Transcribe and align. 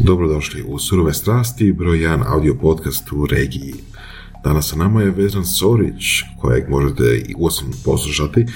Dobrodošli 0.00 0.64
u 0.68 0.78
Surove 0.78 1.14
strasti, 1.14 1.72
broj 1.72 1.98
1 1.98 2.22
audio 2.26 2.54
podcast 2.54 3.12
u 3.12 3.26
regiji. 3.26 3.74
Danas 4.44 4.68
sa 4.68 4.76
nama 4.76 5.02
je 5.02 5.10
Vezan 5.10 5.44
Sorić, 5.44 6.04
kojeg 6.40 6.68
možete 6.68 7.24
i 7.28 7.34
osobno 7.38 7.74
poslušati 7.84 8.46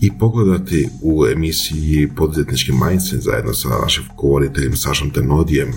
i 0.00 0.10
pogledati 0.18 0.88
u 1.02 1.26
emisiji 1.26 2.08
Poduzetnički 2.16 2.72
mindset 2.72 3.20
zajedno 3.20 3.54
sa 3.54 3.68
našim 3.68 4.04
govoriteljem 4.16 4.76
Sašom 4.76 5.10
Tenodijem. 5.10 5.72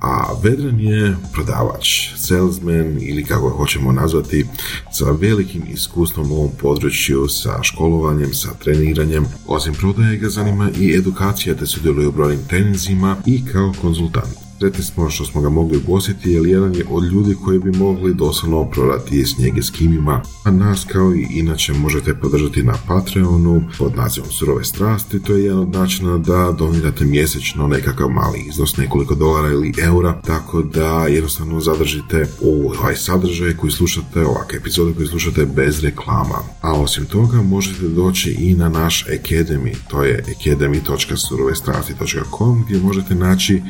A 0.00 0.32
Vedran 0.42 0.80
je 0.80 1.16
prodavač, 1.32 2.08
salesman 2.16 2.98
ili 3.00 3.24
kako 3.24 3.48
hoćemo 3.48 3.92
nazvati, 3.92 4.46
sa 4.92 5.10
velikim 5.10 5.62
iskustvom 5.68 6.32
u 6.32 6.34
ovom 6.34 6.50
području, 6.60 7.28
sa 7.28 7.62
školovanjem, 7.62 8.34
sa 8.34 8.48
treniranjem. 8.54 9.24
Osim 9.46 9.74
prodaje 9.74 10.16
ga 10.16 10.28
zanima 10.28 10.70
i 10.80 10.94
edukacija 10.96 11.54
te 11.54 11.66
sudjeluje 11.66 12.08
u 12.08 12.12
brojnim 12.12 12.46
treninzima 12.48 13.16
i 13.26 13.44
kao 13.52 13.72
konzultant. 13.80 14.39
Sretni 14.60 14.84
smo 14.84 15.10
što 15.10 15.24
smo 15.24 15.40
ga 15.40 15.48
mogli 15.48 15.78
ugostiti 15.78 16.30
jer 16.30 16.46
jedan 16.46 16.74
je 16.74 16.84
od 16.90 17.04
ljudi 17.04 17.36
koji 17.44 17.58
bi 17.58 17.78
mogli 17.78 18.14
doslovno 18.14 18.70
prodati 18.70 19.24
snijege 19.24 19.62
s 19.62 19.70
kimima, 19.70 20.22
a 20.44 20.50
nas 20.50 20.86
kao 20.92 21.14
i 21.14 21.26
inače 21.30 21.72
možete 21.72 22.14
podržati 22.14 22.62
na 22.62 22.74
Patreonu 22.86 23.62
pod 23.78 23.96
nazivom 23.96 24.30
Surove 24.30 24.64
strasti, 24.64 25.22
to 25.22 25.34
je 25.34 25.44
jedan 25.44 25.58
od 25.58 25.68
načina 25.68 26.18
da 26.18 26.54
donirate 26.58 27.04
mjesečno 27.04 27.68
nekakav 27.68 28.08
mali 28.08 28.44
iznos, 28.48 28.76
nekoliko 28.76 29.14
dolara 29.14 29.48
ili 29.48 29.72
eura, 29.82 30.20
tako 30.26 30.62
da 30.62 31.06
jednostavno 31.06 31.60
zadržite 31.60 32.26
ovaj 32.44 32.96
sadržaj 32.96 33.56
koji 33.56 33.72
slušate, 33.72 34.26
ovakve 34.26 34.58
epizode 34.58 34.94
koji 34.94 35.08
slušate 35.08 35.46
bez 35.46 35.84
reklama. 35.84 36.38
A 36.60 36.72
osim 36.72 37.06
toga 37.06 37.42
možete 37.42 37.88
doći 37.88 38.30
i 38.30 38.54
na 38.54 38.68
naš 38.68 39.06
Academy, 39.06 39.74
to 39.88 40.04
je 40.04 40.24
academy.surovestrasti.com 40.36 42.64
gdje 42.64 42.80
možete 42.80 43.14
naći 43.14 43.62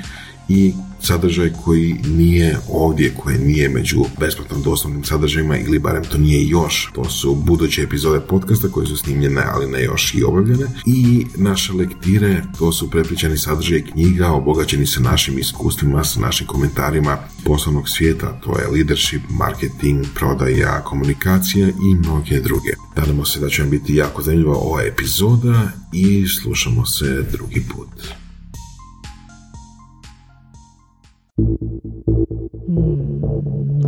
i 0.50 0.72
sadržaj 1.02 1.52
koji 1.64 1.94
nije 2.08 2.58
ovdje, 2.68 3.14
koji 3.16 3.38
nije 3.38 3.68
među 3.68 4.04
besplatnom 4.20 4.62
doslovnim 4.62 5.04
sadržajima 5.04 5.58
ili 5.58 5.78
barem 5.78 6.04
to 6.04 6.18
nije 6.18 6.48
još. 6.48 6.90
To 6.94 7.04
su 7.04 7.34
buduće 7.34 7.82
epizode 7.82 8.20
podcasta 8.20 8.68
koje 8.68 8.86
su 8.86 8.96
snimljene, 8.96 9.42
ali 9.54 9.70
ne 9.70 9.82
još 9.82 10.14
i 10.14 10.22
obavljene. 10.22 10.66
I 10.86 11.26
naše 11.36 11.72
lektire, 11.72 12.42
to 12.58 12.72
su 12.72 12.90
prepričani 12.90 13.38
sadržaj 13.38 13.82
knjiga, 13.82 14.32
obogaćeni 14.32 14.86
sa 14.86 15.00
našim 15.00 15.38
iskustvima, 15.38 16.04
sa 16.04 16.20
našim 16.20 16.46
komentarima 16.46 17.18
poslovnog 17.44 17.88
svijeta. 17.88 18.40
To 18.40 18.58
je 18.58 18.68
leadership, 18.68 19.22
marketing, 19.30 20.06
prodaja, 20.14 20.80
komunikacija 20.84 21.68
i 21.68 21.94
mnoge 21.94 22.40
druge. 22.40 22.70
Nadamo 22.96 23.24
se 23.24 23.40
da 23.40 23.48
će 23.48 23.62
vam 23.62 23.70
biti 23.70 23.94
jako 23.94 24.22
zanimljiva 24.22 24.54
ova 24.56 24.82
epizoda 24.82 25.70
i 25.92 26.26
slušamo 26.28 26.86
se 26.86 27.22
drugi 27.32 27.62
put. 27.74 28.19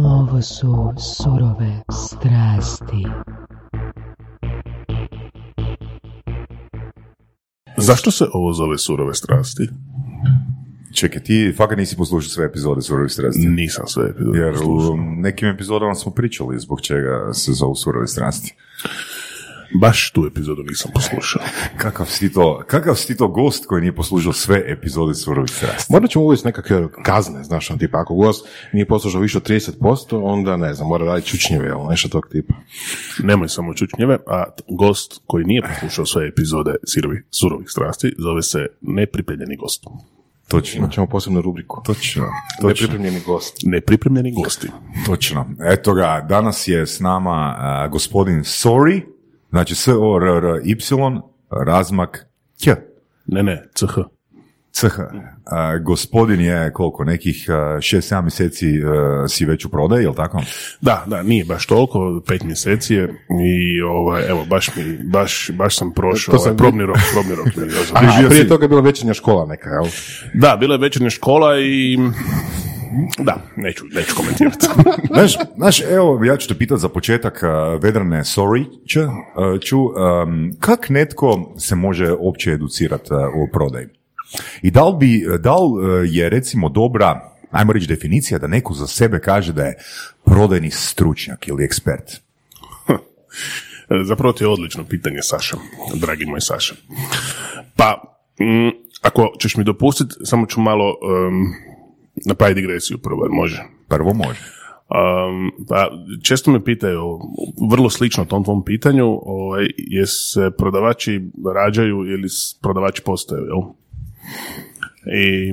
Ovo 0.04 0.42
su 0.42 0.92
surove 0.98 1.82
strasti. 1.92 3.06
Zašto 7.76 8.10
se 8.10 8.24
ovo 8.32 8.52
zove 8.52 8.78
surove 8.78 9.14
strasti? 9.14 9.68
Čekaj, 10.94 11.22
ti 11.22 11.54
fakat 11.56 11.78
nisi 11.78 11.96
poslušao 11.96 12.28
sve 12.28 12.46
epizode 12.46 12.82
Surovi 12.82 13.08
strasti? 13.08 13.46
Nisam 13.46 13.86
sve 13.86 14.10
epizode 14.10 14.38
Jer 14.38 14.54
u 14.64 14.96
nekim 14.96 15.48
epizodama 15.48 15.94
smo 15.94 16.12
pričali 16.12 16.58
zbog 16.58 16.80
čega 16.80 17.32
se 17.32 17.52
zovu 17.52 17.74
Surovi 17.74 18.06
strasti. 18.06 18.56
Baš 19.80 20.10
tu 20.10 20.26
epizodu 20.26 20.62
nisam 20.62 20.90
poslušao. 20.94 21.42
Kakav 21.82 22.06
si 22.06 22.32
to, 22.32 22.62
kakav 22.66 22.94
si 22.94 23.16
to 23.16 23.28
gost 23.28 23.66
koji 23.66 23.80
nije 23.80 23.94
poslušao 23.94 24.32
sve 24.32 24.64
epizode 24.66 25.14
Surovi 25.14 25.48
strasti? 25.48 25.92
Morat 25.92 26.10
ćemo 26.10 26.24
uvesti 26.24 26.48
nekakve 26.48 26.88
kazne, 27.04 27.44
znaš, 27.44 27.70
on 27.70 27.78
tipa, 27.78 28.00
ako 28.00 28.14
gost 28.14 28.48
nije 28.72 28.86
poslušao 28.86 29.20
više 29.20 29.38
od 29.38 29.48
30%, 29.48 30.20
onda 30.24 30.56
ne 30.56 30.74
znam, 30.74 30.88
mora 30.88 31.04
raditi 31.04 31.28
čučnjeve 31.28 31.68
ili 31.68 31.88
nešto 31.90 32.08
tog 32.08 32.28
tipa. 32.32 32.54
Nemoj 33.22 33.48
samo 33.48 33.74
čučnjeve, 33.74 34.18
a 34.26 34.44
gost 34.68 35.20
koji 35.26 35.44
nije 35.44 35.62
poslušao 35.62 36.06
sve 36.06 36.28
epizode 36.28 36.74
sirovi, 36.86 37.22
surovih 37.30 37.70
strasti 37.70 38.14
zove 38.18 38.42
se 38.42 38.66
nepripremljeni 38.80 39.56
gost. 39.56 39.84
Točno, 40.48 40.78
Imat 40.78 40.92
ćemo 40.92 41.06
posebnu 41.06 41.40
rubriku. 41.40 41.82
točno, 41.84 42.24
točno, 42.60 42.68
Nepripremljeni 42.68 43.20
gost. 43.26 43.56
Nepripremljeni 43.62 44.32
gosti. 44.32 44.68
točno. 45.06 45.46
Eto 45.64 45.94
ga, 45.94 46.26
danas 46.28 46.68
je 46.68 46.86
s 46.86 47.00
nama 47.00 47.54
a, 47.58 47.88
gospodin 47.88 48.38
Sorry, 48.40 49.02
znači 49.52 49.74
S 49.74 49.88
O 49.88 50.16
R 50.16 50.26
R 50.36 50.60
Y, 50.64 50.76
razmak 51.66 52.26
K. 52.64 52.66
Ne, 53.26 53.42
ne, 53.42 53.62
CH. 53.74 53.94
CH. 54.72 54.98
A, 55.44 55.78
gospodin 55.78 56.40
je 56.40 56.72
koliko, 56.72 57.04
nekih 57.04 57.44
6-7 57.48 58.22
mjeseci 58.22 58.66
a, 58.84 59.28
si 59.28 59.44
već 59.44 59.64
u 59.64 59.70
prodaji, 59.70 60.02
jel 60.02 60.14
tako? 60.14 60.42
Da, 60.80 61.04
da, 61.06 61.22
nije 61.22 61.44
baš 61.44 61.66
toliko, 61.66 62.22
pet 62.26 62.42
mjeseci 62.42 62.94
je 62.94 63.08
i 63.46 63.82
ovaj, 63.82 64.28
evo, 64.28 64.44
baš 64.44 64.76
mi, 64.76 64.98
baš, 65.04 65.50
baš 65.54 65.76
sam 65.78 65.92
prošao, 65.92 66.32
To 66.32 66.38
ovaj, 66.38 66.48
sam- 66.50 66.56
probni 66.56 66.86
rok, 66.86 66.96
probni 67.12 67.34
rok. 67.34 67.46
A, 67.94 68.00
prije 68.28 68.42
si- 68.42 68.48
toga 68.48 68.64
je 68.64 68.68
bila 68.68 68.80
večernja 68.80 69.14
škola 69.14 69.46
neka, 69.46 69.70
jel? 69.70 69.84
Da, 70.34 70.56
bila 70.56 70.74
je 70.74 70.80
večernja 70.80 71.10
škola 71.10 71.58
i 71.60 71.98
da, 73.18 73.42
neću, 73.56 73.84
neću 73.94 74.14
komentirati. 74.16 74.66
Znaš, 75.14 75.36
znaš, 75.56 75.80
evo, 75.80 76.24
ja 76.24 76.36
ću 76.36 76.48
te 76.48 76.54
pitat 76.54 76.78
za 76.78 76.88
početak, 76.88 77.42
uh, 77.42 77.82
Vedrane, 77.82 78.20
sorry, 78.20 78.64
ć, 78.86 78.96
uh, 78.96 79.10
ću, 79.60 79.78
um, 79.78 80.56
kak 80.60 80.88
netko 80.88 81.54
se 81.58 81.74
može 81.74 82.12
opće 82.12 82.50
educirati 82.50 83.14
uh, 83.14 83.20
o 83.20 83.48
prodaji? 83.52 83.86
I 84.62 84.70
da 84.70 84.84
li, 84.84 84.96
bi, 84.98 85.26
da 85.38 85.56
li 85.56 85.72
uh, 85.72 86.14
je 86.14 86.28
recimo 86.28 86.68
dobra, 86.68 87.30
ajmo 87.50 87.72
reći 87.72 87.86
definicija, 87.86 88.38
da 88.38 88.46
neko 88.46 88.74
za 88.74 88.86
sebe 88.86 89.20
kaže 89.20 89.52
da 89.52 89.64
je 89.64 89.74
prodajni 90.24 90.70
stručnjak 90.70 91.48
ili 91.48 91.64
ekspert? 91.64 92.12
Zapravo 94.08 94.32
to 94.32 94.44
je 94.44 94.48
odlično 94.48 94.84
pitanje, 94.84 95.18
Saša, 95.22 95.56
dragi 95.94 96.26
moj 96.26 96.40
Saša. 96.40 96.74
Pa, 97.76 98.02
mm, 98.40 98.70
ako 99.02 99.32
ćeš 99.38 99.56
mi 99.56 99.64
dopustiti, 99.64 100.14
samo 100.24 100.46
ću 100.46 100.60
malo 100.60 100.86
um, 100.86 101.54
napraviti 102.26 102.60
digresiju 102.60 102.98
prvo, 102.98 103.28
može. 103.30 103.62
Prvo 103.88 104.14
može. 104.14 104.40
Um, 104.92 105.52
pa, 105.68 105.90
često 106.22 106.50
me 106.50 106.64
pitaju, 106.64 107.20
vrlo 107.70 107.90
slično 107.90 108.24
tom 108.24 108.44
tvom 108.44 108.64
pitanju, 108.64 109.20
ovaj, 109.22 109.66
je 109.76 110.06
se 110.06 110.50
prodavači 110.58 111.20
rađaju 111.54 111.96
ili 111.96 112.28
prodavači 112.62 113.02
postaju, 113.02 113.44
jel? 113.44 113.62
I 115.22 115.52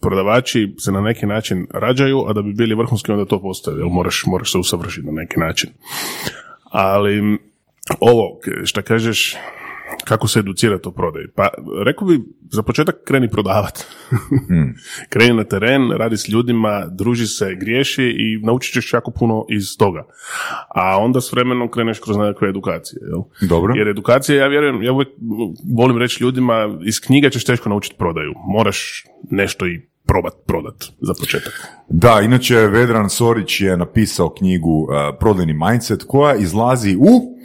prodavači 0.00 0.74
se 0.78 0.92
na 0.92 1.00
neki 1.00 1.26
način 1.26 1.66
rađaju, 1.74 2.24
a 2.28 2.32
da 2.32 2.42
bi 2.42 2.52
bili 2.52 2.74
vrhunski 2.74 3.12
onda 3.12 3.24
to 3.24 3.42
postaju, 3.42 3.78
jel? 3.78 3.88
Moraš, 3.88 4.24
moraš 4.26 4.52
se 4.52 4.58
usavršiti 4.58 5.06
na 5.06 5.12
neki 5.12 5.40
način. 5.40 5.70
Ali 6.64 7.38
ovo, 8.00 8.38
šta 8.64 8.82
kažeš, 8.82 9.36
kako 10.04 10.28
se 10.28 10.38
educirati 10.38 10.88
o 10.88 10.92
prodaji? 10.92 11.26
Pa 11.34 11.48
rekao 11.84 12.08
bi, 12.08 12.20
za 12.50 12.62
početak 12.62 12.96
kreni 13.04 13.28
prodavat. 13.28 13.84
kreni 15.12 15.34
na 15.34 15.44
teren, 15.44 15.90
radi 15.90 16.16
s 16.16 16.28
ljudima, 16.28 16.86
druži 16.90 17.26
se, 17.26 17.54
griješi 17.54 18.04
i 18.04 18.46
naučit 18.46 18.72
ćeš 18.72 18.92
jako 18.92 19.10
puno 19.10 19.46
iz 19.48 19.76
toga. 19.78 20.06
A 20.68 20.98
onda 20.98 21.20
s 21.20 21.32
vremenom 21.32 21.70
kreneš 21.70 21.98
kroz 21.98 22.16
nekakve 22.16 22.48
edukacije. 22.48 23.00
Jel? 23.10 23.48
Dobro. 23.48 23.74
Jer 23.76 23.88
edukacija, 23.88 24.36
ja 24.36 24.46
vjerujem, 24.48 24.82
ja 24.82 24.92
uvijek 24.92 25.08
volim 25.76 25.98
reći 25.98 26.24
ljudima, 26.24 26.78
iz 26.84 27.00
knjiga 27.00 27.30
ćeš 27.30 27.44
teško 27.44 27.68
naučiti 27.68 27.96
prodaju. 27.98 28.32
Moraš 28.48 29.04
nešto 29.30 29.66
i 29.66 29.80
probat 30.06 30.32
prodat 30.46 30.84
za 31.00 31.14
početak. 31.20 31.66
Da, 31.88 32.20
inače 32.20 32.56
Vedran 32.56 33.10
Sorić 33.10 33.60
je 33.60 33.76
napisao 33.76 34.34
knjigu 34.34 34.82
uh, 34.82 34.88
Prodajni 35.20 35.52
mindset 35.52 36.04
koja 36.06 36.34
izlazi 36.34 36.96
u, 36.96 37.38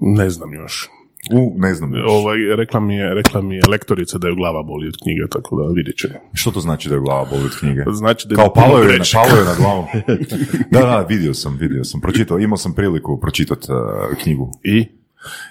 Ne 0.00 0.30
znam 0.30 0.54
još. 0.54 0.88
U 1.32 1.54
ne 1.56 1.74
znam 1.74 1.94
još. 1.94 2.04
Ovaj, 2.08 2.36
rekla, 2.56 2.80
mi 2.80 2.96
je, 2.96 3.14
rekla 3.14 3.40
mi 3.40 3.56
je 3.56 3.62
lektorica 3.68 4.18
da 4.18 4.28
je 4.28 4.34
glava 4.34 4.62
boli 4.62 4.88
od 4.88 4.94
knjige, 5.02 5.20
tako 5.30 5.62
da 5.62 5.72
vidjet 5.72 5.96
će. 5.96 6.08
Što 6.32 6.50
to 6.50 6.60
znači 6.60 6.88
da 6.88 6.94
je 6.94 7.00
glava 7.00 7.24
boli 7.30 7.44
od 7.44 7.58
knjige? 7.58 7.82
Znači 7.92 8.28
da 8.28 8.34
Kao 8.34 8.44
ima 8.44 8.52
puno 8.52 8.66
palo 8.66 8.78
je, 8.78 9.00
palo 9.12 9.38
je 9.38 9.44
na 9.44 9.54
glavu. 9.58 9.86
da, 10.72 10.80
da, 10.80 11.06
vidio 11.08 11.34
sam, 11.34 11.56
vidio 11.60 11.84
sam. 11.84 12.00
Pročitao, 12.00 12.38
imao 12.38 12.56
sam 12.56 12.74
priliku 12.74 13.20
pročitati 13.20 13.66
uh, 13.72 14.18
knjigu. 14.22 14.50
I? 14.62 14.86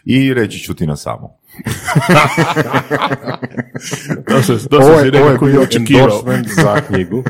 I 0.05 0.33
reći 0.33 0.59
ću 0.59 0.73
ti 0.73 0.87
na 0.87 0.95
samo. 0.95 1.29
To 4.27 4.41
se, 4.41 4.69
to 4.69 4.77
Ovo 4.77 4.89
je, 4.89 5.21
ovo 5.21 5.31
je 5.31 5.37
koji 5.37 5.53
bio 5.53 5.67
endorsement 5.77 6.47
za 6.47 6.81
knjigu, 6.87 7.23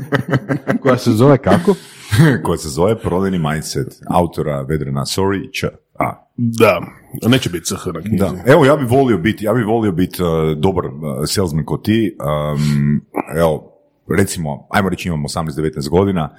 koja 0.81 0.97
se 0.97 1.11
zove 1.11 1.37
kako? 1.37 1.75
koja 2.43 2.57
se 2.57 2.69
zove 2.69 2.99
Prodajni 2.99 3.39
mindset 3.39 3.87
autora 4.09 4.61
Vedrana 4.61 5.01
Sorry 5.01 5.51
Č. 5.53 5.67
A. 5.99 6.25
Da, 6.37 6.81
neće 7.27 7.49
biti 7.49 7.65
CH 7.65 7.87
na 7.93 8.01
knjizi. 8.01 8.17
Da. 8.17 8.33
Evo, 8.45 8.65
ja 8.65 8.75
bi 8.75 8.85
volio 8.85 9.17
biti, 9.17 9.45
ja 9.45 9.53
bi 9.53 9.63
volio 9.63 9.91
biti 9.91 10.23
uh, 10.23 10.57
dobar 10.57 10.85
uh, 10.85 10.91
salesman 11.27 11.65
kao 11.65 11.77
ti. 11.77 12.17
Um, 12.19 13.01
evo, 13.37 13.71
recimo, 14.07 14.67
ajmo 14.69 14.89
reći 14.89 15.07
imam 15.07 15.23
18-19 15.23 15.89
godina, 15.89 16.29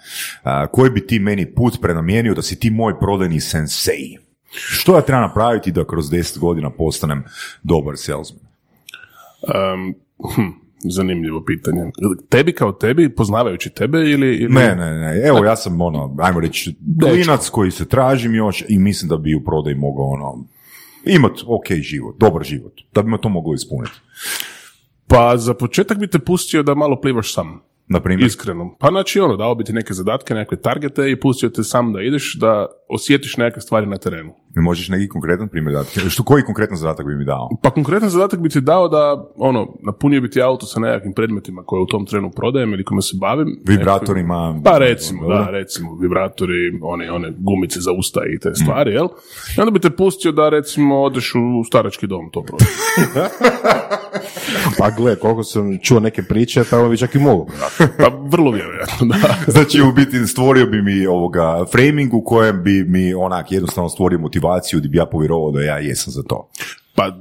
uh, 0.45 0.51
koji 0.73 0.91
bi 0.91 1.07
ti 1.07 1.19
meni 1.19 1.55
put 1.55 1.81
prenamijenio 1.81 2.35
da 2.35 2.43
si 2.43 2.61
ti 2.61 2.71
moj 2.71 2.99
prodajni 2.99 3.41
sensei? 3.41 4.19
Što 4.51 4.95
ja 4.95 5.01
trebam 5.01 5.23
napraviti 5.23 5.73
da 5.73 5.87
kroz 5.87 6.11
10 6.11 6.39
godina 6.39 6.71
postanem 6.71 7.25
dobar 7.63 7.95
salesman? 7.97 8.47
Um, 9.43 9.95
hm, 10.35 10.66
zanimljivo 10.79 11.45
pitanje. 11.45 11.91
Tebi 12.29 12.53
kao 12.53 12.73
tebi, 12.73 13.15
poznavajući 13.15 13.71
tebe 13.71 13.99
ili... 13.99 14.37
ili... 14.37 14.55
Ne, 14.55 14.77
ne, 14.77 14.93
ne, 14.93 15.23
evo 15.29 15.45
ja 15.45 15.57
sam 15.57 15.81
ono, 15.81 16.17
ajmo 16.19 16.41
reći, 16.41 16.77
klinac 17.03 17.49
koji 17.49 17.71
se 17.71 17.89
tražim 17.89 18.35
još 18.35 18.65
i 18.69 18.79
mislim 18.79 19.09
da 19.09 19.17
bi 19.17 19.35
u 19.35 19.45
prodaj 19.45 19.75
mogao 19.75 20.05
ono, 20.05 20.45
imat 21.05 21.33
ok 21.47 21.73
život, 21.81 22.17
dobar 22.19 22.45
život, 22.45 22.73
da 22.95 23.03
bi 23.03 23.11
me 23.11 23.21
to 23.21 23.29
moglo 23.29 23.55
ispuniti. 23.55 23.95
Pa 25.07 25.37
za 25.37 25.55
početak 25.55 25.99
bi 25.99 26.07
te 26.07 26.19
pustio 26.19 26.63
da 26.63 26.75
malo 26.75 27.01
plivaš 27.01 27.35
sam. 27.35 27.61
Na 27.89 28.01
primjer, 28.01 28.27
Iskreno. 28.27 28.77
Pa 28.79 28.89
znači 28.89 29.21
ono, 29.21 29.37
dao 29.37 29.55
bi 29.55 29.65
ti 29.65 29.73
neke 29.73 29.95
zadatke, 29.95 30.35
neke 30.35 30.57
targete 30.57 31.11
i 31.11 31.21
pustio 31.21 31.49
te 31.49 31.63
sam 31.63 31.93
da 31.93 32.03
ideš, 32.03 32.35
da 32.41 32.67
osjetiš 32.89 33.37
neke 33.37 33.61
stvari 33.61 33.87
na 33.87 33.97
terenu. 33.97 34.33
mi 34.57 34.63
možeš 34.63 34.89
neki 34.89 35.09
konkretan 35.09 35.49
primjer 35.49 35.73
dati? 35.73 36.11
Što, 36.11 36.23
koji 36.23 36.43
konkretan 36.43 36.77
zadatak 36.77 37.07
bi 37.07 37.17
mi 37.17 37.25
dao? 37.25 37.49
Pa 37.63 37.71
konkretan 37.71 38.09
zadatak 38.09 38.41
bi 38.41 38.49
ti 38.49 38.61
dao 38.61 38.89
da, 38.89 39.25
ono, 39.37 39.75
napunio 39.83 40.21
bi 40.21 40.31
ti 40.31 40.43
auto 40.43 40.67
sa 40.67 40.81
nekakvim 40.81 41.13
predmetima 41.13 41.63
koje 41.67 41.83
u 41.83 41.87
tom 41.87 42.07
trenu 42.07 42.31
prodajem 42.31 42.73
ili 42.73 42.85
kojima 42.85 43.03
se 43.03 43.17
bavim. 43.21 43.61
Vibratorima? 43.69 44.61
Pa 44.65 44.79
recimo, 44.79 45.23
Dobro. 45.23 45.39
da, 45.39 45.51
recimo, 45.51 45.97
vibratori, 46.01 46.53
one, 46.83 47.13
one 47.13 47.33
gumice 47.39 47.81
za 47.81 47.93
usta 47.93 48.21
i 48.35 48.39
te 48.39 48.55
stvari, 48.55 48.93
jel? 48.93 49.07
I 49.59 49.61
onda 49.61 49.71
bi 49.71 49.81
te 49.81 49.91
pustio 49.91 50.33
da, 50.33 50.49
recimo, 50.49 51.03
odeš 51.03 51.35
u 51.35 51.65
starački 51.67 52.07
dom 52.07 52.31
to 52.33 52.43
prodati. 52.43 52.71
Pa 54.79 54.91
gle, 54.91 55.17
koliko 55.17 55.45
sam 55.45 55.79
čuo 55.83 56.01
neke 56.01 56.23
priče, 56.23 56.65
tamo 56.65 56.89
bi 56.89 56.97
čak 56.97 57.15
i 57.15 57.19
mogu. 57.19 57.51
Pa 57.99 58.09
vrlo 58.29 58.51
vjerojatno, 58.51 59.07
da. 59.07 59.35
Znači, 59.53 59.83
u 59.83 59.93
biti 59.93 60.27
stvorio 60.27 60.67
bi 60.67 60.83
mi 60.83 61.07
ovoga 61.07 61.65
framing 61.73 62.15
u 62.15 62.25
kojem 62.25 62.63
bi 62.63 62.76
mi 62.85 63.15
onak 63.15 63.53
jednostavno 63.53 63.89
stvorio 63.89 64.19
motivaciju 64.19 64.79
gdje 64.79 64.89
bi 64.89 64.99
ja 64.99 65.07
povjerovao 65.07 65.51
da 65.51 65.63
ja 65.63 65.79
jesam 65.79 66.13
za 66.13 66.23
to. 66.23 66.49
Pa, 66.95 67.07
e, 67.07 67.13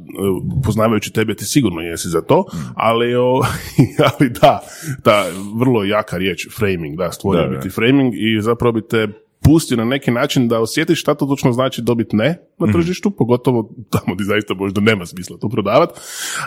poznavajući 0.63 1.13
tebe, 1.13 1.35
ti 1.35 1.45
sigurno 1.45 1.81
jesi 1.81 2.09
za 2.09 2.21
to, 2.21 2.45
ali, 2.75 3.15
o, 3.15 3.41
ali 4.19 4.29
da, 4.29 4.61
ta 5.03 5.25
vrlo 5.59 5.83
jaka 5.83 6.17
riječ, 6.17 6.47
framing, 6.57 6.97
da, 6.97 7.11
stvorio 7.11 7.41
Da, 7.41 7.47
bi 7.47 7.55
da. 7.55 7.61
ti 7.61 7.69
framing 7.69 8.13
i 8.13 8.41
zapravo 8.41 8.71
bi 8.71 8.87
te 8.87 9.07
pustio 9.45 9.77
na 9.77 9.85
neki 9.85 10.11
način 10.11 10.47
da 10.47 10.59
osjetiš 10.59 11.01
šta 11.01 11.15
to 11.15 11.25
točno 11.25 11.51
znači 11.51 11.81
dobiti 11.81 12.15
ne 12.15 12.29
Mhm. 12.29 12.65
na 12.67 12.73
tržištu, 12.73 13.11
pogotovo 13.11 13.69
tamo 13.89 14.15
gdje 14.15 14.25
zaista 14.25 14.53
možda 14.53 14.81
nema 14.81 15.05
smisla 15.05 15.37
to 15.37 15.49
prodavati, 15.49 15.93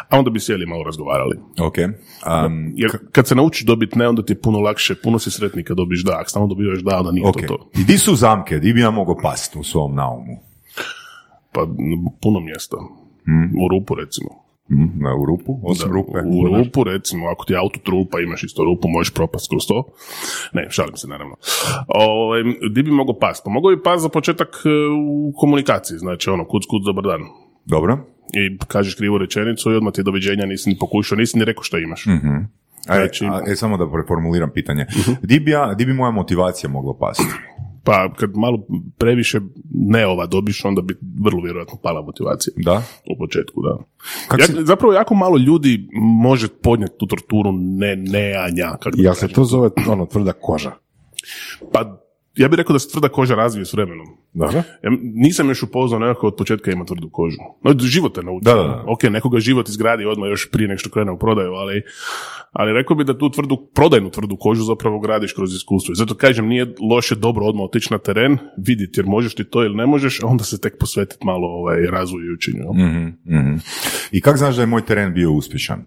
a 0.08 0.18
onda 0.18 0.30
bi 0.30 0.40
sjeli 0.40 0.66
malo 0.66 0.84
razgovarali. 0.84 1.36
Ok. 1.60 1.74
Um, 1.78 2.72
Jer 2.76 2.90
kad 3.12 3.26
se 3.26 3.34
naučiš 3.34 3.66
dobiti 3.66 3.98
ne, 3.98 4.08
onda 4.08 4.22
ti 4.22 4.32
je 4.32 4.40
puno 4.40 4.58
lakše, 4.58 4.94
puno 4.94 5.18
si 5.18 5.30
sretniji 5.30 5.64
kad 5.64 5.76
dobiš 5.76 6.04
da, 6.04 6.18
ako 6.20 6.30
stalno 6.30 6.48
dobivaš 6.48 6.78
da, 6.78 6.98
onda 6.98 7.12
nije 7.12 7.26
ok. 7.28 7.36
to 7.36 7.46
to. 7.46 7.70
I 7.80 7.84
di 7.84 7.98
su 7.98 8.14
zamke? 8.14 8.58
Di 8.58 8.72
bi 8.72 8.80
ja 8.80 8.90
mogao 8.90 9.16
pasti 9.22 9.58
u 9.58 9.64
svom 9.64 9.94
naumu? 9.94 10.42
Pa 11.52 11.66
puno 12.22 12.40
mjesta. 12.40 12.76
U 13.64 13.68
rupu 13.68 13.94
recimo. 13.94 14.47
Hm, 14.68 15.02
na, 15.02 15.14
u 15.14 15.26
rupu? 15.26 15.60
Osim 15.62 15.88
Da, 15.88 15.94
rupe? 15.94 16.18
U 16.18 16.56
rupu, 16.56 16.84
recimo, 16.84 17.28
ako 17.28 17.44
ti 17.44 17.52
je 17.52 17.58
auto 17.58 17.78
trupa, 17.84 18.20
imaš 18.20 18.44
isto 18.44 18.64
rupu, 18.64 18.88
možeš 18.88 19.14
propast 19.14 19.50
kroz 19.50 19.66
to. 19.68 19.84
Ne, 20.52 20.66
šalim 20.70 20.96
se, 20.96 21.08
naravno. 21.08 21.34
Ovaj, 21.88 22.42
di 22.74 22.82
bi 22.82 22.90
mogao 22.90 23.18
past? 23.18 23.44
Pa 23.44 23.50
mogao 23.50 23.76
bi 23.76 23.82
past 23.82 24.02
za 24.02 24.08
početak 24.08 24.48
e, 24.64 24.68
u 25.08 25.32
komunikaciji, 25.36 25.98
znači 25.98 26.30
ono, 26.30 26.44
kuc, 26.44 26.62
kuc, 26.70 26.82
dobar 26.86 27.04
dan. 27.04 27.20
Dobro. 27.64 27.98
I 28.34 28.58
kažeš 28.58 28.94
krivu 28.94 29.18
rečenicu 29.18 29.72
i 29.72 29.76
odmah 29.76 29.92
ti 29.92 30.00
je 30.00 30.04
doviđenja, 30.04 30.46
nisi 30.46 30.70
ni 30.70 30.78
pokušao, 30.78 31.16
nisi 31.18 31.38
ni 31.38 31.44
rekao 31.44 31.62
što 31.62 31.78
imaš. 31.78 32.06
A, 32.88 32.94
Znači- 32.94 33.26
a, 33.26 33.42
e, 33.46 33.56
samo 33.56 33.76
da 33.76 33.90
preformuliram 33.92 34.50
pitanje. 34.54 34.86
Di, 35.22 35.40
bi 35.40 35.50
ja, 35.50 35.74
di 35.74 35.84
bi 35.86 35.92
moja 35.92 36.10
motivacija 36.10 36.70
mogla 36.70 36.94
pasti? 37.00 37.24
Pa 37.88 38.14
kad 38.16 38.36
malo 38.36 38.66
previše 38.98 39.40
ne 39.74 40.06
ova 40.06 40.26
dobiš, 40.26 40.64
onda 40.64 40.82
bi 40.82 40.94
vrlo 41.20 41.42
vjerojatno 41.42 41.78
pala 41.82 42.02
motivacija. 42.02 42.52
Da? 42.56 42.82
U 43.10 43.18
početku, 43.18 43.62
da. 43.62 43.76
Kak 44.28 44.40
Ja, 44.40 44.46
si- 44.46 44.64
Zapravo 44.64 44.92
jako 44.94 45.14
malo 45.14 45.36
ljudi 45.38 45.88
može 46.22 46.48
podnijeti 46.48 46.94
tu 46.98 47.06
torturu 47.06 47.52
ne, 47.52 47.96
neanja, 47.96 48.70
kako 48.82 48.96
da 48.96 49.02
Jel 49.02 49.14
se 49.14 49.28
to 49.28 49.44
zove 49.44 49.70
ono 49.88 50.06
tvrda 50.06 50.32
koža? 50.32 50.72
Pa 51.72 52.07
ja 52.38 52.48
bih 52.48 52.56
rekao 52.56 52.72
da 52.72 52.78
se 52.78 52.90
tvrda 52.90 53.08
koža 53.08 53.34
razvije 53.34 53.64
s 53.64 53.72
vremenom. 53.72 54.06
Dobro? 54.32 54.62
Ja 54.82 54.90
nisam 55.00 55.48
još 55.48 55.62
upoznao 55.62 56.00
nekako 56.00 56.26
od 56.26 56.36
početka 56.36 56.70
ima 56.70 56.84
tvrdu 56.84 57.10
kožu. 57.10 57.36
No, 57.64 57.74
život 57.78 58.14
te 58.14 58.22
nauči. 58.22 58.44
Da, 58.44 58.54
da, 58.54 58.62
da. 58.62 58.84
Ok, 58.86 59.02
nekoga 59.02 59.40
život 59.40 59.68
izgradi 59.68 60.04
odmah 60.04 60.30
još 60.30 60.50
prije 60.50 60.68
nego 60.68 60.78
što 60.78 60.90
krene 60.90 61.12
u 61.12 61.18
prodaju, 61.18 61.52
ali, 61.52 61.82
ali 62.52 62.72
rekao 62.72 62.96
bi 62.96 63.04
da 63.04 63.18
tu 63.18 63.30
tvrdu, 63.30 63.56
prodajnu 63.74 64.10
tvrdu 64.10 64.36
kožu 64.36 64.62
zapravo 64.62 65.00
gradiš 65.00 65.32
kroz 65.32 65.54
iskustvo. 65.54 65.92
I 65.92 65.96
zato 65.96 66.14
kažem, 66.14 66.46
nije 66.46 66.74
loše 66.90 67.14
dobro 67.14 67.46
odmah 67.46 67.64
otići 67.64 67.92
na 67.92 67.98
teren, 67.98 68.38
vidjeti 68.56 69.00
jer 69.00 69.06
možeš 69.06 69.34
ti 69.34 69.44
to 69.44 69.64
ili 69.64 69.74
ne 69.74 69.86
možeš, 69.86 70.22
a 70.22 70.26
onda 70.26 70.44
se 70.44 70.60
tek 70.60 70.78
posvetiti 70.80 71.26
malo 71.26 71.46
ovaj, 71.46 71.86
razvoju 71.86 72.26
i 72.26 72.34
učenju. 72.34 72.58
jel? 72.58 72.86
Mhm, 72.86 73.06
mhm. 73.38 73.56
I 74.12 74.20
kako 74.20 74.38
znaš 74.38 74.56
da 74.56 74.62
je 74.62 74.66
moj 74.66 74.84
teren 74.84 75.14
bio 75.14 75.32
uspješan? 75.32 75.84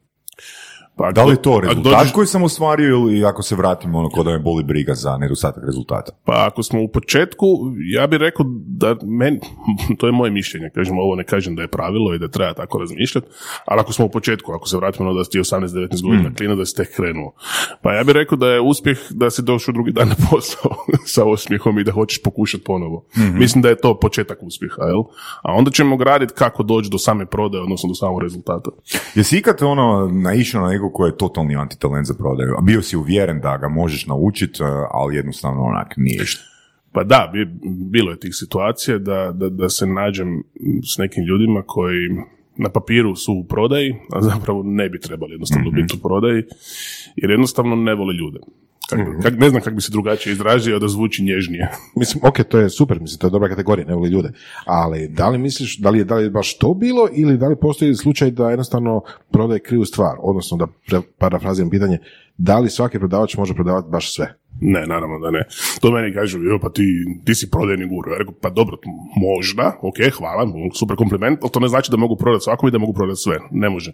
Pa, 0.95 1.11
Da 1.11 1.23
li 1.23 1.33
je 1.33 1.41
to 1.41 1.59
rezultat 1.59 1.93
dođeš- 1.93 2.11
koji 2.11 2.27
sam 2.27 2.43
ostvario 2.43 2.87
ili 2.87 3.25
ako 3.25 3.43
se 3.43 3.55
vratim 3.55 3.95
ono 3.95 4.09
kod 4.09 4.25
da 4.25 4.31
me 4.31 4.39
boli 4.39 4.63
briga 4.63 4.93
za 4.95 5.17
nedostatak 5.17 5.63
rezultata? 5.65 6.11
Pa 6.25 6.45
ako 6.45 6.63
smo 6.63 6.81
u 6.81 6.87
početku, 6.89 7.45
ja 7.87 8.07
bih 8.07 8.19
rekao 8.19 8.45
da 8.57 8.95
meni, 9.03 9.39
to 9.99 10.05
je 10.05 10.11
moje 10.11 10.31
mišljenje, 10.31 10.69
kažem 10.69 10.97
ovo 10.99 11.15
ne 11.15 11.23
kažem 11.23 11.55
da 11.55 11.61
je 11.61 11.67
pravilo 11.69 12.13
i 12.13 12.19
da 12.19 12.27
treba 12.27 12.53
tako 12.53 12.77
razmišljati, 12.77 13.27
ali 13.65 13.79
ako 13.79 13.93
smo 13.93 14.05
u 14.05 14.09
početku, 14.09 14.51
ako 14.51 14.67
se 14.67 14.77
vratimo 14.77 15.09
na 15.09 15.17
da 15.17 15.23
si 15.23 15.29
ti 15.31 15.39
18-19 15.39 16.01
godina 16.03 16.29
Mm. 16.29 16.35
klina, 16.35 16.55
da 16.55 16.65
si 16.65 16.75
tek 16.75 16.95
krenuo. 16.95 17.33
Pa 17.81 17.93
ja 17.93 18.03
bih 18.03 18.13
rekao 18.13 18.37
da 18.37 18.47
je 18.47 18.61
uspjeh 18.61 18.97
da 19.09 19.29
si 19.29 19.41
došao 19.41 19.71
drugi 19.71 19.91
dan 19.91 20.07
na 20.07 20.15
posao 20.31 20.71
sa 21.05 21.25
osmijehom 21.25 21.79
i 21.79 21.83
da 21.83 21.91
hoćeš 21.91 22.21
pokušati 22.21 22.63
ponovo. 22.63 23.05
Mhm. 23.17 23.37
Mislim 23.37 23.61
da 23.61 23.69
je 23.69 23.77
to 23.77 23.99
početak 23.99 24.37
uspjeha, 24.41 24.83
jel? 24.83 24.99
A 25.41 25.53
onda 25.53 25.71
ćemo 25.71 25.97
graditi 25.97 26.33
kako 26.33 26.63
doći 26.63 26.89
do 26.89 26.97
same 26.97 27.25
prodaje, 27.25 27.63
odnosno 27.63 27.87
do 27.89 27.95
samog 27.95 28.21
rezultata. 28.21 28.69
Jesi 29.15 29.37
ikad 29.37 29.57
ono 29.61 30.09
naišao 30.13 30.61
na 30.61 30.73
nekog 30.81 30.93
ko 30.93 31.05
je 31.05 31.17
totalni 31.17 31.55
antitalent 31.55 32.07
za 32.07 32.13
prodaju, 32.13 32.55
a 32.57 32.61
bio 32.61 32.81
si 32.81 32.97
uvjeren 32.97 33.39
da 33.39 33.57
ga 33.57 33.69
možeš 33.69 34.05
naučiti, 34.07 34.63
ali 34.91 35.15
jednostavno 35.15 35.63
onak 35.63 35.93
nije 35.97 36.25
što. 36.25 36.43
Pa 36.91 37.03
da, 37.03 37.29
bi, 37.33 37.45
bilo 37.91 38.11
je 38.11 38.19
tih 38.19 38.31
situacija 38.33 38.97
da, 38.97 39.31
da, 39.33 39.49
da 39.49 39.69
se 39.69 39.85
nađem 39.85 40.43
s 40.93 40.97
nekim 40.97 41.23
ljudima 41.23 41.63
koji 41.67 42.09
na 42.57 42.69
papiru 42.69 43.15
su 43.15 43.33
u 43.33 43.43
prodaji, 43.43 43.95
a 44.11 44.21
zapravo 44.21 44.63
ne 44.63 44.89
bi 44.89 44.99
trebali 44.99 45.31
jednostavno 45.31 45.71
biti 45.71 45.95
u 45.97 46.01
prodaji, 46.01 46.43
jer 47.15 47.31
jednostavno 47.31 47.75
ne 47.75 47.95
vole 47.95 48.13
ljude. 48.13 48.39
Kak, 48.89 48.99
kak- 49.23 49.39
ne 49.39 49.49
znam 49.49 49.61
kako 49.61 49.75
bi 49.75 49.81
se 49.81 49.91
drugačije 49.91 50.33
izrazio 50.33 50.79
da 50.79 50.87
zvuči 50.87 51.23
nježnije. 51.23 51.71
Mislim, 51.99 52.23
ok, 52.25 52.43
to 52.43 52.59
je 52.59 52.69
super, 52.69 52.99
mislim, 53.01 53.19
to 53.19 53.27
je 53.27 53.31
dobra 53.31 53.49
kategorija, 53.49 53.87
ne 53.87 53.95
voli 53.95 54.09
ljude. 54.09 54.31
Ali 54.65 55.07
da 55.07 55.29
li 55.29 55.37
misliš, 55.37 55.77
da 55.77 55.89
li 55.89 55.97
je, 55.97 56.03
da 56.03 56.15
li 56.15 56.23
je 56.23 56.29
baš 56.29 56.57
to 56.57 56.73
bilo 56.73 57.07
ili 57.11 57.37
da 57.37 57.47
li 57.47 57.55
postoji 57.55 57.95
slučaj 57.95 58.31
da 58.31 58.49
jednostavno 58.49 59.01
prodaje 59.31 59.59
krivu 59.59 59.85
stvar? 59.85 60.15
Odnosno, 60.19 60.57
da 60.89 61.01
parafraziram 61.17 61.69
pitanje, 61.69 61.97
da 62.37 62.59
li 62.59 62.69
svaki 62.69 62.99
prodavač 62.99 63.37
može 63.37 63.53
prodavati 63.53 63.89
baš 63.91 64.15
sve? 64.15 64.33
Ne, 64.61 64.85
naravno 64.87 65.19
da 65.19 65.31
ne. 65.31 65.43
To 65.81 65.91
meni 65.91 66.13
kažu, 66.13 66.39
jo, 66.43 66.59
pa 66.61 66.69
ti, 66.69 66.85
ti 67.25 67.35
si 67.35 67.51
prodajni 67.51 67.85
guru. 67.87 68.11
Ja 68.11 68.17
rekao, 68.17 68.33
pa 68.41 68.49
dobro, 68.49 68.77
možda, 69.15 69.77
ok, 69.81 69.95
hvala, 70.17 70.47
super 70.79 70.95
kompliment, 70.95 71.39
ali 71.41 71.51
to 71.51 71.59
ne 71.59 71.67
znači 71.67 71.91
da 71.91 71.97
mogu 71.97 72.15
prodati 72.15 72.43
svako 72.43 72.67
i 72.67 72.71
da 72.71 72.77
mogu 72.77 72.93
prodati 72.93 73.19
sve. 73.19 73.37
Ne 73.51 73.69
može. 73.69 73.91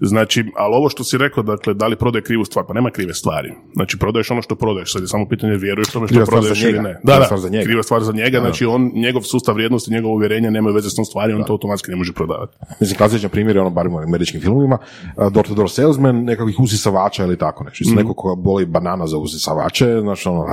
Znači, 0.00 0.44
ali 0.56 0.74
ovo 0.74 0.88
što 0.88 1.04
si 1.04 1.18
rekao, 1.18 1.42
dakle, 1.42 1.74
da 1.74 1.86
li 1.86 1.96
prodaje 1.96 2.22
krivu 2.22 2.44
stvar? 2.44 2.64
Pa 2.68 2.74
nema 2.74 2.90
krive 2.90 3.14
stvari. 3.14 3.52
Znači, 3.74 3.98
prodaješ 3.98 4.30
ono 4.30 4.42
što 4.42 4.54
prodaješ, 4.54 4.92
sad 4.92 5.02
je 5.02 5.08
samo 5.08 5.28
pitanje 5.28 5.56
vjeruješ 5.56 5.88
tome 5.88 6.06
što 6.06 6.12
Kriva 6.12 6.26
stvar 6.26 6.40
prodaješ 6.40 6.62
ili 6.62 6.78
ne. 6.78 7.00
Da, 7.04 7.26
da, 7.30 7.36
za 7.36 7.48
njega. 7.48 7.64
kriva 7.64 7.82
stvar 7.82 8.02
za 8.02 8.12
njega, 8.12 8.40
znači 8.40 8.64
on, 8.64 8.90
njegov 8.94 9.22
sustav 9.22 9.54
vrijednosti, 9.54 9.92
njegovo 9.92 10.14
uvjerenje 10.14 10.50
nemaju 10.50 10.74
veze 10.74 10.90
s 10.90 10.94
tom 10.94 11.04
stvari, 11.04 11.32
on 11.32 11.44
to 11.44 11.52
automatski 11.52 11.90
ne 11.90 11.96
može 11.96 12.12
prodavati. 12.12 12.56
Mislim, 12.80 12.98
klasičan 12.98 13.30
primjer 13.30 13.56
je 13.56 13.60
ono, 13.60 13.70
barem 13.70 13.94
u 13.94 13.98
američkim 13.98 14.40
filmovima, 14.40 14.78
uh, 15.16 15.32
door-to-door 15.32 15.70
salesman, 15.70 16.24
nekakvih 16.24 16.60
usisavača 16.60 17.24
ili 17.24 17.38
tako 17.38 17.64
nešto. 17.64 17.82
Mislim, 17.82 17.96
neko 17.96 18.14
ko 18.14 18.36
boli 18.36 18.66
banana 18.66 19.06
za 19.06 19.16
usisavače, 19.16 19.99
znači 20.00 20.28
ono, 20.28 20.46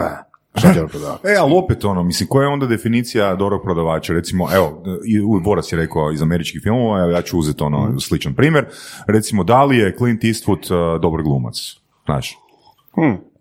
šta 0.56 0.74
će 0.74 0.82
on 0.82 0.90
prodavati? 0.90 1.28
E, 1.32 1.36
ali 1.40 1.54
opet 1.56 1.86
ono, 1.86 2.04
mislim, 2.04 2.30
koja 2.30 2.44
je 2.44 2.54
onda 2.54 2.66
definicija 2.66 3.36
dobrog 3.36 3.62
prodavača? 3.64 4.14
Recimo, 4.14 4.48
evo, 4.56 4.84
Boras 5.44 5.72
je 5.72 5.78
rekao 5.78 6.12
iz 6.12 6.22
američkih 6.22 6.62
filmova, 6.64 7.12
ja 7.12 7.22
ću 7.22 7.40
uzeti 7.40 7.64
ono 7.64 8.00
sličan 8.00 8.34
primjer. 8.34 8.66
Recimo, 9.08 9.44
da 9.44 9.64
li 9.64 9.78
je 9.78 9.96
Clint 9.98 10.24
Eastwood 10.24 10.96
uh, 10.96 11.02
dobar 11.02 11.22
glumac? 11.22 11.56
Znaš? 12.06 12.38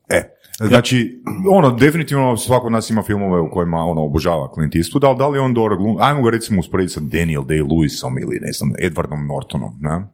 E, 0.08 0.22
znači, 0.68 1.22
ono, 1.50 1.70
definitivno 1.70 2.36
svako 2.36 2.66
od 2.66 2.72
nas 2.72 2.90
ima 2.90 3.02
filmove 3.02 3.40
u 3.40 3.50
kojima 3.50 3.78
ono 3.78 4.04
obožava 4.04 4.50
Clint 4.54 4.74
Eastwood, 4.74 5.06
ali 5.06 5.18
da 5.18 5.28
li 5.28 5.38
je 5.38 5.42
on 5.42 5.54
dobar 5.54 5.76
glumac? 5.76 6.02
Ajmo 6.02 6.22
ga 6.22 6.30
recimo 6.30 6.60
usporediti 6.60 6.94
sa 6.94 7.00
Daniel 7.00 7.42
Day-Lewisom 7.42 8.22
ili 8.22 8.38
ne 8.40 8.52
znam, 8.52 8.72
Edwardom 8.78 9.26
Nortonom, 9.26 9.78
ne? 9.80 10.04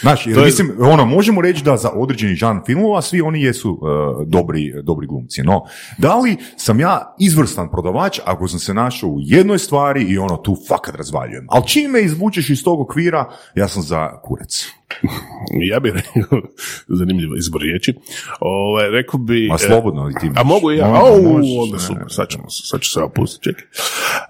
Znaš, 0.00 0.26
jer 0.26 0.34
To 0.34 0.40
je- 0.40 0.46
mislim, 0.46 0.72
ono, 0.80 1.04
možemo 1.04 1.40
reći 1.40 1.64
da 1.64 1.76
za 1.76 1.90
određeni 1.94 2.34
žan 2.34 2.62
filmova 2.66 3.02
svi 3.02 3.20
oni 3.20 3.42
jesu 3.42 3.70
uh, 3.72 4.26
dobri, 4.26 4.72
dobri 4.82 5.06
glumci. 5.06 5.42
No, 5.42 5.64
da 5.98 6.16
li 6.16 6.36
sam 6.56 6.80
ja 6.80 7.14
izvrstan 7.20 7.70
prodavač 7.70 8.18
ako 8.24 8.48
sam 8.48 8.58
se 8.58 8.74
našao 8.74 9.10
u 9.10 9.18
jednoj 9.20 9.58
stvari 9.58 10.02
i 10.02 10.18
ono 10.18 10.36
tu 10.36 10.56
fakat 10.68 10.94
razvaljujem. 10.94 11.46
Ali 11.50 11.66
čim 11.66 11.90
me 11.90 12.02
izvučeš 12.02 12.50
iz 12.50 12.64
tog 12.64 12.80
okvira, 12.80 13.30
ja 13.54 13.68
sam 13.68 13.82
za 13.82 14.20
kurac. 14.22 14.66
ja 15.72 15.80
bih 15.80 15.92
rekao, 15.94 16.40
zanimljivo 16.98 17.36
izbor 17.36 17.60
riječi, 17.60 17.94
ovaj, 18.40 18.90
rekao 18.90 19.20
bi... 19.20 19.48
Ma 19.48 19.54
e, 19.54 19.58
slobodno 19.58 20.10
i 20.10 20.20
ti 20.20 20.30
A 20.36 20.42
mogu 20.42 20.70
ja, 20.70 20.86
au, 20.86 21.22
možeš, 21.22 21.50
onda 21.62 21.76
ne, 21.76 21.82
super, 21.82 22.06
sad 22.08 22.28
ćemo 22.28 22.50
se, 22.50 22.62
sad 22.66 22.80
ću 22.80 22.90
se 22.90 23.00
opustiti, 23.00 23.44
čekaj. 23.44 23.64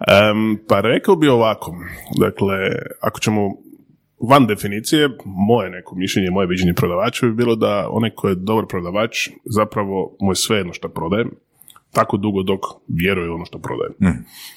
Em, 0.09 0.59
pa 0.69 0.81
rekao 0.81 1.17
bi 1.17 1.29
ovako, 1.29 1.75
dakle, 2.21 2.57
ako 3.01 3.21
ćemo 3.21 3.41
van 4.29 4.47
definicije, 4.47 5.09
moje 5.25 5.71
neko 5.71 5.95
mišljenje, 5.95 6.31
moje 6.31 6.47
viđenje 6.47 6.75
prodavača 6.75 7.27
bi 7.27 7.35
bilo 7.35 7.57
da 7.57 7.89
onaj 7.91 8.11
ko 8.11 8.29
je 8.29 8.35
dobar 8.35 8.67
prodavač, 8.67 9.29
zapravo 9.45 10.17
mu 10.21 10.31
je 10.31 10.37
sve 10.37 10.57
jedno 10.57 10.73
što 10.73 10.89
prodaje, 10.89 11.25
tako 11.93 12.17
dugo 12.17 12.43
dok 12.43 12.61
vjeruje 12.89 13.31
ono 13.31 13.45
što 13.45 13.59
prodaje. 13.59 13.91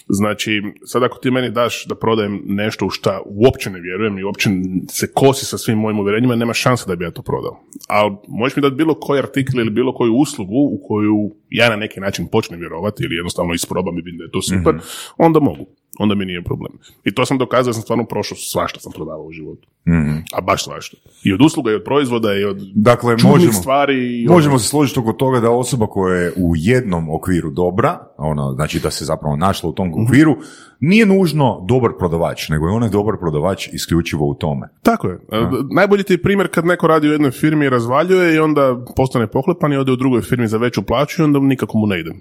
Znači, 0.07 0.61
sad 0.85 1.03
ako 1.03 1.17
ti 1.17 1.31
meni 1.31 1.49
daš 1.49 1.85
da 1.85 1.95
prodajem 1.95 2.41
nešto 2.45 2.85
u 2.85 2.89
šta 2.89 3.21
uopće 3.25 3.69
ne 3.69 3.79
vjerujem 3.79 4.19
i 4.19 4.23
uopće 4.23 4.49
se 4.89 5.11
kosi 5.13 5.45
sa 5.45 5.57
svim 5.57 5.77
mojim 5.77 5.99
uvjerenjima, 5.99 6.35
nema 6.35 6.53
šanse 6.53 6.85
da 6.87 6.95
bi 6.95 7.05
ja 7.05 7.11
to 7.11 7.21
prodao. 7.21 7.59
Ali 7.87 8.15
možeš 8.27 8.55
mi 8.55 8.61
dati 8.61 8.75
bilo 8.75 8.93
koji 8.99 9.19
artikl 9.19 9.59
ili 9.59 9.69
bilo 9.69 9.93
koju 9.93 10.13
uslugu 10.13 10.69
u 10.71 10.79
koju 10.87 11.31
ja 11.49 11.69
na 11.69 11.75
neki 11.75 11.99
način 11.99 12.27
počnem 12.31 12.59
vjerovati 12.59 13.03
ili 13.03 13.15
jednostavno 13.15 13.53
isprobam 13.53 13.97
i 13.97 14.01
vidim 14.01 14.17
da 14.17 14.23
je 14.23 14.31
to 14.31 14.41
super, 14.41 14.75
onda 15.17 15.39
mogu. 15.39 15.65
Onda 15.99 16.15
mi 16.15 16.25
nije 16.25 16.43
problem. 16.43 16.71
I 17.03 17.13
to 17.13 17.25
sam 17.25 17.37
dokazao 17.37 17.69
da 17.69 17.73
sam 17.73 17.81
stvarno 17.81 18.05
prošao 18.05 18.37
svašta 18.37 18.79
sam 18.79 18.91
prodavao 18.91 19.23
u 19.25 19.31
životu. 19.31 19.67
A 20.33 20.41
baš 20.41 20.63
svašta. 20.63 20.97
I 21.23 21.33
od 21.33 21.41
usluga, 21.41 21.71
i 21.71 21.75
od 21.75 21.83
proizvoda, 21.83 22.33
i 22.33 22.43
od 22.43 22.57
Dakle, 22.75 23.15
možemo, 23.23 23.53
stvari. 23.53 24.23
I 24.23 24.27
možemo 24.27 24.59
se 24.59 24.67
složiti 24.67 24.99
oko 24.99 25.13
toga 25.13 25.39
da 25.39 25.51
osoba 25.51 25.87
koja 25.87 26.15
je 26.15 26.33
u 26.37 26.53
jednom 26.55 27.09
okviru 27.09 27.51
dobra, 27.51 27.99
ono, 28.17 28.51
znači 28.53 28.79
da 28.79 28.91
se 28.91 29.05
zapravo 29.05 29.35
našla 29.35 29.69
u 29.69 29.73
tom 29.73 29.87
Mhm. 29.87 30.03
okviru, 30.03 30.35
nije 30.79 31.05
nužno 31.05 31.65
dobar 31.67 31.91
prodavač, 31.99 32.49
nego 32.49 32.67
je 32.67 32.73
onaj 32.73 32.89
dobar 32.89 33.15
prodavač 33.19 33.67
isključivo 33.73 34.25
u 34.27 34.33
tome. 34.35 34.69
Tako 34.81 35.07
je. 35.07 35.13
E, 35.31 35.37
Najbolji 35.75 36.03
ti 36.03 36.13
je 36.13 36.21
primjer 36.21 36.47
kad 36.51 36.65
neko 36.65 36.87
radi 36.87 37.07
u 37.09 37.11
jednoj 37.11 37.31
firmi 37.31 37.65
i 37.65 37.69
razvaljuje 37.69 38.35
i 38.35 38.39
onda 38.39 38.83
postane 38.95 39.27
pohlepan 39.27 39.73
i 39.73 39.77
ode 39.77 39.91
u 39.91 39.95
drugoj 39.95 40.21
firmi 40.21 40.47
za 40.47 40.57
veću 40.57 40.81
plaću 40.83 41.21
i 41.21 41.25
onda 41.25 41.39
nikako 41.39 41.77
mu 41.77 41.87
ne 41.87 41.99
ide. 41.99 42.11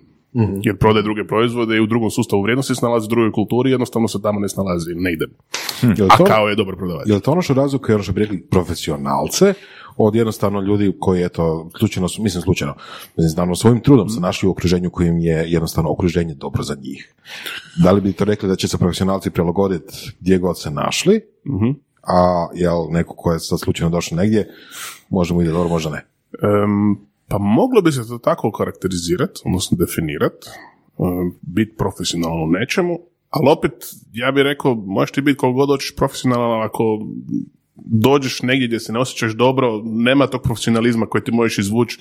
Jer 0.62 0.76
prodaje 0.76 1.02
druge 1.02 1.24
proizvode 1.24 1.76
i 1.76 1.80
u 1.80 1.86
drugom 1.86 2.10
sustavu 2.10 2.42
vrijednosti 2.42 2.74
se 2.74 2.86
nalazi 2.86 3.04
u 3.04 3.08
drugoj 3.08 3.32
kulturi 3.32 3.70
jednostavno 3.70 4.08
se 4.08 4.22
tamo 4.22 4.40
ne 4.40 4.48
snalazi, 4.48 4.94
ne 4.94 5.12
ide. 5.12 5.26
Je 5.82 6.04
li 6.04 6.10
A 6.12 6.16
to, 6.16 6.24
kao 6.24 6.48
je 6.48 6.56
dobar 6.56 6.76
prodavač. 6.76 7.06
je 7.08 7.14
li 7.14 7.20
to 7.20 7.32
ono 7.32 7.42
što 7.42 7.54
razlikuje 7.54 7.94
ono 7.94 8.04
što 8.04 8.12
bi 8.12 8.20
rekli 8.20 8.46
profesionalce 8.50 9.54
od 9.96 10.14
jednostavno 10.14 10.60
ljudi 10.60 10.92
koji 11.00 11.22
eto 11.22 11.70
slučajno 11.78 12.08
su, 12.08 12.22
mislim 12.22 12.42
slučajno, 12.42 12.74
znamo 13.16 13.54
svojim 13.54 13.80
trudom 13.80 14.08
se 14.08 14.20
našli 14.20 14.48
u 14.48 14.50
okruženju 14.50 14.90
kojim 14.90 15.18
je 15.18 15.44
jednostavno 15.46 15.90
okruženje 15.90 16.34
dobro 16.34 16.62
za 16.62 16.74
njih. 16.82 17.14
Da 17.82 17.92
li 17.92 18.00
bi 18.00 18.12
to 18.12 18.24
rekli 18.24 18.48
da 18.48 18.56
će 18.56 18.68
se 18.68 18.78
profesionalci 18.78 19.30
prilagoditi 19.30 20.12
gdje 20.20 20.38
god 20.38 20.60
se 20.60 20.70
našli, 20.70 21.20
a 22.02 22.46
jel 22.54 22.86
neko 22.90 23.14
ko 23.14 23.32
je 23.32 23.40
sad 23.40 23.60
slučajno 23.60 23.90
došao 23.90 24.16
negdje, 24.16 24.48
možda 25.10 25.34
mu 25.34 25.42
ide 25.42 25.50
dobro, 25.50 25.68
možda 25.68 25.90
ne. 25.90 26.06
Em, 26.42 26.96
pa 27.28 27.38
moglo 27.38 27.82
bi 27.82 27.92
se 27.92 28.08
to 28.08 28.18
tako 28.18 28.52
karakterizirati, 28.52 29.40
odnosno 29.44 29.76
definirati, 29.76 30.46
biti 31.42 31.76
profesionalan 31.76 32.42
u 32.42 32.50
nečemu, 32.50 32.98
ali 33.30 33.50
opet, 33.50 33.72
ja 34.12 34.32
bih 34.32 34.42
rekao, 34.42 34.74
možeš 34.74 35.12
ti 35.12 35.20
biti 35.20 35.36
koliko 35.36 35.56
god 35.56 35.68
hoćeš 35.68 35.96
profesionalan, 35.96 36.62
ako 36.62 37.06
dođeš 37.76 38.42
negdje 38.42 38.66
gdje 38.66 38.80
se 38.80 38.92
ne 38.92 38.98
osjećaš 38.98 39.32
dobro, 39.32 39.82
nema 39.84 40.26
tog 40.26 40.42
profesionalizma 40.42 41.06
koji 41.06 41.24
ti 41.24 41.32
možeš 41.32 41.58
izvući 41.58 41.98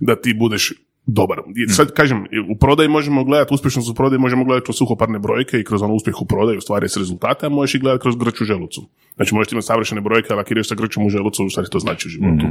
da 0.00 0.20
ti 0.20 0.34
budeš 0.34 0.72
dobar. 1.06 1.38
I 1.56 1.72
sad 1.72 1.92
kažem, 1.92 2.26
u 2.50 2.58
prodaji 2.58 2.88
možemo 2.88 3.24
gledati, 3.24 3.54
uspješnost 3.54 3.90
u 3.90 3.94
prodaji 3.94 4.18
možemo 4.18 4.44
gledati 4.44 4.64
kroz 4.64 4.76
suhoparne 4.76 5.18
brojke 5.18 5.60
i 5.60 5.64
kroz 5.64 5.82
ono 5.82 5.94
uspjeh 5.94 6.22
u 6.22 6.26
prodaji, 6.26 6.58
u 6.58 6.60
stvari 6.60 6.88
s 6.88 6.96
rezultate, 6.96 7.46
a 7.46 7.48
možeš 7.48 7.74
i 7.74 7.78
gledati 7.78 8.02
kroz 8.02 8.16
grč 8.16 8.40
u 8.40 8.44
želucu. 8.44 8.88
Znači 9.16 9.34
možeš 9.34 9.52
imati 9.52 9.66
savršene 9.66 10.00
brojke, 10.00 10.28
ali 10.30 10.40
ako 10.40 10.54
ideš 10.54 10.68
sa 10.68 10.74
grčom 10.74 11.06
u 11.06 11.10
želucu, 11.10 11.48
stvari 11.50 11.68
to 11.70 11.78
znači 11.78 12.08
u 12.08 12.10
životu. 12.10 12.46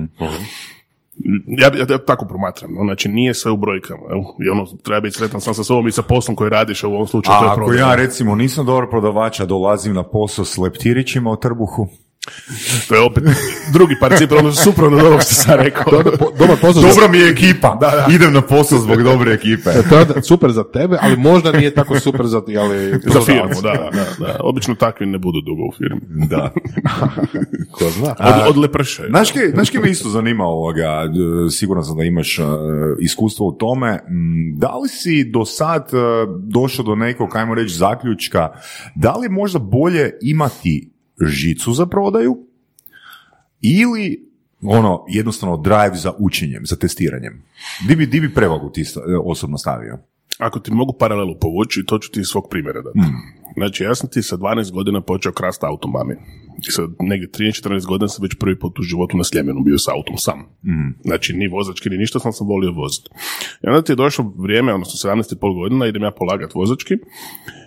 Ja, 1.47 1.71
ja, 1.77 1.85
ja 1.89 1.97
tako 1.97 2.25
promatram, 2.25 2.73
no, 2.73 2.83
znači 2.83 3.09
nije 3.09 3.33
sve 3.33 3.51
u 3.51 3.57
brojkama, 3.57 4.01
jel? 4.09 4.19
I 4.19 4.49
ono, 4.49 4.65
treba 4.83 5.01
biti 5.01 5.17
sretan 5.17 5.41
sam 5.41 5.53
sa 5.53 5.63
sobom 5.63 5.87
i 5.87 5.91
sa 5.91 6.01
poslom 6.01 6.35
koji 6.35 6.49
radiš, 6.49 6.83
u 6.83 6.87
ovom 6.87 7.07
slučaju 7.07 7.37
to 7.39 7.43
A 7.43 7.45
je 7.45 7.51
ako 7.51 7.55
prodaja. 7.55 7.89
ja 7.89 7.95
recimo 7.95 8.35
nisam 8.35 8.65
dobar 8.65 8.89
prodavač, 8.89 9.39
a 9.39 9.45
dolazim 9.45 9.93
na 9.93 10.03
posao 10.03 10.45
s 10.45 10.57
leptirićima 10.57 11.31
u 11.31 11.35
trbuhu, 11.37 11.87
To 12.87 12.95
je 12.95 13.01
opet 13.01 13.23
drugi 13.73 13.95
par 13.99 14.17
cipela, 14.17 14.39
ono 14.39 14.51
suprotno 14.53 14.97
od 14.97 15.05
ovog 15.05 15.21
što 15.21 15.33
sam 15.33 15.53
rekao. 15.55 16.03
Dobar 16.39 16.57
posao 16.61 16.81
za, 16.81 16.87
dobra 16.87 17.07
mi 17.07 17.17
je 17.17 17.29
ekipa, 17.29 17.79
idem 18.11 18.33
na 18.33 18.41
posao 18.41 18.79
zbog 18.79 19.03
dobre 19.03 19.33
ekipe. 19.33 19.69
to 19.89 19.99
je 19.99 20.05
super 20.23 20.51
za 20.51 20.63
tebe, 20.63 20.97
ali 21.01 21.17
možda 21.17 21.51
nije 21.51 21.73
tako 21.73 21.99
super 21.99 22.25
za, 22.25 22.41
ali, 22.59 22.91
Za 23.13 23.21
firmu, 23.21 23.61
da, 23.63 23.89
da, 23.91 24.05
da. 24.19 24.37
Obično 24.39 24.75
takvi 24.75 25.05
ne 25.05 25.17
budu 25.17 25.41
dugo 25.41 25.61
u 25.63 25.71
firmi. 25.73 26.01
Da. 26.27 26.51
Ko 27.71 27.89
zna. 27.89 28.15
Od, 28.19 28.47
od 28.47 28.57
leprše. 28.57 29.03
Znaš 29.09 29.31
kaj, 29.31 29.49
znaš 29.49 29.69
kaj 29.69 29.81
me 29.81 29.89
isto 29.89 30.09
zanima 30.09 30.43
ovoga, 30.45 31.07
d- 31.07 31.51
siguran 31.51 31.83
sam 31.83 31.97
da 31.97 32.03
imaš 32.03 32.39
uh, 32.39 32.45
iskustvo 32.99 33.47
u 33.47 33.51
tome, 33.51 33.99
Mm, 34.09 34.57
da 34.57 34.75
li 34.75 34.89
si 34.89 35.23
do 35.23 35.45
sad 35.45 35.89
došao 36.39 36.85
do 36.85 36.95
nekog, 36.95 37.35
ajmo 37.35 37.55
reći, 37.55 37.75
zaključka, 37.75 38.49
da 38.95 39.13
li 39.13 39.29
možda 39.29 39.59
bolje 39.59 40.11
imati 40.21 40.89
žicu 41.21 41.73
za 41.73 41.85
prodaju 41.85 42.37
ili 43.61 44.29
ono, 44.61 45.05
jednostavno 45.09 45.57
drive 45.57 45.95
za 45.95 46.13
učenjem, 46.19 46.65
za 46.65 46.75
testiranjem? 46.75 47.43
Di 47.87 47.95
bi, 47.95 48.05
di 48.07 48.19
bi 48.19 48.33
prevagu 48.33 48.69
ti 48.71 48.83
sta- 48.85 49.01
osobno 49.25 49.57
stavio? 49.57 49.99
Ako 50.39 50.59
ti 50.59 50.71
mogu 50.73 50.93
paralelu 50.99 51.35
povući, 51.41 51.85
to 51.85 51.99
ću 51.99 52.11
ti 52.11 52.19
iz 52.19 52.27
svog 52.27 52.47
primjera 52.49 52.81
dati. 52.81 52.99
Znači, 53.57 53.83
ja 53.83 53.95
sam 53.95 54.09
ti 54.09 54.21
sa 54.21 54.37
12 54.37 54.71
godina 54.71 55.01
počeo 55.01 55.31
krasti 55.31 55.65
auto 55.65 55.87
mami. 55.87 56.15
I 56.67 56.71
sad 56.71 56.89
negdje 56.99 57.29
13-14 57.29 57.87
godina 57.87 58.07
sam 58.07 58.23
već 58.23 58.35
prvi 58.39 58.59
put 58.59 58.79
u 58.79 58.81
životu 58.81 59.17
na 59.17 59.23
Sljemenu 59.23 59.61
bio 59.63 59.77
sa 59.77 59.91
autom 59.95 60.17
sam. 60.17 60.39
Znači, 61.03 61.33
ni 61.33 61.47
vozački, 61.47 61.89
ni 61.89 61.97
ništa, 61.97 62.19
sam 62.19 62.33
sam 62.33 62.47
volio 62.47 62.71
voziti. 62.71 63.09
I 63.63 63.67
onda 63.67 63.81
ti 63.81 63.91
je 63.91 63.95
došlo 63.95 64.33
vrijeme, 64.37 64.73
odnosno 64.73 65.11
17,5 65.11 65.61
godina, 65.61 65.87
idem 65.87 66.03
ja 66.03 66.11
polagat 66.11 66.55
vozački. 66.55 66.93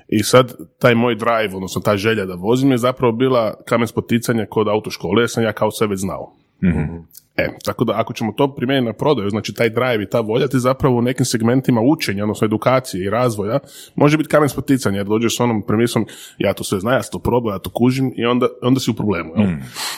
I 0.08 0.22
sad, 0.22 0.52
taj 0.78 0.94
moj 0.94 1.14
drive, 1.14 1.54
odnosno 1.54 1.80
ta 1.80 1.96
želja 1.96 2.24
da 2.26 2.34
vozim 2.34 2.70
je 2.70 2.78
zapravo 2.78 3.12
bila 3.12 3.54
kamen 3.66 3.86
spoticanja 3.86 4.46
kod 4.50 4.68
autoškole, 4.68 5.22
jer 5.22 5.30
sam 5.30 5.44
ja 5.44 5.52
kao 5.52 5.70
sve 5.70 5.86
već 5.86 6.00
znao. 6.00 6.36
E, 7.36 7.48
tako 7.64 7.84
da 7.84 7.92
ako 7.96 8.12
ćemo 8.12 8.32
to 8.32 8.54
primijeniti 8.54 8.86
na 8.86 8.92
prodaju, 8.92 9.30
znači 9.30 9.54
taj 9.54 9.70
drive 9.70 10.04
i 10.04 10.08
ta 10.10 10.20
volja 10.20 10.48
ti 10.48 10.58
zapravo 10.58 10.96
u 10.96 11.02
nekim 11.02 11.26
segmentima 11.26 11.80
učenja, 11.80 12.24
odnosno 12.24 12.44
edukacije 12.44 13.04
i 13.04 13.10
razvoja, 13.10 13.58
može 13.94 14.16
biti 14.16 14.28
kamen 14.28 14.48
spoticanja, 14.48 14.96
jer 14.96 15.06
dođeš 15.06 15.36
s 15.36 15.40
onom 15.40 15.62
premisom, 15.66 16.06
ja 16.38 16.52
to 16.52 16.64
sve 16.64 16.80
znam, 16.80 16.94
ja 16.94 17.02
to 17.02 17.18
probao, 17.18 17.52
ja 17.52 17.58
to 17.58 17.70
kužim 17.70 18.12
i 18.16 18.24
onda, 18.24 18.48
onda 18.62 18.80
si 18.80 18.90
u 18.90 18.94
problemu. 18.94 19.32
Jel? 19.36 19.48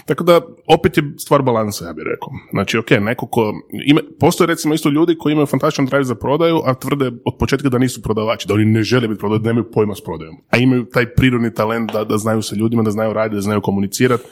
Tako 0.07 0.25
da, 0.25 0.41
opet 0.67 0.97
je 0.97 1.03
stvar 1.19 1.43
balansa, 1.43 1.87
ja 1.87 1.93
bih 1.93 2.05
rekao. 2.07 2.29
Znači, 2.53 2.79
ok, 2.79 2.91
neko 2.91 3.27
ko, 3.27 3.53
ima, 3.87 4.01
postoje 4.21 4.47
recimo 4.47 4.75
isto 4.75 4.89
ljudi 4.89 5.17
koji 5.19 5.33
imaju 5.33 5.47
fantastičan 5.47 5.87
drive 5.87 6.05
za 6.05 6.15
prodaju, 6.15 6.61
a 6.65 6.75
tvrde 6.75 7.11
od 7.25 7.37
početka 7.39 7.69
da 7.69 7.79
nisu 7.79 8.03
prodavači, 8.03 8.49
da 8.49 8.55
oni 8.55 8.65
ne 8.65 8.83
žele 8.83 9.09
biti 9.09 9.19
prodavači, 9.19 9.43
da 9.43 9.49
nemaju 9.49 9.71
pojma 9.73 9.95
s 9.95 10.01
prodajom. 10.01 10.37
A 10.51 10.57
imaju 10.57 10.85
taj 10.85 11.15
prirodni 11.15 11.55
talent 11.55 11.93
da, 11.93 12.05
da 12.05 12.19
znaju 12.19 12.43
sa 12.43 12.57
ljudima, 12.57 12.83
da 12.83 12.91
znaju 12.91 13.13
raditi, 13.13 13.35
da 13.35 13.41
znaju 13.41 13.61
komunicirati 13.61 14.25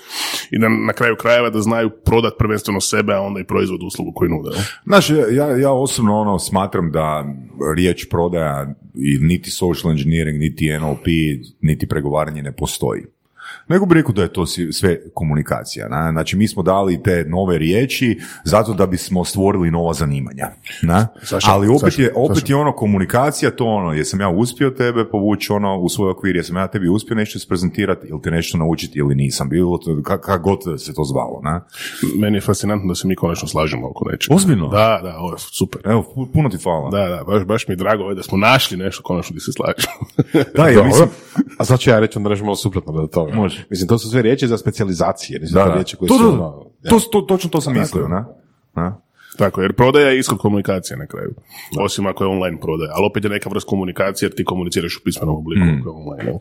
i 0.50 0.58
da 0.58 0.68
na 0.68 0.92
kraju 0.92 1.16
krajeva 1.16 1.50
da 1.50 1.60
znaju 1.60 1.90
prodat 1.90 2.32
prvenstveno 2.38 2.80
sebe, 2.96 3.14
a 3.14 3.20
onda 3.20 3.40
i 3.40 3.44
proizvod 3.44 3.82
uslugu 3.82 4.12
koju 4.14 4.30
nude. 4.30 4.50
Znaš, 4.84 5.10
ja, 5.10 5.46
ja 5.56 5.72
osobno 5.72 6.20
ono 6.20 6.38
smatram 6.38 6.90
da 6.90 7.34
riječ 7.76 8.08
prodaja 8.10 8.74
i 8.94 9.18
niti 9.18 9.50
social 9.50 9.92
engineering, 9.92 10.38
niti 10.38 10.78
NLP, 10.78 11.06
niti 11.60 11.88
pregovaranje 11.88 12.42
ne 12.42 12.52
postoji. 12.52 13.02
Nego 13.68 13.86
bi 13.86 13.94
rekao 13.94 14.12
da 14.12 14.22
je 14.22 14.32
to 14.32 14.46
sve 14.46 14.98
komunikacija. 15.14 15.88
Na? 15.88 16.10
Znači, 16.12 16.36
mi 16.36 16.48
smo 16.48 16.62
dali 16.62 17.02
te 17.02 17.24
nove 17.28 17.58
riječi 17.58 18.20
zato 18.44 18.74
da 18.74 18.86
bismo 18.86 19.24
stvorili 19.24 19.70
nova 19.70 19.92
zanimanja. 19.94 20.48
Na? 20.82 21.08
Saša, 21.22 21.50
Ali 21.52 21.68
opet, 21.68 21.80
Saša, 21.80 22.02
je, 22.02 22.12
opet 22.16 22.36
Saša. 22.38 22.52
je 22.52 22.56
ono 22.56 22.72
komunikacija, 22.72 23.50
to 23.50 23.64
ono, 23.64 23.92
jesam 23.92 24.20
ja 24.20 24.28
uspio 24.28 24.70
tebe 24.70 25.04
povući 25.04 25.52
ono 25.52 25.78
u 25.78 25.88
svoj 25.88 26.10
okvir, 26.10 26.36
jesam 26.36 26.56
ja 26.56 26.66
tebi 26.66 26.88
uspio 26.88 27.14
nešto 27.14 27.36
isprezentirati 27.36 28.06
ili 28.06 28.22
te 28.22 28.30
nešto 28.30 28.58
naučiti 28.58 28.98
ili 28.98 29.14
nisam, 29.14 29.48
bilo 29.48 29.78
to, 29.78 29.90
ka- 29.90 30.20
kako 30.20 30.42
god 30.42 30.80
se 30.80 30.94
to 30.94 31.04
zvalo. 31.04 31.40
Na? 31.44 31.64
Meni 32.18 32.36
je 32.36 32.40
fascinantno 32.40 32.88
da 32.88 32.94
se 32.94 33.08
mi 33.08 33.16
konačno 33.16 33.48
slažemo 33.48 33.88
oko 33.88 34.10
nečega. 34.10 34.34
Ozbiljno? 34.34 34.68
Da, 34.68 35.00
da, 35.02 35.16
ovo 35.18 35.32
je 35.32 35.38
super. 35.38 35.80
Evo, 35.84 36.06
pu- 36.16 36.32
puno 36.32 36.48
ti 36.48 36.56
hvala. 36.62 36.90
Da, 36.90 37.08
da, 37.08 37.24
baš, 37.24 37.44
baš 37.44 37.68
mi 37.68 37.72
je 37.72 37.76
drago 37.76 38.02
ovaj 38.02 38.14
da 38.14 38.22
smo 38.22 38.38
našli 38.38 38.76
nešto 38.76 39.02
konačno 39.02 39.32
gdje 39.34 39.40
se 39.40 39.52
slažemo. 39.52 40.06
Da, 40.54 40.68
ja 40.68 40.84
mislim, 40.88 41.08
A 41.58 41.64
sad 41.64 41.78
ću 41.80 41.90
ja 41.90 42.00
reći 42.00 42.18
onda 42.18 42.34
malo 42.42 42.56
suprotno 42.56 42.92
od 42.92 43.10
toga. 43.10 43.32
Može. 43.42 43.66
Mislim, 43.70 43.88
to 43.88 43.98
su 43.98 44.10
sve 44.10 44.22
riječi 44.22 44.48
za 44.48 44.58
specijalizacije, 44.58 45.40
nisu 45.40 45.54
Da, 45.54 45.64
da. 45.64 45.74
riječi 45.74 45.96
koje 45.96 46.08
To, 46.08 46.18
su... 46.18 46.28
ono, 46.28 46.66
ja. 46.82 46.90
to, 46.90 46.98
to, 47.00 47.20
točno 47.20 47.50
to 47.50 47.60
sam 47.60 47.72
mislio, 47.78 48.08
ne? 48.08 48.24
A? 48.74 48.92
Tako, 49.38 49.62
jer 49.62 49.72
prodaja 49.72 50.08
je 50.08 50.18
ishod 50.18 50.38
komunikacije 50.38 50.96
na 50.96 51.06
kraju. 51.06 51.34
Osim 51.80 52.06
ako 52.06 52.24
je 52.24 52.28
online 52.28 52.60
prodaja. 52.60 52.90
Ali 52.94 53.06
opet 53.06 53.24
je 53.24 53.30
neka 53.30 53.48
vrsta 53.48 53.68
komunikacije 53.68 54.26
jer 54.26 54.34
ti 54.34 54.44
komuniciraš 54.44 54.96
u 54.96 55.00
pismenom 55.04 55.36
obliku 55.36 55.64
je 55.66 55.82
online. 55.86 56.38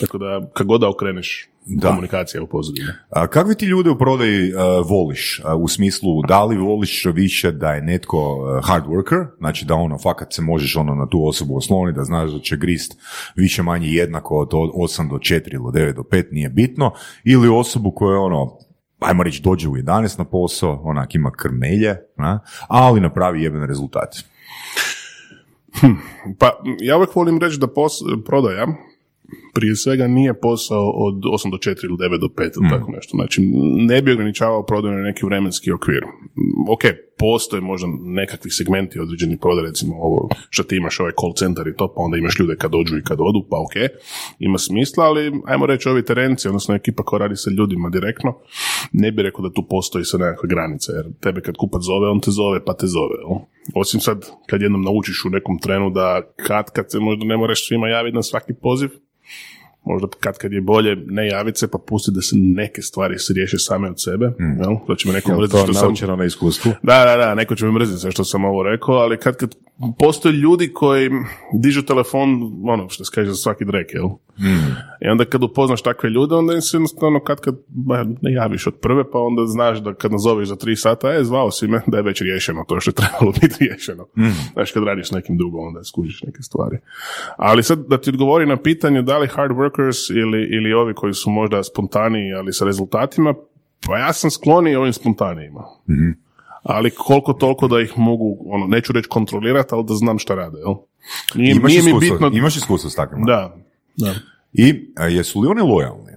Tako 0.00 0.18
da, 0.18 0.50
kad 0.52 0.66
god 0.66 0.80
da 0.80 0.88
okreneš, 0.88 1.48
Da. 1.66 1.88
komunikacija 1.88 2.42
u 2.42 2.46
pozadini. 2.46 2.88
A 3.10 3.26
kakvi 3.26 3.54
ti 3.54 3.66
ljude 3.66 3.90
u 3.90 3.98
prodaji 3.98 4.52
uh, 4.54 4.60
voliš? 4.90 5.40
A, 5.44 5.56
u 5.56 5.68
smislu, 5.68 6.22
da 6.28 6.44
li 6.44 6.56
voliš 6.56 7.04
više 7.14 7.52
da 7.52 7.72
je 7.72 7.82
netko 7.82 8.18
uh, 8.18 8.64
hard 8.68 8.84
worker, 8.86 9.26
znači 9.38 9.64
da 9.64 9.74
ono, 9.74 9.98
fakat 9.98 10.32
se 10.32 10.42
možeš 10.42 10.76
ono 10.76 10.94
na 10.94 11.06
tu 11.08 11.26
osobu 11.26 11.56
osloniti, 11.56 11.96
da 11.96 12.04
znaš 12.04 12.30
da 12.30 12.38
će 12.38 12.56
grist 12.56 12.98
više 13.36 13.62
manje 13.62 13.88
jednako 13.88 14.38
od 14.38 14.48
8 14.50 15.10
do 15.10 15.16
4 15.16 15.54
ili 15.54 15.64
9 15.64 15.94
do 15.94 16.02
5, 16.02 16.24
nije 16.32 16.48
bitno, 16.48 16.92
ili 17.24 17.48
osobu 17.48 17.90
koja 17.90 18.12
je 18.12 18.18
ono, 18.18 18.58
ajmo 19.04 19.22
reći, 19.22 19.42
dođe 19.42 19.68
u 19.68 19.72
11 19.72 20.18
na 20.18 20.24
posao, 20.24 20.80
onak 20.84 21.14
ima 21.14 21.30
krmelje, 21.30 21.96
na, 22.16 22.40
ali 22.68 23.00
napravi 23.00 23.42
jeben 23.42 23.64
rezultat. 23.66 24.16
Pa, 26.38 26.50
ja 26.80 26.96
uvijek 26.96 27.16
volim 27.16 27.38
reći 27.38 27.58
da 27.58 27.66
pos, 27.66 27.92
prodaja 28.26 28.66
prije 29.52 29.76
svega 29.76 30.06
nije 30.06 30.40
posao 30.40 30.90
od 30.90 31.14
8 31.14 31.50
do 31.50 31.56
4 31.56 31.84
ili 31.84 31.96
9 31.96 32.20
do 32.20 32.26
5 32.26 32.50
ili 32.56 32.70
tako 32.70 32.90
nešto. 32.90 33.10
Znači, 33.16 33.40
ne 33.88 34.02
bi 34.02 34.12
ograničavao 34.12 34.66
prodaju 34.66 34.94
na 34.94 35.02
neki 35.02 35.26
vremenski 35.26 35.72
okvir. 35.72 36.02
Ok, 36.68 36.82
postoje 37.18 37.60
možda 37.60 37.88
nekakvi 38.00 38.50
segmenti 38.50 39.00
određenih 39.00 39.38
prodaja, 39.40 39.66
recimo 39.66 39.94
ovo 39.96 40.28
što 40.50 40.62
ti 40.62 40.76
imaš 40.76 41.00
ovaj 41.00 41.12
call 41.20 41.32
center 41.34 41.68
i 41.68 41.76
to, 41.76 41.92
pa 41.96 42.02
onda 42.02 42.16
imaš 42.16 42.38
ljude 42.38 42.56
kad 42.56 42.70
dođu 42.70 42.98
i 42.98 43.02
kad 43.02 43.18
odu, 43.20 43.46
pa 43.50 43.56
ok, 43.56 43.76
ima 44.38 44.58
smisla, 44.58 45.04
ali 45.04 45.32
ajmo 45.46 45.66
reći 45.66 45.88
ovi 45.88 46.04
terenci, 46.04 46.48
odnosno 46.48 46.74
ekipa 46.74 47.02
koja 47.02 47.18
radi 47.18 47.36
sa 47.36 47.50
ljudima 47.50 47.88
direktno, 47.90 48.38
ne 48.92 49.12
bi 49.12 49.22
rekao 49.22 49.42
da 49.42 49.52
tu 49.52 49.66
postoji 49.70 50.04
sa 50.04 50.18
nekakva 50.18 50.48
granica, 50.48 50.92
jer 50.92 51.06
tebe 51.20 51.40
kad 51.40 51.56
kupac 51.56 51.82
zove, 51.82 52.08
on 52.08 52.20
te 52.20 52.30
zove, 52.30 52.64
pa 52.64 52.74
te 52.74 52.86
zove. 52.86 53.16
jel? 53.20 53.38
Osim 53.74 54.00
sad, 54.00 54.30
kad 54.46 54.62
jednom 54.62 54.82
naučiš 54.82 55.24
u 55.24 55.30
nekom 55.30 55.58
trenu 55.58 55.90
da 55.90 56.22
kad, 56.46 56.70
kad 56.70 56.90
se 56.90 56.98
možda 57.00 57.24
ne 57.24 57.36
moraš 57.36 57.68
svima 57.68 57.88
javiti 57.88 58.16
na 58.16 58.22
svaki 58.22 58.52
poziv, 58.62 58.90
možda 59.84 60.08
kad 60.20 60.38
kad 60.38 60.52
je 60.52 60.60
bolje 60.60 60.96
ne 60.96 61.28
javiti 61.28 61.58
se 61.58 61.70
pa 61.70 61.78
pustiti 61.78 62.14
da 62.14 62.22
se 62.22 62.36
neke 62.36 62.82
stvari 62.82 63.18
se 63.18 63.32
riješe 63.32 63.58
same 63.58 63.90
od 63.90 64.02
sebe, 64.02 64.24
jel? 64.38 64.76
To 64.86 64.94
će 64.94 65.08
me 65.08 65.14
neko 65.14 65.36
mrziti 65.36 65.52
to 65.52 65.72
što 65.72 65.94
sam... 65.94 66.18
na 66.18 66.24
iskustvu? 66.24 66.72
Da, 66.82 67.04
da, 67.04 67.16
da, 67.16 67.34
neko 67.34 67.54
će 67.54 67.64
me 67.64 67.72
mrziti 67.72 68.00
sve 68.00 68.10
što 68.10 68.24
sam 68.24 68.44
ovo 68.44 68.62
rekao, 68.62 68.94
ali 68.94 69.18
kad, 69.18 69.36
kad 69.36 69.54
postoje 69.98 70.32
ljudi 70.32 70.72
koji 70.72 71.10
dižu 71.54 71.82
telefon, 71.82 72.28
ono 72.64 72.88
što 72.88 73.04
se 73.04 73.10
kaže 73.14 73.30
za 73.30 73.36
svaki 73.36 73.64
drek, 73.64 73.94
jel? 73.94 74.08
I 75.04 75.08
onda 75.08 75.24
kad 75.24 75.42
upoznaš 75.44 75.82
takve 75.82 76.10
ljude, 76.10 76.34
onda 76.34 76.54
im 76.54 76.60
se 76.60 76.76
jednostavno 76.76 77.20
kad 77.20 77.40
kad 77.40 77.54
ne 78.22 78.32
javiš 78.32 78.66
od 78.66 78.74
prve, 78.74 79.10
pa 79.10 79.18
onda 79.18 79.46
znaš 79.46 79.78
da 79.78 79.94
kad 79.94 80.12
nazoveš 80.12 80.48
za 80.48 80.56
tri 80.56 80.76
sata, 80.76 81.14
e, 81.14 81.24
zvao 81.24 81.50
si 81.50 81.66
me, 81.66 81.80
da 81.86 81.96
je 81.96 82.02
već 82.02 82.20
riješeno 82.20 82.64
to 82.68 82.80
što 82.80 82.90
je 82.90 82.94
trebalo 83.02 83.32
biti 83.40 83.56
riješeno. 83.60 84.06
Znaš, 84.52 84.72
kad 84.72 84.84
radiš 84.84 85.08
s 85.08 85.12
nekim 85.12 85.36
drugom, 85.38 85.66
onda 85.66 85.84
skužiš 85.84 86.22
neke 86.22 86.42
stvari. 86.42 86.78
Ali 87.36 87.62
sad 87.62 87.78
da 87.88 88.00
ti 88.00 88.10
odgovori 88.10 88.46
na 88.46 88.56
pitanje 88.56 89.02
da 89.02 89.18
li 89.18 89.28
hard 89.28 89.52
workers 89.56 90.20
ili, 90.20 90.48
ili 90.56 90.72
ovi 90.72 90.94
koji 90.94 91.14
su 91.14 91.30
možda 91.30 91.62
spontaniji, 91.62 92.32
ali 92.32 92.52
sa 92.52 92.64
rezultatima, 92.64 93.34
pa 93.86 93.98
ja 93.98 94.12
sam 94.12 94.30
skloniji 94.30 94.74
ovim 94.74 94.92
spontanijima. 94.92 95.64
Ali 96.62 96.90
koliko 96.90 97.32
toliko 97.32 97.68
da 97.68 97.80
ih 97.80 97.92
mogu, 97.96 98.36
ono, 98.46 98.66
neću 98.66 98.92
reći 98.92 99.08
kontrolirati, 99.08 99.74
ali 99.74 99.84
da 99.84 99.94
znam 99.94 100.18
šta 100.18 100.34
rade, 100.34 100.58
jel? 100.58 100.74
Nije, 101.34 101.54
Imaš, 101.54 101.70
nije 101.70 101.82
mi 101.82 101.88
iskustvo, 101.88 102.16
bitno... 102.16 102.38
imaš 102.38 102.56
iskustvo 102.56 102.90
s 102.90 102.94
takvima? 102.94 103.24
Da, 103.26 103.56
da. 103.96 104.14
I 104.52 104.90
a, 104.96 105.06
jesu 105.06 105.40
li 105.40 105.48
oni 105.48 105.60
lojalni? 105.62 106.12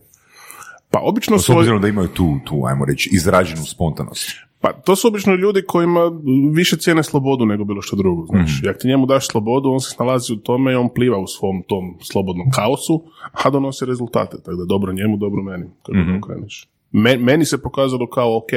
Pa 0.91 0.99
obično 1.03 1.39
S 1.39 1.45
svoj, 1.45 1.57
obzirom 1.57 1.81
da 1.81 1.87
imaju 1.87 2.07
tu, 2.07 2.37
tu, 2.45 2.63
ajmo 2.65 2.85
reći, 2.85 3.09
izraženu 3.13 3.65
spontanost. 3.65 4.29
pa 4.61 4.73
to 4.73 4.95
su 4.95 5.07
obično 5.07 5.35
ljudi 5.35 5.61
kojima 5.67 6.11
više 6.53 6.77
cijene 6.77 7.03
slobodu 7.03 7.45
nego 7.45 7.63
bilo 7.63 7.81
što 7.81 7.95
drugo, 7.95 8.25
znaš. 8.25 8.57
Mhm. 8.59 8.67
Jak 8.67 8.77
ti 8.77 8.87
njemu 8.87 9.05
daš 9.05 9.27
slobodu, 9.27 9.69
on 9.69 9.79
se 9.79 9.89
snalazi 9.91 10.33
u 10.33 10.37
tome 10.37 10.71
i 10.71 10.75
on 10.75 10.89
pliva 10.95 11.17
u 11.19 11.27
svom 11.27 11.63
tom 11.67 11.97
slobodnom 12.01 12.51
kaosu, 12.51 13.03
a 13.31 13.49
donosi 13.49 13.85
rezultate, 13.85 14.37
tako 14.37 14.55
da 14.57 14.65
dobro 14.65 14.93
njemu, 14.93 15.17
dobro 15.17 15.43
meni, 15.43 15.65
kako 15.83 15.97
Mhm. 15.97 16.09
mm. 16.11 16.13
Me- 16.41 16.74
meni 17.19 17.45
se 17.45 17.61
pokazalo 17.61 18.09
kao 18.09 18.37
ok. 18.37 18.49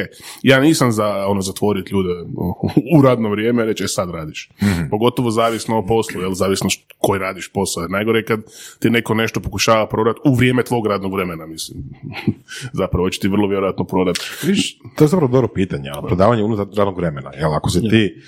Ja 0.42 0.60
nisam 0.60 0.92
za 0.92 1.26
ono 1.26 1.40
zatvoriti 1.40 1.92
ljude 1.92 2.08
u 2.98 3.02
radno 3.02 3.30
vrijeme, 3.30 3.64
reći 3.64 3.84
e, 3.84 3.88
sad 3.88 4.10
radiš. 4.10 4.50
Mhm. 4.62 4.88
Pogotovo 4.90 5.30
zavisno 5.30 5.78
o 5.78 5.86
poslu, 5.86 6.20
jel 6.20 6.32
zavisno 6.32 6.70
št- 6.70 6.92
koji 6.98 7.20
radiš 7.20 7.52
posao. 7.52 7.80
Jer 7.80 7.90
Najgore 7.90 8.18
je 8.18 8.24
kad 8.24 8.40
ti 8.78 8.90
neko 8.90 9.14
nešto 9.14 9.40
pokušava 9.40 9.88
prodati 9.88 10.20
u 10.24 10.34
vrijeme 10.34 10.62
tvog 10.62 10.86
radnog 10.86 11.14
vremena, 11.14 11.46
mislim. 11.46 11.84
Zapravo 12.80 13.10
će 13.10 13.20
ti 13.20 13.28
vrlo 13.28 13.48
vjerojatno 13.48 13.84
prodati. 13.84 14.20
Viš, 14.42 14.78
to 14.96 15.04
je 15.04 15.08
zapravo 15.08 15.32
dobro 15.32 15.48
pitanje, 15.48 15.90
ali 15.94 16.06
prodavanje 16.06 16.42
unutar 16.42 16.66
radnog 16.76 16.96
vremena. 16.96 17.30
Jel, 17.34 17.54
ako 17.54 17.70
se 17.70 17.80
ti 17.80 18.22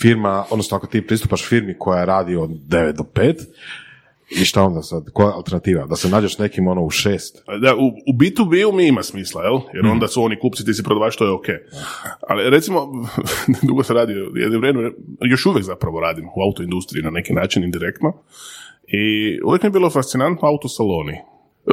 firma, 0.00 0.44
odnosno 0.50 0.76
ako 0.76 0.86
ti 0.86 1.06
pristupaš 1.06 1.48
firmi 1.48 1.74
koja 1.78 2.04
radi 2.04 2.36
od 2.36 2.50
9 2.50 2.92
do 2.92 3.02
5, 3.14 3.34
i 4.30 4.44
šta 4.44 4.62
onda 4.62 4.82
sad, 4.82 5.10
koja 5.12 5.26
je 5.26 5.34
alternativa? 5.34 5.86
Da 5.86 5.96
se 5.96 6.08
nađeš 6.08 6.38
nekim 6.38 6.68
ono 6.68 6.82
u 6.82 6.90
6? 6.90 7.60
Da, 7.60 7.74
u, 7.74 7.86
u 7.86 8.12
B2B-u 8.18 8.72
mi 8.72 8.86
ima 8.86 9.02
smisla, 9.02 9.44
jel? 9.44 9.60
Jer 9.74 9.86
onda 9.86 10.08
su 10.08 10.22
oni 10.22 10.38
kupci, 10.38 10.64
ti 10.64 10.74
si 10.74 10.82
prodavač, 10.82 11.16
to 11.16 11.24
je 11.24 11.30
ok. 11.30 11.46
Ali 12.28 12.50
recimo, 12.50 12.88
dugo 13.68 13.82
se 13.82 13.94
radi, 13.94 14.12
jedno 14.34 14.58
vrijeme, 14.58 14.90
još 15.20 15.46
uvijek 15.46 15.64
zapravo 15.64 16.00
radim 16.00 16.24
u 16.36 16.42
autoindustriji 16.42 17.02
na 17.02 17.10
neki 17.10 17.32
način, 17.32 17.64
indirektno. 17.64 18.12
I 18.86 19.02
uvijek 19.46 19.62
mi 19.62 19.66
je 19.66 19.70
bilo 19.70 19.90
fascinantno 19.90 20.48
autosaloni. 20.48 21.18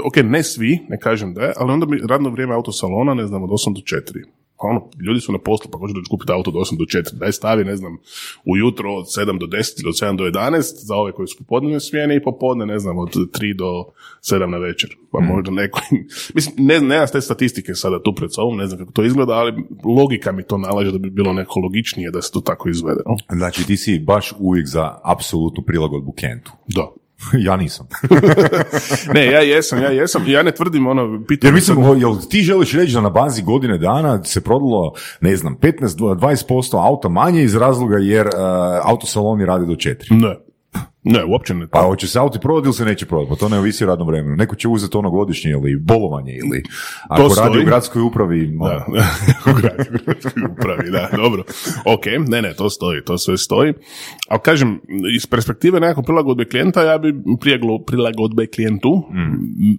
Ok, 0.05 0.15
ne 0.23 0.43
svi, 0.43 0.79
ne 0.89 0.99
kažem 0.99 1.33
da 1.33 1.41
je, 1.41 1.53
ali 1.57 1.71
onda 1.71 1.85
mi 1.85 1.99
radno 2.09 2.29
vrijeme 2.29 2.53
autosalona, 2.53 3.13
ne 3.13 3.27
znam, 3.27 3.43
od 3.43 3.49
8 3.49 3.73
do 3.73 3.81
4. 3.81 4.23
Pa 4.59 4.67
ono, 4.67 4.89
ljudi 5.07 5.19
su 5.19 5.31
na 5.31 5.37
poslu, 5.39 5.71
pa 5.71 5.77
hoće 5.77 5.93
doći 5.93 6.09
kupiti 6.09 6.31
auto 6.31 6.49
od 6.49 6.55
8 6.55 6.77
do 6.77 6.85
4. 6.85 7.13
Daj 7.13 7.31
stavi, 7.31 7.63
ne 7.63 7.75
znam, 7.75 7.97
ujutro 8.45 8.93
od 8.93 9.05
7 9.05 9.39
do 9.39 9.45
10 9.45 9.81
ili 9.81 9.89
od 9.89 9.95
7 9.95 10.17
do 10.17 10.23
11 10.23 10.61
za 10.75 10.95
ove 10.95 11.11
koji 11.11 11.27
su 11.27 11.37
popodnevne 11.37 11.79
smjene 11.79 12.15
i 12.15 12.23
popodne, 12.23 12.65
ne 12.65 12.79
znam, 12.79 12.97
od 12.97 13.09
3 13.09 13.57
do 13.57 13.85
7 14.21 14.45
na 14.45 14.57
večer. 14.57 14.97
Pa 15.11 15.19
možda 15.19 15.51
neko... 15.51 15.81
Mislim, 16.35 16.55
ne, 16.57 16.79
nemam 16.79 17.07
te 17.11 17.21
statistike 17.21 17.73
sada 17.73 18.03
tu 18.03 18.13
pred 18.15 18.33
sobom, 18.33 18.57
ne 18.57 18.67
znam 18.67 18.79
kako 18.79 18.91
to 18.91 19.03
izgleda, 19.03 19.33
ali 19.33 19.63
logika 19.97 20.31
mi 20.31 20.43
to 20.43 20.57
nalaže 20.57 20.91
da 20.91 20.97
bi 20.97 21.09
bilo 21.09 21.33
neko 21.33 21.59
logičnije 21.59 22.11
da 22.11 22.21
se 22.21 22.31
to 22.31 22.41
tako 22.41 22.69
izvede. 22.69 23.01
no? 23.05 23.37
Znači, 23.37 23.67
ti 23.67 23.77
si 23.77 23.99
baš 23.99 24.33
uvijek 24.39 24.67
za 24.67 24.99
apsolutnu 25.03 25.63
prilagodbu 25.63 26.11
Kentu. 26.11 26.51
Da. 26.67 26.87
ja 27.47 27.55
nisam. 27.55 27.87
Ne, 29.13 29.25
ja 29.25 29.41
jesam, 29.41 29.81
ja 29.81 29.89
jesam. 29.89 30.23
Ja 30.27 30.43
ne 30.43 30.51
tvrdim 30.51 30.87
ono, 30.87 31.23
Jer 31.43 31.53
mislim, 31.53 31.77
o, 31.77 31.95
jel 31.95 32.15
ti 32.29 32.41
želiš 32.41 32.73
reći 32.73 32.93
da 32.93 33.01
na 33.01 33.09
bazi 33.09 33.43
godine 33.43 33.77
dana 33.77 34.23
se 34.23 34.41
prodalo, 34.41 34.93
ne 35.21 35.35
znam, 35.35 35.57
15-20% 35.61 36.85
auta 36.85 37.09
manje 37.09 37.43
iz 37.43 37.55
razloga 37.55 37.97
jer 37.97 38.25
uh, 38.25 38.33
autosaloni 38.83 39.45
rade 39.45 39.65
do 39.65 39.73
4. 39.73 40.21
Ne. 40.21 40.46
Ne, 41.03 41.25
uopće 41.25 41.53
ne. 41.53 41.67
Pa 41.67 41.81
hoće 41.81 42.07
se 42.07 42.19
auti 42.19 42.39
prodati 42.39 42.65
ili 42.65 42.73
se 42.73 42.85
neće 42.85 43.05
prodati? 43.05 43.29
Pa 43.29 43.35
to 43.35 43.49
ne 43.49 43.59
ovisi 43.59 43.83
o 43.83 43.87
radnom 43.87 44.07
vremenu. 44.07 44.35
Neko 44.35 44.55
će 44.55 44.67
uzeti 44.67 44.97
ono 44.97 45.11
godišnje 45.11 45.51
ili 45.51 45.77
bolovanje 45.77 46.33
ili 46.33 46.63
ako 47.09 47.21
radi 47.21 47.33
stoji. 47.49 47.63
u 47.63 47.65
gradskoj 47.65 48.01
upravi. 48.01 48.57
ono, 48.59 48.69
Da, 48.69 48.85
u 49.45 49.55
gradu, 49.55 49.83
upravi, 50.51 50.91
da, 50.91 51.09
dobro. 51.15 51.43
Ok, 51.85 52.05
ne, 52.27 52.41
ne, 52.41 52.53
to 52.53 52.69
stoji, 52.69 53.01
to 53.03 53.17
sve 53.17 53.37
stoji. 53.37 53.73
Ali 54.29 54.39
kažem, 54.39 54.79
iz 55.15 55.27
perspektive 55.27 55.79
nekako 55.79 56.01
prilagodbe 56.01 56.45
klijenta, 56.45 56.83
ja 56.83 56.97
bi 56.97 57.13
prije 57.41 57.59
glo- 57.59 57.85
prilagodbe 57.85 58.47
klijentu, 58.47 59.03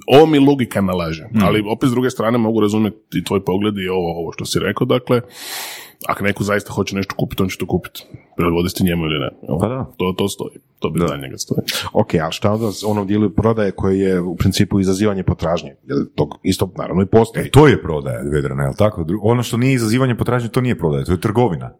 ovo 0.08 0.26
mi 0.26 0.38
logika 0.38 0.80
nalaže. 0.80 1.24
Ali 1.42 1.64
opet 1.68 1.88
s 1.88 1.92
druge 1.92 2.10
strane 2.10 2.38
mogu 2.38 2.60
razumjeti 2.60 3.24
tvoj 3.24 3.44
pogled 3.44 3.74
i 3.78 3.88
ovo, 3.88 4.20
ovo 4.20 4.32
što 4.32 4.44
si 4.44 4.58
rekao, 4.58 4.84
dakle, 4.86 5.20
ako 6.08 6.24
neko 6.24 6.44
zaista 6.44 6.72
hoće 6.72 6.96
nešto 6.96 7.14
kupiti, 7.14 7.42
on 7.42 7.48
će 7.48 7.58
to 7.58 7.66
kupiti. 7.66 8.04
Prilagoditi 8.38 8.84
njemu 8.84 9.04
ili 9.04 9.18
ne. 9.18 9.30
Pa 9.60 9.68
da. 9.68 9.86
To, 9.96 10.14
to 10.18 10.28
stoji. 10.28 10.56
To 10.78 10.90
bi 10.90 11.00
za 11.08 11.16
njega 11.16 11.38
stoji. 11.38 11.60
Ok, 11.92 12.14
a 12.14 12.30
šta 12.30 12.52
onda 12.52 12.72
s 12.72 12.84
onom 12.84 13.06
dijelu 13.06 13.30
prodaje 13.30 13.70
koje 13.70 13.98
je 13.98 14.20
u 14.20 14.36
principu 14.36 14.80
izazivanje 14.80 15.22
potražnje? 15.22 15.74
Jer 15.88 15.98
to 16.14 16.28
isto 16.42 16.72
naravno 16.78 17.02
i 17.02 17.06
postoji. 17.06 17.46
E, 17.46 17.50
to 17.50 17.68
je 17.68 17.82
prodaja, 17.82 18.20
Vedrana, 18.32 18.62
jel 18.62 18.74
tako? 18.78 19.06
Ono 19.22 19.42
što 19.42 19.56
nije 19.56 19.74
izazivanje 19.74 20.14
potražnje, 20.14 20.48
to 20.48 20.60
nije 20.60 20.78
prodaja, 20.78 21.04
to 21.04 21.12
je 21.12 21.20
trgovina. 21.20 21.70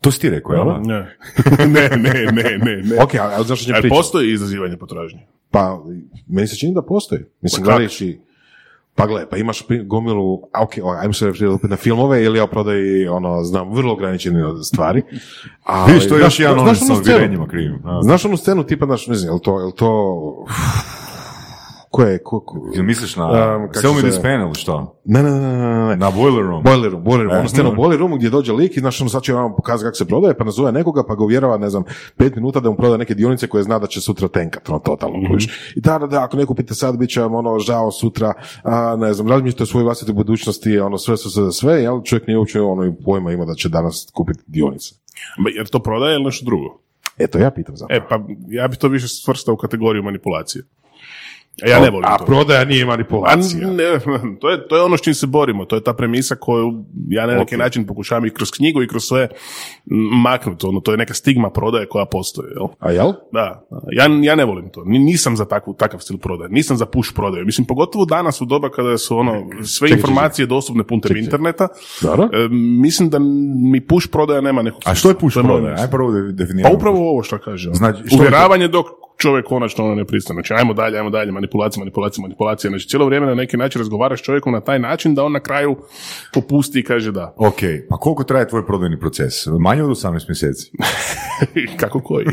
To 0.00 0.10
si 0.10 0.20
ti 0.20 0.30
rekao, 0.30 0.54
jel? 0.54 0.64
da? 0.64 0.78
Ne. 0.78 1.16
ne, 1.74 1.88
ne, 1.96 2.12
ne, 2.32 2.58
ne, 2.58 2.76
ne. 2.82 3.02
Ok, 3.02 3.14
ali 3.20 3.44
zašto 3.46 3.64
ćemo 3.64 3.74
Ali 3.76 3.82
pričati? 3.82 3.98
postoji 3.98 4.32
izazivanje 4.32 4.76
potražnje. 4.76 5.20
Pa, 5.50 5.82
meni 6.28 6.46
se 6.46 6.56
čini 6.56 6.74
da 6.74 6.82
postoji. 6.82 7.20
Mislim, 7.40 7.62
Pa 7.62 7.64
gledajući, 7.64 8.20
pa 8.94 9.06
gle, 9.06 9.26
pa 9.30 9.36
imaš 9.36 9.62
gomilu, 9.84 10.42
a 10.52 10.62
ok, 10.62 10.70
o, 10.82 10.90
ajmo 10.90 11.12
se 11.12 11.26
referirati 11.26 11.54
opet 11.54 11.70
na 11.70 11.76
filmove, 11.76 12.24
ili 12.24 12.38
ja 12.38 12.46
prodaji, 12.46 13.08
ono, 13.08 13.44
znam, 13.44 13.74
vrlo 13.74 13.92
ograničene 13.92 14.42
stvari. 14.64 15.02
A, 15.64 15.86
Vidiš, 15.86 16.08
to 16.08 16.16
je 16.16 16.20
još 16.20 16.40
jedan 16.40 16.58
ono 16.58 16.74
sa 16.74 16.94
uvjerenjima 16.94 17.48
krivim. 17.48 17.82
Znaš 18.02 18.24
onu 18.24 18.36
scenu 18.36 18.64
tipa, 18.64 18.86
znaš, 18.86 19.06
ne 19.06 19.14
znam, 19.14 19.28
je 19.28 19.34
li 19.34 19.40
to, 19.40 19.60
je 19.60 19.66
li 19.66 19.72
to, 19.72 20.44
ko 21.92 22.02
je, 22.02 22.18
ko, 22.18 22.40
ko, 22.40 22.58
Jel 22.74 22.84
misliš 22.84 23.16
na 23.16 23.24
Um, 23.26 23.68
Sell 23.74 23.94
me 23.94 24.00
se- 24.00 24.06
this 24.06 24.22
pen 24.22 24.40
ili 24.40 24.54
što? 24.54 25.00
ne, 25.04 25.22
ne, 25.22 25.30
ne, 25.30 25.40
ne, 25.40 25.86
ne, 25.86 25.96
Na 25.96 26.10
Boiler 26.10 26.42
Room? 26.42 26.62
Boiler 26.62 26.90
room, 26.90 27.04
boiler 27.04 27.26
room, 27.26 27.46
E, 27.48 27.60
ono 27.60 27.72
mm. 27.72 27.76
boiler 27.76 27.98
roomu 27.98 28.16
gdje 28.16 28.30
dođe 28.30 28.52
lik 28.52 28.76
i 28.76 28.80
znaš 28.80 29.00
ono 29.00 29.10
sad 29.10 29.22
će 29.22 29.32
vam 29.32 29.52
pokazati 29.56 29.84
kako 29.84 29.94
se 29.94 30.04
prodaje, 30.06 30.34
pa 30.34 30.44
nazove 30.44 30.72
nekoga 30.72 31.02
pa 31.04 31.14
ga 31.14 31.22
uvjerava, 31.24 31.58
ne 31.58 31.70
znam, 31.70 31.82
pet 32.16 32.36
minuta 32.36 32.60
da 32.60 32.70
mu 32.70 32.76
proda 32.76 32.96
neke 32.96 33.14
dionice 33.14 33.46
koje 33.46 33.64
zna 33.64 33.78
da 33.78 33.86
će 33.86 34.00
sutra 34.00 34.28
tenkat, 34.28 34.68
ono 34.68 34.78
totalno 34.78 35.18
Mhm. 35.18 35.26
kužiš. 35.26 35.72
I 35.76 35.80
da, 35.80 35.98
da, 35.98 36.06
da, 36.06 36.24
ako 36.24 36.36
ne 36.36 36.46
kupite 36.46 36.74
sad, 36.74 36.96
bit 36.96 37.10
će 37.10 37.20
vam 37.20 37.34
ono 37.34 37.58
žao 37.58 37.90
sutra, 37.92 38.32
a, 38.62 38.96
ne 38.96 39.12
znam, 39.12 39.28
razmišljate 39.28 39.62
o 39.62 39.66
svojoj 39.66 39.84
vlastitoj 39.84 40.14
budućnosti, 40.14 40.78
ono 40.78 40.98
sve, 40.98 41.16
sve, 41.16 41.30
sve, 41.30 41.52
sve, 41.52 41.82
jel, 41.82 42.02
čovjek 42.02 42.26
nije 42.26 42.38
uopće 42.38 42.60
ono 42.60 42.84
i 42.84 42.92
pojma 43.04 43.32
ima 43.32 43.44
da 43.44 43.54
će 43.54 43.68
danas 43.68 44.08
kupiti 44.14 44.40
dionice. 44.46 44.94
Ba, 45.38 45.50
Jer 45.50 45.66
to 45.68 45.78
prodaje 45.78 46.14
ili 46.14 46.24
nešto 46.24 46.44
drugo? 46.44 46.78
Eto, 47.18 47.38
ja 47.38 47.50
pitam 47.50 47.76
zapravo. 47.76 47.98
E, 47.98 48.08
pa 48.08 48.18
ja 48.48 48.68
bi 48.68 48.76
to 48.76 48.88
više 48.88 49.08
svrstao 49.08 49.54
u 49.54 49.58
kategoriju 49.58 50.02
manipulacije. 50.02 50.64
A 51.58 51.68
ja 51.68 51.80
ne 51.80 51.90
volim 51.90 52.04
a 52.04 52.18
to. 52.18 52.24
prodaja 52.24 52.64
nije 52.64 52.82
A 52.82 52.86
manipulacija. 52.86 53.68
ne, 53.68 53.98
to, 54.40 54.50
je, 54.50 54.68
to 54.68 54.76
je 54.76 54.82
ono 54.82 54.96
s 54.96 55.00
čim 55.00 55.14
se 55.14 55.26
borimo, 55.26 55.64
to 55.64 55.76
je 55.76 55.84
ta 55.84 55.92
premisa 55.94 56.34
koju 56.36 56.72
ja 57.08 57.26
na 57.26 57.34
neki 57.34 57.54
Ok. 57.54 57.58
način 57.58 57.86
pokušavam 57.86 58.26
i 58.26 58.30
kroz 58.30 58.50
knjigu 58.50 58.82
i 58.82 58.88
kroz 58.88 59.02
sve 59.02 59.28
maknuti, 60.14 60.66
ono, 60.66 60.80
to 60.80 60.90
je 60.90 60.96
neka 60.96 61.14
stigma 61.14 61.50
prodaje 61.50 61.86
koja 61.86 62.04
postoji, 62.04 62.48
jel? 62.50 62.66
A 62.78 62.90
jel? 62.92 63.12
Da, 63.32 63.66
ja, 63.90 64.08
ja 64.22 64.34
ne 64.34 64.44
volim 64.44 64.68
to. 64.70 64.84
Ni- 64.84 64.98
Nisam 64.98 65.36
za 65.36 65.44
takvu, 65.44 65.74
takav 65.74 66.00
stil 66.00 66.18
prodaje. 66.18 66.50
Nisam 66.50 66.76
za 66.76 66.86
push 66.86 67.14
prodaju. 67.14 67.46
Mislim, 67.46 67.66
pogotovo 67.66 68.04
danas 68.04 68.40
u 68.40 68.44
doba 68.44 68.70
kada 68.70 68.98
su 68.98 69.18
ono, 69.18 69.32
sve 69.64 69.88
čekaj, 69.88 70.00
informacije 70.00 70.46
dostupne 70.46 70.84
putem 70.84 71.16
interneta, 71.16 71.68
Dobro. 72.02 72.24
e, 72.24 72.48
mislim 72.80 73.10
da 73.10 73.18
mi 73.64 73.80
push 73.82 74.08
prodaja 74.08 74.40
nema 74.40 74.62
nekog 74.62 74.82
A 74.84 74.94
što 74.94 75.08
je 75.08 75.14
push 75.14 75.36
prodaja? 75.36 75.74
Aj 75.74 75.90
prvo 75.90 76.12
de- 76.12 76.32
definiramo. 76.34 76.72
Pa 76.72 76.76
upravo 76.76 77.10
ovo 77.10 77.22
što 77.22 77.38
kaže. 77.38 77.68
ono. 77.68 77.74
Znači, 77.74 77.98
što 77.98 78.04
je 78.06 78.10
to? 78.10 78.16
Uvjeravanje 78.16 78.68
dok 78.68 78.86
čovjek 79.22 79.46
konačno 79.46 79.84
ono 79.84 79.94
ne 79.94 80.04
pristane. 80.04 80.34
Znači, 80.34 80.54
ajmo 80.54 80.74
dalje, 80.74 80.98
ajmo 80.98 81.10
dalje, 81.10 81.32
manipulacija, 81.32 81.80
manipulacija, 81.80 82.22
manipulacija. 82.22 82.70
Znači, 82.70 82.88
cijelo 82.88 83.06
vrijeme 83.06 83.26
na 83.26 83.34
neki 83.34 83.56
način 83.56 83.78
razgovaraš 83.78 84.20
s 84.20 84.22
čovjekom 84.22 84.52
na 84.52 84.60
taj 84.60 84.78
način 84.78 85.14
da 85.14 85.24
on 85.24 85.32
na 85.32 85.40
kraju 85.40 85.76
popusti 86.32 86.80
i 86.80 86.84
kaže 86.84 87.12
da. 87.12 87.34
Ok, 87.36 87.60
pa 87.90 87.96
koliko 87.96 88.24
traje 88.24 88.48
tvoj 88.48 88.66
prodajni 88.66 89.00
proces? 89.00 89.46
Manje 89.60 89.82
od 89.82 89.90
18 89.90 90.28
mjeseci. 90.28 90.72
Kako 91.82 92.00
koji? 92.00 92.26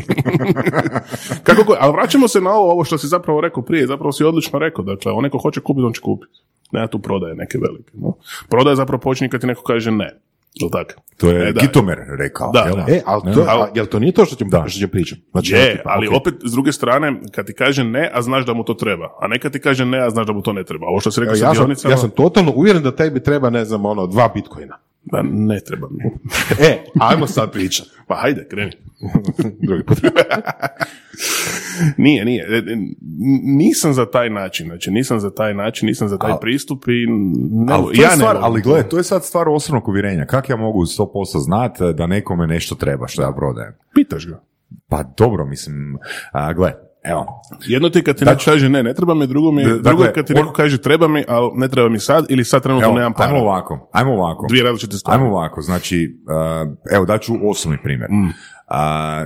Kako 1.47 1.63
koji? 1.63 1.77
Ali 1.81 1.93
vraćamo 1.93 2.27
se 2.27 2.41
na 2.41 2.53
ovo, 2.53 2.71
ovo 2.71 2.83
što 2.83 2.97
si 2.97 3.07
zapravo 3.07 3.41
rekao 3.41 3.63
prije, 3.63 3.87
zapravo 3.87 4.11
si 4.11 4.23
odlično 4.23 4.59
rekao, 4.59 4.83
dakle, 4.83 5.11
on 5.11 5.23
neko 5.23 5.37
hoće 5.37 5.61
kupiti, 5.61 5.85
on 5.85 5.93
će 5.93 6.01
kupiti. 6.01 6.33
Nema 6.71 6.87
tu 6.87 6.99
prodaje 6.99 7.35
neke 7.35 7.57
velike. 7.57 7.91
No? 7.93 8.13
Prodaje 8.49 8.75
zapravo 8.75 8.99
počinje 9.01 9.29
kad 9.29 9.41
ti 9.41 9.47
neko 9.47 9.63
kaže 9.63 9.91
ne. 9.91 10.19
Jel 10.53 10.69
tako? 10.69 11.01
To 11.17 11.29
je 11.29 11.49
E, 11.49 11.53
da. 11.53 11.61
Gitomer 11.61 11.97
rekao. 12.19 12.51
Da, 12.51 12.59
jel? 12.59 12.75
da. 12.75 12.85
E, 12.87 13.01
ali 13.05 13.33
to, 13.33 13.41
a, 13.47 13.67
jel 13.75 13.85
to 13.85 13.99
nije 13.99 14.11
to 14.11 14.25
što 14.25 14.35
ćemo, 14.35 14.51
što 14.67 14.79
ćemo 14.79 14.91
pričati? 14.91 15.21
Znači, 15.31 15.53
Je, 15.53 15.77
tipa, 15.77 15.89
ali 15.89 16.07
ok. 16.07 16.13
opet 16.15 16.33
s 16.43 16.51
druge 16.51 16.71
strane, 16.71 17.13
kad 17.31 17.45
ti 17.45 17.53
kaže 17.53 17.83
ne, 17.83 18.09
a 18.13 18.21
znaš 18.21 18.45
da 18.45 18.53
mu 18.53 18.63
to 18.63 18.73
treba. 18.73 19.17
A 19.21 19.27
ne 19.27 19.39
kad 19.39 19.51
ti 19.51 19.59
kaže 19.59 19.85
ne, 19.85 19.99
a 20.05 20.09
znaš 20.09 20.27
da 20.27 20.33
mu 20.33 20.41
to 20.41 20.53
ne 20.53 20.63
treba. 20.63 20.87
Ovo 20.87 20.99
što 20.99 21.11
si 21.11 21.19
rekao 21.19 21.31
Evo, 21.31 21.39
sa 21.39 21.45
ja, 21.45 21.53
sam, 21.53 21.63
dionicama, 21.63 21.93
ja 21.93 21.97
sam 21.97 22.09
totalno 22.09 22.51
uvjeren 22.55 22.83
da 22.83 22.95
tebi 22.95 23.23
treba, 23.23 23.49
ne 23.49 23.65
znam, 23.65 23.85
ono, 23.85 24.07
dva 24.07 24.31
bitcoina. 24.33 24.77
Da 25.03 25.21
ne 25.23 25.59
treba 25.59 25.87
mi. 25.91 26.03
E, 26.69 26.83
ajmo 26.99 27.27
sad 27.27 27.51
pričati. 27.51 27.89
Pa 28.07 28.15
hajde, 28.15 28.47
kreni. 28.49 28.71
Drugi 29.67 29.83
put. 29.83 29.97
Nije, 31.97 32.25
nije. 32.25 32.43
E, 32.49 32.57
e, 32.57 32.77
Nisam 33.43 33.93
za 33.93 34.05
taj 34.11 34.29
način. 34.29 34.67
Znači, 34.67 34.91
nisam 34.91 35.19
za 35.19 35.33
taj 35.33 35.53
način, 35.53 35.87
nisam 35.87 36.07
za 36.07 36.17
taj 36.17 36.33
pristup 36.41 36.87
i 36.87 37.05
ne, 37.51 37.73
Ali, 37.73 37.95
to 37.95 38.01
ja 38.01 38.05
je 38.05 38.09
ne 38.09 38.15
stvar, 38.15 38.35
volim 38.35 38.43
ali 38.51 38.61
to. 38.63 38.69
gle, 38.69 38.89
to 38.89 38.97
je 38.97 39.03
sad 39.03 39.25
stvar 39.25 39.49
osobnog 39.49 39.87
uvjerenja. 39.87 40.25
Kako 40.25 40.51
ja 40.51 40.57
mogu 40.57 40.81
100% 40.85 41.39
znati 41.39 41.83
da 41.93 42.07
nekome 42.07 42.47
nešto 42.47 42.75
treba 42.75 43.07
što 43.07 43.21
ja 43.21 43.31
prodajem? 43.31 43.73
Pitaš 43.93 44.27
ga. 44.27 44.43
Pa 44.87 45.03
dobro, 45.17 45.45
mislim, 45.45 45.97
a, 46.31 46.53
gle, 46.53 46.73
evo, 47.03 47.25
Jedno 47.67 47.89
ti 47.89 48.03
kad 48.03 48.17
ti 48.17 48.25
neko 48.25 48.41
kaže 48.45 48.69
ne, 48.69 48.83
ne 48.83 48.93
treba 48.93 49.13
mi, 49.13 49.27
drugo 49.27 49.51
mi, 49.51 49.63
D- 49.63 49.69
drugo 49.69 49.81
dakle, 49.81 50.05
je 50.05 50.13
kad 50.13 50.27
ti 50.27 50.33
neko 50.33 50.51
kaže 50.53 50.81
treba 50.81 51.07
mi, 51.07 51.23
ali 51.27 51.49
ne 51.55 51.67
treba 51.67 51.89
mi 51.89 51.99
sad 51.99 52.25
ili 52.29 52.45
sad 52.45 52.63
trenutno 52.63 52.87
evo 52.87 52.95
nemam 52.95 53.13
para. 53.13 53.29
ajmo 53.29 53.39
ovako, 53.41 53.89
ajmo 53.93 54.13
ovako. 54.13 54.45
Dvije 54.49 54.63
različite 54.63 54.97
stvari. 54.97 55.21
Ajmo 55.21 55.35
ovako, 55.35 55.61
znači, 55.61 56.19
uh, 56.65 56.95
evo 56.95 57.05
daću 57.05 57.33
osobni 57.49 57.77
primjer. 57.83 58.09
Mm. 58.11 58.29
Uh, 58.71 58.75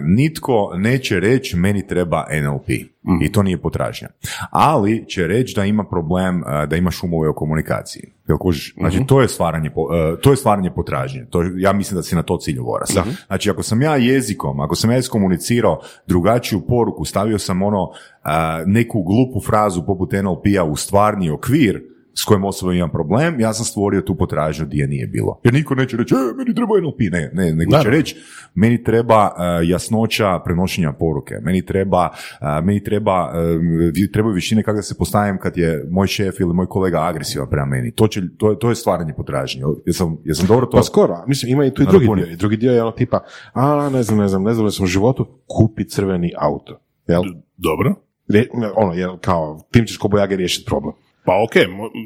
nitko 0.06 0.54
neće 0.76 1.20
reći 1.20 1.58
meni 1.58 1.88
treba 1.88 2.26
NLP 2.34 2.68
Mm. 3.06 3.22
i 3.22 3.32
to 3.32 3.44
nije 3.44 3.58
potražnja. 3.58 4.08
Ali 4.52 5.06
će 5.08 5.28
reći 5.28 5.56
da 5.56 5.66
ima 5.66 5.84
problem, 5.84 6.38
uh, 6.38 6.70
da 6.70 6.76
ima 6.76 6.92
šumove 6.92 7.30
u 7.30 7.34
komunikaciji. 7.34 8.04
Jel 8.28 8.38
kužiš? 8.38 8.74
Znači, 8.76 8.96
Mhm. 8.98 9.06
to 9.06 9.22
je 9.22 9.28
stvaranje, 9.28 9.70
po- 9.70 9.82
uh, 9.82 10.20
to 10.20 10.32
je 10.32 10.38
stvaranje 10.38 10.72
potražnje. 10.72 11.26
To, 11.26 11.44
ja 11.56 11.74
mislim 11.74 11.96
da 11.96 12.04
si 12.04 12.16
na 12.16 12.24
to 12.24 12.38
cilju 12.38 12.64
voras. 12.64 12.98
Znači, 13.28 13.50
ako 13.50 13.64
sam 13.64 13.82
ja 13.82 13.96
jezikom, 13.96 14.60
ako 14.60 14.76
sam 14.76 14.92
ja 14.92 14.98
iskomunicirao 14.98 15.80
drugačiju 16.08 16.62
poruku, 16.62 17.06
stavio 17.06 17.40
sam 17.40 17.62
ono, 17.62 17.84
uh, 17.84 17.94
neku 18.66 19.04
glupu 19.04 19.42
frazu 19.42 19.86
poput 19.86 20.12
NLP-a 20.14 20.64
u 20.64 20.76
stvarni 20.76 21.30
okvir, 21.30 21.84
s 22.14 22.24
kojim 22.26 22.44
osobom 22.44 22.76
imam 22.76 22.90
problem, 22.90 23.40
ja 23.40 23.54
sam 23.54 23.66
stvorio 23.66 24.02
tu 24.02 24.16
potražnju 24.16 24.66
gdje 24.66 24.88
nije 24.88 25.08
bilo. 25.08 25.40
Jer 25.44 25.54
niko 25.54 25.76
neće 25.76 25.98
reći, 25.98 26.14
e, 26.14 26.18
meni 26.38 26.56
treba 26.56 26.82
NLP, 26.82 27.00
ne, 27.12 27.32
ne, 27.34 27.54
nego 27.56 27.78
će 27.84 27.90
reći, 27.90 28.16
meni 28.56 28.84
treba 28.84 29.26
uh, 29.26 29.70
jasnoća 29.70 30.40
prenošenja 30.46 30.94
poruke, 30.94 31.36
meni 31.42 31.66
treba, 31.66 32.10
uh, 32.10 32.66
meni 32.66 32.84
treba, 32.84 33.32
uh, 33.32 34.12
trebaju 34.14 34.36
višine 34.36 34.64
kako 34.64 34.76
da 34.76 34.82
se 34.82 34.98
postavim 34.98 35.38
kad 35.38 35.58
je 35.58 35.88
moj 35.92 36.08
šef 36.08 36.40
ili 36.40 36.54
moj 36.54 36.66
kolega 36.66 37.02
agresivan 37.02 37.50
prema 37.50 37.66
meni. 37.66 37.92
To, 37.92 38.08
će, 38.08 38.22
to, 38.38 38.50
je, 38.52 38.60
to 38.60 38.70
je 38.70 38.76
stvaranje 38.76 39.14
potražnje. 39.14 39.64
Jesam, 39.86 40.18
jesam 40.24 40.48
dobro 40.48 40.66
to? 40.66 40.78
Pa 40.78 40.84
skoro, 40.84 41.24
mislim, 41.28 41.52
ima 41.52 41.66
i 41.66 41.74
tu 41.74 41.84
i 41.84 41.86
drugi 41.86 42.08
dio. 42.16 42.26
I 42.26 42.36
drugi 42.36 42.58
dio 42.58 42.72
je 42.72 42.82
ono 42.82 42.92
tipa, 42.92 43.24
a 43.54 43.90
ne 43.90 44.04
znam, 44.04 44.20
ne 44.20 44.28
znam, 44.28 44.44
ne 44.44 44.54
znam, 44.54 44.72
sam 44.72 44.84
u 44.84 44.88
životu, 44.88 45.28
kupi 45.48 45.86
crveni 45.86 46.34
auto. 46.38 46.80
Jel? 47.08 47.24
Dobro. 47.58 47.96
Rje- 48.28 48.50
ono, 48.76 48.94
jel, 48.94 49.18
kao, 49.18 49.68
tim 49.72 49.86
ćeš 49.86 49.98
ko 49.98 50.08
bojage 50.08 50.36
riješiti 50.36 50.66
problem. 50.66 50.94
Pa 51.26 51.44
ok, 51.44 51.52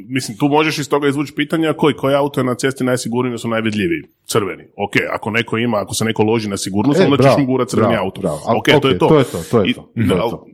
mislim, 0.10 0.38
tu 0.38 0.48
možeš 0.48 0.78
iz 0.78 0.90
toga 0.90 1.08
izvući 1.08 1.34
pitanja 1.36 1.74
koji, 1.74 1.94
koji 1.94 2.16
auto 2.16 2.40
je 2.40 2.44
na 2.44 2.56
cesti 2.56 2.84
najsigurniji 2.84 3.38
su 3.38 3.48
najvidljiviji, 3.48 4.04
crveni. 4.26 4.64
Ok, 4.64 4.92
ako 5.14 5.32
neko 5.32 5.58
ima, 5.58 5.78
ako 5.78 5.94
se 5.94 6.06
neko 6.06 6.24
loži 6.24 6.50
na 6.50 6.58
sigurnost, 6.58 7.00
E, 7.00 7.04
onda 7.04 7.18
bravo, 7.18 7.36
ćeš 7.36 7.40
mu 7.40 7.46
gurati 7.46 7.70
crveni 7.72 7.90
bravo, 7.94 8.06
auto. 8.06 8.22
bravo. 8.22 8.40
Ok, 8.58 8.66
to 8.66 8.88
je 8.88 8.96
ok, 8.96 9.00
to. 9.00 9.08
to 9.08 9.18
je 9.20 9.24
to, 9.24 9.38
to 9.52 9.64
je 9.64 9.74
to, 9.74 9.82
to 9.96 10.14
je 10.14 10.18
to. 10.30 10.46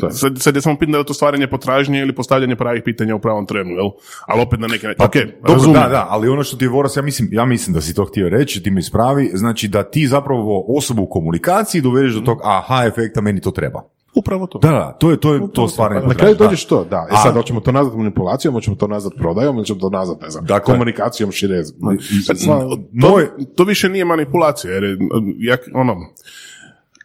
To 0.00 0.06
je. 0.06 0.12
Sad, 0.12 0.38
sad 0.38 0.56
je 0.56 0.62
samo 0.62 0.76
pitanje 0.78 0.92
da 0.92 0.98
je 0.98 1.04
to 1.04 1.14
stvaranje 1.14 1.46
potražnje 1.46 2.00
ili 2.00 2.14
postavljanje 2.14 2.56
pravih 2.56 2.82
pitanja 2.84 3.14
u 3.14 3.18
pravom 3.20 3.46
trenu, 3.46 3.70
jel? 3.70 3.90
Ali 4.26 4.42
opet 4.42 4.60
na 4.60 4.66
neki 4.66 4.86
način. 4.86 5.04
ok, 5.04 5.14
Dobro, 5.14 5.54
razumijem. 5.54 5.82
da, 5.82 5.88
da, 5.88 6.06
ali 6.10 6.28
ono 6.28 6.42
što 6.44 6.56
ti 6.56 6.64
je 6.64 6.68
Voras, 6.68 6.96
ja 6.96 7.02
mislim, 7.02 7.28
ja 7.32 7.44
mislim 7.44 7.74
da 7.74 7.80
si 7.80 7.94
to 7.94 8.04
htio 8.04 8.28
reći, 8.28 8.62
ti 8.62 8.70
mi 8.70 8.80
ispravi, 8.80 9.30
znači 9.34 9.68
da 9.68 9.82
ti 9.82 10.06
zapravo 10.06 10.64
osobu 10.76 11.02
u 11.02 11.08
komunikaciji 11.08 11.80
dovedeš 11.80 12.12
do 12.14 12.20
tog 12.20 12.40
aha 12.44 12.84
efekta, 12.86 13.20
meni 13.20 13.40
to 13.40 13.50
treba. 13.50 13.82
Upravo 14.14 14.46
to. 14.46 14.58
Da, 14.58 14.70
da, 14.70 14.96
to 15.00 15.10
je 15.10 15.20
to, 15.20 15.34
je, 15.34 15.40
to 15.52 15.68
stvaranje 15.68 16.06
Na 16.06 16.14
kraju 16.14 16.34
dođeš 16.38 16.64
to, 16.64 16.84
da. 16.84 17.06
E 17.10 17.16
sad, 17.22 17.34
hoćemo 17.34 17.60
to 17.60 17.72
nazvat 17.72 17.96
manipulacijom, 17.96 18.54
hoćemo 18.54 18.76
to 18.76 18.86
nazvat 18.86 19.12
prodajom, 19.18 19.56
ili 19.56 19.66
ćemo 19.66 19.80
to 19.80 19.90
nazvat, 19.90 20.20
ne 20.22 20.30
znam, 20.30 20.44
Dakle- 20.44 20.74
komunikacijom 20.74 21.32
šire. 21.32 21.62
To, 21.64 22.76
Moj- 22.92 23.28
to 23.56 23.64
više 23.64 23.88
nije 23.88 24.04
manipulacija, 24.04 24.72
jer 24.74 24.84
je, 24.84 24.98
ja, 25.38 25.56
ono, 25.74 25.96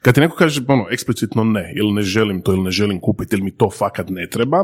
kad 0.02 0.14
ti 0.14 0.20
neko 0.22 0.36
kaže 0.36 0.62
ono, 0.68 0.86
eksplicitno 0.92 1.44
ne, 1.44 1.74
ili 1.76 1.92
ne 1.92 2.02
želim 2.02 2.42
to, 2.42 2.54
ili 2.54 2.62
ne 2.64 2.72
želim 2.72 3.00
kupiti, 3.00 3.36
ili 3.36 3.44
mi 3.44 3.52
to 3.52 3.70
fakat 3.70 4.10
ne 4.10 4.28
treba, 4.30 4.64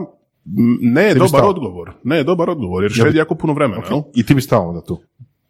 ne 0.81 1.03
je 1.03 1.13
bi 1.13 1.19
dobar 1.19 1.29
stao. 1.29 1.49
odgovor. 1.49 1.91
Ne 2.03 2.17
je 2.17 2.23
dobar 2.23 2.49
odgovor, 2.49 2.83
jer 2.83 2.91
štedi 2.91 3.17
jako 3.17 3.35
puno 3.35 3.53
vremena, 3.53 3.81
jel? 3.89 4.01
I 4.15 4.25
ti 4.25 4.35
bi 4.35 4.41
stao 4.41 4.69
onda 4.69 4.81
tu. 4.81 5.01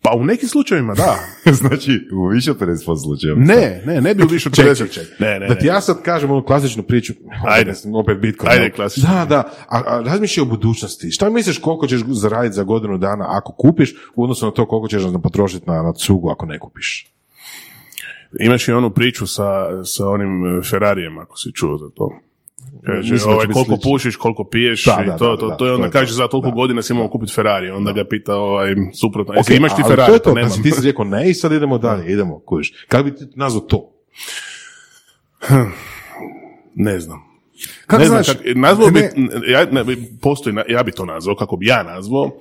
Pa 0.04 0.12
u 0.16 0.26
nekim 0.26 0.50
slučajevima, 0.50 0.94
da. 0.94 1.20
znači, 1.62 2.08
u 2.14 2.28
više 2.28 2.52
od 2.52 2.60
50% 2.60 3.04
slučajeva. 3.04 3.40
Ne, 3.40 3.82
ne, 3.86 4.02
ne 4.02 4.16
bi 4.16 4.24
u 4.24 4.28
više 4.28 4.50
od 4.50 4.56
Čekaj, 4.56 4.72
50. 4.72 4.94
čekaj. 4.94 5.04
Ne, 5.20 5.40
ne, 5.40 5.48
Da 5.48 5.56
ti 5.56 5.68
ja 5.68 5.82
sad 5.82 6.02
kažem 6.04 6.32
onu 6.32 6.44
klasičnu 6.44 6.84
priču, 6.84 7.14
Ajde. 7.48 7.72
opet, 7.72 7.86
opet 7.94 8.18
Bitcoin. 8.18 8.52
Ajde, 8.52 8.70
klasično. 8.70 9.10
Da, 9.10 9.26
da, 9.26 9.38
a, 9.68 9.82
a 9.86 10.02
razmišljaj 10.06 10.42
o 10.42 10.46
budućnosti. 10.46 11.12
Šta 11.12 11.30
misliš 11.30 11.58
koliko 11.58 11.88
ćeš 11.88 12.02
zaraditi 12.08 12.56
za 12.56 12.64
godinu 12.64 12.98
dana 12.98 13.26
ako 13.30 13.54
kupiš, 13.54 13.96
u 14.16 14.24
odnosu 14.24 14.46
na 14.46 14.52
to 14.52 14.68
koliko 14.68 14.88
ćeš 14.88 15.04
potrošiti 15.24 15.70
na, 15.70 15.82
na 15.82 15.94
cugu 15.94 16.30
ako 16.30 16.46
ne 16.46 16.60
kupiš? 16.60 17.08
Imaš 18.40 18.68
i 18.68 18.72
onu 18.72 18.90
priču 18.90 19.28
sa, 19.28 19.84
sa 19.84 20.08
onim 20.08 20.62
Ferrarijem, 20.70 21.18
ako 21.18 21.38
si 21.38 21.54
čuo 21.54 21.78
za 21.78 21.90
to. 21.96 22.20
Kaže, 22.86 23.16
da 23.16 23.26
ovaj, 23.26 23.46
koliko 23.46 23.64
slično. 23.66 23.78
pušiš, 23.84 24.16
koliko 24.16 24.44
piješ 24.44 24.86
Da, 24.86 25.00
i 25.04 25.08
da, 25.08 25.18
to, 25.18 25.28
da, 25.28 25.38
to, 25.38 25.48
da, 25.48 25.58
to 25.58 25.66
je 25.66 25.70
to 25.70 25.76
onda 25.76 25.86
je 25.86 25.92
kaže 25.92 26.08
to. 26.08 26.14
za 26.14 26.28
toliko 26.28 26.50
Da. 26.50 26.56
godina 26.56 26.82
si 26.82 26.94
imao 26.94 27.08
kupiti 27.08 27.34
Ferrari. 27.34 27.70
Onda 27.72 27.92
ga 27.92 28.04
pita 28.06 28.36
ovaj, 28.36 28.70
suprotno. 28.94 29.34
Jesi 29.34 29.54
Ok, 29.54 29.58
imaš 29.58 29.76
ti 29.76 29.82
Ferrari? 29.84 30.08
To 30.08 30.14
je 30.14 30.20
to, 30.20 30.24
Pa 30.26 30.34
nemam. 30.34 30.50
znači, 30.50 30.64
ti 30.64 30.72
si 30.72 30.88
rekao 30.88 31.06
ne 31.06 31.30
i 31.30 31.34
sad 31.34 31.52
idemo 31.52 31.78
dalje, 31.78 32.12
idemo, 32.14 32.40
kužiš. 32.40 32.74
Kako 32.88 33.04
bi 33.04 33.16
ti 33.16 33.26
nazvao 33.36 33.62
to? 33.62 33.92
Ne 36.76 37.00
znam. 37.00 37.20
Kako 37.88 38.00
ne 38.00 38.08
znam, 38.08 38.24
znaš? 38.24 38.38
kak- 38.38 38.56
nazvao 38.56 38.90
bi, 38.90 39.00
Ne, 39.00 39.12
ja, 39.48 39.66
ne, 39.66 39.84
postoji, 40.22 40.54
na- 40.54 40.64
ja 40.68 40.84
bi 40.84 40.92
to 40.92 41.06
nazvao, 41.06 41.36
kako 41.36 41.56
bi 41.56 41.66
ja 41.66 41.84
nazvao, 41.86 42.32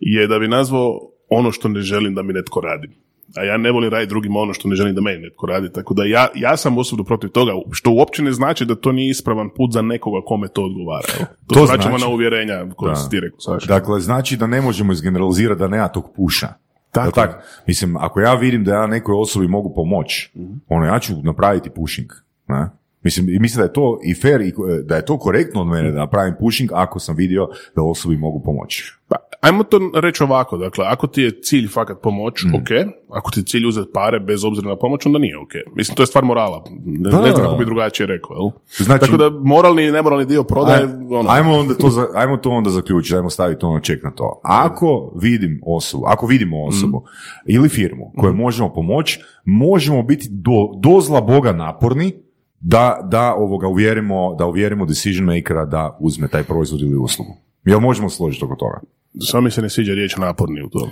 je 0.00 0.26
da 0.26 0.38
bi 0.38 0.48
nazvao 0.48 1.00
ono 1.28 1.52
što 1.52 1.68
ne 1.68 1.80
želim 1.80 2.14
da 2.14 2.22
mi 2.22 2.32
netko 2.32 2.60
radi. 2.60 2.88
A 3.36 3.44
ja 3.44 3.56
ne 3.56 3.70
volim 3.70 3.90
raditi 3.90 4.08
drugima 4.08 4.40
ono 4.40 4.54
što 4.54 4.68
ne 4.68 4.76
želim 4.76 4.94
da 4.94 5.00
meni 5.00 5.18
netko 5.18 5.46
radi. 5.46 5.72
Tako 5.72 5.94
da 5.94 6.04
ja, 6.04 6.28
ja 6.34 6.56
sam 6.56 6.78
osobno 6.78 7.04
protiv 7.04 7.30
toga, 7.30 7.52
što 7.72 7.90
uopće 7.90 8.22
ne 8.22 8.32
znači 8.32 8.64
da 8.64 8.74
to 8.74 8.92
nije 8.92 9.10
ispravan 9.10 9.50
put 9.56 9.72
za 9.72 9.82
nekoga 9.82 10.20
kome 10.26 10.48
to 10.48 10.64
odgovara. 10.64 11.06
To, 11.46 11.54
To 11.54 11.66
znači- 11.66 11.88
na 12.00 12.08
uvjerenja 12.08 12.66
koje 12.76 12.96
si 12.96 13.10
ti 13.10 13.20
rekao, 13.20 13.40
Saša. 13.40 13.66
Dakle, 13.66 14.00
znači 14.00 14.36
da 14.36 14.46
ne 14.46 14.60
možemo 14.60 14.92
izgeneralizirati 14.92 15.58
da 15.58 15.68
nema 15.68 15.88
tog 15.88 16.12
puša. 16.16 16.48
Tako 16.92 17.10
tak? 17.10 17.44
Mislim, 17.66 17.96
ako 17.96 18.20
ja 18.20 18.34
vidim 18.34 18.64
da 18.64 18.74
ja 18.74 18.86
nekoj 18.86 19.14
osobi 19.18 19.48
mogu 19.48 19.72
pomoći, 19.74 20.30
ono, 20.68 20.86
ja 20.86 20.98
ću 20.98 21.12
napraviti 21.22 21.70
pushing. 21.70 22.10
Ne? 22.48 22.68
Mislim, 23.08 23.28
i 23.28 23.38
mislim 23.38 23.58
da 23.58 23.64
je 23.64 23.72
to 23.72 23.98
i 24.04 24.14
fair, 24.14 24.40
i 24.40 24.48
e, 24.48 24.52
da 24.82 24.96
je 24.96 25.04
to 25.04 25.18
korektno 25.18 25.60
od 25.60 25.66
mene 25.66 25.90
da 25.90 25.98
napravim 25.98 26.34
pushing 26.40 26.70
ako 26.74 26.98
sam 26.98 27.16
vidio 27.16 27.46
da 27.76 27.82
osobi 27.82 28.16
mogu 28.16 28.42
pomoći. 28.42 28.92
Pa, 29.08 29.16
ajmo 29.40 29.62
to 29.62 29.80
reći 29.94 30.22
ovako, 30.22 30.56
dakle, 30.58 30.84
ako 30.86 31.06
ti 31.06 31.22
je 31.22 31.42
cilj 31.42 31.68
fakat 31.68 31.96
pomoć, 32.02 32.42
Mm. 32.44 32.54
ok, 32.54 32.68
ako 33.10 33.30
ti 33.30 33.40
je 33.40 33.44
cilj 33.44 33.66
uzeti 33.66 33.90
pare 33.94 34.20
bez 34.20 34.44
obzira 34.44 34.68
na 34.68 34.76
pomoć, 34.76 35.06
onda 35.06 35.18
nije 35.18 35.38
ok. 35.38 35.52
Mislim, 35.74 35.96
to 35.96 36.02
je 36.02 36.06
stvar 36.06 36.24
morala. 36.24 36.64
Ne, 36.76 37.10
Da, 37.10 37.20
ne 37.20 37.30
znam 37.30 37.42
kako 37.42 37.56
bi 37.56 37.64
drugačije 37.64 38.06
rekao, 38.06 38.36
jel? 38.36 38.50
Znači- 38.76 39.00
Tako 39.00 39.16
da 39.18 39.30
moralni 39.32 39.84
i 39.84 39.92
nemoralni 39.92 40.26
dio 40.26 40.42
prodaje, 40.44 40.80
Aj- 40.80 40.92
ono, 41.10 41.28
ajmo, 41.28 41.52
onda 41.52 41.74
to, 41.74 41.90
za- 41.90 42.08
ajmo 42.14 42.36
to 42.36 42.50
onda 42.50 42.70
zaključiti, 42.70 43.16
ajmo 43.16 43.30
staviti 43.30 43.64
ono 43.64 43.80
ček 43.80 44.04
na 44.04 44.10
to. 44.10 44.40
Ako 44.44 45.12
vidim 45.16 45.60
osobu, 45.66 46.04
ako 46.06 46.26
vidimo 46.26 46.64
osobu 46.64 47.04
ili 47.46 47.68
firmu 47.68 48.12
kojoj 48.16 48.34
možemo 48.34 48.68
pomoći, 48.70 49.20
možemo 49.44 50.02
biti 50.02 50.28
do, 50.30 50.52
do 50.76 51.00
zla 51.00 51.20
Boga 51.20 51.52
naporni 51.52 52.12
da, 52.60 53.00
da 53.10 53.34
ovoga 53.34 53.68
uvjerimo, 53.68 54.34
da 54.34 54.46
uvjerimo 54.46 54.86
decision 54.86 55.24
makera 55.24 55.64
da 55.64 55.96
uzme 56.00 56.28
taj 56.28 56.42
proizvod 56.42 56.80
ili 56.80 56.96
uslugu. 56.96 57.36
Jel 57.64 57.80
možemo 57.80 58.10
složiti 58.10 58.44
oko 58.44 58.56
toga? 58.56 58.80
samo 59.20 59.40
mi 59.40 59.50
se 59.50 59.62
ne 59.62 59.70
sviđa 59.70 59.94
riječ 59.94 60.16
naporni 60.16 60.62
u 60.62 60.68
tome. 60.68 60.90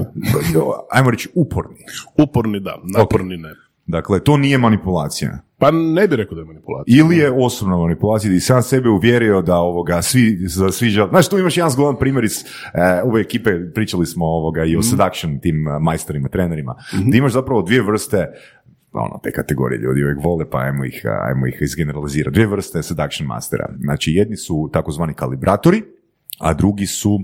Ajmo 0.91 1.11
reći 1.11 1.29
uporni. 1.35 1.77
Uporni 2.19 2.61
da, 2.61 2.79
naporni 2.99 3.37
ne. 3.37 3.49
Dakle, 3.87 4.25
to 4.25 4.37
nije 4.37 4.59
manipulacija. 4.59 5.39
Pa 5.59 5.71
ne 5.71 6.09
bi 6.09 6.17
rekao 6.17 6.35
da 6.35 6.41
je 6.41 6.45
manipulacija. 6.45 6.99
Ili 6.99 7.17
je 7.17 7.33
osobna 7.33 7.77
manipulacija 7.77 8.33
i 8.35 8.41
sam 8.41 8.63
sebe 8.63 8.89
uvjerio 8.89 9.43
da 9.43 9.57
ovoga 9.57 10.03
svi, 10.03 10.39
da 10.59 10.73
svi 10.73 10.89
žele. 10.89 11.09
Znaš, 11.09 11.29
tu 11.29 11.39
imaš 11.39 11.57
jedan 11.57 11.71
zgodan 11.71 11.97
primjer 11.97 12.25
iz 12.25 12.33
e, 12.75 13.03
ove 13.05 13.21
ekipe, 13.21 13.51
pričali 13.75 14.07
smo 14.07 14.27
ovoga 14.27 14.65
i 14.65 14.77
o 14.77 14.83
seduction 14.83 15.41
tim 15.41 15.57
majstorima, 15.81 16.29
trenerima, 16.29 16.75
gdje 17.07 17.19
imaš 17.19 17.33
zapravo 17.33 17.63
dvije 17.63 17.83
vrste 17.83 18.27
ono, 19.01 19.21
te 19.23 19.33
kategorije 19.33 19.79
ljudi 19.79 20.03
uvijek 20.03 20.25
vole, 20.25 20.51
pa 20.51 20.59
ajmo 20.59 20.85
ih, 20.85 21.03
ajmo 21.29 21.47
ih 21.47 21.59
izgeneralizirati. 21.61 22.35
Dvije 22.35 22.47
vrste 22.47 22.83
seduction 22.83 23.27
mastera. 23.27 23.69
Znači, 23.81 24.13
jedni 24.13 24.37
su 24.37 24.71
takozvani 24.73 25.15
kalibratori, 25.15 25.83
a 26.39 26.55
drugi 26.55 26.87
su, 26.87 27.21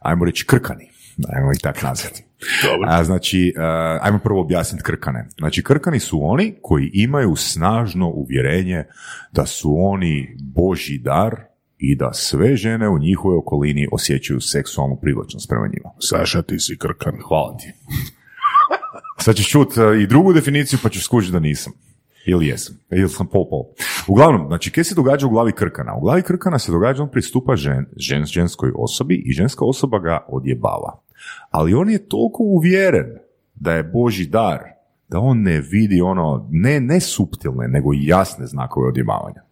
ajmo 0.00 0.24
reći, 0.24 0.46
krkani. 0.46 0.90
Ajmo 1.28 1.52
ih 1.52 1.58
tako 1.62 1.78
nazvati. 1.82 2.24
Dobro. 2.62 2.88
A, 2.90 3.04
znači, 3.04 3.54
uh, 3.56 4.06
ajmo 4.06 4.18
prvo 4.18 4.40
objasniti 4.40 4.84
krkane. 4.84 5.28
Znači, 5.38 5.62
krkani 5.62 6.00
su 6.00 6.20
oni 6.22 6.54
koji 6.62 6.90
imaju 6.92 7.36
snažno 7.36 8.08
uvjerenje 8.08 8.84
da 9.32 9.46
su 9.46 9.76
oni 9.78 10.36
božji 10.40 10.98
dar 10.98 11.36
i 11.78 11.96
da 11.96 12.12
sve 12.12 12.56
žene 12.56 12.88
u 12.88 12.98
njihovoj 12.98 13.36
okolini 13.36 13.88
osjećaju 13.92 14.40
seksualnu 14.40 14.98
privlačnost 15.02 15.48
prema 15.48 15.66
njima. 15.66 15.90
Saša, 15.98 16.42
ti 16.42 16.58
si 16.58 16.78
krkan. 16.78 17.14
Hvala 17.28 17.56
ti. 17.56 17.72
Sad 19.28 19.36
ćeš 19.36 19.50
čut 19.50 19.76
uh, 19.76 20.00
i 20.02 20.06
drugu 20.06 20.32
definiciju 20.32 20.78
pa 20.82 20.88
ćeš 20.88 21.04
skužiti 21.04 21.32
da 21.32 21.38
nisam. 21.38 21.72
Ili 22.26 22.46
jesam. 22.46 22.76
Ili 22.90 23.08
sam 23.08 23.26
pol 23.26 23.48
pol. 23.50 23.62
Uglavnom, 24.06 24.46
znači, 24.46 24.70
kaj 24.70 24.84
se 24.84 24.94
događa 24.94 25.26
u 25.26 25.30
glavi 25.30 25.52
krkana? 25.52 25.96
U 25.96 26.00
glavi 26.00 26.22
krkana 26.22 26.58
se 26.58 26.72
događa, 26.72 27.02
on 27.02 27.10
pristupa 27.10 27.56
žen, 27.56 27.86
žen, 27.96 28.24
ženskoj 28.24 28.72
osobi 28.74 29.22
i 29.26 29.32
ženska 29.32 29.64
osoba 29.64 29.98
ga 29.98 30.24
odjebava. 30.28 31.02
Ali 31.50 31.74
on 31.74 31.90
je 31.90 32.08
toliko 32.08 32.42
uvjeren 32.42 33.06
da 33.54 33.72
je 33.72 33.84
Boži 33.84 34.26
dar, 34.26 34.60
da 35.08 35.18
on 35.18 35.42
ne 35.42 35.60
vidi 35.60 36.00
ono, 36.00 36.48
ne, 36.50 36.80
ne 36.80 37.00
suptilne, 37.00 37.68
nego 37.68 37.90
jasne 37.94 38.46
znakove 38.46 38.88
odjebavanja. 38.88 39.42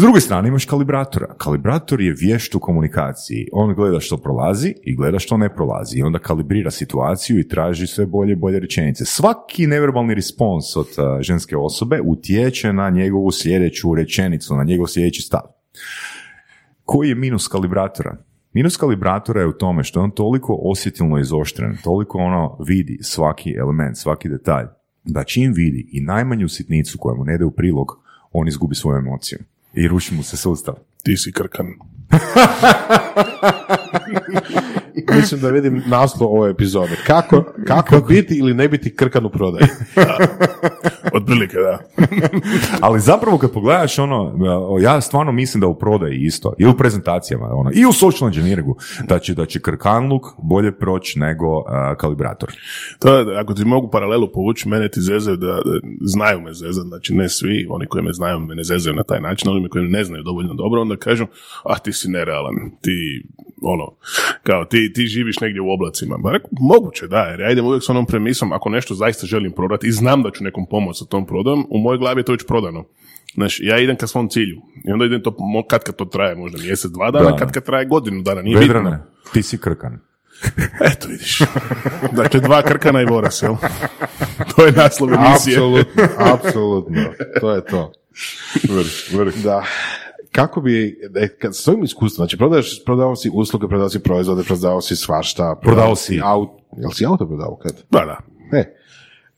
S 0.00 0.02
druge 0.02 0.20
strane 0.20 0.48
imaš 0.48 0.64
kalibratora. 0.64 1.34
Kalibrator 1.38 2.00
je 2.00 2.14
vješt 2.18 2.54
u 2.54 2.60
komunikaciji. 2.60 3.48
On 3.52 3.74
gleda 3.74 4.00
što 4.00 4.16
prolazi 4.16 4.74
i 4.82 4.96
gleda 4.96 5.18
što 5.18 5.36
ne 5.36 5.54
prolazi. 5.54 5.98
I 5.98 6.02
onda 6.02 6.18
kalibrira 6.18 6.70
situaciju 6.70 7.38
i 7.38 7.48
traži 7.48 7.86
sve 7.86 8.06
bolje 8.06 8.32
i 8.32 8.36
bolje 8.36 8.60
rečenice. 8.60 9.04
Svaki 9.04 9.66
neverbalni 9.66 10.14
respons 10.14 10.76
od 10.76 10.86
uh, 10.86 11.20
ženske 11.20 11.56
osobe 11.56 12.00
utječe 12.04 12.72
na 12.72 12.90
njegovu 12.90 13.30
sljedeću 13.30 13.94
rečenicu, 13.94 14.56
na 14.56 14.64
njegov 14.64 14.86
sljedeći 14.86 15.22
stav. 15.22 15.42
Koji 16.84 17.08
je 17.08 17.14
minus 17.14 17.48
kalibratora? 17.48 18.16
Minus 18.52 18.76
kalibratora 18.76 19.40
je 19.40 19.46
u 19.46 19.58
tome 19.58 19.84
što 19.84 20.00
je 20.00 20.04
on 20.04 20.10
toliko 20.10 20.58
osjetilno 20.62 21.18
izoštren, 21.18 21.76
toliko 21.84 22.18
ono 22.18 22.56
vidi 22.66 22.98
svaki 23.02 23.54
element, 23.58 23.96
svaki 23.96 24.28
detalj, 24.28 24.66
da 25.04 25.24
čim 25.24 25.52
vidi 25.52 25.88
i 25.92 26.00
najmanju 26.00 26.48
sitnicu 26.48 26.98
koja 26.98 27.16
mu 27.16 27.24
ne 27.24 27.34
ide 27.34 27.44
u 27.44 27.50
prilog, 27.50 27.86
on 28.32 28.48
izgubi 28.48 28.74
svoju 28.74 28.98
emociju 28.98 29.38
i 29.74 29.88
ruši 29.88 30.14
mu 30.14 30.22
se 30.22 30.36
sustav. 30.36 30.74
Ti 31.02 31.16
si 31.16 31.32
krkan. 31.32 31.66
Mislim 35.16 35.40
da 35.40 35.48
vidim 35.48 35.82
naslov 35.86 36.34
ove 36.34 36.50
epizode. 36.50 36.96
Kako, 37.06 37.44
kako 37.66 38.00
biti 38.08 38.38
ili 38.38 38.54
ne 38.54 38.68
biti 38.68 38.96
krkan 38.96 39.26
u 39.26 39.30
prodaju? 39.30 39.66
Otprilike, 41.14 41.56
da. 41.56 41.78
Ali 42.80 43.00
zapravo 43.00 43.38
kad 43.38 43.52
pogledaš 43.52 43.98
ono, 43.98 44.34
ja 44.82 45.00
stvarno 45.00 45.32
mislim 45.32 45.60
da 45.60 45.66
u 45.66 45.78
prodaji 45.78 46.18
isto, 46.18 46.54
i 46.58 46.66
u 46.66 46.76
prezentacijama, 46.76 47.46
ono, 47.52 47.70
i 47.74 47.86
u 47.86 47.92
social 47.92 48.28
engineeringu, 48.28 48.76
da 49.08 49.18
će, 49.18 49.34
da 49.34 49.46
će 49.46 49.60
krkanluk 49.60 50.26
bolje 50.42 50.78
proći 50.78 51.18
nego 51.18 51.58
uh, 51.58 51.64
kalibrator. 51.98 52.52
To 52.98 53.18
je, 53.18 53.38
ako 53.38 53.54
ti 53.54 53.64
mogu 53.64 53.90
paralelu 53.90 54.32
povući, 54.32 54.68
mene 54.68 54.88
ti 54.88 55.00
zezaju 55.00 55.36
da, 55.36 55.46
da 55.46 55.80
znaju 56.00 56.40
me 56.40 56.54
zezat, 56.54 56.86
znači 56.86 57.14
ne 57.14 57.28
svi, 57.28 57.66
oni 57.70 57.86
koji 57.86 58.04
me 58.04 58.12
znaju 58.12 58.40
me 58.40 58.54
ne 58.54 58.64
zezaju 58.64 58.96
na 58.96 59.02
taj 59.02 59.20
način, 59.20 59.50
oni 59.50 59.68
koji 59.68 59.84
me 59.84 59.90
ne 59.98 60.04
znaju 60.04 60.22
dovoljno 60.22 60.54
dobro, 60.54 60.80
onda 60.80 60.96
kažu, 60.96 61.26
a 61.64 61.78
ti 61.78 61.92
si 61.92 62.08
nerealan, 62.08 62.54
ti, 62.80 63.26
ono, 63.62 63.96
kao 64.42 64.64
ti, 64.64 64.79
ti 64.94 65.06
živiš 65.06 65.40
negdje 65.40 65.60
u 65.60 65.70
oblacima. 65.70 66.16
Ba, 66.18 66.32
reku, 66.32 66.48
moguće, 66.60 67.06
da, 67.06 67.22
jer 67.22 67.40
ja 67.40 67.50
idem 67.50 67.64
uvijek 67.66 67.82
s 67.82 67.88
onom 67.88 68.06
premisom, 68.06 68.52
ako 68.52 68.68
nešto 68.68 68.94
zaista 68.94 69.26
želim 69.26 69.52
prodati 69.52 69.86
i 69.86 69.92
znam 69.92 70.22
da 70.22 70.30
ću 70.30 70.44
nekom 70.44 70.66
pomoći 70.70 70.98
sa 70.98 71.04
tom 71.04 71.26
prodajom, 71.26 71.66
u 71.70 71.78
mojoj 71.78 71.98
glavi 71.98 72.20
je 72.20 72.24
to 72.24 72.32
već 72.32 72.44
prodano. 72.46 72.84
Znaš, 73.34 73.60
ja 73.60 73.78
idem 73.78 73.96
ka 73.96 74.06
svom 74.06 74.28
cilju. 74.28 74.56
I 74.88 74.92
onda 74.92 75.04
idem 75.04 75.22
to, 75.22 75.30
mo- 75.30 75.66
kad 75.66 75.84
kad 75.84 75.96
to 75.96 76.04
traje, 76.04 76.34
možda 76.34 76.58
mjesec, 76.58 76.90
dva 76.90 77.10
dana, 77.10 77.30
Da. 77.30 77.36
kad 77.36 77.52
kad 77.52 77.64
traje 77.64 77.86
godinu 77.86 78.22
dana, 78.22 78.42
nije 78.42 78.58
bitno. 78.58 78.74
Vedrane, 78.74 78.98
ti 79.32 79.42
si 79.42 79.58
krkan. 79.58 79.98
Eto 80.92 81.08
vidiš. 81.08 81.38
dakle, 82.12 82.40
dva 82.40 82.62
krkana 82.62 83.02
i 83.02 83.04
voras, 83.04 83.42
jel? 83.42 83.54
to 84.56 84.66
je 84.66 84.72
naslov 84.72 85.10
emisije. 85.14 85.56
Apsolutno, 85.56 86.02
apsolutno. 86.18 87.04
To 87.40 87.54
je 87.54 87.64
to. 87.64 87.92
Da. 89.44 89.64
Kako 90.32 90.60
bi, 90.60 91.00
e, 91.16 91.28
kad 91.30 91.56
s 91.56 91.68
ovim 91.68 91.84
iskustvom, 91.84 92.16
znači 92.16 92.36
prodaješ, 92.36 92.84
prodao 92.84 93.16
si 93.16 93.30
usluge, 93.32 93.68
prodao 93.68 93.88
si 93.88 93.98
proizvode, 94.00 94.42
prodao 94.42 94.80
si 94.80 94.96
svašta, 94.96 95.56
Prodao 95.62 95.96
si- 95.96 96.20
auto, 96.22 96.58
jel 96.76 96.90
si 96.90 97.06
auto 97.06 97.26
prodao 97.26 97.56
kad? 97.56 97.72
Da, 97.90 97.98
da. 98.00 98.18
Ne. 98.52 98.74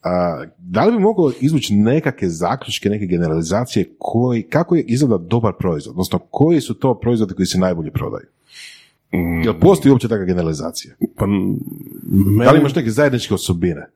A, 0.03 0.45
da 0.59 0.85
li 0.85 0.93
bi 0.93 0.99
mogao 0.99 1.33
izvući 1.41 1.75
nekakve 1.75 2.29
zaključke, 2.29 2.89
neke 2.89 3.07
generalizacije 3.07 3.91
koji, 3.99 4.43
kako 4.43 4.75
je 4.75 4.83
izgleda 4.83 5.19
dobar 5.19 5.53
proizvod, 5.53 5.93
odnosno 5.93 6.19
koji 6.21 6.61
su 6.61 6.75
to 6.75 6.95
proizvodi 6.95 7.35
koji 7.35 7.47
se 7.47 7.59
najbolje 7.59 7.91
prodaju? 7.91 8.27
Mm. 9.15 9.43
Jel 9.43 9.55
postoji 9.61 9.91
uopće 9.91 10.09
takva 10.09 10.25
generalizacija? 10.25 10.95
Pa, 11.17 11.25
m- 11.25 11.59
Da 12.45 12.51
li 12.51 12.59
imaš 12.61 12.75
neke 12.75 12.91
zajedničke 12.91 13.35
osobine? 13.35 13.87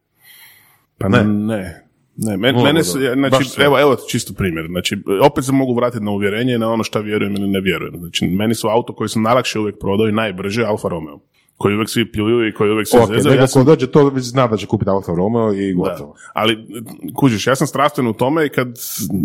Pa 0.98 1.08
ne. 1.08 1.24
Ne. 1.24 1.85
Ne, 2.16 2.36
men, 2.36 2.56
mene 2.56 2.80
da. 2.80 2.84
se, 2.84 3.14
znači, 3.16 3.50
evo, 3.62 3.80
evo 3.80 3.96
čisto 4.10 4.34
primjer. 4.34 4.66
Znači, 4.70 4.96
opet 5.22 5.44
se 5.44 5.52
mogu 5.52 5.74
vratiti 5.74 6.04
na 6.04 6.10
uvjerenje 6.10 6.54
i 6.54 6.58
na 6.58 6.70
ono 6.72 6.84
što 6.84 7.00
vjerujem 7.00 7.34
ili 7.36 7.48
ne 7.48 7.60
vjerujem. 7.60 7.94
Znači, 7.98 8.26
meni 8.26 8.54
su 8.54 8.68
auto 8.68 8.94
koji 8.94 9.08
se 9.08 9.20
najlakše 9.20 9.58
uvijek 9.60 9.78
prodaju 9.80 10.08
i 10.08 10.12
najbrže 10.12 10.64
Alfa 10.64 10.88
Romeo. 10.88 11.18
Koji 11.56 11.74
uvijek 11.74 11.90
svi 11.90 12.12
pljuju 12.12 12.48
i 12.48 12.54
koji 12.54 12.70
uvijek 12.70 12.88
svi 12.88 12.98
Ok, 12.98 13.08
zezaju. 13.08 13.36
Ja 13.36 13.46
sam- 13.46 13.64
dođe 13.64 13.86
to 13.86 14.08
već 14.08 14.24
zna 14.24 14.46
da 14.46 14.56
će 14.56 14.66
kupiti 14.66 14.90
Alfa 14.90 15.12
Romeo 15.14 15.52
i 15.52 15.72
gotovo. 15.72 16.14
ali 16.34 16.66
kužiš, 17.14 17.46
ja 17.46 17.56
sam 17.56 17.66
strastven 17.66 18.06
u 18.06 18.12
tome 18.12 18.46
i 18.46 18.48
kad 18.48 18.68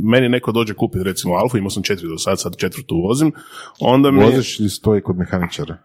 meni 0.04 0.30
neko 0.30 0.52
dođe 0.52 0.74
kupiti 0.74 1.04
recimo 1.04 1.34
Alfa, 1.34 1.58
imao 1.58 1.70
sam 1.70 1.84
četiri 1.84 2.08
do 2.08 2.18
sad, 2.18 2.40
sad 2.40 2.58
četvrtu 2.58 2.96
vozim, 3.08 3.32
onda 3.80 4.12
mi... 4.12 4.24
Voziš 4.24 4.60
ili 4.60 4.70
stoji 4.70 5.02
kod 5.02 5.18
mehaničara? 5.18 5.78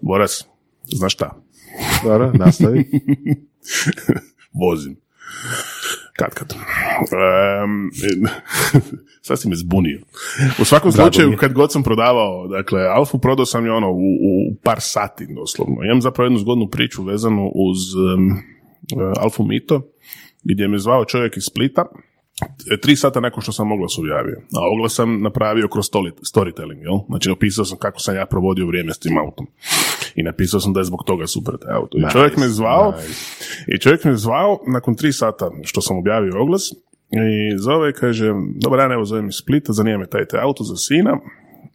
Boras, 0.00 0.46
znaš 0.84 1.12
šta? 1.12 1.42
Dobro, 2.04 2.32
nastavi. 2.34 2.90
Vozim. 4.62 4.96
Kad 6.16 6.34
kad. 6.34 6.52
Um, 6.52 7.90
sad 9.26 9.40
si 9.40 9.48
me 9.48 9.56
zbunio. 9.56 10.00
U 10.60 10.64
svakom 10.64 10.90
Drago 10.90 11.12
slučaju, 11.12 11.36
kad 11.36 11.52
god 11.52 11.72
sam 11.72 11.82
prodavao, 11.82 12.48
dakle, 12.48 12.82
Alfu 12.82 13.18
prodao 13.18 13.46
sam 13.46 13.64
je 13.66 13.72
ono 13.72 13.90
u, 13.90 14.14
u 14.14 14.54
par 14.62 14.78
sati 14.80 15.26
doslovno. 15.34 15.84
Imam 15.84 16.00
zapravo 16.00 16.26
jednu 16.26 16.38
zgodnu 16.38 16.68
priču 16.68 17.02
vezanu 17.02 17.52
uz 17.54 17.78
um, 17.94 18.42
Alfu 19.16 19.44
Mito, 19.44 19.82
gdje 20.44 20.68
me 20.68 20.78
zvao 20.78 21.04
čovjek 21.04 21.36
iz 21.36 21.44
Splita, 21.44 21.84
tri 22.82 22.96
sata 22.96 23.20
nakon 23.20 23.42
što 23.42 23.52
sam 23.52 23.72
oglas 23.72 23.98
objavio. 23.98 24.36
A 24.38 24.60
oglas 24.74 24.94
sam 24.94 25.22
napravio 25.22 25.68
kroz 25.68 25.84
storytelling, 26.34 26.82
jel? 26.82 26.98
Znači, 27.08 27.30
opisao 27.30 27.64
sam 27.64 27.78
kako 27.78 28.00
sam 28.00 28.16
ja 28.16 28.26
provodio 28.26 28.66
vrijeme 28.66 28.94
s 28.94 28.98
tim 28.98 29.18
autom. 29.18 29.46
I 30.14 30.22
napisao 30.22 30.60
sam 30.60 30.72
da 30.72 30.80
je 30.80 30.84
zbog 30.84 31.04
toga 31.06 31.26
super 31.26 31.54
taj 31.62 31.74
auto. 31.74 31.98
I 31.98 32.02
čovjek 32.12 32.36
me 32.36 32.48
zvao, 32.48 32.94
i 33.66 33.78
čovjek 33.78 34.04
me 34.04 34.16
zvao 34.16 34.58
nakon 34.66 34.94
tri 34.94 35.12
sata 35.12 35.50
što 35.64 35.80
sam 35.80 35.98
objavio 35.98 36.42
oglas 36.42 36.72
i 37.10 37.58
zove 37.58 37.90
i 37.90 37.92
kaže, 37.92 38.32
dobar 38.54 38.78
dan, 38.78 38.92
evo 38.92 39.04
zovem 39.04 39.28
iz 39.28 39.34
Splita, 39.34 39.72
zanima 39.72 39.98
me 39.98 40.06
taj 40.06 40.24
te 40.24 40.38
auto 40.40 40.64
za 40.64 40.76
sina. 40.76 41.18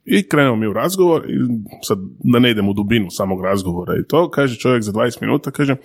I 0.06 0.28
krenemo 0.30 0.56
mi 0.56 0.68
u 0.68 0.74
razgovor 0.74 1.26
i 1.30 1.38
sad 1.82 1.98
da 2.20 2.39
ne 2.39 2.52
idem 2.52 2.70
u 2.70 2.74
dubinu 2.74 3.08
samog 3.10 3.44
razgovora 3.44 3.94
i 4.00 4.08
to, 4.08 4.30
kaže 4.30 4.60
čovjek 4.60 4.84
za 4.84 4.91
20 4.91 5.22
minuta, 5.22 5.52
kaže, 5.52 5.76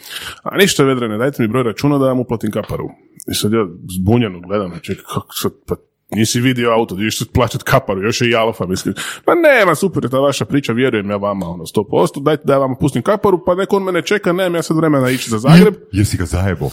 a 0.42 0.56
ništa 0.56 0.84
vedrene, 0.84 1.18
dajte 1.18 1.42
mi 1.42 1.48
broj 1.48 1.62
računa 1.62 1.98
da 1.98 2.06
vam 2.06 2.20
uplatim 2.20 2.50
kaparu. 2.50 2.88
I 3.30 3.34
sad 3.34 3.52
ja 3.52 3.66
zbunjeno 4.00 4.40
gledam, 4.40 4.72
čekaj, 4.82 5.04
kako 5.04 5.34
sad, 5.34 5.52
pa 5.66 5.76
nisi 6.10 6.40
vidio 6.40 6.70
auto, 6.70 6.94
ideš 6.94 7.22
plaćat 7.32 7.62
kaparu, 7.62 8.02
još 8.02 8.20
je 8.20 8.30
i 8.30 8.34
alfa, 8.34 8.66
mislim. 8.66 8.94
Pa 9.24 9.32
nema, 9.34 9.74
super 9.74 10.04
je 10.04 10.10
ta 10.10 10.18
vaša 10.18 10.44
priča, 10.44 10.72
vjerujem 10.72 11.10
ja 11.10 11.16
vama, 11.16 11.46
ono, 11.46 11.64
100%, 11.64 12.22
dajte 12.22 12.42
da 12.46 12.52
ja 12.52 12.58
vam 12.58 12.74
pustim 12.80 13.02
kaparu, 13.02 13.44
pa 13.44 13.54
neko 13.54 13.76
on 13.76 13.82
mene 13.82 14.02
čeka, 14.02 14.32
nemam 14.32 14.54
ja 14.54 14.62
sad 14.62 14.76
vremena 14.76 15.10
ići 15.10 15.30
za 15.30 15.38
Zagreb. 15.38 15.74
Jesi 15.92 16.16
ga 16.16 16.24
zajebo? 16.24 16.70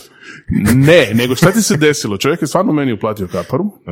Ne, 0.76 1.12
nego 1.14 1.36
šta 1.36 1.52
ti 1.52 1.62
se 1.62 1.78
desilo? 1.78 2.18
Čovjek 2.18 2.42
je 2.42 2.48
stvarno 2.48 2.74
meni 2.74 2.94
uplatio 2.94 3.28
kaparu, 3.28 3.66
e, 3.66 3.92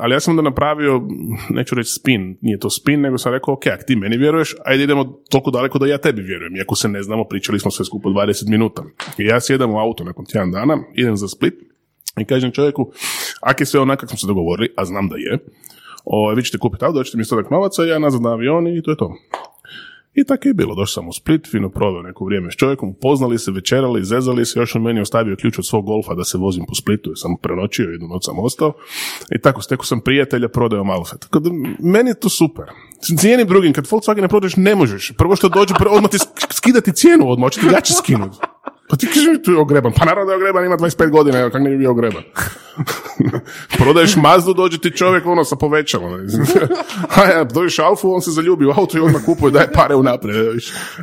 ali 0.00 0.14
ja 0.14 0.20
sam 0.20 0.32
onda 0.32 0.42
napravio, 0.42 1.02
neću 1.50 1.74
reći 1.74 1.92
spin, 1.92 2.38
nije 2.40 2.58
to 2.58 2.70
spin, 2.70 3.00
nego 3.00 3.18
sam 3.18 3.32
rekao, 3.32 3.54
ok, 3.54 3.66
ako 3.66 3.82
ti 3.86 3.96
meni 3.96 4.16
vjeruješ, 4.16 4.54
ajde 4.64 4.84
idemo 4.84 5.04
toliko 5.30 5.50
daleko 5.50 5.78
da 5.78 5.86
ja 5.86 5.98
tebi 5.98 6.22
vjerujem, 6.22 6.56
iako 6.56 6.76
se 6.76 6.88
ne 6.88 7.02
znamo, 7.02 7.24
pričali 7.24 7.60
smo 7.60 7.70
sve 7.70 7.84
skupo 7.84 8.08
20 8.08 8.50
minuta. 8.50 8.82
I 9.18 9.24
ja 9.24 9.40
sjedam 9.40 9.70
u 9.70 9.78
auto 9.78 10.04
nakon 10.04 10.24
tjedan 10.24 10.50
dana, 10.52 10.78
idem 10.94 11.16
za 11.16 11.28
Split 11.28 11.54
i 12.20 12.24
kažem 12.24 12.52
čovjeku, 12.52 12.90
ako 13.40 13.62
je 13.62 13.66
sve 13.66 13.80
onako 13.80 14.00
kako 14.00 14.08
smo 14.10 14.18
se 14.18 14.26
dogovorili, 14.26 14.72
a 14.76 14.84
znam 14.84 15.08
da 15.08 15.16
je, 15.16 15.38
o, 16.04 16.34
vi 16.34 16.42
ćete 16.42 16.58
kupiti 16.58 16.84
auto, 16.84 16.98
doćete 16.98 17.18
mi 17.18 17.24
stodak 17.24 17.50
novaca, 17.50 17.84
ja 17.84 17.98
nazad 17.98 18.22
na 18.22 18.32
avion 18.32 18.66
i 18.68 18.82
to 18.82 18.90
je 18.90 18.96
to. 18.96 19.14
I 20.14 20.24
tako 20.24 20.48
je 20.48 20.54
bilo, 20.54 20.74
došao 20.74 21.02
sam 21.02 21.08
u 21.08 21.12
Split, 21.12 21.50
fino 21.50 21.68
proveo 21.68 22.02
neko 22.02 22.24
vrijeme 22.24 22.50
s 22.50 22.54
čovjekom, 22.54 22.88
upoznali 22.88 23.38
se, 23.38 23.50
večerali, 23.50 24.04
zezali 24.04 24.46
se, 24.46 24.60
još 24.60 24.74
on 24.74 24.82
meni 24.82 25.00
ostavio 25.00 25.36
ključ 25.36 25.58
od 25.58 25.66
svog 25.66 25.84
golfa 25.84 26.14
da 26.14 26.24
se 26.24 26.38
vozim 26.38 26.64
po 26.68 26.74
Splitu, 26.74 27.10
jer 27.10 27.18
sam 27.18 27.36
prenoćio, 27.42 27.90
jednu 27.90 28.08
noć 28.08 28.24
sam 28.24 28.38
ostao. 28.38 28.72
I 29.36 29.40
tako, 29.40 29.62
stekao 29.62 29.84
sam 29.84 30.00
prijatelja, 30.00 30.48
prodao 30.48 30.84
Alfa. 30.84 31.16
Tako 31.16 31.38
da, 31.38 31.50
meni 31.80 32.10
je 32.10 32.20
to 32.20 32.28
super. 32.28 32.64
Cijenim 33.18 33.46
drugim, 33.46 33.72
kad 33.72 33.86
Volkswagen 33.86 34.20
ne 34.20 34.28
prodaš, 34.28 34.56
ne 34.56 34.74
možeš. 34.74 35.12
Prvo 35.18 35.36
što 35.36 35.48
dođe, 35.48 35.74
odmah 35.90 36.10
ti 36.10 36.16
sk- 36.16 36.52
skidati 36.52 36.92
cijenu 36.92 37.30
odmah, 37.30 37.46
hoće 37.46 37.60
ti 37.60 37.66
jače 37.72 37.92
skinuti. 37.92 38.38
Pa 38.88 38.96
ti 38.96 39.06
kaži 39.06 39.30
mi 39.30 39.42
tu 39.42 39.52
je 39.52 39.58
ogreban. 39.58 39.92
Pa 39.96 40.04
naravno 40.04 40.26
da 40.26 40.32
je 40.32 40.36
ogreban, 40.36 40.64
ima 40.64 40.76
25 40.76 41.10
godina, 41.10 41.38
evo, 41.38 41.50
kak 41.50 41.62
ne 41.62 41.70
bi 41.70 41.78
bio 41.78 41.90
ogreban. 41.90 42.22
Prodaješ 43.78 44.16
Mazdu, 44.16 44.54
dođe 44.54 44.78
ti 44.78 44.90
čovjek 44.90 45.26
ono 45.26 45.44
sa 45.44 45.56
povećalom. 45.56 46.12
A 47.16 47.24
ja, 47.24 47.44
dođeš 47.44 47.78
Alfu, 47.78 48.14
on 48.14 48.20
se 48.20 48.30
zaljubi 48.30 48.66
u 48.66 48.70
auto 48.70 48.98
i 48.98 49.00
odmah 49.00 49.24
kupuje, 49.24 49.50
daje 49.50 49.72
pare 49.72 49.94
unaprijed. 49.94 50.36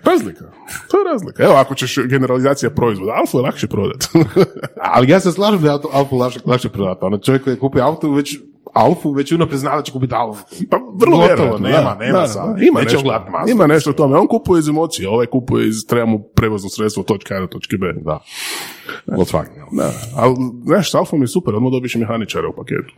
Razlika. 0.04 0.46
To 0.92 0.98
je 0.98 1.04
razlika. 1.12 1.44
Evo, 1.44 1.54
ako 1.54 1.76
ćeš 1.76 1.98
generalizacija 1.98 2.70
proizvoda, 2.70 3.12
Alfu 3.12 3.38
je 3.38 3.42
lakše 3.42 3.68
prodati. 3.68 4.08
Ali 4.96 5.12
ja 5.12 5.20
se 5.20 5.32
slažem 5.32 5.62
da 5.62 5.72
je 5.72 5.80
Alfu 5.92 6.18
lakše, 6.18 6.40
lakše 6.46 6.70
prodati. 6.70 7.06
Ono 7.06 7.18
čovjek 7.18 7.44
koji 7.44 7.54
je 7.54 7.60
kupio 7.60 7.84
auto 7.84 8.12
već 8.12 8.38
Alfu 8.74 9.12
već 9.12 9.32
unaprijed 9.32 9.60
zna 9.60 9.76
da 9.76 9.82
će 9.82 9.92
kupiti 9.92 10.14
Alfu. 10.16 10.44
Pa 10.70 10.78
vrlo 10.78 11.18
Gotovo, 11.18 11.28
vjerojatno, 11.28 11.68
nema, 11.68 11.96
da, 12.00 12.06
nema 12.06 12.20
da, 12.20 12.28
sad. 12.28 12.56
da, 12.56 12.66
Ima 12.66 12.80
Neće 12.80 12.96
nešto, 12.96 13.26
Mazdu. 13.32 13.52
ima 13.52 13.68
nešto 13.68 13.90
u 13.90 13.94
tome. 13.94 14.18
On 14.18 14.28
kupuje 14.28 14.60
iz 14.60 14.68
emocije, 14.68 15.10
ovaj 15.10 15.26
kupuje 15.26 15.68
iz 15.68 15.76
treba 15.88 16.06
mu 16.06 16.24
prevozno 16.24 16.70
sredstvo 16.70 17.02
od 17.02 17.08
točke 17.08 17.34
A 17.34 17.40
do 17.40 17.48
točke 17.48 17.78
B. 17.78 17.94
Da. 17.94 18.20
Jel? 19.56 19.68
Da, 19.72 19.92
ali 20.16 20.36
znaš, 20.66 20.92
s 20.92 20.96
Alfom 20.96 21.22
je 21.22 21.28
super, 21.28 21.56
odmah 21.56 21.72
dobiš 21.72 21.96
mehaničara 21.96 22.48
u 22.48 22.54
paketu. 22.56 22.94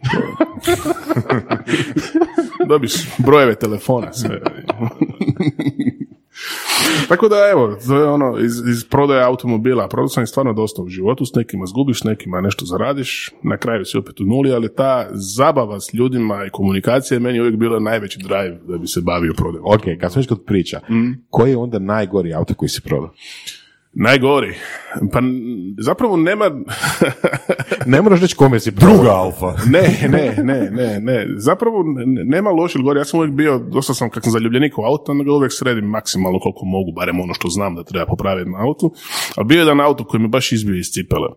dobiš 2.69 2.93
brojeve 3.17 3.55
telefona, 3.55 4.13
sve. 4.13 4.41
Tako 7.07 7.29
da 7.29 7.35
evo, 7.51 7.77
to 7.87 7.97
je 7.97 8.05
ono, 8.05 8.37
iz, 8.39 8.53
iz 8.69 8.83
prodaje 8.83 9.23
automobila, 9.23 9.87
prodao 9.87 10.07
sam 10.07 10.27
stvarno 10.27 10.53
dosta 10.53 10.81
u 10.81 10.87
životu, 10.87 11.25
s 11.25 11.33
nekima 11.33 11.65
zgubiš, 11.65 11.99
s 11.99 12.03
nekima 12.03 12.41
nešto 12.41 12.65
zaradiš, 12.65 13.31
na 13.43 13.57
kraju 13.57 13.85
si 13.85 13.97
opet 13.97 14.19
u 14.19 14.23
nuli, 14.23 14.51
ali 14.51 14.75
ta 14.75 15.07
zabava 15.11 15.79
s 15.79 15.93
ljudima 15.93 16.45
i 16.45 16.49
komunikacija 16.49 17.15
je 17.15 17.19
meni 17.19 17.39
uvijek 17.39 17.55
bila 17.55 17.79
najveći 17.79 18.19
drive 18.19 18.59
da 18.67 18.77
bi 18.77 18.87
se 18.87 19.01
bavio 19.01 19.33
prodajom. 19.37 19.65
Ok, 19.65 19.81
kad 19.99 20.11
smo 20.11 20.19
već 20.19 20.27
kod 20.27 20.43
priča, 20.45 20.79
koji 21.29 21.51
je 21.51 21.57
onda 21.57 21.79
najgori 21.79 22.33
auto 22.33 22.53
koji 22.53 22.69
si 22.69 22.81
prodao? 22.81 23.13
Najgori. 23.97 24.53
Pa 25.11 25.19
zapravo 25.79 26.17
nema... 26.17 26.45
Ne 27.85 28.01
moraš 28.01 28.21
reći 28.21 28.35
kome 28.35 28.59
si. 28.59 28.71
Druga 28.71 29.09
alfa. 29.23 29.53
Ne, 29.69 30.07
ne, 30.09 30.35
ne, 30.43 30.69
ne, 30.71 30.99
ne. 30.99 31.27
Zapravo 31.35 31.83
ne- 31.83 32.23
nema 32.25 32.49
loši 32.49 32.77
ili 32.77 32.83
gori. 32.83 32.99
Ja 32.99 33.05
sam 33.05 33.19
uvijek 33.19 33.33
bio, 33.33 33.59
dosta 33.59 33.93
sam 33.93 34.09
kak 34.09 34.23
sam 34.23 34.31
zaljubljenik 34.31 34.77
u 34.77 34.81
auto, 34.81 35.11
onda 35.11 35.23
ga 35.23 35.31
uvijek 35.31 35.51
sredim 35.53 35.85
maksimalno 35.85 36.39
koliko 36.39 36.65
mogu, 36.65 36.91
barem 36.91 37.19
ono 37.19 37.33
što 37.33 37.49
znam 37.49 37.75
da 37.75 37.83
treba 37.83 38.05
popraviti 38.05 38.49
na 38.49 38.57
autu. 38.67 38.93
Ali 39.35 39.45
bio 39.47 39.55
je 39.55 39.61
jedan 39.61 39.81
auto 39.81 40.03
koji 40.03 40.21
mi 40.21 40.27
baš 40.27 40.51
izbio 40.51 40.75
iz 40.75 40.85
cipele. 40.85 41.29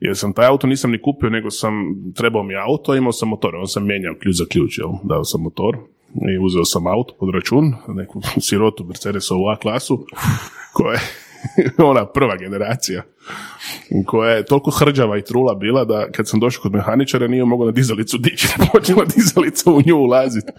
Jer 0.00 0.16
sam 0.16 0.32
taj 0.32 0.46
auto 0.46 0.66
nisam 0.66 0.90
ni 0.90 1.02
kupio, 1.02 1.30
nego 1.30 1.50
sam, 1.50 1.72
trebao 2.14 2.42
mi 2.42 2.54
auto, 2.56 2.92
a 2.92 2.96
imao 2.96 3.12
sam 3.12 3.28
motor. 3.28 3.54
On 3.56 3.66
sam 3.66 3.86
mijenjao 3.86 4.14
ključ 4.22 4.36
za 4.36 4.44
ključ, 4.48 4.78
jel? 4.78 4.88
Dao 5.04 5.24
sam 5.24 5.40
motor 5.42 5.76
i 6.14 6.38
uzeo 6.44 6.64
sam 6.64 6.86
auto 6.86 7.14
pod 7.20 7.34
račun, 7.34 7.74
neku 7.88 8.20
sirotu 8.40 8.84
Mercedesovu 8.84 9.48
A 9.48 9.56
klasu, 9.56 10.06
koja 10.72 10.92
je 10.92 11.23
ona 11.90 12.06
prva 12.06 12.36
generacija 12.36 13.02
koja 14.06 14.30
je 14.30 14.44
toliko 14.44 14.70
hrđava 14.70 15.18
i 15.18 15.22
trula 15.22 15.54
bila 15.54 15.84
da 15.84 16.10
kad 16.10 16.28
sam 16.28 16.40
došao 16.40 16.62
kod 16.62 16.72
mehaničara 16.72 17.28
nije 17.28 17.44
mogao 17.44 17.66
na 17.66 17.72
dizalicu 17.72 18.18
dići, 18.18 18.48
počela 18.72 19.04
dizalica 19.16 19.70
u 19.70 19.82
nju 19.86 19.96
ulaziti. 19.96 20.52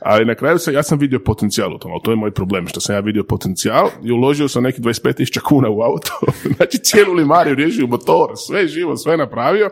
Ali 0.00 0.24
na 0.24 0.34
kraju 0.34 0.58
se, 0.58 0.72
ja 0.72 0.82
sam 0.82 0.98
vidio 0.98 1.18
potencijal 1.18 1.74
u 1.74 1.78
tom, 1.78 1.92
ali 1.92 2.00
to 2.04 2.10
je 2.10 2.16
moj 2.16 2.30
problem, 2.30 2.68
što 2.68 2.80
sam 2.80 2.94
ja 2.94 3.00
vidio 3.00 3.24
potencijal 3.24 3.88
i 4.04 4.12
uložio 4.12 4.48
sam 4.48 4.62
neki 4.62 4.80
25.000 4.80 5.40
kuna 5.40 5.70
u 5.70 5.80
auto, 5.82 6.12
znači 6.56 6.78
cijelu 6.78 7.14
limariju 7.14 7.54
riješio 7.54 7.86
motor, 7.86 8.30
sve 8.36 8.68
živo, 8.68 8.96
sve 8.96 9.16
napravio, 9.16 9.70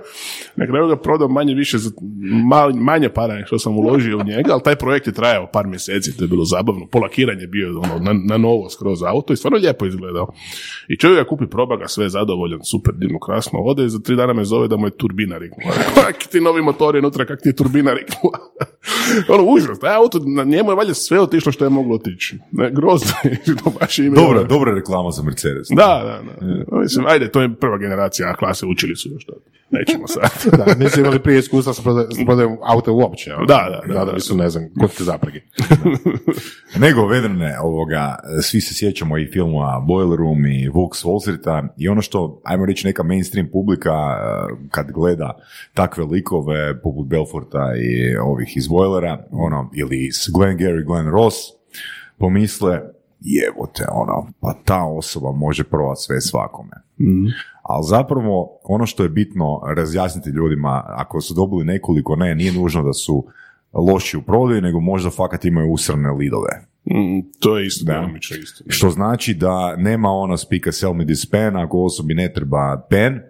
na 0.57 0.67
kraju 0.67 0.89
ga 0.89 0.97
prodao 0.97 1.29
manje 1.29 1.55
više 1.55 1.79
za 1.79 1.91
manje 2.75 3.09
para 3.09 3.47
što 3.47 3.59
sam 3.59 3.79
uložio 3.79 4.19
u 4.19 4.25
njega, 4.25 4.53
ali 4.53 4.63
taj 4.63 4.77
projekt 4.77 5.07
je 5.07 5.13
trajao 5.13 5.47
par 5.53 5.67
mjeseci, 5.67 6.17
to 6.17 6.25
je 6.25 6.29
bilo 6.29 6.45
zabavno, 6.45 6.87
polakiranje 6.87 7.41
je 7.41 7.47
bio 7.47 7.81
ono, 7.81 7.99
na, 7.99 8.13
na 8.29 8.39
novo 8.39 8.71
skroz 8.71 9.03
auto 9.03 9.33
i 9.33 9.37
stvarno 9.37 9.59
lijepo 9.59 9.87
izgledao. 9.87 10.33
I 10.89 10.97
čovjek 10.97 11.19
ga 11.19 11.29
kupi, 11.29 11.47
proba 11.47 11.77
ga, 11.77 11.89
sve 11.89 12.09
zadovoljan, 12.25 12.61
super, 12.65 12.95
divno, 12.95 13.19
krasno, 13.19 13.59
ode 13.59 13.85
i 13.85 13.89
za 13.89 13.99
tri 13.99 14.17
dana 14.17 14.33
me 14.33 14.45
zove 14.45 14.69
da 14.69 14.77
mu 14.77 14.87
je 14.87 14.91
turbina 14.91 15.39
riknula. 15.39 15.75
Kak 16.07 16.17
ti 16.31 16.41
novi 16.41 16.63
motor 16.63 16.95
je 16.95 16.99
unutra, 16.99 17.25
kak 17.25 17.43
ti 17.43 17.49
je 17.49 17.57
turbina 17.57 17.93
riknula. 17.93 18.39
ono, 19.35 19.45
užas, 19.45 19.79
taj 19.79 19.95
auto, 19.95 20.19
na 20.19 20.45
njemu 20.45 20.71
je 20.71 20.75
valjda 20.75 20.95
sve 20.95 21.21
otišlo 21.21 21.53
što 21.53 21.65
je 21.65 21.71
moglo 21.71 21.95
otići. 21.95 22.39
Ne, 22.53 22.71
grozno 22.71 23.13
je, 23.25 23.41
to 23.65 23.73
baš 23.81 23.99
ime. 23.99 24.17
Dobra, 24.17 24.45
dobra 24.45 24.75
reklama 24.75 25.11
za 25.11 25.23
Mercedes. 25.23 25.67
Da, 25.71 26.03
da, 26.05 26.47
da. 26.47 26.79
Mislim, 26.81 27.07
ajde, 27.07 27.31
to 27.31 27.43
je 27.43 27.55
prva 27.55 27.79
generacija 27.79 28.29
A 28.31 28.37
klase, 28.37 28.67
učili 28.67 28.97
su 28.97 29.09
još 29.09 29.25
to. 29.25 29.33
Nećemo 29.71 30.07
sad. 30.07 30.59
Da, 30.59 30.75
nisi 30.85 31.01
imali 31.01 31.19
prije 31.19 31.39
iskustva 31.39 31.73
s 31.75 31.81
prodajom 32.27 32.59
auta 32.63 32.93
uopće. 32.93 33.31
Da, 33.31 33.45
da, 33.47 33.81
da, 33.87 33.95
da, 33.95 34.05
da. 34.05 34.13
nisu, 34.13 34.37
ne 34.37 34.51
znam, 34.51 34.65
kod 34.81 34.97
te 34.97 35.05
zaprege. 35.05 35.41
Nego, 36.79 37.07
vedrne, 37.07 37.59
ovoga, 37.61 38.17
svi 38.43 38.61
se 38.61 38.75
sjećamo 38.75 39.19
i 39.19 39.31
filmova 39.33 39.85
Boiler 39.87 40.19
Room 40.19 40.47
i 40.47 40.69
Vox 40.69 41.05
Wall 41.05 41.21
Streeta 41.21 41.75
i 41.77 41.89
ono 41.89 42.03
što, 42.03 42.14
ajmo 42.45 42.67
reći, 42.67 42.87
neka 42.87 43.03
mainstream 43.03 43.49
publika 43.53 43.91
eh, 43.91 44.57
kad 44.71 44.93
gleda 44.93 45.39
takve 45.75 46.05
likove 46.05 46.81
poput 46.83 47.07
Belforta 47.07 47.73
i 47.77 48.17
ovih 48.17 48.57
iz 48.57 48.69
Boilera, 48.69 49.25
ono, 49.31 49.71
ili 49.75 50.07
iz 50.07 50.17
Glenn 50.35 50.59
Gary, 50.59 50.87
Glenn 50.87 51.11
Ross, 51.11 51.37
pomisle, 52.19 52.81
jevote, 53.21 53.85
ono, 53.93 54.27
pa 54.41 54.55
ta 54.65 54.85
osoba 54.85 55.33
može 55.33 55.65
prodati 55.65 56.01
sve 56.01 56.21
svakome. 56.21 56.73
Ali 57.63 57.85
zapravo, 57.89 58.59
ono 58.65 58.87
što 58.87 59.03
je 59.03 59.09
bitno 59.09 59.61
razjasniti 59.77 60.31
ljudima, 60.31 60.83
ako 60.87 61.21
su 61.21 61.35
dobili 61.35 61.65
nekoliko 61.65 62.17
ne, 62.17 62.35
nije 62.35 62.53
nužno 62.53 62.83
da 62.83 62.93
su 62.93 63.27
loši 63.73 64.17
u 64.17 64.23
prodaju, 64.23 64.63
nego 64.63 64.81
možda 64.81 65.11
fakat 65.11 65.45
imaju 65.45 65.73
usrane 65.73 66.11
lidove. 66.11 66.67
Mm, 66.85 67.21
to 67.41 67.59
je 67.59 67.67
isto, 67.67 67.85
Da. 67.85 67.93
djelomično 67.93 68.37
isto. 68.37 68.65
Što 68.69 68.91
znači 68.91 69.35
da 69.35 69.77
nema 69.77 70.09
ono 70.11 70.37
speak 70.37 70.67
a 70.67 70.73
sell 70.73 70.93
me 70.93 71.05
this 71.07 71.31
pen 71.31 71.57
ako 71.57 71.85
osobi 71.85 72.15
ne 72.15 72.33
treba 72.33 72.87
pen, 72.91 73.21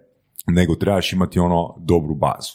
nego 0.46 0.74
trebaš 0.74 1.12
imati 1.12 1.38
ono 1.38 1.74
dobru 1.78 2.14
bazu. 2.14 2.52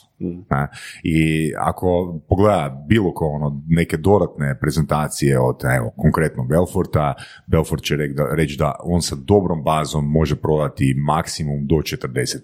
Ne? 0.50 0.68
I 1.02 1.52
ako 1.58 2.20
pogleda 2.28 2.84
bilo 2.88 3.14
ko 3.14 3.26
ono 3.26 3.62
neke 3.68 3.96
dodatne 3.96 4.58
prezentacije 4.60 5.40
od 5.40 5.56
evo, 5.76 5.92
konkretno 5.96 6.44
Belforta, 6.44 7.14
Belfort 7.46 7.82
će 7.82 7.96
reći 8.36 8.56
da 8.58 8.74
on 8.82 9.02
sa 9.02 9.16
dobrom 9.16 9.62
bazom 9.64 10.10
može 10.10 10.36
prodati 10.36 10.94
maksimum 11.06 11.66
do 11.66 11.74
40%. 11.74 12.36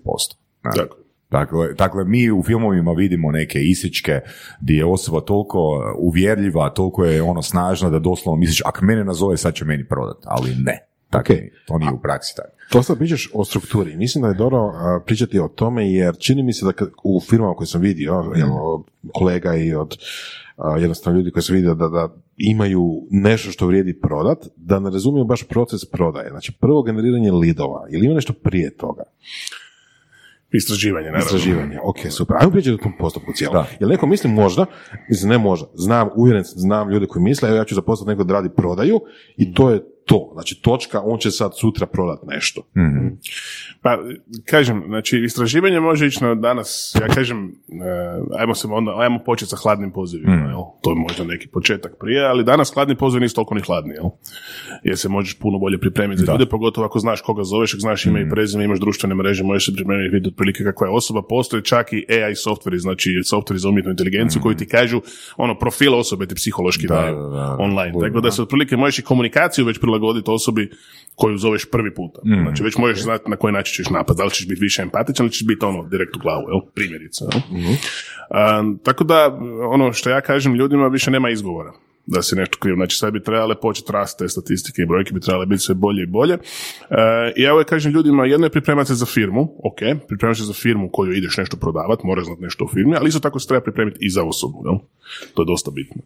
Ne? 0.64 0.70
Tako. 0.76 1.05
Dakle, 1.30 1.72
dakle, 1.72 2.04
mi 2.04 2.30
u 2.30 2.42
filmovima 2.42 2.92
vidimo 2.92 3.30
neke 3.30 3.58
isječke 3.60 4.20
gdje 4.60 4.74
je 4.74 4.84
osoba 4.84 5.20
toliko 5.20 5.58
uvjerljiva, 5.98 6.70
toliko 6.70 7.04
je 7.04 7.22
ono 7.22 7.42
snažna 7.42 7.90
da 7.90 7.98
doslovno 7.98 8.38
misliš, 8.38 8.62
ako 8.64 8.84
mene 8.84 9.04
nazove, 9.04 9.36
sad 9.36 9.54
će 9.54 9.64
meni 9.64 9.84
prodat, 9.84 10.16
ali 10.24 10.54
ne. 10.56 10.86
Tako, 11.10 11.32
Ok. 11.32 11.38
to 11.66 11.78
nije 11.78 11.92
u 11.92 12.00
praksi 12.00 12.36
tako. 12.36 12.48
To 12.70 12.82
sad 12.82 12.98
pričaš 12.98 13.30
o 13.34 13.44
strukturi. 13.44 13.96
Mislim 13.96 14.22
da 14.22 14.28
je 14.28 14.34
dobro 14.34 14.58
a, 14.58 15.00
pričati 15.06 15.38
o 15.38 15.48
tome 15.48 15.92
jer 15.92 16.16
čini 16.18 16.42
mi 16.42 16.52
se 16.52 16.64
da 16.64 16.72
kad- 16.72 16.90
u 17.04 17.20
firmama 17.20 17.54
koje 17.54 17.66
sam 17.66 17.80
vidio, 17.80 18.24
jel, 18.36 18.48
od 18.52 18.82
kolega 19.12 19.54
i 19.54 19.74
od 19.74 19.96
a, 20.56 20.78
jednostavno 20.78 21.18
ljudi 21.18 21.30
koji 21.30 21.42
sam 21.42 21.54
vidio 21.54 21.74
da, 21.74 21.88
da 21.88 22.08
imaju 22.36 22.82
nešto 23.10 23.50
što 23.50 23.66
vrijedi 23.66 24.00
prodat, 24.00 24.38
da 24.56 24.78
ne 24.78 24.90
razumiju 24.90 25.24
baš 25.24 25.42
proces 25.42 25.84
prodaje. 25.84 26.30
Znači 26.30 26.52
prvo 26.52 26.82
generiranje 26.82 27.32
lidova 27.32 27.86
ili 27.90 28.06
ima 28.06 28.14
nešto 28.14 28.32
prije 28.32 28.76
toga? 28.76 29.02
Istraživanje, 30.52 31.06
naravno. 31.06 31.26
Istraživanje, 31.26 31.78
ok, 31.84 31.96
super. 32.10 32.36
Ajmo 32.40 32.50
pričati 32.50 32.74
o 32.74 32.76
tom 32.76 32.92
postupku 32.98 33.32
cijelom. 33.32 33.64
Jel 33.80 33.88
neko 33.90 34.06
misli 34.06 34.30
možda, 34.30 34.66
mislim 35.08 35.30
ne 35.30 35.38
možda, 35.38 35.66
znam, 35.74 36.08
uvjeren 36.16 36.42
znam 36.44 36.90
ljude 36.90 37.06
koji 37.06 37.22
misle, 37.22 37.48
evo 37.48 37.58
ja 37.58 37.64
ću 37.64 37.74
zaposlati 37.74 38.08
nekog 38.08 38.26
da 38.26 38.34
radi 38.34 38.48
prodaju 38.56 39.00
i 39.36 39.54
to 39.54 39.70
je 39.70 39.95
to. 40.06 40.30
Znači 40.32 40.62
točka, 40.62 41.00
on 41.04 41.18
će 41.18 41.30
sad 41.30 41.58
sutra 41.58 41.86
prodat 41.86 42.18
nešto. 42.26 42.62
Pa, 43.82 43.98
kažem, 44.44 44.82
znači, 44.86 45.18
istraživanje 45.18 45.80
može 45.80 46.06
ići 46.06 46.24
na 46.24 46.34
danas, 46.34 46.96
ja 47.00 47.08
kažem, 47.14 47.46
e, 47.48 47.52
ajmo 48.38 48.54
se 48.54 48.68
onda, 48.70 48.94
ajmo 48.98 49.18
početi 49.26 49.48
sa 49.48 49.56
hladnim 49.62 49.92
pozivima, 49.92 50.32
jel? 50.34 50.60
To 50.82 50.90
je 50.90 50.96
možda 50.96 51.24
neki 51.24 51.48
početak 51.48 51.92
prije, 52.00 52.26
ali 52.26 52.44
danas 52.44 52.74
hladni 52.74 52.96
poziv 52.96 53.20
nisu 53.20 53.34
toliko 53.34 53.54
ni 53.54 53.60
hladni, 53.60 53.94
jel? 53.94 54.04
Jer 54.82 54.98
se 54.98 55.08
možeš 55.08 55.38
puno 55.38 55.58
bolje 55.58 55.78
pripremiti 55.80 56.24
za 56.24 56.32
ljude, 56.32 56.46
pogotovo 56.46 56.86
ako 56.86 56.98
znaš 56.98 57.20
koga 57.20 57.44
zoveš, 57.44 57.74
ako 57.74 57.80
znaš 57.80 58.06
ime 58.06 58.22
i 58.22 58.30
prezime, 58.30 58.64
imaš 58.64 58.80
društvene 58.80 59.14
mreže, 59.14 59.44
možeš 59.44 59.66
se 59.66 59.74
pripremiti 59.74 60.14
vidjeti 60.14 60.28
otprilike 60.34 60.64
kakva 60.64 60.86
je 60.86 60.92
osoba, 60.92 61.22
postoje 61.28 61.64
čak 61.64 61.92
i 61.92 62.06
AI 62.08 62.34
softveri, 62.34 62.78
znači 62.78 63.20
softveri 63.24 63.58
za 63.58 63.68
umjetnu 63.68 63.90
inteligenciju 63.90 64.42
koji 64.42 64.56
ti 64.56 64.66
kažu, 64.66 65.00
ono, 65.36 65.58
profil 65.58 65.94
osobe 65.94 66.26
ti 66.26 66.34
psihološki 66.34 66.86
Da, 66.86 66.94
daju 66.94 67.16
da, 67.16 67.28
da. 67.28 67.56
online, 67.60 67.92
tako 68.00 68.20
da 68.20 68.30
se 68.30 68.42
otprilike 68.42 68.76
možeš 68.76 68.98
i 68.98 69.02
komunikaciju 69.02 69.64
već 69.64 69.78
prilagoditi 69.80 69.95
osobi 70.26 70.70
koju 71.14 71.38
zoveš 71.38 71.70
prvi 71.70 71.94
puta. 71.94 72.20
Znači 72.42 72.62
već 72.62 72.76
možeš 72.76 73.02
znati 73.02 73.30
na 73.30 73.36
koji 73.36 73.52
način 73.52 73.74
ćeš 73.74 73.90
napad, 73.90 74.16
da 74.16 74.24
li 74.24 74.30
ćeš 74.30 74.48
biti 74.48 74.60
više 74.60 74.82
empatičan 74.82 75.26
ili 75.26 75.32
ćeš 75.32 75.46
biti 75.46 75.64
ono 75.64 75.82
direkt 75.88 76.16
u 76.16 76.18
glavu, 76.18 76.44
jel? 76.48 76.60
primjerice. 76.74 77.24
Jel? 77.24 77.72
Um, 78.60 78.78
tako 78.84 79.04
da, 79.04 79.38
ono 79.70 79.92
što 79.92 80.10
ja 80.10 80.20
kažem 80.20 80.54
ljudima 80.54 80.88
više 80.88 81.10
nema 81.10 81.30
izgovora 81.30 81.72
da 82.06 82.22
se 82.22 82.36
nešto 82.36 82.58
krivo. 82.58 82.76
Znači 82.76 82.96
sad 82.96 83.12
bi 83.12 83.22
trebale 83.22 83.60
početi 83.60 83.92
rasti 83.92 84.18
te 84.18 84.28
statistike 84.28 84.82
i 84.82 84.86
brojke 84.86 85.14
bi 85.14 85.20
trebale 85.20 85.46
biti 85.46 85.62
sve 85.62 85.74
bolje 85.74 86.02
i 86.02 86.06
bolje. 86.06 86.34
E, 86.34 86.38
I 87.36 87.42
ja 87.42 87.52
uvijek 87.54 87.68
kažem 87.68 87.92
ljudima, 87.92 88.26
jedno 88.26 88.46
je 88.46 88.50
pripremati 88.50 88.88
se 88.88 88.94
za 88.94 89.06
firmu, 89.06 89.42
ok, 89.64 89.78
pripremati 90.08 90.40
se 90.40 90.44
za 90.46 90.52
firmu 90.52 90.88
koju 90.92 91.12
ideš 91.12 91.36
nešto 91.36 91.56
prodavati, 91.56 92.06
moraš 92.06 92.24
znati 92.24 92.42
nešto 92.42 92.64
o 92.64 92.68
firmi, 92.68 92.96
ali 92.96 93.08
isto 93.08 93.20
tako 93.20 93.38
se 93.38 93.48
treba 93.48 93.62
pripremiti 93.62 93.98
i 94.00 94.10
za 94.10 94.22
osobu, 94.24 94.62
jel? 94.64 94.78
To 95.34 95.42
je 95.42 95.46
dosta 95.46 95.70
bitno. 95.70 96.02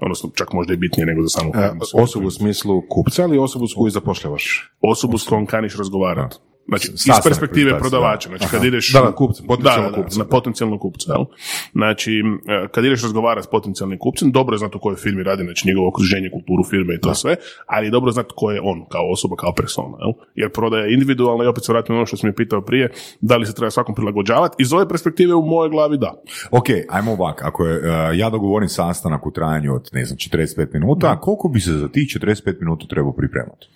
Odnosno, 0.00 0.30
čak 0.34 0.52
možda 0.52 0.74
i 0.74 0.76
bitnije 0.76 1.06
nego 1.06 1.22
za 1.22 1.28
samu 1.28 1.50
E, 1.54 1.62
firmu. 1.62 1.80
osobu 1.94 2.26
u 2.26 2.30
smislu 2.30 2.82
kupca 2.88 3.22
ili 3.22 3.38
osobu 3.38 3.66
s 3.66 3.74
koju 3.74 3.90
zapošljavaš? 3.90 4.70
osobu 4.80 5.18
s 5.18 5.24
kojom 5.28 5.46
kaniš 5.46 5.76
razgovarati. 5.76 6.36
Znači, 6.68 6.92
iz 6.94 7.16
perspektive 7.24 7.78
prodavača. 7.78 8.28
da. 8.28 8.36
Znači, 8.36 8.50
kad 8.50 8.64
ideš... 8.64 8.92
Da, 8.92 9.04
na 9.04 9.12
kupca, 9.12 9.42
potencijalnog 9.48 9.90
Da, 9.90 9.96
da, 9.96 9.96
da, 9.96 10.02
kupca. 10.02 10.18
na 10.18 10.24
potencijalnog 10.24 10.80
kupca, 10.80 11.12
jel? 11.12 11.24
Znači, 11.72 12.12
e, 12.48 12.68
kad 12.68 12.84
ideš 12.84 13.02
razgovarati 13.02 13.46
s 13.46 13.50
potencijalnim 13.50 13.98
kupcem, 13.98 14.32
dobro 14.32 14.54
je 14.54 14.58
znati 14.58 14.76
u 14.76 14.80
kojoj 14.80 14.96
firmi 14.96 15.22
radi, 15.22 15.44
znači 15.44 15.68
njegovo 15.68 15.88
okruženje, 15.88 16.30
kulturu 16.30 16.64
firme 16.70 16.94
i 16.94 17.00
to 17.00 17.14
sve, 17.14 17.36
ali 17.66 17.86
je 17.86 17.90
dobro 17.90 18.12
znati 18.12 18.32
ko 18.36 18.50
je 18.50 18.60
on, 18.60 18.84
kao 18.88 19.10
osoba, 19.12 19.36
kao 19.36 19.52
persona, 19.54 19.96
jel? 20.00 20.12
Jer 20.34 20.50
prodaja 20.52 20.84
je 20.84 20.94
individualna 20.94 21.44
i 21.44 21.46
opet 21.46 21.64
se 21.64 21.72
vratim 21.72 21.96
ono 21.96 22.06
što 22.06 22.16
sam 22.16 22.30
je 22.30 22.34
pitao 22.34 22.60
prije, 22.60 22.90
da 23.20 23.36
li 23.36 23.46
se 23.46 23.54
treba 23.54 23.70
svakom 23.70 23.94
prilagođavati. 23.94 24.56
Iz 24.58 24.72
ove 24.72 24.88
perspektive 24.88 25.34
u 25.34 25.42
mojoj 25.46 25.70
glavi 25.70 25.98
da. 25.98 26.22
Ok, 26.50 26.66
ajmo 26.88 27.12
ovak, 27.12 27.42
ako 27.44 27.66
je, 27.66 27.76
uh, 27.78 28.18
ja 28.18 28.30
dogovorim 28.30 28.68
sastanak 28.68 29.26
u 29.26 29.30
trajanju 29.30 29.74
od, 29.74 29.90
ne 29.92 30.04
znam, 30.04 30.16
45 30.16 30.72
minuta, 30.72 31.20
koliko 31.20 31.48
bi 31.48 31.60
se 31.60 31.72
za 31.72 31.88
tih 31.88 32.08
45 32.08 32.60
minuta 32.60 32.86
trebao 32.86 33.12
pripremati? 33.12 33.66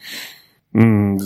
Mm, 0.76 1.16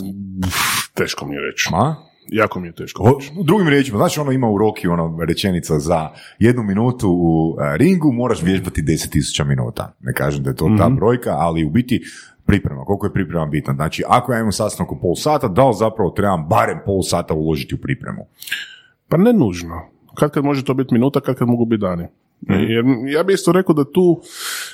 teško 0.93 1.25
mi 1.25 1.35
je 1.35 1.41
reći. 1.41 1.69
A? 1.73 1.95
Jako 2.27 2.59
mi 2.59 2.67
je 2.67 2.71
teško 2.71 3.03
O, 3.03 3.17
reći. 3.19 3.31
drugim 3.43 3.67
riječima, 3.67 3.97
znači 3.97 4.19
ono 4.19 4.31
ima 4.31 4.49
u 4.49 4.57
Roki 4.57 4.87
ono 4.87 5.17
rečenica 5.27 5.79
za 5.79 6.09
jednu 6.39 6.63
minutu 6.63 7.09
u 7.11 7.57
e, 7.61 7.77
ringu 7.77 8.11
moraš 8.11 8.41
vježbati 8.43 8.81
10.000 8.81 9.43
minuta. 9.47 9.93
Ne 9.99 10.13
kažem 10.13 10.43
da 10.43 10.49
je 10.49 10.55
to 10.55 10.69
ta 10.77 10.89
brojka, 10.89 11.29
ali 11.31 11.65
u 11.65 11.69
biti 11.69 12.01
priprema, 12.45 12.85
koliko 12.85 13.05
je 13.05 13.13
priprema 13.13 13.45
bitna. 13.45 13.73
Znači, 13.73 14.03
ako 14.07 14.33
ja 14.33 14.39
imam 14.39 14.51
sastanak 14.51 14.91
u 14.91 14.99
pol 15.01 15.15
sata, 15.15 15.47
da 15.47 15.67
li 15.67 15.75
zapravo 15.79 16.09
trebam 16.09 16.47
barem 16.49 16.79
pol 16.85 17.01
sata 17.03 17.33
uložiti 17.33 17.75
u 17.75 17.77
pripremu? 17.77 18.27
Pa 19.09 19.17
ne 19.17 19.33
nužno. 19.33 19.81
Kad 20.15 20.31
kad 20.31 20.43
može 20.43 20.63
to 20.65 20.73
biti 20.73 20.93
minuta, 20.93 21.19
kad 21.19 21.35
kad 21.35 21.47
mogu 21.47 21.65
biti 21.65 21.81
dani. 21.81 22.07
Jer 22.49 22.85
ja 23.07 23.23
bih 23.23 23.33
isto 23.33 23.51
rekao 23.51 23.75
da 23.75 23.83
tu, 23.83 24.21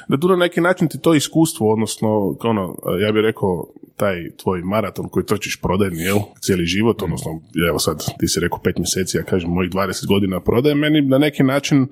da 0.07 0.17
tu 0.17 0.27
na 0.27 0.35
neki 0.35 0.61
način 0.61 0.87
ti 0.87 1.01
to 1.01 1.13
iskustvo, 1.13 1.73
odnosno, 1.73 2.37
ono, 2.43 2.75
ja 2.99 3.11
bih 3.11 3.21
rekao, 3.21 3.67
taj 3.95 4.15
tvoj 4.43 4.61
maraton 4.61 5.09
koji 5.09 5.25
trčiš 5.25 5.61
prodajni, 5.61 6.01
jel, 6.01 6.17
cijeli 6.41 6.65
život, 6.65 7.01
odnosno, 7.01 7.41
evo 7.69 7.79
sad, 7.79 8.05
ti 8.19 8.27
si 8.27 8.39
rekao 8.39 8.59
pet 8.63 8.77
mjeseci, 8.77 9.17
ja 9.17 9.23
kažem, 9.23 9.49
mojih 9.49 9.71
20 9.71 10.07
godina 10.07 10.39
prodaje, 10.39 10.75
meni 10.75 11.01
na 11.01 11.17
neki 11.17 11.43
način 11.43 11.87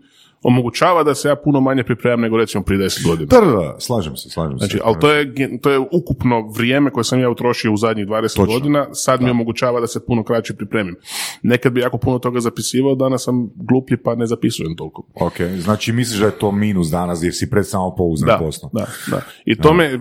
omogućava 0.45 1.03
da 1.03 1.15
se 1.15 1.27
ja 1.27 1.35
puno 1.35 1.61
manje 1.61 1.83
pripremam 1.83 2.21
nego 2.21 2.37
recimo 2.37 2.63
prije 2.63 2.79
10 2.79 3.07
godina. 3.07 3.27
Da, 3.27 3.41
da, 3.41 3.51
da, 3.53 3.75
slažem 3.79 4.15
se, 4.15 4.29
slažem 4.29 4.57
Znači, 4.57 4.71
se. 4.71 4.83
ali 4.83 4.95
to 5.01 5.11
je, 5.11 5.33
to 5.61 5.71
je 5.71 5.79
ukupno 5.79 6.47
vrijeme 6.49 6.91
koje 6.91 7.03
sam 7.03 7.19
ja 7.19 7.29
utrošio 7.29 7.73
u 7.73 7.77
zadnjih 7.77 8.07
20 8.07 8.21
Točno. 8.27 8.45
godina, 8.45 8.87
sad 8.93 9.21
mi 9.21 9.29
omogućava 9.29 9.79
da 9.79 9.87
se 9.87 10.05
puno 10.05 10.23
kraće 10.23 10.53
pripremim. 10.53 10.95
Nekad 11.43 11.73
bi 11.73 11.79
jako 11.79 11.97
puno 11.97 12.19
toga 12.19 12.39
zapisivao, 12.39 12.95
danas 12.95 13.23
sam 13.23 13.49
gluplji 13.57 13.97
pa 13.97 14.15
ne 14.15 14.25
zapisujem 14.25 14.75
toliko. 14.75 15.03
Ok, 15.15 15.33
znači 15.57 15.91
misliš 15.91 16.19
da 16.19 16.25
je 16.25 16.31
to 16.33 16.51
minus 16.53 16.87
danas 16.89 17.23
jer 17.23 17.33
si 17.33 17.49
pred 17.49 17.67
samo 17.67 17.95
pouznan 17.95 18.27
Da, 18.29 18.37
poslom? 18.37 18.71
da, 18.73 18.85
da. 19.07 19.21
I 19.45 19.55
to 19.55 19.73
me, 19.73 19.99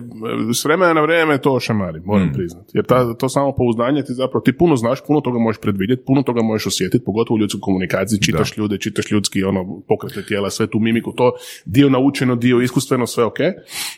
s 0.53 0.65
vremena 0.65 0.93
na 0.93 1.01
vrijeme 1.01 1.37
to 1.37 1.59
šamari, 1.59 1.99
moram 2.01 2.31
priznati. 2.33 2.71
Jer 2.73 2.85
ta, 2.85 3.13
to 3.13 3.29
samo 3.29 3.51
pouzdanje 3.53 4.03
ti 4.03 4.13
zapravo, 4.13 4.41
ti 4.41 4.53
puno 4.53 4.75
znaš, 4.75 4.99
puno 5.07 5.21
toga 5.21 5.39
možeš 5.39 5.61
predvidjeti, 5.61 6.03
puno 6.05 6.23
toga 6.23 6.41
možeš 6.43 6.67
osjetiti, 6.67 7.05
pogotovo 7.05 7.35
u 7.35 7.39
ljudskoj 7.39 7.61
komunikaciji, 7.61 8.21
čitaš 8.21 8.57
ljude, 8.57 8.77
čitaš 8.77 9.11
ljudski 9.11 9.43
ono, 9.43 9.81
pokrete 9.87 10.23
tijela, 10.35 10.49
sve 10.49 10.67
tu 10.67 10.79
mimiku, 10.79 11.11
to 11.11 11.31
dio 11.65 11.89
naučeno, 11.89 12.35
dio 12.35 12.61
iskustveno, 12.61 13.07
sve 13.07 13.23
ok. 13.23 13.39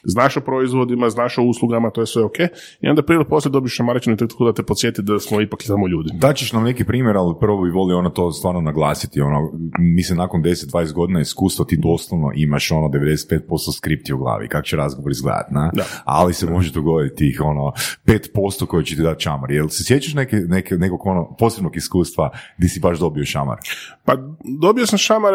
Znaš 0.04 0.38
o 0.38 0.42
proizvodima, 0.42 1.10
znaš 1.10 1.38
o 1.38 1.44
uslugama, 1.44 1.90
to 1.90 2.02
je 2.02 2.08
sve 2.08 2.24
ok. 2.24 2.40
I 2.82 2.90
onda 2.90 3.02
prije 3.02 3.26
poslije 3.30 3.52
dobiš 3.52 3.76
šamaričnu 3.76 4.18
tehniku 4.18 4.46
da 4.46 4.54
te 4.54 4.64
podsjeti 4.64 5.02
da 5.02 5.20
smo 5.20 5.42
ipak 5.42 5.64
samo 5.64 5.88
ljudi. 5.88 6.10
Daćeš 6.14 6.54
nam 6.54 6.64
neki 6.64 6.86
primjer, 6.86 7.18
ali 7.18 7.36
prvo 7.40 7.62
bi 7.64 7.70
volio 7.70 7.98
ono 7.98 8.10
to 8.10 8.32
stvarno 8.32 8.62
naglasiti, 8.62 9.22
ono, 9.22 9.52
mislim 9.80 10.18
nakon 10.18 10.44
10-20 10.44 10.94
godina 10.94 11.22
iskustva 11.22 11.66
ti 11.66 11.78
doslovno 11.78 12.32
imaš 12.36 12.72
ono 12.72 12.88
95% 12.88 13.78
skripti 13.78 14.14
u 14.14 14.18
glavi, 14.18 14.48
kako 14.48 14.66
će 14.66 14.76
razgovor 14.76 15.12
izgledati, 15.12 15.54
na? 15.54 15.72
Da. 15.74 15.84
ali 16.06 16.34
se 16.34 16.46
može 16.46 16.72
dogoditi 16.72 17.16
tih 17.16 17.42
ono 17.44 17.72
5% 18.06 18.66
koje 18.66 18.86
će 18.86 18.96
ti 18.96 19.02
dati 19.02 19.24
šamar. 19.24 19.52
Jel 19.52 19.68
se 19.68 19.84
sjećaš 19.84 20.14
neke, 20.14 20.36
neke, 20.36 20.76
nekog 20.76 21.06
ono 21.06 21.36
posebnog 21.40 21.78
iskustva 21.78 22.30
gdje 22.58 22.70
si 22.70 22.80
baš 22.80 23.00
dobio 23.00 23.26
šamar? 23.26 23.58
Pa 24.06 24.16
dobio 24.62 24.86
sam 24.86 24.98
šamar, 24.98 25.34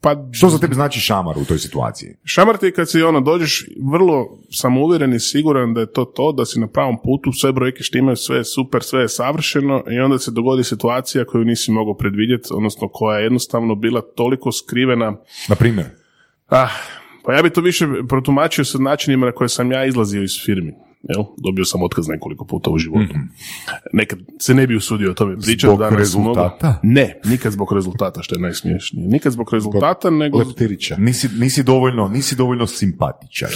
pa 0.00 0.28
Što 0.32 0.48
za 0.48 0.58
tebe 0.58 0.74
znači 0.74 1.00
šamar 1.00 1.38
u 1.38 1.44
toj 1.44 1.58
situaciji? 1.58 2.16
Šamar 2.24 2.56
ti 2.56 2.66
je 2.66 2.72
kad 2.72 2.90
si 2.90 3.02
ono 3.02 3.20
dođeš 3.20 3.66
vrlo 3.92 4.38
samouvjeren 4.50 5.14
i 5.14 5.20
siguran 5.20 5.74
da 5.74 5.80
je 5.80 5.92
to 5.92 6.04
to, 6.04 6.32
da 6.32 6.44
si 6.44 6.60
na 6.60 6.66
pravom 6.66 6.96
putu, 7.04 7.32
sve 7.32 7.52
brojke 7.52 7.82
štimaju, 7.82 8.16
sve 8.16 8.36
je 8.36 8.44
super, 8.44 8.82
sve 8.82 9.00
je 9.00 9.08
savršeno 9.08 9.84
i 9.90 9.98
onda 9.98 10.18
se 10.18 10.30
dogodi 10.30 10.64
situacija 10.64 11.24
koju 11.24 11.44
nisi 11.44 11.70
mogao 11.70 11.96
predvidjeti, 11.96 12.48
odnosno 12.50 12.88
koja 12.88 13.18
je 13.18 13.24
jednostavno 13.24 13.74
bila 13.74 14.00
toliko 14.00 14.52
skrivena. 14.52 15.16
Na 15.48 15.54
primjer? 15.54 15.86
Ah, 16.48 16.70
pa 17.24 17.34
ja 17.34 17.42
bi 17.42 17.50
to 17.50 17.60
više 17.60 17.86
protumačio 18.08 18.64
sa 18.64 18.78
načinima 18.78 19.26
na 19.26 19.32
koje 19.32 19.48
sam 19.48 19.72
ja 19.72 19.84
izlazio 19.84 20.22
iz 20.22 20.40
firmi. 20.44 20.87
Jel? 21.08 21.24
Dobio 21.38 21.64
sam 21.64 21.82
otkaz 21.82 22.08
nekoliko 22.08 22.44
puta 22.44 22.70
u 22.70 22.78
životu. 22.78 23.14
Nekad 23.92 24.18
se 24.38 24.54
ne 24.54 24.66
bi 24.66 24.76
usudio 24.76 25.10
o 25.10 25.14
tome 25.14 25.34
pričati. 25.36 25.58
Zbog 25.60 25.78
danas 25.78 25.98
rezultata? 25.98 26.66
mogu- 26.66 26.78
Ne, 26.84 27.20
nikad 27.24 27.52
zbog 27.52 27.72
rezultata, 27.72 28.22
što 28.22 28.34
je 28.34 28.40
najsmiješnije. 28.40 29.08
Nikad 29.08 29.32
zbog 29.32 29.48
rezultata, 29.52 30.10
nego 30.10 30.38
Leptirića. 30.38 30.96
Nisi, 30.96 31.28
nisi, 31.30 31.62
dovoljno, 31.62 32.08
nisi 32.08 32.36
dovoljno 32.36 32.66
simpatičan. 32.66 33.48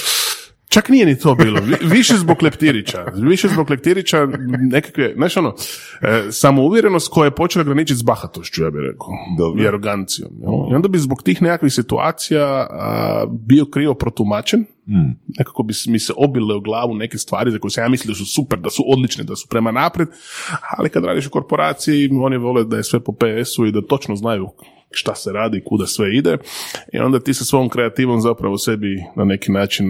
Čak 0.69 0.89
nije 0.89 1.07
ni 1.07 1.19
to 1.19 1.35
bilo. 1.35 1.61
Vi- 1.61 1.89
Više 1.89 2.15
zbog 2.17 2.43
leptirića. 2.43 3.05
Više 3.15 3.49
zbog 3.49 3.71
leptirića 3.71 4.27
nekakve, 4.61 5.13
znaš 5.17 5.37
ono, 5.37 5.55
e, 6.03 6.23
samouvjerenost 6.31 7.09
koja 7.09 7.25
je 7.25 7.31
počela 7.31 7.65
graničiti 7.65 7.99
s 7.99 8.03
bahatošću, 8.03 8.63
ja 8.63 8.71
bih 8.71 8.81
rekao. 8.83 9.09
Dobro. 9.39 9.63
I 9.63 9.69
arogancijom. 9.69 10.31
jel? 10.41 10.73
I 10.73 10.75
onda 10.75 10.89
bi 10.89 10.99
zbog 10.99 11.23
tih 11.23 11.43
nekakvih 11.43 11.73
situacija 11.73 12.45
a, 12.71 13.25
bio 13.31 13.65
krivo 13.67 13.95
protumačen. 13.95 14.65
Nekako 15.39 15.62
bi 15.62 15.74
mi 15.87 15.99
se 15.99 16.12
obile 16.16 16.55
u 16.55 16.61
glavu 16.61 16.95
neke 16.95 17.18
stvari 17.18 17.51
za 17.51 17.59
koje 17.59 17.70
sam 17.70 17.85
ja 17.85 17.89
mislio 17.89 18.12
da 18.12 18.16
su 18.16 18.24
super, 18.26 18.59
da 18.59 18.70
su 18.70 18.85
odlične, 18.87 19.24
da 19.24 19.37
su 19.37 19.49
prema 19.49 19.70
naprijed. 19.72 20.09
Ali 20.78 20.89
kad 20.91 21.05
radiš 21.05 21.26
u 21.26 21.30
korporaciji, 21.30 22.11
oni 22.22 22.37
vole 22.37 22.64
da 22.64 22.76
je 22.76 22.85
sve 22.85 23.01
po 23.01 23.12
PS-u 23.12 23.66
i 23.66 23.72
da 23.72 23.87
točno 23.87 24.16
znaju 24.16 24.49
šta 24.91 25.14
se 25.14 25.33
radi, 25.33 25.62
kuda 25.66 25.87
sve 25.87 26.16
ide. 26.16 26.37
I 26.93 26.99
onda 26.99 27.20
ti 27.20 27.35
sa 27.35 27.45
svom 27.45 27.68
kreativom 27.68 28.20
zapravo 28.20 28.59
sebi 28.59 29.05
na 29.16 29.24
neki 29.24 29.53
način 29.53 29.87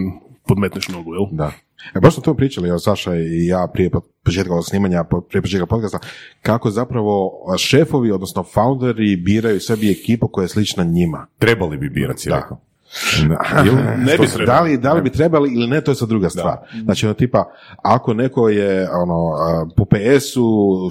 podmetneš 0.47 0.87
nogu, 0.87 1.13
jel? 1.13 1.25
Da. 1.31 1.51
E, 1.95 1.99
baš 1.99 2.13
smo 2.13 2.23
to 2.23 2.33
pričali, 2.33 2.69
evo, 2.69 2.79
Saša 2.79 3.15
i 3.15 3.45
ja 3.47 3.67
prije 3.73 3.89
po- 3.89 4.01
početka 4.25 4.61
snimanja, 4.61 5.03
prije 5.29 5.41
početka 5.41 5.65
podcasta, 5.65 5.99
kako 6.41 6.69
zapravo 6.69 7.31
šefovi, 7.57 8.11
odnosno 8.11 8.43
founderi 8.43 9.15
biraju 9.15 9.59
sebi 9.59 9.91
ekipu 9.91 10.27
koja 10.27 10.43
je 10.43 10.49
slična 10.49 10.83
njima. 10.83 11.27
Trebali 11.39 11.77
bi 11.77 11.89
birati, 11.89 12.29
Da. 12.29 12.35
rekao. 12.35 12.61
Ne 14.05 14.17
bi. 14.17 14.45
Da 14.45 14.61
li, 14.61 14.77
da 14.77 14.93
li 14.93 15.01
bi 15.01 15.09
trebali 15.09 15.53
ili 15.53 15.67
ne, 15.67 15.81
to 15.81 15.91
je 15.91 15.95
sad 15.95 16.09
druga 16.09 16.29
stvar. 16.29 16.57
Znači, 16.83 17.05
ono, 17.05 17.13
tipa, 17.13 17.51
ako 17.83 18.13
neko 18.13 18.49
je 18.49 18.89
ono, 18.91 19.31
po 19.77 19.85
PS-u, 19.85 20.43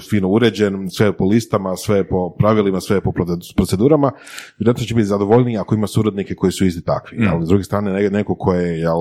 fino 0.09 0.29
uređen, 0.29 0.89
sve 0.89 1.05
je 1.05 1.17
po 1.17 1.25
listama, 1.25 1.75
sve 1.75 1.97
je 1.97 2.07
po 2.07 2.35
pravilima, 2.39 2.81
sve 2.81 2.97
je 2.97 3.01
po 3.01 3.11
proce- 3.11 3.55
procedurama, 3.55 4.11
vjerojatno 4.59 4.85
će 4.85 4.95
biti 4.95 5.07
zadovoljniji 5.07 5.57
ako 5.57 5.75
ima 5.75 5.87
suradnike 5.87 6.35
koji 6.35 6.51
su 6.51 6.65
isti 6.65 6.81
takvi. 6.83 7.17
Ali 7.31 7.45
s 7.45 7.49
druge 7.49 7.63
strane, 7.63 7.91
ne- 7.93 8.09
neko 8.09 8.35
ko 8.35 8.53
je 8.53 8.79
jel, 8.79 8.97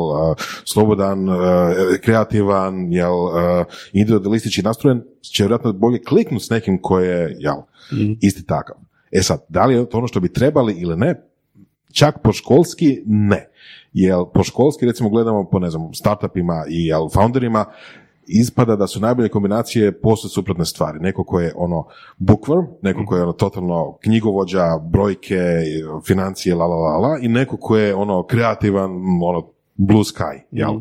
slobodan, 0.64 1.26
kreativan, 2.04 2.92
jel, 2.92 3.14
individualistički 3.92 4.62
nastrojen, 4.62 5.02
će 5.34 5.42
vjerojatno 5.42 5.72
bolje 5.72 6.02
kliknuti 6.02 6.44
s 6.44 6.50
nekim 6.50 6.78
ko 6.82 6.98
je 7.00 7.36
jel, 7.38 7.56
isti 8.20 8.46
takav. 8.46 8.76
E 9.12 9.22
sad, 9.22 9.40
da 9.48 9.66
li 9.66 9.74
je 9.74 9.88
to 9.88 9.98
ono 9.98 10.06
što 10.08 10.20
bi 10.20 10.32
trebali 10.32 10.74
ili 10.74 10.96
ne, 10.96 11.31
čak 11.92 12.18
po 12.22 12.32
školski 12.32 13.02
ne. 13.06 13.48
Jel 13.92 14.24
po 14.34 14.44
školski 14.44 14.86
recimo 14.86 15.08
gledamo 15.08 15.44
po 15.50 15.58
ne 15.58 15.70
znam 15.70 15.94
startupima 15.94 16.64
i 16.68 16.86
jel 16.86 17.08
founderima 17.08 17.64
ispada 18.26 18.76
da 18.76 18.86
su 18.86 19.00
najbolje 19.00 19.28
kombinacije 19.28 20.00
posve 20.00 20.30
suprotne 20.30 20.64
stvari. 20.64 20.98
Neko 21.00 21.24
ko 21.24 21.40
je 21.40 21.52
ono 21.56 21.86
bookworm, 22.18 22.66
neko 22.82 23.06
ko 23.06 23.16
je 23.16 23.22
ono 23.22 23.32
totalno 23.32 23.98
knjigovođa, 24.02 24.78
brojke, 24.78 25.40
financije, 26.06 26.54
la 26.54 26.66
la 26.66 26.76
la 26.76 26.98
la 26.98 27.18
i 27.22 27.28
neko 27.28 27.56
ko 27.56 27.76
je 27.76 27.94
ono 27.94 28.22
kreativan, 28.26 28.90
ono 29.22 29.48
blue 29.74 30.04
sky, 30.04 30.40
jel? 30.50 30.80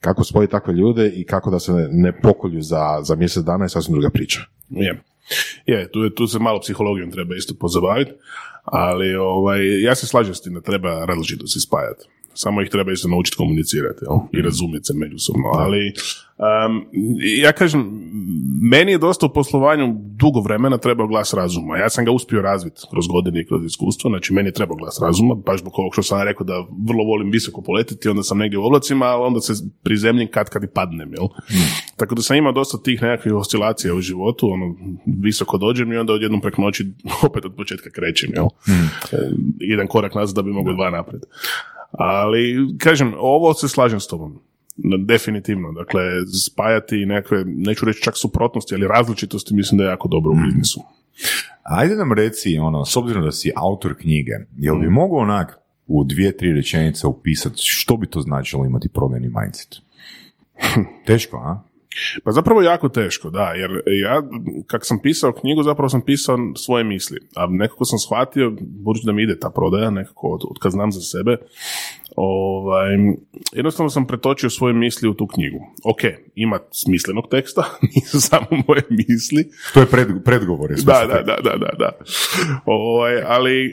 Kako 0.00 0.24
spojiti 0.24 0.50
takve 0.50 0.74
ljude 0.74 1.08
i 1.08 1.24
kako 1.24 1.50
da 1.50 1.58
se 1.58 1.72
ne, 1.90 2.20
pokolju 2.20 2.62
za, 2.62 2.98
za 3.02 3.14
mjesec 3.14 3.44
dana 3.44 3.64
je 3.64 3.68
sasvim 3.68 3.94
druga 3.94 4.10
priča. 4.10 4.40
Je. 4.68 5.02
Je, 5.72 5.90
tu, 5.92 6.10
tu 6.10 6.26
se 6.26 6.38
malo 6.38 6.60
psihologijom 6.60 7.10
treba 7.10 7.36
isto 7.36 7.54
pozabaviti, 7.60 8.12
ali 8.64 9.14
ovaj, 9.14 9.82
ja 9.82 9.94
se 9.94 10.06
slažem 10.06 10.34
s 10.34 10.42
tim 10.42 10.54
da 10.54 10.60
treba 10.60 11.04
različito 11.04 11.46
se 11.46 11.60
spajati. 11.60 12.06
Samo 12.36 12.62
ih 12.62 12.68
treba 12.68 12.92
isto 12.92 13.08
naučiti 13.08 13.36
komunicirati 13.36 14.04
jel? 14.04 14.18
i 14.32 14.42
razumjeti 14.42 14.84
se 14.84 14.94
međusobno. 14.94 15.48
Ali 15.54 15.92
um, 16.38 16.86
ja 17.42 17.52
kažem, 17.52 17.80
meni 18.62 18.92
je 18.92 18.98
dosta 18.98 19.26
u 19.26 19.32
poslovanju 19.32 19.94
dugo 19.98 20.40
vremena 20.40 20.78
trebao 20.78 21.06
glas 21.06 21.34
razuma. 21.34 21.78
Ja 21.78 21.88
sam 21.90 22.04
ga 22.04 22.10
uspio 22.10 22.42
razviti 22.42 22.80
kroz 22.90 23.06
godine 23.06 23.40
i 23.40 23.46
kroz 23.46 23.64
iskustvo, 23.64 24.10
znači 24.10 24.32
meni 24.32 24.48
je 24.48 24.52
trebao 24.52 24.76
glas 24.76 25.00
razuma, 25.02 25.34
baš 25.34 25.60
zbog 25.60 25.72
ovog 25.78 25.92
što 25.92 26.02
sam 26.02 26.22
rekao 26.22 26.44
da 26.44 26.66
vrlo 26.88 27.04
volim 27.04 27.30
visoko 27.30 27.62
poletiti, 27.62 28.08
onda 28.08 28.22
sam 28.22 28.38
negdje 28.38 28.58
u 28.58 28.64
oblacima, 28.64 29.06
ali 29.06 29.22
onda 29.26 29.40
se 29.40 29.52
prizemljim 29.82 30.28
kad 30.30 30.48
kad 30.48 30.64
i 30.64 30.66
padnem, 30.74 31.12
jel? 31.14 31.28
Tako 31.96 32.14
da 32.14 32.22
sam 32.22 32.36
imao 32.36 32.52
dosta 32.52 32.78
tih 32.82 33.02
nekakvih 33.02 33.34
oscilacija 33.34 33.94
u 33.94 34.00
životu, 34.00 34.48
ono, 34.50 34.74
visoko 35.06 35.58
dođem 35.58 35.92
i 35.92 35.96
onda 35.96 36.12
odjednom 36.12 36.40
preko 36.40 36.62
noći 36.62 36.86
opet 37.28 37.44
od 37.44 37.54
početka 37.56 37.90
krećem, 37.90 38.30
jel? 38.34 38.46
E, 39.12 39.16
Jedan 39.58 39.86
korak 39.86 40.14
nazad 40.14 40.36
da 40.36 40.42
bi 40.42 40.50
mogao 40.50 40.74
dva 40.74 40.90
naprijed. 40.90 41.22
Ali, 41.90 42.56
kažem, 42.78 43.14
ovo 43.18 43.54
se 43.54 43.68
slažem 43.68 44.00
s 44.00 44.06
tobom. 44.06 44.38
No, 44.76 44.96
Definitivno, 44.96 45.72
dakle, 45.72 46.02
spajati 46.50 47.06
nekakve, 47.06 47.44
neću 47.46 47.86
reći 47.86 48.02
čak 48.02 48.16
suprotnosti, 48.16 48.74
ali 48.74 48.88
različitosti 48.88 49.54
mislim 49.54 49.78
da 49.78 49.84
je 49.84 49.90
jako 49.90 50.08
dobro 50.08 50.32
u 50.32 50.36
biznisu. 50.46 50.80
Ajde 51.62 51.96
nam 51.96 52.12
reci, 52.12 52.58
ono, 52.58 52.84
s 52.84 52.96
obzirom 52.96 53.24
da 53.24 53.32
si 53.32 53.52
autor 53.56 53.94
knjige, 53.96 54.32
jel 54.56 54.78
bi 54.78 54.88
mogao 54.88 55.18
onak 55.18 55.58
u 55.86 56.04
dvije, 56.04 56.36
tri 56.36 56.52
rečenice 56.52 57.06
upisati 57.06 57.56
što 57.58 57.96
bi 57.96 58.06
to 58.06 58.20
značilo 58.20 58.64
imati 58.64 58.88
prodajni 58.88 59.28
mindset? 59.28 59.76
Teško, 61.06 61.36
a? 61.36 61.62
Pa 62.24 62.32
zapravo 62.32 62.62
jako 62.62 62.88
teško, 62.88 63.30
da, 63.30 63.52
jer 63.52 63.70
ja 64.02 64.22
kak 64.66 64.86
sam 64.86 64.98
pisao 65.02 65.32
knjigu, 65.32 65.62
zapravo 65.62 65.88
sam 65.88 66.00
pisao 66.00 66.38
svoje 66.56 66.84
misli, 66.84 67.18
a 67.36 67.46
nekako 67.46 67.84
sam 67.84 67.98
shvatio, 67.98 68.56
budući 68.60 69.06
da 69.06 69.12
mi 69.12 69.22
ide 69.22 69.38
ta 69.38 69.50
prodaja, 69.50 69.90
nekako 69.90 70.28
od, 70.28 70.40
od 70.50 70.58
kad 70.58 70.72
znam 70.72 70.92
za 70.92 71.00
sebe, 71.00 71.36
ovaj, 72.16 72.88
jednostavno 73.52 73.90
sam 73.90 74.06
pretočio 74.06 74.50
svoje 74.50 74.74
misli 74.74 75.08
u 75.08 75.14
tu 75.14 75.26
knjigu. 75.26 75.58
Ok, 75.84 76.00
ima 76.34 76.58
smislenog 76.72 77.24
teksta, 77.30 77.64
nisu 77.94 78.20
samo 78.20 78.46
moje 78.68 78.82
misli, 78.90 79.50
To 79.74 79.80
je 79.80 79.86
pred, 79.86 80.08
predgovor. 80.24 80.70
je 80.70 80.76
da, 80.76 81.04
da, 81.08 81.22
da, 81.22 81.36
da, 81.42 81.56
da, 81.56 81.70
da. 81.78 81.90
Ovaj, 82.64 83.22
ali 83.26 83.72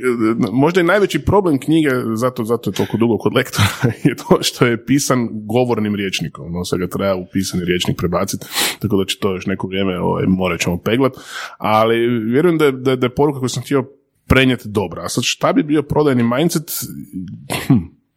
možda 0.52 0.82
i 0.82 0.84
najveći 0.84 1.20
problem 1.20 1.60
knjige, 1.60 1.90
zato, 2.16 2.44
zato 2.44 2.70
je 2.70 2.74
toliko 2.74 2.98
dugo 2.98 3.18
kod 3.18 3.34
lektora, 3.34 3.68
je 4.10 4.16
to 4.16 4.38
što 4.42 4.66
je 4.66 4.86
pisan 4.86 5.30
govornim 5.32 5.96
rječnikom. 5.96 6.52
No, 6.52 6.66
sad 6.66 6.80
ga 6.80 6.88
treba 6.88 7.16
u 7.16 7.26
pisani 7.34 7.66
rječnik 7.66 7.98
prebaciti, 8.14 8.46
tako 8.80 8.98
da 8.98 9.06
će 9.06 9.18
to 9.20 9.34
još 9.34 9.46
neko 9.46 9.68
vrijeme 9.68 10.00
ovaj, 10.00 10.26
morat 10.28 10.60
ćemo 10.60 10.78
peglat. 10.78 11.14
Ali 11.58 12.08
vjerujem 12.08 12.58
da 12.58 12.66
je, 12.66 12.72
da, 12.72 12.96
da 12.96 13.06
je 13.06 13.16
poruka 13.16 13.40
koju 13.40 13.50
sam 13.50 13.64
htio 13.64 13.86
prenijeti 14.28 14.70
dobra. 14.70 15.04
A 15.04 15.10
sad 15.10 15.24
šta 15.24 15.54
bi 15.54 15.64
bio 15.64 15.84
prodajni 15.84 16.24
mindset? 16.24 16.72
Hm, 17.68 17.74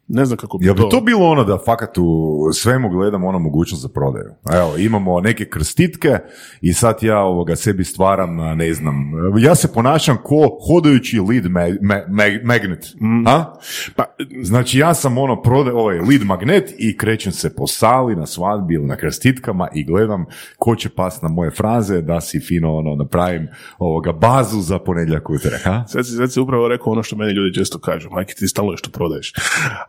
ne 0.09 0.25
znam 0.25 0.37
kako 0.37 0.59
bi 0.59 0.65
Jel 0.67 0.75
bi 0.75 0.83
to 0.91 1.01
bilo 1.01 1.27
ono 1.27 1.45
da 1.45 1.59
fakat 1.67 1.99
u 1.99 2.39
svemu 2.53 2.89
gledamo 2.89 3.29
ono 3.29 3.39
mogućnost 3.39 3.83
za 3.83 3.89
prodaju? 3.89 4.31
Evo, 4.53 4.77
imamo 4.79 5.21
neke 5.21 5.45
krstitke 5.45 6.19
i 6.61 6.73
sad 6.73 6.99
ja 7.03 7.19
ovoga 7.19 7.57
sebi 7.57 7.85
stvaram, 7.85 8.37
ne 8.37 8.75
znam, 8.75 8.95
ja 9.39 9.55
se 9.55 9.73
ponašam 9.73 10.17
ko 10.25 10.59
hodajući 10.69 11.19
lead 11.19 11.45
ma- 11.45 11.79
ma- 11.81 12.07
ma- 12.09 12.45
magnet. 12.45 12.87
A? 13.27 13.55
Pa, 13.97 14.05
Znači 14.43 14.79
ja 14.79 14.95
sam 14.95 15.19
ono 15.19 15.43
prode, 15.43 15.73
ovaj 15.73 15.99
lead 15.99 16.23
magnet 16.25 16.75
i 16.79 16.97
krećem 16.97 17.33
se 17.33 17.55
po 17.55 17.67
sali 17.67 18.17
na 18.17 18.27
svadbi 18.27 18.75
ili 18.75 18.87
na 18.87 18.97
krstitkama 18.97 19.69
i 19.75 19.85
gledam 19.85 20.25
ko 20.59 20.77
će 20.77 20.89
pas 20.89 21.23
na 21.23 21.29
moje 21.29 21.51
fraze 21.51 22.03
da 22.03 22.21
si 22.21 22.41
fino 22.41 22.77
ono 22.77 22.95
napravim 22.95 23.49
ovoga 23.79 24.13
bazu 24.13 24.61
za 24.61 24.79
ponedjeljak 24.79 25.31
utorak. 25.31 25.67
a? 25.67 25.85
Sad 25.89 26.07
si, 26.07 26.13
sad 26.13 26.33
si 26.33 26.41
upravo 26.41 26.69
rekao 26.69 26.93
ono 26.93 27.03
što 27.03 27.17
meni 27.17 27.33
ljudi 27.33 27.55
često 27.55 27.79
kažu, 27.79 28.11
majke 28.11 28.35
ti 28.35 28.49
stalno 28.49 28.71
nešto 28.71 28.91
prodaješ. 28.91 29.33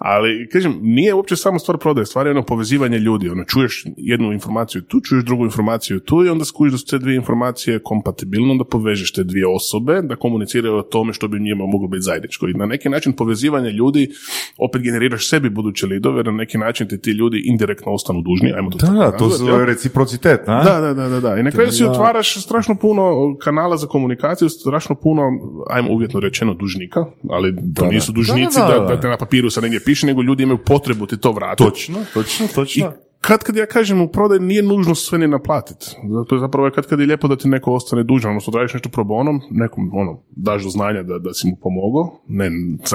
Ali, 0.08 0.50
kažem, 0.50 0.80
nije 0.82 1.14
uopće 1.14 1.36
samo 1.36 1.60
stvar 1.60 1.78
prodaje, 1.78 2.06
stvar 2.06 2.26
je 2.28 2.32
ono 2.32 2.44
povezivanje 2.44 3.00
ljudi, 3.00 3.30
ono, 3.30 3.44
čuješ 3.44 3.86
jednu 3.98 4.34
informaciju 4.34 4.82
tu, 4.82 5.00
čuješ 5.02 5.24
drugu 5.24 5.46
informaciju 5.46 6.00
tu 6.00 6.26
i 6.26 6.30
onda 6.30 6.46
skužiš 6.46 6.72
da 6.72 6.78
su 6.78 6.86
te 6.86 6.98
dvije 6.98 7.16
informacije 7.16 7.80
kompatibilne, 7.84 8.52
onda 8.52 8.64
povežeš 8.64 9.14
te 9.14 9.24
dvije 9.24 9.48
osobe 9.48 10.02
da 10.02 10.16
komuniciraju 10.16 10.76
o 10.76 10.82
tome 10.82 11.14
što 11.14 11.28
bi 11.28 11.40
njima 11.40 11.66
moglo 11.66 11.88
biti 11.88 12.02
zajedničko. 12.02 12.48
I 12.48 12.54
na 12.54 12.66
neki 12.66 12.90
način 12.90 13.14
povezivanje 13.14 13.70
ljudi, 13.70 14.10
opet 14.58 14.82
generiraš 14.82 15.30
sebi 15.30 15.50
buduće 15.50 15.88
lidove, 15.88 16.24
na 16.24 16.32
neki 16.32 16.58
način 16.58 16.88
ti 16.88 17.02
ti 17.02 17.12
ljudi 17.12 17.42
indirektno 17.46 17.92
ostanu 17.92 18.22
dužni, 18.22 18.54
ajmo 18.56 18.70
to 18.70 18.78
Da, 18.78 18.86
tako 18.86 19.28
da, 19.28 19.38
to 19.38 19.48
jel? 19.48 19.66
reciprocitet, 19.66 20.40
a? 20.46 20.64
Da, 20.64 20.80
da, 20.80 20.94
da, 20.94 21.10
da, 21.10 21.20
da. 21.20 21.38
I 21.38 21.44
na 21.44 21.52
kraju 21.52 21.72
si 21.72 21.84
otvaraš 21.84 22.44
strašno 22.44 22.76
puno 22.76 23.36
kanala 23.42 23.78
za 23.78 23.88
komunikaciju, 23.88 24.50
strašno 24.50 24.96
puno, 24.96 25.22
ajmo 25.70 25.92
uvjetno 25.92 26.20
rečeno, 26.20 26.54
dužnika, 26.54 27.06
ali 27.30 27.56
to 27.76 27.82
da. 27.82 27.90
nisu 27.90 28.12
dužnici 28.12 28.60
Da, 28.60 28.68
da, 28.68 28.74
da, 28.74 28.80
da, 28.80 28.96
da. 28.96 29.02
te 29.02 29.08
na 29.08 29.18
papiru 29.18 29.50
se 29.50 29.62
negdje 29.62 29.80
piše, 29.86 29.97
nego 30.04 30.22
ljudi 30.22 30.44
imaju 30.44 30.58
potrebu 30.58 31.08
ti 31.08 31.18
to 31.18 31.32
vratiti. 31.32 31.70
Točno, 31.70 32.06
točno, 32.14 32.46
I 32.46 32.50
točno. 32.50 32.94
Kad 33.22 33.44
kad 33.44 33.56
ja 33.56 33.66
kažem 33.66 34.02
u 34.02 34.08
prodaju 34.08 34.42
nije 34.42 34.62
nužno 34.64 34.96
sve 34.96 35.20
ni 35.20 35.28
naplatiti. 35.28 35.86
Zato 36.14 36.36
je 36.36 36.40
zapravo 36.40 36.70
kad 36.76 36.88
kad 36.88 37.00
je 37.00 37.06
lijepo 37.06 37.28
da 37.28 37.36
ti 37.36 37.48
neko 37.50 37.72
ostane 37.74 38.04
dužan, 38.04 38.32
odnosno 38.32 38.54
radiš 38.56 38.74
nešto 38.74 38.90
pro 38.90 39.04
bonom, 39.04 39.42
nekom 39.52 39.90
ono, 39.94 40.22
daš 40.32 40.64
do 40.64 40.70
znanja 40.70 41.04
da, 41.04 41.20
da 41.20 41.34
si 41.34 41.48
mu 41.48 41.56
pomogao, 41.56 42.20
ne, 42.28 42.50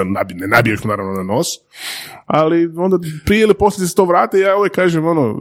nabi, 0.07 0.33
ne 0.33 0.47
nabiješ 0.47 0.83
mu 0.83 0.89
naravno 0.89 1.13
na 1.13 1.23
nos, 1.25 1.47
ali 2.25 2.73
onda 2.77 2.97
prije 3.25 3.41
ili 3.41 3.53
poslije 3.53 3.87
se 3.87 3.95
to 3.95 4.05
vrati, 4.05 4.37
ja 4.37 4.57
uvijek 4.57 4.73
kažem 4.73 5.05
ono, 5.05 5.35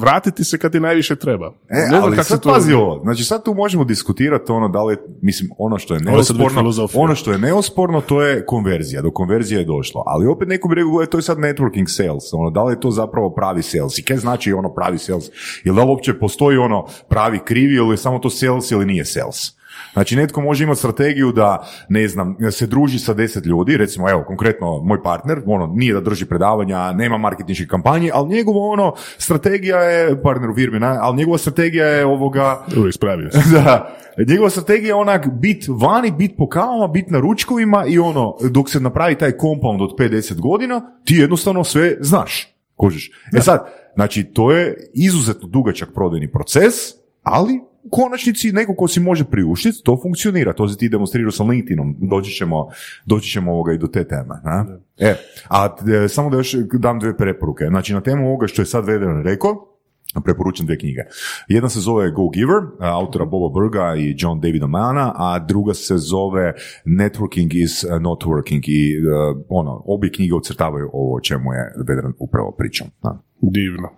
vratiti 0.00 0.44
se 0.44 0.58
kad 0.58 0.72
ti 0.72 0.80
najviše 0.80 1.16
treba. 1.16 1.46
E, 1.68 1.74
Ne 1.74 1.86
znam 1.86 2.02
ali 2.02 2.16
sad 2.16 2.42
to- 2.42 2.48
pazi 2.48 2.72
ovo, 2.72 3.00
znači 3.02 3.24
sad 3.24 3.44
tu 3.44 3.54
možemo 3.54 3.84
diskutirati 3.84 4.52
ono 4.52 4.68
da 4.68 4.82
li, 4.82 4.96
mislim, 5.22 5.50
ono 5.58 5.78
što 5.78 5.94
je 5.94 6.00
neosporno, 6.02 6.62
ono 6.96 7.14
što 7.14 7.32
je 7.32 7.38
neosporno 7.38 8.00
to 8.00 8.22
je 8.22 8.46
konverzija, 8.46 9.02
do 9.02 9.10
konverzije 9.10 9.58
je 9.58 9.64
došlo, 9.64 10.02
ali 10.06 10.26
opet 10.26 10.48
neko 10.48 10.68
bi 10.68 10.74
rekao, 10.74 10.90
"Gle, 10.90 11.06
to 11.06 11.18
je 11.18 11.22
sad 11.22 11.38
networking 11.38 11.86
sales, 11.88 12.32
ono, 12.32 12.50
da 12.50 12.64
li 12.64 12.72
je 12.72 12.80
to 12.80 12.90
zapravo 12.90 13.30
pravi 13.30 13.62
sales 13.62 13.98
i 13.98 14.02
kaj 14.02 14.16
znači 14.26 14.52
ono 14.52 14.74
pravi 14.74 14.98
sales, 14.98 15.24
jel 15.64 15.74
da 15.74 15.82
li 15.82 15.90
uopće 15.90 16.18
postoji 16.18 16.58
ono 16.58 16.86
pravi 17.08 17.40
krivi 17.44 17.74
ili 17.74 17.92
je 17.92 17.96
samo 17.96 18.18
to 18.18 18.30
sales 18.30 18.70
ili 18.70 18.86
nije 18.86 19.04
sales? 19.04 19.56
Znači, 19.92 20.16
netko 20.16 20.40
može 20.40 20.64
imati 20.64 20.78
strategiju 20.78 21.32
da, 21.32 21.66
ne 21.88 22.08
znam, 22.08 22.36
se 22.50 22.66
druži 22.66 22.98
sa 22.98 23.14
deset 23.14 23.46
ljudi, 23.46 23.76
recimo, 23.76 24.10
evo, 24.10 24.24
konkretno, 24.26 24.80
moj 24.84 25.02
partner, 25.02 25.42
ono, 25.46 25.66
nije 25.66 25.94
da 25.94 26.00
drži 26.00 26.26
predavanja, 26.26 26.92
nema 26.92 27.18
marketinške 27.18 27.66
kampanje, 27.66 28.10
ali 28.14 28.28
njegova, 28.28 28.60
ono, 28.60 28.94
strategija 29.18 29.78
je, 29.78 30.22
partner 30.22 30.50
u 30.50 30.54
firmi, 30.54 30.80
ali 30.82 31.16
njegova 31.16 31.38
strategija 31.38 31.86
je 31.86 32.06
ovoga, 32.06 32.64
Uvijek 32.76 32.94
spravio 32.94 33.30
da, 33.52 33.96
njegova 34.28 34.50
strategija 34.50 34.88
je 34.88 34.94
onak 34.94 35.28
bit 35.32 35.64
vani, 35.68 36.10
bit 36.10 36.36
po 36.38 36.48
kavama, 36.48 36.88
bit 36.88 37.10
na 37.10 37.20
ručkovima 37.20 37.84
i 37.88 37.98
ono, 37.98 38.36
dok 38.50 38.70
se 38.70 38.80
napravi 38.80 39.14
taj 39.14 39.32
compound 39.40 39.82
od 39.82 39.96
50 39.98 40.40
godina, 40.40 40.80
ti 41.04 41.14
jednostavno 41.14 41.64
sve 41.64 41.96
znaš. 42.00 42.55
Kužiš. 42.76 43.10
E 43.36 43.40
sad, 43.40 43.66
znači, 43.94 44.24
to 44.24 44.52
je 44.52 44.90
izuzetno 44.94 45.48
dugačak 45.48 45.88
prodajni 45.94 46.32
proces, 46.32 46.74
ali 47.22 47.60
u 47.82 47.88
konačnici 47.90 48.52
neko 48.52 48.74
ko 48.74 48.88
si 48.88 49.00
može 49.00 49.24
priuštiti, 49.24 49.82
to 49.84 49.98
funkcionira. 50.02 50.52
To 50.52 50.68
si 50.68 50.78
ti 50.78 50.88
demonstrirao 50.88 51.30
sa 51.30 51.44
LinkedInom. 51.44 51.96
Doći 52.00 52.30
ćemo, 52.30 52.68
doći 53.04 53.30
ćemo 53.30 53.52
ovoga 53.52 53.72
i 53.72 53.78
do 53.78 53.86
te 53.86 54.08
teme. 54.08 54.34
Na? 54.44 54.66
E, 54.98 55.14
a 55.48 55.76
e, 56.04 56.08
samo 56.08 56.30
da 56.30 56.36
još 56.36 56.54
dam 56.72 56.98
dve 56.98 57.16
preporuke. 57.16 57.64
Znači, 57.68 57.94
na 57.94 58.00
temu 58.00 58.26
ovoga 58.26 58.46
što 58.46 58.62
je 58.62 58.66
sad 58.66 58.86
Vedran 58.86 59.22
rekao, 59.22 59.75
preporučam 60.24 60.66
dvije 60.66 60.78
knjige. 60.78 61.00
Jedna 61.48 61.68
se 61.68 61.80
zove 61.80 62.10
Go 62.10 62.28
Giver, 62.28 62.90
autora 62.94 63.24
Boba 63.24 63.60
Berga 63.60 63.96
i 63.96 64.14
John 64.18 64.40
Davida 64.40 64.66
Mana, 64.66 65.12
a 65.16 65.38
druga 65.38 65.74
se 65.74 65.98
zove 65.98 66.54
Networking 66.84 67.62
is 67.64 67.84
not 68.00 68.24
working 68.24 68.62
i 68.66 68.98
uh, 68.98 69.42
ono, 69.48 69.82
obje 69.86 70.12
knjige 70.12 70.34
ocrtavaju 70.34 70.90
ovo 70.92 71.16
o 71.16 71.20
čemu 71.20 71.52
je 71.52 71.74
Vedran 71.88 72.12
upravo 72.18 72.54
pričao. 72.58 72.86
Da. 73.02 73.22
Divno. 73.40 73.88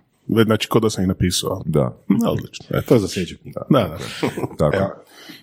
Znači, 0.45 0.69
kod 0.69 0.81
da 0.81 0.89
sam 0.89 1.03
ih 1.03 1.07
napisao. 1.07 1.61
da. 1.65 1.97
Odlično. 2.29 2.65
E, 2.77 2.81
To 2.81 2.93
je 2.93 2.99
za 2.99 3.07
sljedeću 3.07 3.35
knjigu. 3.41 3.59
Da, 3.69 3.79
da. 3.79 3.97
Tako. 4.59 4.77
Evo, 4.77 4.89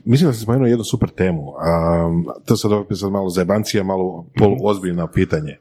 mislim 0.04 0.28
da 0.28 0.32
sam 0.32 0.42
spomenuo 0.42 0.66
jednu 0.66 0.84
super 0.84 1.08
temu. 1.08 1.42
Um, 1.42 2.26
to 2.44 2.56
sad 2.56 2.72
opet 2.72 2.98
sad 2.98 3.12
malo 3.12 3.28
zajebancija, 3.28 3.84
malo 3.84 4.26
poluozbiljno 4.38 5.06
pitanje. 5.06 5.58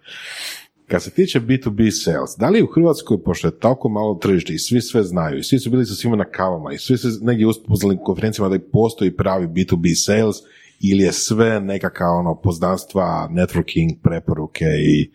Kad 0.88 1.04
se 1.04 1.12
tiče 1.12 1.40
B2B 1.40 1.92
sales, 1.92 2.36
da 2.40 2.50
li 2.50 2.62
u 2.62 2.68
Hrvatskoj, 2.68 3.24
pošto 3.24 3.48
je 3.48 3.60
tako 3.60 3.90
malo 3.90 4.16
tržište 4.16 4.54
i 4.54 4.60
svi 4.60 4.82
sve 4.82 5.04
znaju, 5.04 5.38
i 5.38 5.44
svi 5.44 5.60
su 5.60 5.70
bili 5.70 5.86
sa 5.86 5.96
svima 5.96 6.16
na 6.16 6.26
kavama, 6.26 6.74
i 6.74 6.78
svi 6.78 6.98
su 6.98 7.08
negdje 7.22 7.48
uspoznali 7.48 7.98
konferencijama 8.04 8.58
da 8.58 8.64
postoji 8.72 9.16
pravi 9.16 9.48
B2B 9.48 10.06
sales, 10.06 10.36
ili 10.80 11.04
je 11.04 11.12
sve 11.12 11.60
nekakav 11.60 12.18
ono, 12.20 12.36
poznanstva, 12.36 13.30
networking, 13.32 13.96
preporuke 14.04 14.66
i... 14.66 15.12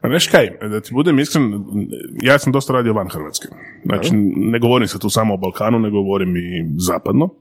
Pa 0.00 0.08
neš 0.08 0.26
kaj, 0.26 0.50
da 0.60 0.80
ti 0.80 0.94
budem 0.94 1.18
iskren, 1.18 1.64
ja 2.22 2.38
sam 2.38 2.52
dosta 2.52 2.72
radio 2.72 2.92
van 2.92 3.08
Hrvatske. 3.08 3.48
Znači, 3.84 4.10
ne 4.36 4.58
govorim 4.58 4.88
se 4.88 4.98
tu 4.98 5.10
samo 5.10 5.34
o 5.34 5.36
Balkanu, 5.36 5.78
ne 5.78 5.90
govorim 5.90 6.36
i 6.36 6.64
zapadno. 6.76 7.34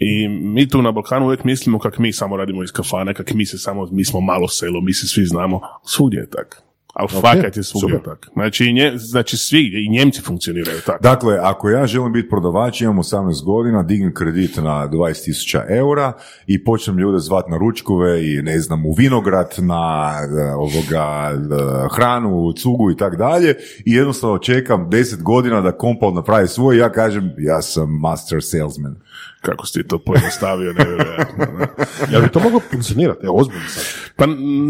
I 0.00 0.28
mi 0.28 0.68
tu 0.68 0.82
na 0.82 0.92
Balkanu 0.92 1.26
uvijek 1.26 1.44
mislimo 1.44 1.78
kak 1.78 1.98
mi 1.98 2.12
samo 2.12 2.36
radimo 2.36 2.62
iz 2.62 2.72
kafane, 2.72 3.14
kak 3.14 3.34
mi 3.34 3.46
se 3.46 3.58
samo, 3.58 3.88
mi 3.92 4.04
smo 4.04 4.20
malo 4.20 4.48
selo, 4.48 4.80
mi 4.80 4.94
se 4.94 5.06
svi 5.06 5.24
znamo. 5.24 5.60
Svugdje 5.84 6.18
je 6.18 6.30
tak. 6.30 6.67
Ali 6.98 7.08
fakat 7.08 7.56
je 7.56 7.62
svugdje 7.62 7.96
super. 7.96 8.14
tak. 8.14 8.28
Znači, 8.32 8.72
nje, 8.72 8.92
znači 8.96 9.36
svi, 9.36 9.84
i 9.86 9.88
Njemci 9.88 10.22
funkcioniraju 10.22 10.80
tako. 10.86 11.02
Dakle, 11.02 11.38
ako 11.42 11.70
ja 11.70 11.86
želim 11.86 12.12
biti 12.12 12.28
prodavač, 12.28 12.80
imam 12.80 12.96
18 12.96 13.44
godina, 13.44 13.82
dignem 13.82 14.14
kredit 14.14 14.56
na 14.56 14.88
20.000 14.88 15.78
eura 15.78 16.12
i 16.46 16.64
počnem 16.64 16.98
ljude 16.98 17.18
zvat 17.18 17.48
na 17.48 17.56
ručkove 17.56 18.32
i 18.32 18.42
ne 18.42 18.58
znam, 18.60 18.86
u 18.86 18.92
vinograd, 18.92 19.54
na 19.58 20.12
e, 20.40 20.52
ovoga, 20.52 21.32
e, 21.32 21.88
hranu, 21.96 22.52
cugu 22.52 22.90
i 22.90 22.96
tak 22.96 23.16
dalje 23.16 23.54
i 23.84 23.92
jednostavno 23.92 24.38
čekam 24.38 24.90
10 24.90 25.22
godina 25.22 25.60
da 25.60 25.78
Compound 25.80 26.16
napravi 26.16 26.48
svoj 26.48 26.76
i 26.76 26.78
ja 26.78 26.92
kažem, 26.92 27.34
ja 27.38 27.62
sam 27.62 27.98
master 28.00 28.38
salesman. 28.42 28.96
Kako 29.40 29.66
si 29.66 29.82
ti 29.82 29.88
to 29.88 29.98
pojednostavio, 29.98 30.72
nevjerojatno. 30.72 31.44
ne? 31.58 31.66
Jel 32.12 32.22
bi 32.22 32.28
to 32.28 32.40
moglo 32.40 32.60
funkcionirati? 32.70 33.26
Evo, 33.26 33.36
ozbiljno 33.36 33.68
sad. 33.68 33.84
Pa 34.16 34.26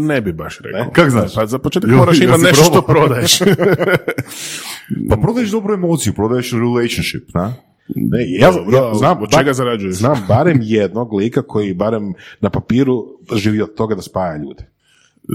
ne 0.07 0.21
bi 0.21 0.33
baš 0.33 0.59
rekao. 0.59 0.91
Kak 0.91 1.09
znaš? 1.09 1.35
Pa 1.35 1.45
za 1.45 1.59
početak 1.59 1.89
moraš 1.89 2.19
imati 2.21 2.43
nešto 2.43 2.63
što 2.63 2.81
prodaješ. 2.81 3.39
Pa 5.09 5.17
prodaješ 5.17 5.49
dobru 5.51 5.73
emociju, 5.73 6.13
prodaješ 6.13 6.51
relationship, 6.51 7.29
na? 7.33 7.53
Ne, 7.95 8.19
ja, 8.39 8.51
Dobro, 8.51 8.77
ja 8.77 8.93
znam, 8.93 9.23
od 9.23 9.29
čega 9.37 9.53
zarađuješ? 9.53 9.95
Znam 9.95 10.25
barem 10.27 10.59
jednog 10.61 11.13
lika 11.13 11.41
koji 11.41 11.73
barem 11.73 12.13
na 12.41 12.49
papiru 12.49 13.05
živi 13.35 13.61
od 13.61 13.73
toga 13.75 13.95
da 13.95 14.01
spaja 14.01 14.37
ljude. 14.37 14.65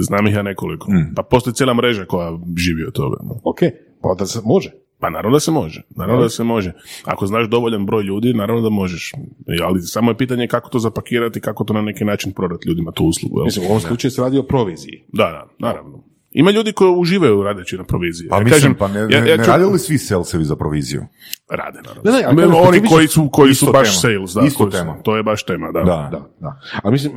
Znam 0.00 0.26
ih 0.26 0.34
ja 0.34 0.42
nekoliko. 0.42 0.90
Mm. 0.90 1.14
Pa 1.16 1.22
postoji 1.22 1.54
cijela 1.54 1.74
mreža 1.74 2.04
koja 2.04 2.38
živi 2.56 2.84
od 2.84 2.92
toga. 2.92 3.16
no. 3.22 3.40
Ok, 3.44 3.58
pa 4.02 4.08
onda 4.08 4.26
se 4.26 4.40
može. 4.44 4.70
Pa 5.04 5.10
naravno 5.10 5.36
da 5.36 5.40
se 5.40 5.50
može, 5.50 5.82
naravno 5.96 6.22
da 6.22 6.28
se 6.28 6.44
može. 6.44 6.72
Ako 7.04 7.26
znaš 7.26 7.48
dovoljan 7.48 7.86
broj 7.86 8.02
ljudi, 8.02 8.34
naravno 8.34 8.62
da 8.62 8.70
možeš. 8.70 9.12
Ali 9.64 9.82
samo 9.82 10.10
je 10.10 10.16
pitanje 10.16 10.46
kako 10.48 10.68
to 10.70 10.78
zapakirati, 10.78 11.40
kako 11.40 11.64
to 11.64 11.74
na 11.74 11.82
neki 11.82 12.04
način 12.04 12.32
prodati 12.32 12.68
ljudima 12.68 12.92
tu 12.92 13.04
uslugu. 13.04 13.38
jel? 13.38 13.44
Mislim, 13.44 13.66
u 13.66 13.68
ovom 13.68 13.80
slučaju 13.80 14.10
se 14.10 14.22
radi 14.22 14.38
o 14.38 14.42
proviziji. 14.42 15.04
Da, 15.12 15.24
da, 15.24 15.46
naravno. 15.58 16.13
Ima 16.34 16.50
ljudi 16.50 16.72
koji 16.72 16.90
uživaju 16.92 17.42
radeći 17.42 17.76
na 17.76 17.84
proviziji. 17.84 18.28
Pa 18.28 18.36
Ja 18.36 18.40
mislim, 18.40 18.54
kažem, 18.54 18.74
pa 18.74 18.88
ne, 18.88 19.00
ja- 19.00 19.18
ja 19.20 19.36
ne 19.36 19.44
ću- 19.44 19.50
rade 19.50 19.64
li 19.64 19.78
svi 19.78 19.98
salsevi 19.98 20.44
za 20.44 20.56
proviziju? 20.56 21.02
Rade, 21.50 21.78
naravno. 21.78 22.02
Ne, 22.04 22.12
ne, 22.12 22.22
kažem, 22.22 22.54
oni 22.68 22.82
koji 22.84 23.08
su, 23.08 23.28
koji 23.28 23.54
su 23.54 23.66
baš 23.66 24.00
tema. 24.00 24.14
sales, 24.14 24.32
da. 24.32 24.40
Isto 24.42 24.58
koji 24.58 24.72
su- 24.72 24.78
tema. 24.78 25.02
to 25.02 25.16
je 25.16 25.22
baš 25.22 25.44
tema, 25.44 25.66
da. 25.68 25.80
Da. 25.80 26.08
Da, 26.12 26.28
da. 26.40 26.60
Ali 26.82 26.92
mislim, 26.92 27.12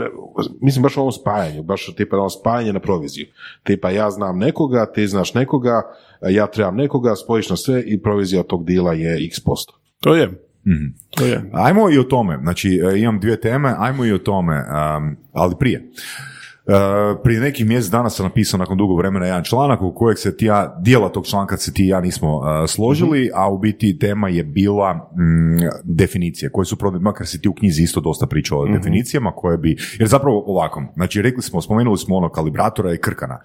mislim 0.61 0.83
baš 0.83 0.97
u 0.97 1.01
ovom 1.01 1.11
spajanju, 1.11 1.63
baš 1.63 1.85
tipa 1.87 2.17
ono 2.17 2.29
spajanje 2.31 2.73
na 2.73 2.79
proviziju. 2.79 3.25
Tipa 3.63 3.89
ja 3.89 4.11
znam 4.11 4.37
nekoga, 4.37 4.85
ti 4.85 5.07
znaš 5.07 5.33
nekoga, 5.33 5.81
ja 6.23 6.47
trebam 6.47 6.75
nekoga, 6.75 7.15
spojiš 7.15 7.49
na 7.49 7.55
sve 7.55 7.83
i 7.83 8.01
provizija 8.01 8.39
od 8.39 8.47
tog 8.47 8.65
dila 8.65 8.93
je 8.93 9.25
x 9.25 9.39
posto. 9.39 9.73
To 9.99 10.15
je. 10.15 10.27
Mhm. 10.67 10.85
To 11.09 11.25
je. 11.25 11.49
Ajmo 11.53 11.89
i 11.89 11.97
o 11.97 12.03
tome, 12.03 12.39
znači 12.41 12.69
e, 12.85 12.99
imam 12.99 13.19
dvije 13.19 13.41
teme, 13.41 13.73
ajmo 13.77 14.05
i 14.05 14.11
o 14.11 14.17
tome, 14.17 14.55
um, 14.57 15.15
ali 15.33 15.55
prije. 15.59 15.89
E, 16.67 17.21
prije 17.23 17.39
nekih 17.39 17.65
mjesec 17.65 17.91
dana 17.91 18.09
sam 18.09 18.25
napisao 18.25 18.57
nakon 18.57 18.77
dugo 18.77 18.95
vremena 18.95 19.25
jedan 19.25 19.43
članak 19.43 19.81
u 19.81 19.93
kojeg 19.95 20.17
se 20.17 20.37
ti 20.37 20.45
ja, 20.45 20.77
dijela 20.81 21.09
tog 21.09 21.25
članka 21.27 21.57
se 21.57 21.73
ti 21.73 21.83
i 21.83 21.87
ja 21.87 22.01
nismo 22.01 22.41
e, 22.63 22.67
složili, 22.67 23.31
a 23.33 23.49
u 23.51 23.57
biti 23.57 23.99
tema 23.99 24.29
je 24.29 24.43
bila 24.43 24.93
mm, 24.93 25.57
definicije 25.83 26.49
koje 26.51 26.65
su, 26.65 26.77
pro- 26.77 26.99
makar 26.99 27.27
si 27.27 27.41
ti 27.41 27.49
u 27.49 27.53
knjizi 27.53 27.83
isto 27.83 28.01
dosta 28.01 28.27
pričao 28.27 28.59
o 28.59 28.67
definicijama 28.77 29.31
koje 29.31 29.57
bi, 29.57 29.77
jer 29.99 30.07
zapravo 30.07 30.43
ovako, 30.47 30.83
znači 30.95 31.21
rekli 31.21 31.41
smo, 31.41 31.61
spomenuli 31.61 31.97
smo 31.97 32.15
ono 32.15 32.29
kalibratora 32.29 32.93
i 32.93 32.97
krkana. 32.97 33.39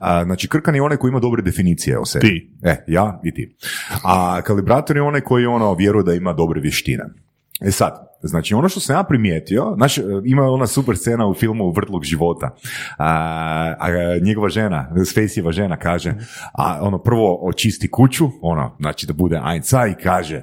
A, 0.00 0.24
znači 0.24 0.48
krkan 0.48 0.74
je 0.74 0.82
onaj 0.82 0.96
koji 0.96 1.10
ima 1.10 1.20
dobre 1.20 1.42
definicije 1.42 1.98
o 1.98 2.04
sebi. 2.04 2.26
Ti. 2.26 2.50
E, 2.62 2.84
ja 2.86 3.20
i 3.24 3.34
ti. 3.34 3.56
A 4.04 4.42
kalibrator 4.42 4.96
je 4.96 5.02
onaj 5.02 5.20
koji 5.20 5.46
ono 5.46 5.74
vjeruje 5.74 6.04
da 6.04 6.14
ima 6.14 6.32
dobre 6.32 6.60
vještine. 6.60 7.04
E 7.60 7.70
sad, 7.70 8.08
znači 8.22 8.54
ono 8.54 8.68
što 8.68 8.80
sam 8.80 8.96
ja 8.96 9.02
primijetio, 9.02 9.74
znaš, 9.76 9.98
ima 10.24 10.42
ona 10.42 10.66
super 10.66 10.96
scena 10.96 11.26
u 11.26 11.34
filmu 11.34 11.72
Vrtlog 11.72 12.04
života, 12.04 12.54
a, 12.98 13.06
a 13.78 13.88
njegova 14.22 14.48
žena, 14.48 14.90
Spaceyeva 14.94 15.52
žena 15.52 15.76
kaže, 15.76 16.14
a 16.52 16.78
ono 16.82 16.98
prvo 16.98 17.38
očisti 17.42 17.90
kuću, 17.90 18.28
ono, 18.42 18.76
znači 18.80 19.06
da 19.06 19.12
bude 19.12 19.40
Einza 19.52 19.86
i 19.86 19.94
kaže, 20.02 20.42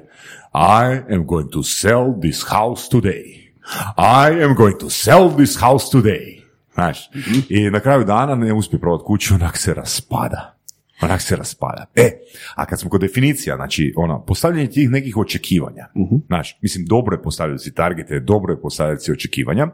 I 0.54 1.14
am 1.14 1.26
going 1.26 1.50
to 1.52 1.62
sell 1.62 2.20
this 2.20 2.42
house 2.42 2.88
today. 2.92 3.52
I 3.98 4.44
am 4.44 4.54
going 4.54 4.78
to 4.80 4.90
sell 4.90 5.36
this 5.36 5.60
house 5.60 5.98
today. 5.98 6.42
Znaš, 6.74 7.10
i 7.48 7.70
na 7.70 7.80
kraju 7.80 8.04
dana 8.04 8.34
ne 8.34 8.52
uspije 8.52 8.80
prodati 8.80 9.06
kuću, 9.06 9.34
onak 9.34 9.56
se 9.56 9.74
raspada. 9.74 10.55
Onak 11.00 11.22
se 11.22 11.36
raspada. 11.36 11.86
E, 11.94 12.10
a 12.54 12.66
kad 12.66 12.80
smo 12.80 12.90
kod 12.90 13.00
definicija, 13.00 13.56
znači, 13.56 13.92
ono, 13.96 14.24
postavljanje 14.24 14.70
tih 14.70 14.90
nekih 14.90 15.16
očekivanja, 15.16 15.86
znaš, 16.26 16.58
mislim, 16.62 16.86
dobro 16.86 17.16
je 17.16 17.22
postavljati 17.22 17.64
si 17.64 17.74
targete, 17.74 18.20
dobro 18.20 18.52
je 18.52 18.60
postavljati 18.60 19.04
si 19.04 19.12
očekivanja, 19.12 19.68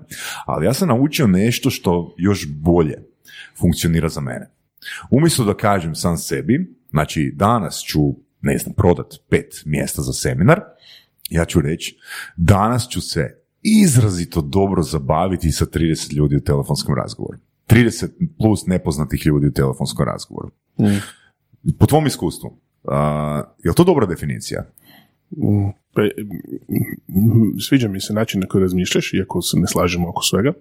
ali 0.47 0.67
ja 0.67 0.73
sam 0.73 0.89
naučio 0.89 1.27
nešto 1.27 1.71
što 1.71 2.15
još 2.19 2.49
bolje 2.49 3.03
funkcionira 3.61 4.09
za 4.09 4.21
mene. 4.21 4.51
Umjesto 5.11 5.45
da 5.45 5.55
kažem 5.55 5.95
sam 5.95 6.17
sebi, 6.17 6.77
znači, 6.91 7.33
danas 7.35 7.83
ću, 7.87 8.01
ne 8.41 8.59
znam, 8.59 8.75
prodat 8.75 9.15
pet 9.31 9.63
mjesta 9.65 10.03
za 10.03 10.13
seminar, 10.13 10.61
ja 11.31 11.45
ću 11.45 11.61
reći, 11.61 11.99
danas 12.37 12.89
ću 12.89 13.01
se 13.01 13.43
izrazito 13.63 14.41
dobro 14.41 14.83
zabaviti 14.83 15.53
sa 15.53 15.67
30 15.67 16.15
ljudi 16.15 16.37
u 16.37 16.45
telefonskom 16.45 16.95
razgovoru. 16.95 17.39
30 17.69 18.09
plus 18.39 18.67
nepoznatih 18.67 19.27
ljudi 19.27 19.47
u 19.47 19.53
telefonskom 19.53 20.07
razgovoru. 20.07 20.51
Po 21.79 21.87
tvom 21.87 22.07
iskustvu, 22.07 22.49
uh, 22.49 22.93
je 23.65 23.71
li 23.71 23.75
to 23.75 23.85
dobra 23.85 24.07
definicija? 24.07 24.65
Pa, 25.95 26.03
mm, 26.03 27.61
sviđa 27.61 27.89
mi 27.89 28.01
se 28.01 28.13
način 28.13 28.41
na 28.41 28.47
koji 28.47 28.63
razmišljaš, 28.63 29.15
iako 29.15 29.43
se 29.43 29.59
ne 29.59 29.67
slažemo 29.67 30.09
oko 30.09 30.23
svega. 30.23 30.53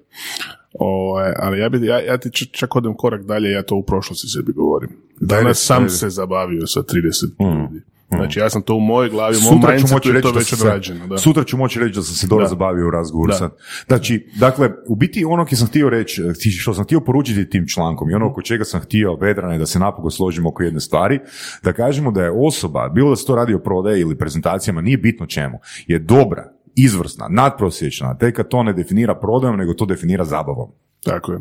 Ovaj, 0.79 1.33
ali 1.37 1.59
ja, 1.59 1.69
bi, 1.69 1.85
ja, 1.85 1.99
ja 1.99 2.17
ti 2.17 2.45
čak 2.45 2.75
odem 2.75 2.93
korak 2.97 3.25
dalje, 3.25 3.51
ja 3.51 3.63
to 3.63 3.75
u 3.75 3.83
prošlosti 3.83 4.27
sebi 4.27 4.53
govorim. 4.53 4.89
Danas 5.19 5.65
sam 5.65 5.89
se 5.89 6.09
zabavio 6.09 6.67
sa 6.67 6.79
30 6.79 7.61
ljudi. 7.61 7.81
Znači, 8.17 8.39
ja 8.39 8.49
sam 8.49 8.61
to 8.61 8.75
u 8.75 8.79
mojoj 8.79 9.09
glavi, 9.09 9.37
u 9.37 9.41
mom 9.41 9.61
mindsetu 9.69 9.93
moći 9.93 10.09
je 10.09 10.13
reći 10.13 10.23
to 10.23 10.31
da 10.31 10.39
već 10.39 10.53
odrađeno. 10.53 11.07
Da. 11.07 11.17
sutra 11.17 11.43
ću 11.43 11.57
moći 11.57 11.79
reći 11.79 11.95
da 11.95 12.01
sam 12.01 12.15
se 12.15 12.27
dobro 12.27 12.45
Da. 12.45 12.49
zabavio 12.49 12.87
u 12.87 12.91
razgovoru 12.91 13.31
Da. 13.31 13.37
sad. 13.37 13.51
Znači, 13.87 14.27
dakle, 14.39 14.69
u 14.87 14.95
biti 14.95 15.25
ono 15.25 15.45
što 15.45 15.55
sam 15.55 15.67
htio 15.67 15.89
reći, 15.89 16.21
što 16.59 16.73
sam 16.73 16.83
htio 16.83 16.99
poručiti 16.99 17.49
tim 17.49 17.67
člankom 17.67 18.09
i 18.09 18.13
ono 18.13 18.27
oko 18.27 18.41
čega 18.41 18.63
sam 18.63 18.81
htio, 18.81 19.15
Vedrane, 19.15 19.57
da 19.57 19.65
se 19.65 19.79
napokon 19.79 20.11
složimo 20.11 20.49
oko 20.49 20.63
jedne 20.63 20.79
stvari, 20.79 21.19
da 21.63 21.73
kažemo 21.73 22.11
da 22.11 22.23
je 22.23 22.31
osoba, 22.35 22.89
bilo 22.89 23.09
da 23.09 23.15
se 23.15 23.25
to 23.25 23.35
radi 23.35 23.53
o 23.53 23.59
prodaji 23.59 24.01
ili 24.01 24.17
prezentacijama, 24.17 24.81
nije 24.81 24.97
bitno 24.97 25.25
čemu, 25.25 25.59
je 25.87 25.99
dobra, 25.99 26.51
izvrsna, 26.75 27.27
nadprosječna, 27.29 28.17
tek 28.17 28.35
kad 28.35 28.47
to 28.47 28.63
ne 28.63 28.73
definira 28.73 29.15
prodajom, 29.15 29.57
nego 29.57 29.73
to 29.73 29.85
definira 29.85 30.25
zabavom. 30.25 30.71
Tako 31.03 31.31
je. 31.31 31.39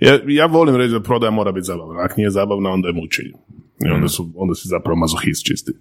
Ja, 0.00 0.18
ja 0.26 0.46
volim 0.46 0.76
reći 0.76 0.92
da 0.92 1.02
prodaja 1.02 1.30
mora 1.30 1.52
biti 1.52 1.64
zabavna. 1.64 2.00
Ako 2.02 2.14
nije 2.16 2.30
zabavna, 2.30 2.70
onda 2.70 2.88
je 2.88 2.94
mučenje. 2.94 3.32
I 3.86 3.88
onda, 3.88 4.08
su, 4.08 4.32
onda 4.36 4.54
si 4.54 4.68
zapravo 4.68 4.96
mazohist 4.96 5.46
čisti. 5.46 5.72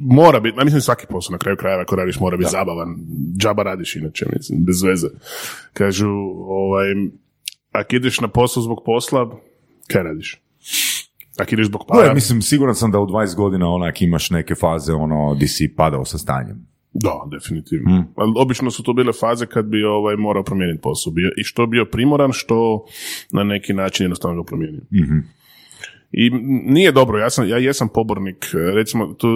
Mora 0.00 0.40
biti, 0.40 0.64
mislim 0.64 0.80
svaki 0.80 1.06
posao 1.06 1.32
na 1.32 1.38
kraju 1.38 1.56
krajeva 1.56 1.82
ako 1.82 1.96
radiš 1.96 2.20
mora 2.20 2.36
biti 2.36 2.50
zabavan. 2.50 2.96
Džaba 3.36 3.62
radiš 3.62 3.96
inače, 3.96 4.26
mislim, 4.36 4.64
bez 4.64 4.82
veze. 4.82 5.06
Kažu, 5.72 6.10
ovaj, 6.46 6.86
ako 7.72 7.96
ideš 7.96 8.20
na 8.20 8.28
posao 8.28 8.62
zbog 8.62 8.78
posla, 8.86 9.30
kaj 9.92 10.02
radiš? 10.02 10.40
Ako 11.38 11.54
ideš 11.54 11.66
zbog 11.66 11.84
para, 11.88 12.08
Da, 12.08 12.14
mislim, 12.14 12.42
siguran 12.42 12.74
sam 12.74 12.90
da 12.90 12.98
u 12.98 13.06
20 13.06 13.36
godina 13.36 13.68
onak 13.68 14.02
imaš 14.02 14.30
neke 14.30 14.54
faze 14.54 14.92
ono 14.92 15.34
di 15.34 15.48
si 15.48 15.74
padao 15.76 16.04
sa 16.04 16.18
stanjem. 16.18 16.70
Da, 16.92 17.28
definitivno. 17.30 18.04
Ali 18.16 18.32
obično 18.36 18.70
su 18.70 18.82
to 18.82 18.92
bile 18.92 19.12
faze 19.12 19.46
kad 19.46 19.66
bi 19.66 19.84
ovaj 19.84 20.16
morao 20.16 20.42
promijeniti 20.42 20.80
posao. 20.82 21.12
Bio, 21.12 21.30
I 21.36 21.44
što 21.44 21.66
bio 21.66 21.84
primoran, 21.84 22.32
što 22.32 22.84
na 23.32 23.44
neki 23.44 23.72
način 23.72 24.04
jednostavno 24.04 24.42
ga 24.42 24.46
promijenio. 24.46 24.82
I 26.12 26.30
nije 26.64 26.92
dobro, 26.92 27.18
ja, 27.18 27.30
sam, 27.30 27.48
ja 27.48 27.58
jesam 27.58 27.88
pobornik, 27.94 28.46
e, 28.54 28.74
recimo, 28.74 29.14
tu, 29.14 29.28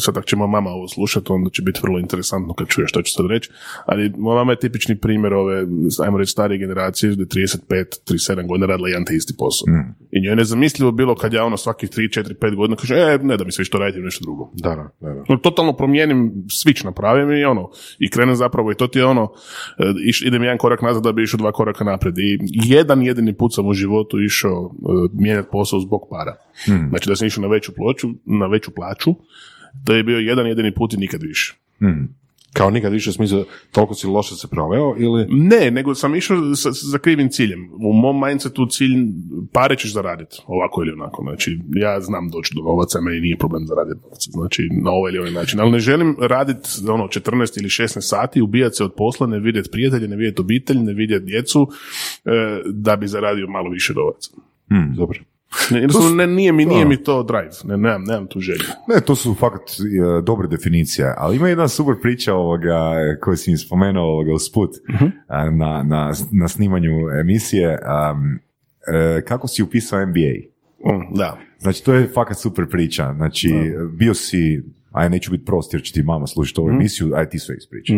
sad 0.00 0.16
ako 0.16 0.26
će 0.26 0.36
moja 0.36 0.48
mama 0.48 0.70
ovo 0.70 0.88
slušati, 0.88 1.32
onda 1.32 1.50
će 1.50 1.62
biti 1.62 1.80
vrlo 1.82 1.98
interesantno 1.98 2.54
kad 2.54 2.68
čuje 2.68 2.88
što 2.88 3.02
ću 3.02 3.12
sad 3.12 3.26
reći, 3.26 3.50
ali 3.86 4.12
moja 4.18 4.36
mama 4.36 4.52
je 4.52 4.58
tipični 4.58 4.96
primjer 4.96 5.34
ove, 5.34 5.66
ajmo 6.04 6.18
reći, 6.18 6.32
starije 6.32 6.58
generacije, 6.58 7.14
da 7.16 7.22
je 7.22 7.26
35, 7.26 7.84
37 8.08 8.48
godina 8.48 8.66
radila 8.66 8.88
jedan 8.88 9.04
te 9.04 9.14
isti 9.14 9.34
posao. 9.38 9.66
I 10.10 10.20
njoj 10.20 10.32
je 10.32 10.36
nezamislivo 10.36 10.92
bilo 10.92 11.14
kad 11.14 11.32
ja 11.32 11.44
ono 11.44 11.56
svakih 11.56 11.90
3, 11.90 12.20
4, 12.20 12.34
5 12.34 12.56
godina 12.56 12.76
kaže, 12.76 12.94
e, 12.94 13.18
ne 13.22 13.36
da 13.36 13.44
mi 13.44 13.52
se 13.52 13.60
više 13.62 13.70
to 13.70 13.78
raditi 13.78 14.00
nešto 14.00 14.24
drugo. 14.24 14.50
Da, 14.54 14.68
da, 14.70 14.90
da. 15.00 15.24
No, 15.28 15.36
totalno 15.36 15.76
promijenim, 15.76 16.32
switch 16.46 16.84
napravim 16.84 17.30
i 17.30 17.44
ono, 17.44 17.70
i 17.98 18.10
krenem 18.10 18.36
zapravo 18.36 18.72
i 18.72 18.74
to 18.74 18.86
ti 18.86 18.98
je 18.98 19.04
ono, 19.04 19.32
e, 19.78 19.94
iš, 20.08 20.22
idem 20.22 20.42
jedan 20.42 20.58
korak 20.58 20.82
nazad 20.82 21.02
da 21.02 21.12
bi 21.12 21.22
išao 21.22 21.38
dva 21.38 21.52
koraka 21.52 21.84
naprijed 21.84 22.18
i 22.18 22.38
jedan 22.50 23.02
jedini 23.02 23.36
put 23.36 23.54
sam 23.54 23.66
u 23.66 23.72
životu 23.72 24.20
išao 24.20 24.70
e, 24.74 25.08
mijenjati 25.12 25.48
posao 25.52 25.80
zbog 25.80 26.07
para. 26.10 26.36
Znači 26.88 27.08
da 27.08 27.16
sam 27.16 27.26
išao 27.26 27.42
na 27.42 27.48
veću 27.48 27.72
ploču, 27.74 28.08
na 28.24 28.46
veću 28.46 28.70
plaću, 28.70 29.14
to 29.84 29.94
je 29.94 30.02
bio 30.02 30.18
jedan 30.18 30.46
jedini 30.46 30.74
put 30.74 30.92
i 30.92 30.96
nikad 30.96 31.22
više. 31.22 31.54
Kao 32.52 32.70
nikad 32.70 32.92
više 32.92 33.10
u 33.10 33.12
smislu, 33.12 33.44
toliko 33.72 33.94
si 33.94 34.06
loše 34.06 34.34
se 34.34 34.48
proveo 34.48 34.94
ili... 34.98 35.26
Ne, 35.28 35.70
nego 35.70 35.94
sam 35.94 36.14
išao 36.14 36.54
sa, 36.54 36.70
za 36.72 36.98
krivim 36.98 37.28
ciljem. 37.28 37.70
U 37.72 37.92
mom 37.92 38.20
mindsetu 38.26 38.66
cilj 38.66 38.96
pare 39.52 39.76
ćeš 39.76 39.92
zaraditi, 39.92 40.36
ovako 40.46 40.82
ili 40.82 40.92
onako. 40.92 41.22
Znači, 41.22 41.60
ja 41.74 42.00
znam 42.00 42.28
doći 42.28 42.54
do 42.54 42.62
novaca, 42.62 43.00
meni 43.00 43.20
nije 43.20 43.36
problem 43.36 43.66
zaraditi 43.66 44.00
novac. 44.02 44.28
Znači, 44.30 44.68
na 44.82 44.90
ovaj 44.90 45.10
ili 45.10 45.18
ovaj 45.18 45.32
način. 45.32 45.60
Ali 45.60 45.70
ne 45.70 45.78
želim 45.78 46.16
raditi 46.20 46.68
ono 46.88 47.04
14 47.04 47.58
ili 47.60 47.68
16 47.68 48.00
sati, 48.00 48.42
ubijati 48.42 48.76
se 48.76 48.84
od 48.84 48.94
posla, 48.96 49.26
ne 49.26 49.38
vidjeti 49.38 49.70
prijatelje, 49.70 50.08
ne 50.08 50.16
vidjeti 50.16 50.40
obitelj, 50.40 50.78
ne 50.78 50.92
vidjeti 50.92 51.24
djecu, 51.24 51.68
e, 52.24 52.30
da 52.66 52.96
bi 52.96 53.08
zaradio 53.08 53.46
malo 53.46 53.70
više 53.70 53.92
novaca. 53.94 54.30
Dobro. 54.96 55.18
Ne, 55.70 55.80
jednostavno, 55.80 56.16
ne, 56.16 56.26
nije, 56.26 56.52
mi, 56.52 56.66
nije 56.66 56.84
mi 56.84 56.96
to 56.96 57.22
drive. 57.22 57.50
Ne, 57.64 57.76
nemam, 57.76 58.04
nemam 58.04 58.26
tu 58.26 58.40
želju. 58.40 58.64
Ne, 58.88 59.00
to 59.00 59.16
su 59.16 59.34
fakat 59.34 59.62
e, 59.70 60.22
dobre 60.22 60.48
definicije, 60.48 61.14
ali 61.16 61.36
ima 61.36 61.48
jedna 61.48 61.68
super 61.68 61.94
priča 62.02 62.34
ovoga, 62.34 62.92
koju 63.20 63.36
si 63.36 63.50
mi 63.50 63.56
spomenuo 63.56 64.04
ovoga 64.04 64.32
usput 64.32 64.70
a, 65.28 65.50
na, 65.50 65.82
na, 65.82 66.12
na 66.32 66.48
snimanju 66.48 66.90
emisije. 67.20 67.78
am, 67.84 68.38
e, 68.94 69.22
kako 69.24 69.48
si 69.48 69.62
upisao 69.62 70.06
MBA? 70.06 70.34
Mm, 70.92 71.16
da. 71.16 71.38
Znači, 71.58 71.84
to 71.84 71.94
je 71.94 72.08
fakat 72.14 72.38
super 72.38 72.68
priča. 72.70 73.14
Znači, 73.16 73.54
bio 73.92 74.14
si, 74.14 74.62
aj 74.98 75.10
neću 75.10 75.30
biti 75.30 75.44
prost 75.44 75.74
jer 75.74 75.82
će 75.82 75.92
ti 75.92 76.02
mama 76.02 76.26
slušati 76.26 76.60
ovu 76.60 76.70
emisiju, 76.70 77.12
aj 77.14 77.28
ti 77.28 77.38
sve 77.38 77.56
ispričaj. 77.56 77.96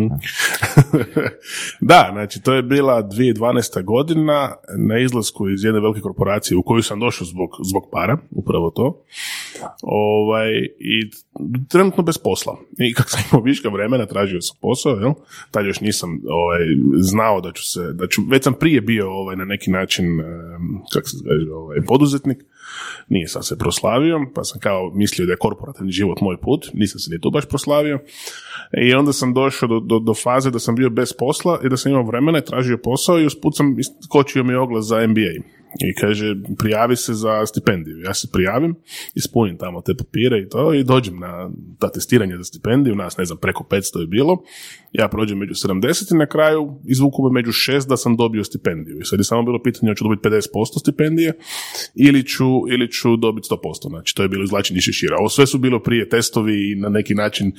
da, 1.91 2.09
znači 2.11 2.41
to 2.41 2.53
je 2.53 2.63
bila 2.63 3.03
2012. 3.03 3.83
godina 3.83 4.55
na 4.77 4.99
izlasku 4.99 5.49
iz 5.49 5.63
jedne 5.63 5.79
velike 5.79 6.01
korporacije 6.01 6.57
u 6.57 6.63
koju 6.63 6.83
sam 6.83 6.99
došao 6.99 7.27
zbog, 7.27 7.49
zbog 7.63 7.83
para, 7.91 8.17
upravo 8.31 8.69
to. 8.69 9.03
Ovaj, 9.81 10.49
I 10.79 11.11
trenutno 11.69 12.03
bez 12.03 12.17
posla. 12.17 12.57
I 12.79 12.93
kako 12.97 13.09
sam 13.09 13.21
imao 13.31 13.43
viška 13.43 13.69
vremena, 13.69 14.05
tražio 14.05 14.41
sam 14.41 14.57
posao, 14.61 14.93
jel? 14.93 15.13
Tad 15.51 15.65
još 15.65 15.79
nisam 15.79 16.21
ovaj, 16.29 16.59
znao 16.99 17.41
da 17.41 17.51
ću 17.51 17.63
se, 17.71 17.93
da 17.93 18.07
ću, 18.07 18.21
već 18.29 18.43
sam 18.43 18.53
prije 18.53 18.81
bio 18.81 19.11
ovaj, 19.11 19.35
na 19.35 19.45
neki 19.45 19.71
način, 19.71 20.05
kako 20.93 21.07
se 21.07 21.17
kaže, 21.29 21.51
ovaj, 21.51 21.77
poduzetnik, 21.87 22.43
nije 23.09 23.27
sam 23.27 23.43
se 23.43 23.57
proslavio, 23.57 24.19
pa 24.35 24.43
sam 24.43 24.59
kao 24.59 24.91
mislio 24.93 25.25
da 25.25 25.33
je 25.33 25.37
korporativni 25.37 25.91
život 25.91 26.21
moj 26.21 26.37
put, 26.37 26.67
nisam 26.73 26.99
se 26.99 27.11
ni 27.11 27.21
tu 27.21 27.31
baš 27.31 27.45
proslavio. 27.45 27.99
I 28.83 28.93
onda 28.93 29.13
sam 29.13 29.33
došao 29.33 29.69
do, 29.69 29.79
do, 29.79 29.99
do 29.99 30.13
faze 30.13 30.51
da 30.51 30.59
sam 30.59 30.75
bio 30.75 30.89
bez 30.89 31.13
posla 31.19 31.59
i 31.63 31.69
da 31.69 31.77
sam 31.77 31.91
imao 31.91 32.05
vremena 32.05 32.37
i 32.37 32.45
tražio 32.45 32.77
posao 32.77 33.19
i 33.19 33.25
usput 33.25 33.55
sam 33.55 33.75
skočio 34.03 34.43
mi 34.43 34.55
oglas 34.55 34.85
za 34.85 35.07
MBA. 35.07 35.60
I 35.79 35.93
kaže, 35.93 36.35
prijavi 36.57 36.95
se 36.95 37.13
za 37.13 37.45
stipendiju. 37.45 37.99
Ja 37.99 38.13
se 38.13 38.27
prijavim, 38.33 38.75
ispunim 39.15 39.57
tamo 39.57 39.81
te 39.81 39.93
papire 39.97 40.39
i 40.39 40.49
to 40.49 40.73
i 40.73 40.83
dođem 40.83 41.19
na 41.19 41.49
ta 41.79 41.91
testiranje 41.91 42.37
za 42.37 42.43
stipendiju, 42.43 42.95
nas 42.95 43.17
ne 43.17 43.25
znam, 43.25 43.37
preko 43.37 43.63
500 43.69 43.99
je 43.99 44.07
bilo. 44.07 44.43
Ja 44.91 45.07
prođem 45.07 45.37
među 45.37 45.53
70 45.53 46.13
i 46.13 46.17
na 46.17 46.25
kraju 46.25 46.79
izvuku 46.87 47.23
me 47.23 47.31
među 47.31 47.51
šest 47.51 47.89
da 47.89 47.97
sam 47.97 48.15
dobio 48.15 48.43
stipendiju. 48.43 48.99
I 48.99 49.05
sad 49.05 49.19
je 49.19 49.23
samo 49.23 49.43
bilo 49.43 49.63
pitanje 49.63 49.91
hoću 49.91 50.03
dobiti 50.03 50.29
50% 50.29 50.79
stipendije 50.79 51.33
ili 51.95 52.23
ću, 52.27 52.45
ili 52.69 52.91
ću 52.91 53.17
dobiti 53.17 53.47
100%. 53.51 53.89
Znači, 53.89 54.15
to 54.15 54.23
je 54.23 54.29
bilo 54.29 54.43
izvlačenje 54.43 54.81
šešira. 54.81 55.15
Ovo 55.19 55.29
sve 55.29 55.47
su 55.47 55.57
bilo 55.57 55.79
prije 55.79 56.09
testovi 56.09 56.71
i 56.71 56.75
na 56.75 56.89
neki 56.89 57.15
način 57.15 57.51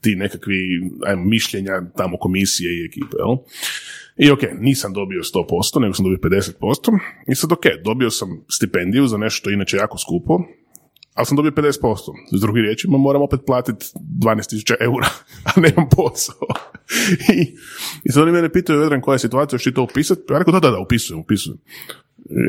ti 0.00 0.16
nekakvi 0.16 0.80
ajmo, 1.06 1.24
mišljenja 1.24 1.72
tamo 1.96 2.16
komisije 2.16 2.70
i 2.72 2.84
ekipe. 2.84 3.16
Jel? 3.18 3.36
I 4.16 4.30
ok, 4.30 4.40
nisam 4.60 4.92
dobio 4.92 5.20
100%, 5.22 5.80
nego 5.80 5.94
sam 5.94 6.04
dobio 6.04 6.18
50%. 6.18 6.98
I 7.28 7.34
sad 7.34 7.52
ok, 7.52 7.64
dobio 7.84 8.10
sam 8.10 8.28
stipendiju 8.48 9.06
za 9.06 9.16
nešto 9.16 9.50
inače 9.50 9.76
jako 9.76 9.98
skupo, 9.98 10.38
ali 11.14 11.26
sam 11.26 11.36
dobio 11.36 11.50
50%. 11.50 11.96
S 12.32 12.40
drugim 12.40 12.62
riječima 12.62 12.98
moram 12.98 13.22
opet 13.22 13.40
platiti 13.46 13.86
12.000 13.94 14.74
eura, 14.80 15.08
a 15.48 15.60
nemam 15.60 15.88
posao. 15.96 16.48
I, 17.34 17.56
I 18.04 18.12
sad 18.12 18.22
oni 18.22 18.32
mene 18.32 18.52
pitaju, 18.52 18.80
Vedran, 18.80 19.00
koja 19.00 19.14
je 19.14 19.18
situacija, 19.18 19.58
što 19.58 19.70
ti 19.70 19.74
to 19.74 19.82
upisati? 19.82 20.20
Ja 20.30 20.38
rekao, 20.38 20.52
da, 20.52 20.60
da, 20.60 20.70
da, 20.70 20.78
upisujem, 20.78 21.20
upisujem. 21.20 21.58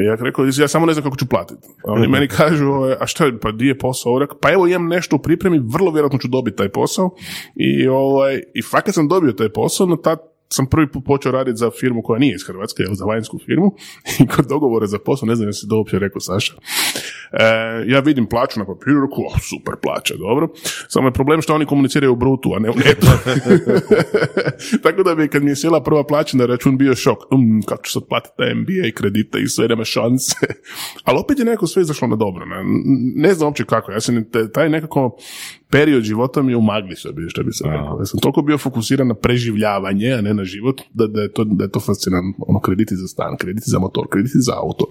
Ja 0.05 0.16
rekao, 0.16 0.45
ja 0.57 0.68
samo 0.68 0.86
ne 0.86 0.93
znam 0.93 1.03
kako 1.03 1.18
ću 1.18 1.26
platiti. 1.26 1.68
A 1.88 1.91
oni 1.91 2.07
meni 2.07 2.28
kažu, 2.28 2.66
ovaj, 2.66 2.95
a 2.99 3.07
šta 3.07 3.32
pa 3.41 3.51
di 3.51 3.68
je 3.68 3.78
posao? 3.78 4.20
Rekao, 4.20 4.38
pa 4.41 4.51
evo 4.51 4.68
imam 4.68 4.88
nešto 4.88 5.16
u 5.16 5.20
pripremi, 5.20 5.61
vrlo 5.74 5.91
vjerojatno 5.91 6.20
ću 6.20 6.28
dobiti 6.28 6.57
taj 6.57 6.70
posao. 6.70 7.16
I, 7.55 7.88
ovaj, 7.88 8.41
i 8.53 8.61
fakat 8.61 8.93
sam 8.93 9.07
dobio 9.07 9.32
taj 9.32 9.49
posao, 9.49 9.88
no 9.88 9.95
tad 9.95 10.35
sam 10.50 10.66
prvi 10.66 10.91
put 10.91 11.06
počeo 11.06 11.32
raditi 11.32 11.58
za 11.58 11.72
firmu 11.80 12.02
koja 12.04 12.20
nije 12.20 12.36
iz 12.36 12.43
Hrvatske, 12.48 12.84
jel, 12.84 12.93
za 12.93 13.06
vanjsku 13.06 13.39
firmu 13.46 13.72
i 14.20 14.28
kod 14.28 14.46
dogovora 14.46 14.88
za 14.88 15.00
posao, 15.00 15.28
ne 15.28 15.36
znam 15.36 15.50
jesi 15.50 15.68
to 15.70 15.78
uopće 15.78 16.00
rekao 16.00 16.22
Saša, 16.22 16.54
e, 17.32 17.43
ja 17.88 18.00
vidim 18.00 18.26
plaću 18.26 18.60
na 18.60 18.66
papiru, 18.66 19.02
rekao, 19.02 19.24
"Oh, 19.26 19.39
super 19.50 19.74
plaća, 19.82 20.16
dobro. 20.16 20.48
Samo 20.88 21.08
je 21.08 21.14
problem 21.14 21.41
što 21.41 21.56
oni 21.56 21.66
komuniciraju 21.66 22.12
u 22.14 22.16
brutu, 22.16 22.54
a 22.56 22.60
ne 22.60 22.70
u 22.70 22.76
netu. 22.76 23.08
Tako 24.84 25.04
da 25.04 25.16
bi 25.16 25.28
kad 25.28 25.43
mi 25.43 25.52
je 25.52 25.56
sjela 25.56 25.84
prva 25.84 26.04
plaća 26.04 26.38
na 26.38 26.46
račun 26.46 26.78
bio 26.78 26.96
šok, 26.96 27.18
um, 27.32 27.62
kako 27.68 27.84
ću 27.84 27.91
sad 27.91 28.08
platiti 28.10 28.36
taj 28.38 28.54
MBA 28.56 28.91
kredite 28.96 29.39
i 29.39 29.48
sve 29.48 29.68
nema 29.68 29.84
šanse. 29.84 30.36
Ali 31.06 31.20
opet 31.20 31.39
je 31.39 31.46
nekako 31.46 31.68
sve 31.68 31.82
izašlo 31.82 32.08
na 32.08 32.16
dobro. 32.16 32.46
Ne, 32.46 32.64
ne 33.16 33.34
znam 33.34 33.48
uopće 33.48 33.66
kako. 33.66 33.91
Ja 33.91 34.00
sam 34.00 34.26
taj 34.54 34.70
nekako 34.70 35.18
period 35.70 36.03
života 36.03 36.41
mi 36.41 36.51
je 36.51 36.57
u 36.57 36.61
magli 36.61 36.95
što 36.95 37.11
bi, 37.11 37.30
što 37.30 37.43
bi 37.43 37.51
se 37.51 37.63
rekao. 37.68 37.97
Ja 37.99 38.05
sam 38.05 38.20
toliko 38.20 38.41
bio 38.41 38.57
fokusiran 38.57 39.07
na 39.07 39.13
preživljavanje, 39.13 40.11
a 40.11 40.22
ne 40.22 40.34
na 40.34 40.43
život, 40.43 40.82
da, 40.93 41.07
da, 41.07 41.22
je, 41.22 41.32
to, 41.32 41.43
da 41.43 41.63
je 41.63 41.72
to 41.72 41.80
fascinantno. 41.80 42.45
Ono, 42.47 42.59
krediti 42.59 42.95
za 42.95 43.07
stan, 43.07 43.38
krediti 43.38 43.70
za 43.70 43.80
motor, 43.80 44.07
krediti 44.09 44.38
za 44.39 44.53
auto, 44.57 44.86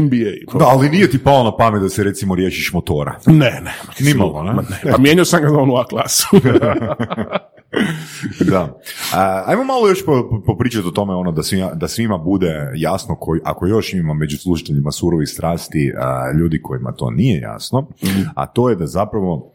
MBA. 0.00 0.58
Da, 0.58 0.64
ali 0.64 0.90
nije 0.90 1.10
ti 1.10 1.18
palo 1.18 1.44
na 1.44 1.56
pamet 1.56 1.82
da 1.82 1.88
se 1.88 2.04
recimo 2.04 2.34
riješiš 2.34 2.72
motora. 2.72 3.18
Ne, 3.26 3.60
ne. 3.64 3.74
Nimalo, 4.00 4.42
ne? 4.42 4.52
Ma 4.52 4.62
ne. 4.62 4.92
Pa 4.92 4.98
mijenjao 4.98 5.24
sam 5.24 5.42
ga 5.42 5.48
za 5.48 5.58
onu 5.58 5.76
A 5.76 5.84
klasu. 5.84 6.26
da. 8.50 8.78
A, 9.14 9.42
ajmo 9.46 9.64
malo 9.64 9.88
još 9.88 10.04
po, 10.04 10.28
po- 10.30 10.42
popričati 10.46 10.88
o 10.88 10.90
tome 10.90 11.14
ono 11.14 11.32
da 11.32 11.42
svima, 11.42 11.70
da 11.74 11.88
svima 11.88 12.18
bude 12.18 12.72
jasno 12.74 13.16
koji, 13.16 13.40
ako 13.44 13.66
još 13.66 13.92
ima 13.94 14.14
među 14.14 14.38
slušateljima 14.38 14.90
surovih 14.90 15.28
strasti 15.28 15.92
a, 15.98 16.32
ljudi 16.40 16.62
kojima 16.62 16.92
to 16.92 17.10
nije 17.10 17.40
jasno, 17.40 17.88
a 18.34 18.46
to 18.46 18.70
je 18.70 18.76
da 18.76 18.86
zapravo 18.86 19.52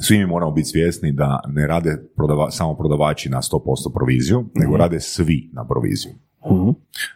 svi 0.00 0.18
mi 0.18 0.26
moramo 0.26 0.52
biti 0.52 0.68
svjesni 0.68 1.12
da 1.12 1.40
ne 1.48 1.66
rade 1.66 1.96
prodava, 2.16 2.50
samo 2.50 2.74
prodavači 2.74 3.28
na 3.28 3.38
100% 3.42 3.92
proviziju, 3.94 4.44
nego 4.54 4.76
rade 4.76 5.00
svi 5.00 5.50
na 5.52 5.66
proviziju. 5.66 6.12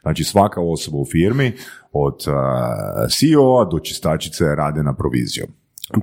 Znači 0.03 0.25
svaka 0.25 0.61
osoba 0.61 0.99
u 0.99 1.05
firmi 1.05 1.53
od 1.93 2.25
a, 2.27 3.07
CEO-a 3.11 3.65
do 3.65 3.79
čistačice 3.79 4.45
rade 4.45 4.83
na 4.83 4.95
proviziju. 4.95 5.47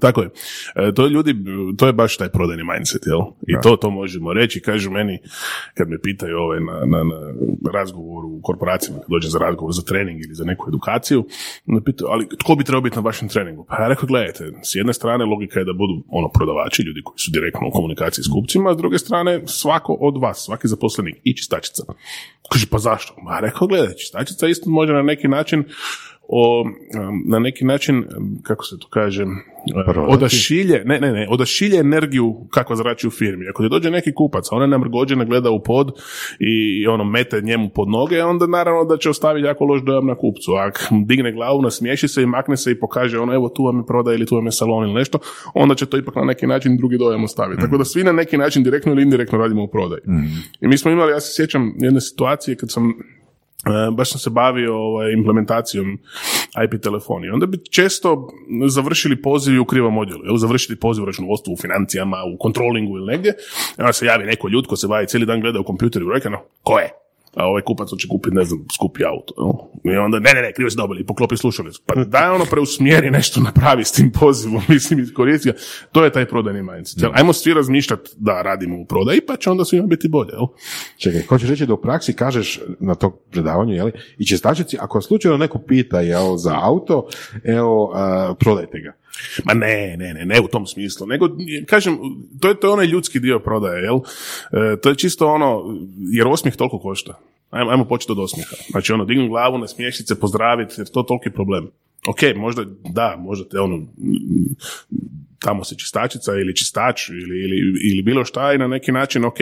Tako 0.02 0.22
je. 0.22 0.30
E, 0.76 0.94
to 0.94 1.04
je 1.04 1.10
ljudi, 1.10 1.36
to 1.78 1.88
je 1.88 1.94
baš 1.94 2.18
taj 2.18 2.30
prodajni 2.30 2.64
mindset, 2.64 3.02
jel? 3.06 3.22
I 3.48 3.62
to, 3.64 3.76
to 3.76 3.90
možemo 3.90 4.34
reći. 4.34 4.62
Kažu 4.62 4.92
meni, 4.92 5.20
kad 5.74 5.90
me 5.90 6.02
pitaju 6.02 6.38
ovaj 6.38 6.60
na, 6.60 6.74
na, 6.86 7.04
na 7.04 7.72
razgovoru 7.72 8.28
u 8.28 8.42
korporacijama, 8.42 9.00
kad 9.00 9.10
dođem 9.10 9.32
za 9.32 9.40
razgovor 9.40 9.74
za 9.74 9.82
trening 9.82 10.20
ili 10.22 10.36
za 10.36 10.46
neku 10.46 10.66
edukaciju, 10.70 11.26
me 11.66 11.84
pitaju, 11.84 12.08
ali 12.12 12.28
tko 12.40 12.56
bi 12.56 12.64
trebao 12.64 12.82
biti 12.82 12.96
na 12.96 13.02
vašem 13.02 13.30
treningu? 13.30 13.66
Pa 13.70 13.82
ja 13.82 13.88
rekao, 13.88 14.08
gledajte, 14.08 14.52
s 14.64 14.76
jedne 14.76 14.94
strane 14.94 15.26
logika 15.26 15.60
je 15.60 15.66
da 15.66 15.74
budu 15.74 16.04
ono 16.08 16.30
prodavači, 16.30 16.82
ljudi 16.82 17.02
koji 17.04 17.20
su 17.20 17.32
direktno 17.32 17.68
u 17.68 17.72
komunikaciji 17.72 18.24
s 18.24 18.32
kupcima, 18.34 18.70
a 18.70 18.74
s 18.74 18.78
druge 18.78 18.98
strane 18.98 19.42
svako 19.46 19.94
od 19.94 20.22
vas, 20.22 20.46
svaki 20.46 20.68
zaposlenik 20.68 21.16
i 21.24 21.36
čistačica. 21.38 21.84
Kaže, 22.52 22.68
pa 22.72 22.78
zašto? 22.78 23.16
Ma 23.22 23.34
ja 23.34 23.40
rekao, 23.40 23.68
gledaj, 23.68 23.94
čistačica 23.96 24.48
isto 24.48 24.70
može 24.70 24.94
na 24.94 25.02
neki 25.02 25.28
način 25.28 25.64
o, 26.30 26.62
um, 26.62 26.72
na 27.26 27.40
neki 27.40 27.66
način, 27.66 27.98
um, 27.98 28.40
kako 28.44 28.66
se 28.66 28.80
to 28.80 28.88
kaže, 28.90 29.24
um, 29.24 29.36
odašilje, 30.08 30.84
ne, 30.86 31.00
ne, 31.00 31.12
ne, 31.12 31.28
odašilje 31.30 31.80
energiju 31.80 32.36
kakva 32.52 32.76
zrači 32.76 33.08
u 33.08 33.12
firmi. 33.12 33.46
Ako 33.50 33.64
ti 33.64 33.70
dođe 33.70 33.92
neki 33.92 34.14
kupac, 34.14 34.52
a 34.52 34.56
ona 34.56 34.68
namrgođena, 34.68 35.26
gleda 35.26 35.52
u 35.52 35.64
pod 35.64 35.92
i 36.40 36.88
ono 36.88 37.04
mete 37.04 37.42
njemu 37.42 37.70
pod 37.70 37.90
noge, 37.90 38.24
onda 38.24 38.48
naravno 38.48 38.84
da 38.84 38.98
će 38.98 39.10
ostaviti 39.10 39.48
jako 39.48 39.66
loš 39.66 39.82
dojam 39.82 40.06
na 40.06 40.16
kupcu. 40.16 40.52
Ako 40.52 40.80
digne 41.06 41.32
glavu, 41.32 41.62
nasmiješi 41.62 42.08
se 42.08 42.24
i 42.24 42.26
makne 42.26 42.58
se 42.58 42.72
i 42.72 42.80
pokaže 42.80 43.20
ono, 43.20 43.34
evo 43.34 43.50
tu 43.50 43.64
vam 43.64 43.78
je 43.78 43.86
prodaja 43.86 44.16
ili 44.16 44.26
tu 44.26 44.36
vam 44.36 44.46
je 44.46 44.52
salon 44.52 44.84
ili 44.84 44.94
nešto, 44.94 45.20
onda 45.54 45.76
će 45.76 45.86
to 45.86 45.98
ipak 45.98 46.16
na 46.16 46.24
neki 46.24 46.48
način 46.48 46.78
drugi 46.78 46.98
dojam 46.98 47.24
ostaviti. 47.24 47.62
Tako 47.62 47.78
da 47.78 47.86
svi 47.86 48.04
na 48.04 48.12
neki 48.12 48.38
način 48.38 48.64
direktno 48.64 48.92
ili 48.92 49.04
indirektno 49.04 49.38
radimo 49.38 49.64
u 49.64 49.68
prodaji. 49.68 50.02
I 50.62 50.68
mi 50.68 50.78
smo 50.78 50.92
imali, 50.92 51.12
ja 51.12 51.20
se 51.20 51.36
sjećam 51.36 51.74
jedne 51.78 52.02
situacije 52.02 52.56
kad 52.56 52.72
sam 52.72 52.94
baš 53.91 54.12
sam 54.12 54.20
se 54.20 54.30
bavio 54.30 54.76
ovaj, 54.76 55.14
implementacijom 55.14 55.99
IP 56.66 56.82
telefonije. 56.82 57.34
Onda 57.34 57.45
bi 57.45 57.58
često 57.72 58.30
završili 58.68 59.22
pozivi 59.22 59.60
u 59.60 59.66
krivom 59.66 59.97
odjelu. 59.97 60.26
Jel? 60.26 60.38
Završili 60.38 60.80
poziv 60.80 61.03
u 61.03 61.05
računovodstvu, 61.05 61.53
u 61.53 61.58
financijama, 61.58 62.18
u 62.34 62.38
kontrolingu 62.38 62.97
ili 62.97 63.05
negdje. 63.05 63.34
Onda 63.78 63.93
se 63.93 64.05
javi 64.05 64.26
neko 64.26 64.47
ljud 64.47 64.68
ko 64.68 64.76
se 64.76 64.88
bavi 64.88 65.08
cijeli 65.08 65.26
dan 65.26 65.41
gleda 65.41 65.60
u 65.60 65.64
kompjuter 65.64 66.01
i 66.01 66.05
rekao, 66.14 66.32
no, 66.32 66.41
ko 66.64 66.80
je? 66.80 67.07
A 67.38 67.46
ovaj 67.46 67.62
kupac 67.62 67.90
hoće 67.90 68.08
kupiti, 68.08 68.36
ne 68.36 68.44
znam, 68.44 68.66
skupi 68.76 69.06
auto. 69.06 69.34
jel? 69.84 69.96
I 69.96 69.98
onda, 69.98 70.20
ne, 70.20 70.34
ne, 70.34 70.42
ne, 70.42 70.54
krivo 70.54 70.70
se 70.70 70.78
dobili, 70.78 71.06
poklopi 71.06 71.38
slušalicu. 71.38 71.82
Pa 71.86 72.04
daj 72.04 72.30
ono 72.30 72.46
preusmjeri 72.46 73.12
nešto 73.12 73.42
napravi 73.42 73.84
s 73.84 73.92
tim 73.92 74.12
pozivom, 74.12 74.62
mislim, 74.70 75.00
iskoristi. 75.00 75.52
To 75.92 76.04
je 76.04 76.12
taj 76.12 76.26
prodajni 76.26 76.64
mindset. 76.64 77.02
Jel? 77.02 77.12
Ajmo 77.14 77.34
svi 77.34 77.54
razmišljati 77.54 78.10
da 78.18 78.42
radimo 78.42 78.80
u 78.80 78.86
prodaji, 78.86 79.22
pa 79.22 79.36
će 79.36 79.50
onda 79.50 79.66
svima 79.66 79.88
biti 79.88 80.08
bolje. 80.08 80.32
Jel? 80.32 80.48
Čekaj, 80.98 81.22
hoćeš 81.22 81.50
reći 81.50 81.66
da 81.66 81.74
u 81.74 81.82
praksi 81.82 82.14
kažeš 82.14 82.60
na 82.80 82.96
tog 82.96 83.20
predavanju, 83.32 83.74
jeli, 83.74 83.92
i 84.18 84.26
čistačici, 84.26 84.78
ako 84.80 85.02
slučajno 85.02 85.38
neko 85.38 85.60
pita, 85.60 86.02
jel, 86.02 86.38
za 86.38 86.60
auto, 86.62 87.08
evo, 87.44 87.92
a, 87.96 88.34
prodajte 88.40 88.80
ga. 88.80 88.94
Ma 89.43 89.53
ne, 89.53 89.97
ne, 89.97 90.13
ne, 90.13 90.26
ne 90.26 90.41
u 90.41 90.47
tom 90.47 90.68
smislu, 90.68 91.07
nego, 91.07 91.30
kažem, 91.68 91.97
to 92.41 92.47
je, 92.47 92.59
to 92.59 92.68
je 92.68 92.74
onaj 92.74 92.86
ljudski 92.86 93.20
dio 93.20 93.39
prodaje, 93.39 93.84
jel? 93.84 93.99
E, 94.51 94.78
to 94.82 94.89
je 94.89 94.95
čisto 94.95 95.28
ono, 95.28 95.63
jer 96.11 96.28
osmijeh 96.28 96.55
toliko 96.55 96.80
košta. 96.80 97.20
Ajmo, 97.49 97.72
ajmo 97.72 97.86
početi 97.86 98.11
od 98.11 98.20
osmijeha. 98.20 98.55
Znači, 98.70 98.93
ono, 98.93 99.05
dignu 99.05 99.28
glavu, 99.28 99.57
nasmiješiti 99.57 100.07
se, 100.07 100.20
pozdraviti, 100.20 100.74
jer 100.78 100.88
to 100.88 100.99
je 100.99 101.05
toliki 101.07 101.30
problem. 101.30 101.70
Ok, 102.07 102.36
možda, 102.36 102.63
da, 102.89 103.15
možda 103.20 103.49
te 103.49 103.59
ono, 103.59 103.88
tamo 105.40 105.64
se 105.64 105.76
čistačica 105.76 106.32
ili 106.32 106.56
čistač 106.56 107.10
ili, 107.10 107.40
ili, 107.44 107.58
ili 107.92 108.02
bilo 108.02 108.26
šta 108.26 108.54
i 108.54 108.58
na 108.58 108.68
neki 108.68 108.92
način, 108.92 109.26
ok, 109.26 109.38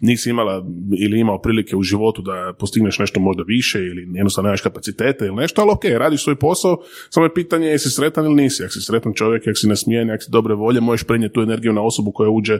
nisi 0.00 0.30
imala 0.30 0.66
ili 0.98 1.20
imao 1.20 1.40
prilike 1.40 1.76
u 1.76 1.82
životu 1.82 2.22
da 2.22 2.52
postigneš 2.58 2.98
nešto 2.98 3.20
možda 3.20 3.42
više 3.42 3.78
ili 3.78 4.08
jednostavno 4.14 4.48
nemaš 4.48 4.60
kapacitete 4.60 5.26
ili 5.26 5.36
nešto, 5.36 5.62
ali 5.62 5.70
ok, 5.70 5.84
radiš 5.84 6.24
svoj 6.24 6.36
posao, 6.36 6.82
samo 7.10 7.26
je 7.26 7.34
pitanje 7.34 7.66
jesi 7.66 7.90
sretan 7.90 8.24
ili 8.24 8.34
nisi. 8.34 8.64
Ako 8.64 8.72
si 8.72 8.80
sretan 8.80 9.14
čovjek, 9.14 9.42
ako 9.42 9.54
si 9.54 9.68
nasmijen, 9.68 10.10
ako 10.10 10.22
si 10.22 10.30
dobre 10.30 10.54
volje, 10.54 10.80
možeš 10.80 11.06
prenijeti 11.06 11.34
tu 11.34 11.40
energiju 11.40 11.72
na 11.72 11.82
osobu 11.82 12.12
koja 12.12 12.30
uđe 12.30 12.58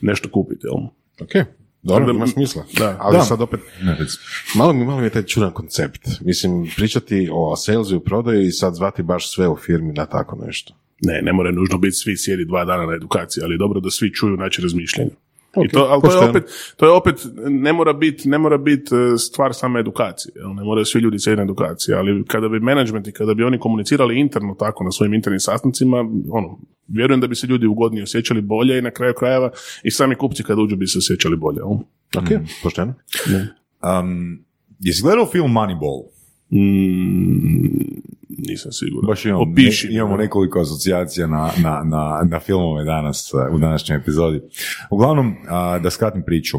nešto 0.00 0.28
kupiti. 0.28 0.66
Jel? 0.66 0.74
Ok, 1.22 1.46
dobro, 1.82 2.10
ima 2.10 2.26
smisla. 2.26 2.64
Da. 2.78 2.96
Ali 3.00 3.16
Da. 3.16 3.22
sad 3.22 3.40
opet, 3.40 3.60
malo 4.54 4.72
mi, 4.72 4.84
malo 4.84 4.98
mi 4.98 5.06
je 5.06 5.10
taj 5.10 5.22
čudan 5.22 5.52
koncept. 5.52 6.08
Mislim, 6.20 6.70
pričati 6.76 7.28
o 7.32 7.56
salesu 7.56 7.96
i 7.96 8.00
prodaju 8.00 8.46
i 8.46 8.52
sad 8.52 8.74
zvati 8.74 9.02
baš 9.02 9.34
sve 9.34 9.48
u 9.48 9.56
firmi 9.56 9.92
na 9.92 10.06
tako 10.06 10.44
nešto. 10.46 10.74
Ne, 11.00 11.20
ne 11.22 11.32
mora 11.32 11.50
nužno 11.50 11.78
biti 11.78 11.96
svi 11.96 12.16
sjedi 12.16 12.44
dva 12.44 12.64
dana 12.64 12.86
na 12.86 12.94
edukaciji, 12.94 13.44
ali 13.44 13.54
je 13.54 13.58
dobro 13.58 13.80
da 13.80 13.90
svi 13.90 14.14
čuju 14.14 14.36
način 14.36 14.62
razmišljanja. 14.62 15.10
I 15.64 15.68
to, 15.68 15.86
ali 15.90 16.02
to 16.02 16.12
je, 16.12 16.28
opet, 16.28 16.44
to 16.76 16.86
je 16.86 16.92
opet, 16.92 17.26
ne 17.48 17.72
mora 17.72 17.92
biti 17.92 18.28
ne 18.28 18.38
mora 18.38 18.58
bit 18.58 18.92
e, 18.92 19.18
stvar 19.18 19.54
same 19.54 19.80
edukacije, 19.80 20.32
jel? 20.36 20.54
ne 20.54 20.64
moraju 20.64 20.84
svi 20.84 21.00
ljudi 21.00 21.18
s 21.18 21.26
jedne 21.26 21.42
edukacije, 21.44 21.96
ali 21.96 22.24
kada 22.26 22.48
bi 22.48 22.60
management 22.60 23.08
i 23.08 23.12
kada 23.12 23.34
bi 23.34 23.44
oni 23.44 23.58
komunicirali 23.58 24.20
interno 24.20 24.54
tako 24.54 24.84
na 24.84 24.90
svojim 24.90 25.14
internim 25.14 25.40
sastancima, 25.40 25.96
ono, 26.30 26.58
vjerujem 26.88 27.20
da 27.20 27.26
bi 27.26 27.34
se 27.34 27.46
ljudi 27.46 27.66
ugodnije 27.66 28.02
osjećali 28.02 28.40
bolje 28.40 28.78
i 28.78 28.82
na 28.82 28.90
kraju 28.90 29.14
krajeva 29.18 29.50
i 29.82 29.90
sami 29.90 30.14
kupci 30.14 30.42
kada 30.42 30.62
uđu 30.62 30.76
bi 30.76 30.86
se 30.86 30.98
osjećali 30.98 31.36
bolje. 31.36 31.56
Jel? 31.56 31.68
Ok, 32.16 32.48
pošteno. 32.62 32.94
Um, 33.82 34.44
jesi 34.80 35.02
gledao 35.02 35.26
film 35.26 35.52
Moneyball? 35.52 36.04
Mm, 36.50 38.00
nisam 38.38 38.72
siguran. 38.72 39.06
Baš 39.06 39.24
imamo, 39.24 39.42
Opiši. 39.42 39.86
ne- 39.88 39.94
imamo 39.94 40.16
nekoliko 40.16 40.60
asocijacija 40.60 41.26
na, 41.26 41.50
na, 41.62 41.82
na, 41.84 42.22
na 42.28 42.40
filmove 42.40 42.84
danas 42.84 43.34
uh, 43.34 43.54
u 43.54 43.58
današnjoj 43.58 43.98
epizodi. 43.98 44.40
Uglavnom, 44.90 45.34
da 45.82 45.90
skratim 45.90 46.22
priču, 46.22 46.58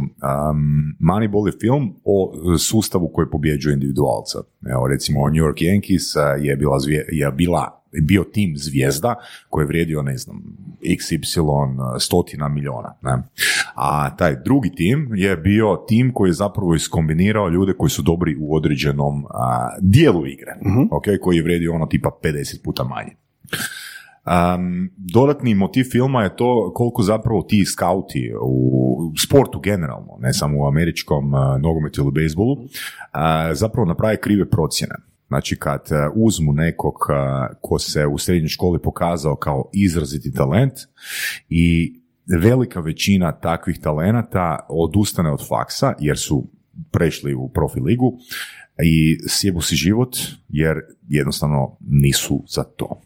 Moneyball 0.99 1.47
je 1.47 1.53
film 1.61 1.95
o 2.03 2.31
sustavu 2.57 3.11
koji 3.13 3.27
pobjeđuje 3.31 3.73
individualca. 3.73 4.39
Evo, 4.65 4.87
recimo, 4.87 5.19
New 5.29 5.43
York 5.43 5.57
Yankees 5.61 6.05
uh, 6.37 6.45
je 6.45 6.55
bila, 6.55 6.79
zvije- 6.79 7.05
je 7.11 7.31
bila 7.31 7.80
bio 8.01 8.23
tim 8.23 8.53
zvijezda 8.57 9.15
koji 9.49 9.63
je 9.63 9.67
vrijedio, 9.67 10.01
ne 10.01 10.17
znam, 10.17 10.43
XY 10.81 11.99
stotina 11.99 12.47
miliona. 12.47 12.93
Ne? 13.01 13.23
A 13.75 14.15
taj 14.15 14.35
drugi 14.45 14.71
tim 14.75 15.09
je 15.15 15.37
bio 15.37 15.77
tim 15.87 16.11
koji 16.13 16.29
je 16.29 16.33
zapravo 16.33 16.75
iskombinirao 16.75 17.49
ljude 17.49 17.73
koji 17.73 17.89
su 17.89 18.01
dobri 18.01 18.37
u 18.39 18.55
određenom 18.55 19.25
a, 19.25 19.69
dijelu 19.81 20.27
igre, 20.27 20.53
ok, 20.91 21.03
koji 21.21 21.37
je 21.37 21.43
vrijedio 21.43 21.73
ono 21.73 21.85
tipa 21.85 22.09
50 22.23 22.63
puta 22.63 22.83
manje. 22.83 23.15
Um, 24.25 24.91
dodatni 24.97 25.55
motiv 25.55 25.83
filma 25.83 26.23
je 26.23 26.35
to 26.35 26.71
koliko 26.75 27.03
zapravo 27.03 27.41
ti 27.41 27.65
skauti 27.65 28.33
u 28.41 29.13
sportu 29.17 29.59
generalno, 29.59 30.17
ne 30.19 30.33
samo 30.33 30.59
u 30.59 30.67
američkom 30.67 31.33
uh, 31.33 31.39
nogometu 31.61 32.01
ili 32.01 32.11
bejsbolu, 32.11 32.51
uh, 32.51 32.67
zapravo 33.53 33.85
naprave 33.87 34.17
krive 34.17 34.49
procjene. 34.49 34.95
Znači 35.31 35.55
kad 35.55 35.81
uh, 35.91 35.97
uzmu 36.15 36.53
nekog 36.53 36.93
uh, 36.93 37.57
ko 37.61 37.79
se 37.79 38.05
u 38.05 38.17
srednjoj 38.17 38.49
školi 38.49 38.81
pokazao 38.81 39.35
kao 39.35 39.69
izraziti 39.73 40.33
talent 40.33 40.73
i 41.49 41.93
velika 42.39 42.79
većina 42.79 43.31
takvih 43.31 43.79
talenata 43.79 44.65
odustane 44.69 45.31
od 45.31 45.47
faksa 45.47 45.93
jer 45.99 46.17
su 46.17 46.47
prešli 46.91 47.33
u 47.33 47.49
profi 47.49 47.79
ligu 47.79 48.17
i 48.83 49.17
sjebu 49.29 49.61
si 49.61 49.75
život 49.75 50.17
jer 50.49 50.77
jednostavno 51.07 51.77
nisu 51.79 52.43
za 52.47 52.63
to. 52.63 53.01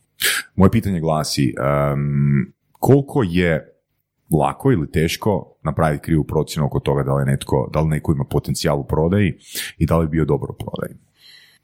Moje 0.55 0.71
pitanje 0.71 0.99
glasi, 0.99 1.43
em, 1.43 2.53
koliko 2.71 3.23
je 3.23 3.79
lako 4.39 4.71
ili 4.71 4.91
teško 4.91 5.57
napraviti 5.63 6.03
krivu 6.03 6.23
procjenu 6.23 6.65
oko 6.65 6.79
toga 6.79 7.03
da 7.03 7.15
li, 7.15 7.25
netko, 7.25 7.69
da 7.73 7.81
li 7.81 7.87
neko 7.87 8.11
ima 8.11 8.23
potencijal 8.29 8.79
u 8.79 8.87
prodaji 8.87 9.33
i 9.77 9.85
da 9.85 9.97
li 9.97 10.07
bi 10.07 10.11
bio 10.11 10.25
dobro 10.25 10.53
u 10.53 10.63
prodaji? 10.63 10.95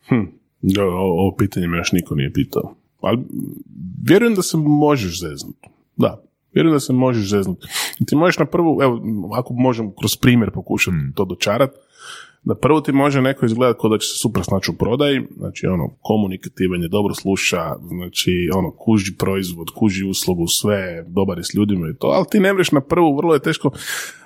Hm. 0.07 0.40
Da, 0.61 0.83
o- 0.83 0.89
ovo 1.19 1.35
pitanje 1.35 1.67
me 1.67 1.77
još 1.77 1.91
niko 1.91 2.15
nije 2.15 2.33
pitao. 2.33 2.75
Ali 3.01 3.17
vjerujem 4.03 4.35
da 4.35 4.41
se 4.41 4.57
možeš 4.57 5.19
zeznuti. 5.19 5.67
Da, 5.97 6.23
vjerujem 6.53 6.75
da 6.75 6.79
se 6.79 6.93
možeš 6.93 7.29
zeznuti. 7.29 7.67
Ti 8.07 8.15
možeš 8.15 8.37
na 8.39 8.45
prvu, 8.45 8.79
evo, 8.81 9.01
ako 9.33 9.53
možem 9.53 9.91
kroz 9.99 10.15
primjer 10.17 10.51
pokušati 10.51 10.97
to 11.15 11.25
dočarat, 11.25 11.71
na 12.43 12.55
prvu 12.55 12.81
ti 12.81 12.91
može 12.91 13.21
neko 13.21 13.45
izgledati 13.45 13.79
kao 13.81 13.89
da 13.89 13.97
će 13.97 14.07
se 14.07 14.17
super 14.17 14.43
snaći 14.43 14.71
u 14.71 14.77
prodaji, 14.77 15.21
znači 15.37 15.67
ono, 15.67 15.89
komunikativan 16.01 16.81
je, 16.81 16.87
dobro 16.87 17.13
sluša, 17.13 17.75
znači 17.87 18.49
ono, 18.55 18.71
kuži 18.71 19.15
proizvod, 19.17 19.67
kuži 19.75 20.05
uslugu, 20.05 20.47
sve, 20.47 21.05
dobar 21.07 21.37
je 21.37 21.43
s 21.43 21.53
ljudima 21.53 21.87
i 21.89 21.95
to, 21.99 22.07
ali 22.07 22.25
ti 22.31 22.39
ne 22.39 22.53
mreš 22.53 22.71
na 22.71 22.81
prvu, 22.81 23.17
vrlo 23.17 23.33
je 23.33 23.39
teško 23.41 23.71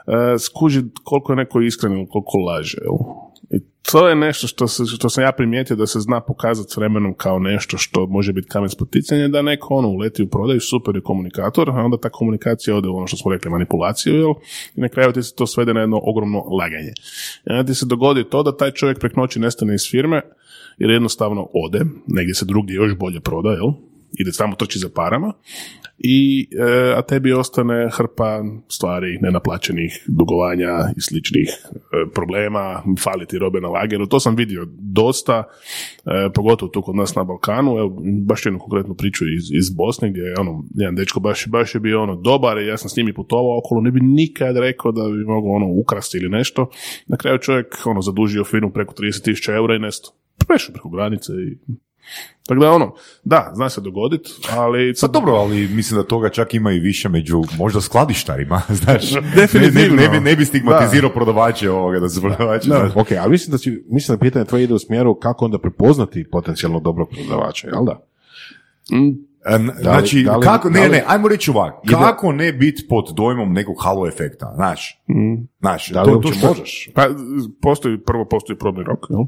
e, 0.07 0.39
skužiti 0.39 0.89
koliko 1.03 1.31
je 1.31 1.37
neko 1.37 1.61
iskren 1.61 1.93
ili 1.93 2.07
koliko 2.09 2.37
laže, 2.37 2.77
jel? 2.81 3.24
I 3.49 3.59
to 3.91 4.07
je 4.07 4.15
nešto 4.15 4.47
što, 4.47 4.67
se, 4.67 4.85
što 4.85 5.09
sam 5.09 5.23
ja 5.23 5.31
primijetio 5.31 5.75
da 5.75 5.87
se 5.87 5.99
zna 5.99 6.21
pokazati 6.21 6.71
s 6.71 6.77
vremenom 6.77 7.13
kao 7.13 7.39
nešto 7.39 7.77
što 7.77 8.07
može 8.07 8.33
biti 8.33 8.47
kamen 8.47 8.69
spoticanja, 8.69 9.27
da 9.27 9.41
neko 9.41 9.73
ono 9.73 9.89
uleti 9.89 10.23
u 10.23 10.27
prodaju, 10.27 10.59
super 10.59 10.95
je 10.95 11.01
komunikator, 11.01 11.69
a 11.69 11.73
onda 11.73 11.97
ta 11.97 12.09
komunikacija 12.09 12.75
ode 12.75 12.89
u 12.89 12.97
ono 12.97 13.07
što 13.07 13.17
smo 13.17 13.31
rekli 13.31 13.51
manipulaciju, 13.51 14.15
jel? 14.15 14.33
I 14.75 14.81
na 14.81 14.89
kraju 14.89 15.11
ti 15.11 15.23
se 15.23 15.35
to 15.35 15.47
svede 15.47 15.73
na 15.73 15.79
jedno 15.79 15.99
ogromno 16.03 16.39
laganje. 16.39 16.93
I 17.45 17.51
onda 17.51 17.63
ti 17.63 17.75
se 17.75 17.85
dogodi 17.85 18.29
to 18.29 18.43
da 18.43 18.57
taj 18.57 18.71
čovjek 18.71 18.99
prek 18.99 19.15
noći 19.15 19.39
nestane 19.39 19.75
iz 19.75 19.89
firme, 19.91 20.21
jer 20.77 20.89
jednostavno 20.89 21.47
ode, 21.53 21.85
negdje 22.07 22.35
se 22.35 22.45
drugdje 22.45 22.75
još 22.75 22.97
bolje 22.97 23.19
proda, 23.19 23.49
jel? 23.49 23.71
Ide 24.19 24.31
samo 24.31 24.55
trči 24.55 24.79
za 24.79 24.89
parama, 24.95 25.33
i, 25.97 26.49
e, 26.51 26.93
a 26.97 27.01
tebi 27.01 27.33
ostane 27.33 27.89
hrpa 27.93 28.43
stvari 28.67 29.17
nenaplaćenih 29.21 30.03
dugovanja 30.07 30.69
i 30.97 31.01
sličnih 31.01 31.49
e, 31.49 32.11
problema, 32.13 32.83
fali 33.03 33.25
ti 33.25 33.37
robe 33.37 33.61
na 33.61 33.67
lageru. 33.67 34.07
To 34.07 34.19
sam 34.19 34.35
vidio 34.35 34.67
dosta, 34.69 35.43
e, 36.05 36.29
pogotovo 36.33 36.69
tu 36.69 36.81
kod 36.81 36.95
nas 36.95 37.15
na 37.15 37.23
Balkanu. 37.23 37.77
Evo, 37.77 38.01
baš 38.25 38.45
jednu 38.45 38.59
konkretnu 38.59 38.95
priču 38.95 39.25
iz, 39.37 39.43
iz 39.51 39.69
Bosne 39.69 40.09
gdje 40.09 40.21
je 40.21 40.39
ono, 40.39 40.63
jedan 40.75 40.95
dečko 40.95 41.19
baš, 41.19 41.47
baš 41.47 41.75
je 41.75 41.79
bio 41.79 42.03
ono 42.03 42.15
dobar 42.15 42.57
i 42.57 42.67
ja 42.67 42.77
sam 42.77 42.89
s 42.89 42.95
njim 42.97 43.07
i 43.07 43.13
putovao 43.13 43.57
okolo, 43.57 43.81
ne 43.81 43.91
bi 43.91 43.99
nikad 43.99 44.57
rekao 44.57 44.91
da 44.91 45.03
bi 45.03 45.25
mogao 45.25 45.51
ono 45.51 45.67
ukrasti 45.67 46.17
ili 46.17 46.29
nešto. 46.29 46.69
Na 47.07 47.17
kraju 47.17 47.37
čovjek 47.37 47.85
ono 47.85 48.01
zadužio 48.01 48.43
firmu 48.43 48.71
preko 48.71 48.93
30.000 48.93 49.55
eura 49.55 49.75
i 49.75 49.79
nesto. 49.79 50.11
Prešao 50.47 50.73
preko 50.73 50.89
granice 50.89 51.31
i 51.33 51.57
tako 52.47 52.61
da 52.61 52.71
ono, 52.71 52.93
da, 53.23 53.51
zna 53.55 53.69
se 53.69 53.81
dogoditi, 53.81 54.31
ali... 54.51 54.93
Pa 55.01 55.07
dobro, 55.07 55.33
ali 55.33 55.67
mislim 55.67 56.01
da 56.01 56.07
toga 56.07 56.29
čak 56.29 56.53
ima 56.53 56.71
i 56.71 56.79
više 56.79 57.09
među 57.09 57.43
možda 57.57 57.81
skladištarima, 57.81 58.61
znaš. 58.83 59.11
Definitivno. 59.35 59.95
Ne, 59.95 60.01
ne, 60.01 60.09
ne, 60.09 60.19
bi, 60.19 60.25
ne 60.25 60.35
bi 60.35 60.45
stigmatizirao 60.45 61.09
prodavače 61.09 61.71
ovoga, 61.71 61.99
da 61.99 62.09
su 62.09 62.21
prodavači. 62.21 62.69
Da, 62.69 62.91
ok, 62.95 63.11
ali 63.11 63.31
mislim 63.31 63.51
da, 63.51 63.57
će, 63.57 63.71
mislim 63.89 64.17
da 64.17 64.21
pitanje 64.21 64.45
tvoje 64.45 64.63
ide 64.63 64.73
u 64.73 64.79
smjeru 64.79 65.15
kako 65.15 65.45
onda 65.45 65.59
prepoznati 65.59 66.29
potencijalno 66.31 66.79
dobro 66.79 67.05
prodavača, 67.05 67.67
jel 67.67 67.85
da? 67.85 68.05
E, 69.47 69.57
znači, 69.81 70.23
da 70.23 70.37
li- 70.37 70.43
kako, 70.43 70.69
ne, 70.69 70.79
da 70.79 70.85
li- 70.85 70.91
ne, 70.91 71.03
ajmo 71.07 71.27
reći 71.27 71.51
ovako, 71.51 71.81
kako 71.91 72.31
ne 72.31 72.53
biti 72.53 72.85
pod 72.89 73.05
dojmom 73.13 73.53
nekog 73.53 73.75
halo 73.79 74.07
efekta, 74.07 74.51
znaš, 74.55 75.01
znaš, 75.59 75.89
Da 75.89 76.03
li 76.03 76.11
to, 76.13 76.19
to 76.19 76.27
što- 76.29 76.47
možeš? 76.47 76.89
Pa, 76.95 77.07
postoji, 77.61 77.97
prvo 77.99 78.25
postoji 78.25 78.57
probni 78.57 78.83
rok, 78.83 78.99
jel? 79.09 79.19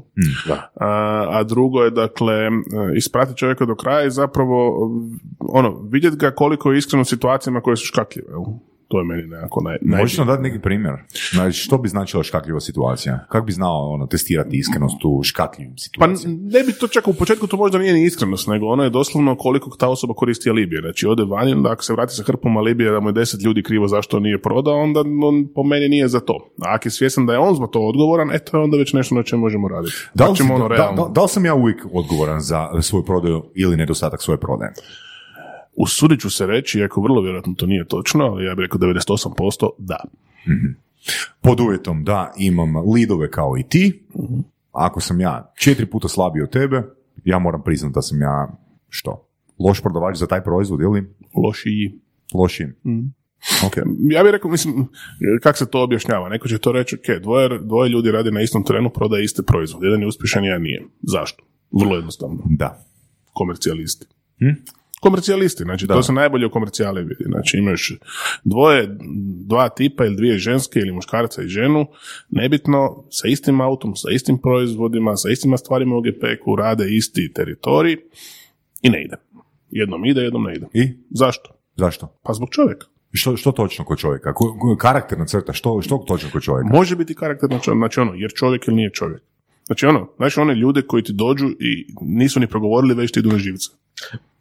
Da. 0.48 0.70
A, 0.76 0.88
a 1.30 1.42
drugo 1.42 1.80
je, 1.80 1.90
dakle, 1.90 2.34
ispratiti 2.96 3.38
čovjeka 3.38 3.64
do 3.64 3.74
kraja 3.74 4.06
i 4.06 4.10
zapravo, 4.10 4.72
ono, 5.40 5.80
vidjeti 5.82 6.16
ga 6.16 6.30
koliko 6.30 6.72
je 6.72 6.78
iskreno 6.78 7.02
u 7.02 7.06
situacijama 7.06 7.60
koje 7.60 7.76
su 7.76 7.86
škakljive, 7.86 8.28
jel? 8.30 8.44
To 8.88 8.98
je 8.98 9.04
meni 9.04 9.22
nekako 9.24 9.60
naj, 9.60 9.76
naj... 9.80 10.00
Možeš 10.00 10.18
nam 10.18 10.26
dati 10.26 10.42
neki 10.42 10.58
primjer? 10.58 10.94
Znači, 11.30 11.58
što 11.58 11.78
bi 11.78 11.88
značila 11.88 12.22
škakljiva 12.22 12.60
situacija? 12.60 13.26
Kako 13.28 13.46
bi 13.46 13.52
znao 13.52 13.90
ono, 13.90 14.06
testirati 14.06 14.56
iskrenost 14.56 14.96
u 15.04 15.22
škakljivim 15.22 15.72
Pa 15.72 15.78
situacijama? 15.78 16.36
ne 16.42 16.62
bi 16.62 16.72
to 16.72 16.88
čak 16.88 17.08
u 17.08 17.14
početku 17.14 17.46
to 17.46 17.56
možda 17.56 17.78
nije 17.78 17.92
ni 17.92 18.04
iskrenost, 18.04 18.46
nego 18.46 18.66
ono 18.66 18.84
je 18.84 18.90
doslovno 18.90 19.36
koliko 19.36 19.70
ta 19.70 19.88
osoba 19.88 20.14
koristi 20.14 20.50
alibije. 20.50 20.80
Znači 20.80 21.06
ode 21.06 21.24
vani, 21.24 21.52
onda 21.52 21.70
ako 21.70 21.84
se 21.84 21.92
vrati 21.92 22.14
sa 22.14 22.22
hrpom 22.22 22.56
alibije 22.56 22.90
da 22.90 23.00
mu 23.00 23.08
je 23.08 23.12
deset 23.12 23.42
ljudi 23.42 23.62
krivo 23.62 23.88
zašto 23.88 24.20
nije 24.20 24.42
prodao, 24.42 24.74
onda 24.76 25.00
on 25.00 25.48
po 25.54 25.62
meni 25.62 25.88
nije 25.88 26.08
za 26.08 26.20
to. 26.20 26.34
A 26.58 26.74
ako 26.74 26.88
je 26.88 26.92
svjestan 26.92 27.26
da 27.26 27.32
je 27.32 27.38
on 27.38 27.54
zbog 27.54 27.70
to 27.70 27.80
odgovoran, 27.80 28.30
eto 28.32 28.56
je 28.56 28.62
onda 28.62 28.76
već 28.76 28.92
nešto 28.92 29.14
na 29.14 29.22
čemu 29.22 29.40
možemo 29.42 29.68
raditi. 29.68 29.94
Da 30.14 30.26
li, 30.26 30.36
ćemo 30.36 30.48
si- 30.48 30.52
ono 30.54 30.68
da, 30.68 30.74
realno- 30.74 30.96
da- 30.98 31.12
da 31.12 31.22
li 31.22 31.28
sam 31.28 31.44
ja 31.44 31.54
uvijek 31.54 31.86
odgovoran 31.92 32.40
za 32.40 32.68
svoju 32.82 33.04
prodaju 33.04 33.42
ili 33.54 33.76
nedostatak 33.76 34.22
svoje 34.22 34.40
prodaje? 34.40 34.72
Usudit 35.80 36.20
ću 36.20 36.30
se 36.30 36.46
reći, 36.46 36.78
iako 36.78 37.00
vrlo 37.00 37.20
vjerojatno 37.20 37.54
to 37.56 37.66
nije 37.66 37.86
točno, 37.86 38.24
ali 38.24 38.44
ja 38.44 38.54
bih 38.54 38.62
rekao 38.62 38.78
98% 38.80 39.68
da. 39.78 40.04
Pod 41.40 41.60
uvjetom 41.60 42.04
da 42.04 42.32
imam 42.38 42.92
lidove 42.94 43.30
kao 43.30 43.58
i 43.58 43.62
ti, 43.62 44.02
ako 44.72 45.00
sam 45.00 45.20
ja 45.20 45.52
četiri 45.58 45.86
puta 45.86 46.08
slabiji 46.08 46.42
od 46.42 46.50
tebe, 46.50 46.82
ja 47.24 47.38
moram 47.38 47.62
priznati 47.62 47.94
da 47.94 48.02
sam 48.02 48.22
ja, 48.22 48.48
što, 48.88 49.28
loš 49.58 49.80
prodavač 49.80 50.16
za 50.16 50.26
taj 50.26 50.44
proizvod 50.44 50.80
ili 50.80 51.14
Lošiji. 51.34 51.98
lošiji? 52.34 52.68
Ok. 53.66 53.76
Ja 54.10 54.22
bih 54.22 54.32
rekao, 54.32 54.50
mislim, 54.50 54.86
kako 55.42 55.58
se 55.58 55.70
to 55.70 55.82
objašnjava? 55.82 56.28
Neko 56.28 56.48
će 56.48 56.58
to 56.58 56.72
reći, 56.72 56.96
ok, 56.96 57.22
dvoje, 57.22 57.58
dvoje 57.58 57.88
ljudi 57.88 58.10
radi 58.10 58.30
na 58.30 58.40
istom 58.40 58.64
terenu, 58.64 58.90
prodaje 58.90 59.24
iste 59.24 59.42
proizvode. 59.42 59.86
Jedan 59.86 60.00
je 60.00 60.06
uspješan, 60.06 60.44
jedan 60.44 60.62
nije. 60.62 60.82
Zašto? 61.02 61.44
Vrlo 61.70 61.96
jednostavno. 61.96 62.38
Da. 62.44 62.84
Komercijalisti. 63.32 64.06
Komercijalisti, 65.00 65.62
znači 65.62 65.86
to 65.86 66.02
se 66.02 66.12
najbolje 66.12 66.46
u 66.46 66.50
komercijali 66.50 67.02
vidi. 67.02 67.24
Znači 67.26 67.56
imaš 67.56 67.92
dvoje, 68.44 68.96
dva 69.46 69.68
tipa 69.68 70.04
ili 70.04 70.16
dvije 70.16 70.38
ženske 70.38 70.80
ili 70.80 70.92
muškarca 70.92 71.42
i 71.42 71.48
ženu, 71.48 71.86
nebitno, 72.30 73.04
sa 73.10 73.28
istim 73.28 73.60
autom, 73.60 73.96
sa 73.96 74.08
istim 74.10 74.38
proizvodima, 74.38 75.16
sa 75.16 75.30
istima 75.30 75.56
stvarima 75.56 75.96
u 75.96 76.00
GPK-u, 76.00 76.56
rade 76.56 76.96
isti 76.96 77.32
teritorij 77.32 77.96
i 78.82 78.90
ne 78.90 79.04
ide. 79.04 79.16
Jednom 79.70 80.04
ide, 80.04 80.20
jednom 80.20 80.42
ne 80.42 80.54
ide. 80.54 80.66
I? 80.72 80.92
Zašto? 81.10 81.50
Zašto? 81.76 82.18
Pa 82.22 82.32
zbog 82.32 82.48
čovjeka. 82.50 82.86
Što, 83.12 83.36
što 83.36 83.52
točno 83.52 83.84
kod 83.84 83.98
čovjeka? 83.98 84.32
Karakterna 84.78 85.26
crta, 85.26 85.52
što, 85.52 85.82
što 85.82 85.98
točno 85.98 86.28
kod 86.32 86.42
čovjeka? 86.42 86.76
Može 86.76 86.96
biti 86.96 87.14
karakter, 87.14 87.48
znači, 87.48 87.70
znači 87.76 88.00
ono, 88.00 88.14
jer 88.14 88.30
čovjek 88.30 88.68
ili 88.68 88.76
nije 88.76 88.90
čovjek. 88.90 89.22
Znači 89.66 89.86
ono, 89.86 90.08
znači 90.16 90.40
one 90.40 90.54
ljude 90.54 90.82
koji 90.82 91.02
ti 91.02 91.12
dođu 91.12 91.48
i 91.48 91.86
nisu 92.00 92.40
ni 92.40 92.46
progovorili, 92.46 92.94
već 92.94 93.12
ti 93.12 93.20
idu 93.20 93.28
na 93.28 93.38
živce. 93.38 93.70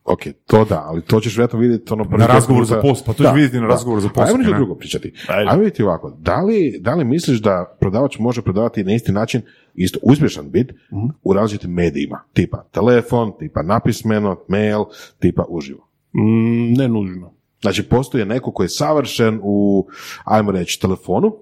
Ok, 0.10 0.20
to 0.46 0.66
da, 0.66 0.84
ali 0.86 1.02
to 1.02 1.20
ćeš 1.20 1.34
vjerojatno 1.36 1.60
vidjeti 1.60 1.94
ono 1.94 2.04
prvi 2.04 2.18
Na 2.18 2.26
pet 2.26 2.34
razgovoru 2.34 2.66
za 2.66 2.82
posao, 2.82 3.06
pa 3.06 3.14
to 3.14 3.24
ćeš 3.24 3.34
vidjeti 3.36 3.60
na 3.60 3.68
razgovoru 3.68 4.02
za 4.02 4.10
posao, 4.10 4.26
Ajmo 4.26 4.38
nešto 4.38 4.52
ne? 4.52 4.58
drugo 4.58 4.76
pričati. 4.76 5.14
Ajde. 5.28 5.50
Ajmo 5.50 5.60
vidjeti 5.60 5.84
ovako, 5.84 6.10
da 6.12 6.42
li, 6.42 6.78
da 6.80 6.96
li 6.96 7.06
misliš 7.06 7.42
da 7.42 7.76
prodavač 7.80 8.20
može 8.20 8.42
prodavati 8.42 8.84
na 8.84 8.94
isti 8.94 9.12
način, 9.12 9.42
isto 9.76 10.00
uspješan 10.04 10.50
bit, 10.50 10.72
Mhm. 10.94 11.06
u 11.24 11.34
različitim 11.34 11.72
medijima, 11.72 12.24
tipa 12.34 12.64
telefon, 12.64 13.32
tipa 13.40 13.62
napismeno, 13.64 14.40
mail, 14.48 14.84
tipa 15.20 15.46
uživo. 15.50 15.88
Mm, 16.14 16.74
ne 16.74 16.88
nužno. 16.88 17.34
Znači, 17.62 17.84
postoji 17.84 18.26
neko 18.26 18.52
koji 18.52 18.66
je 18.66 18.70
savršen 18.70 19.40
u, 19.44 19.88
ajmo 20.26 20.52
reći, 20.52 20.82
telefonu, 20.82 21.36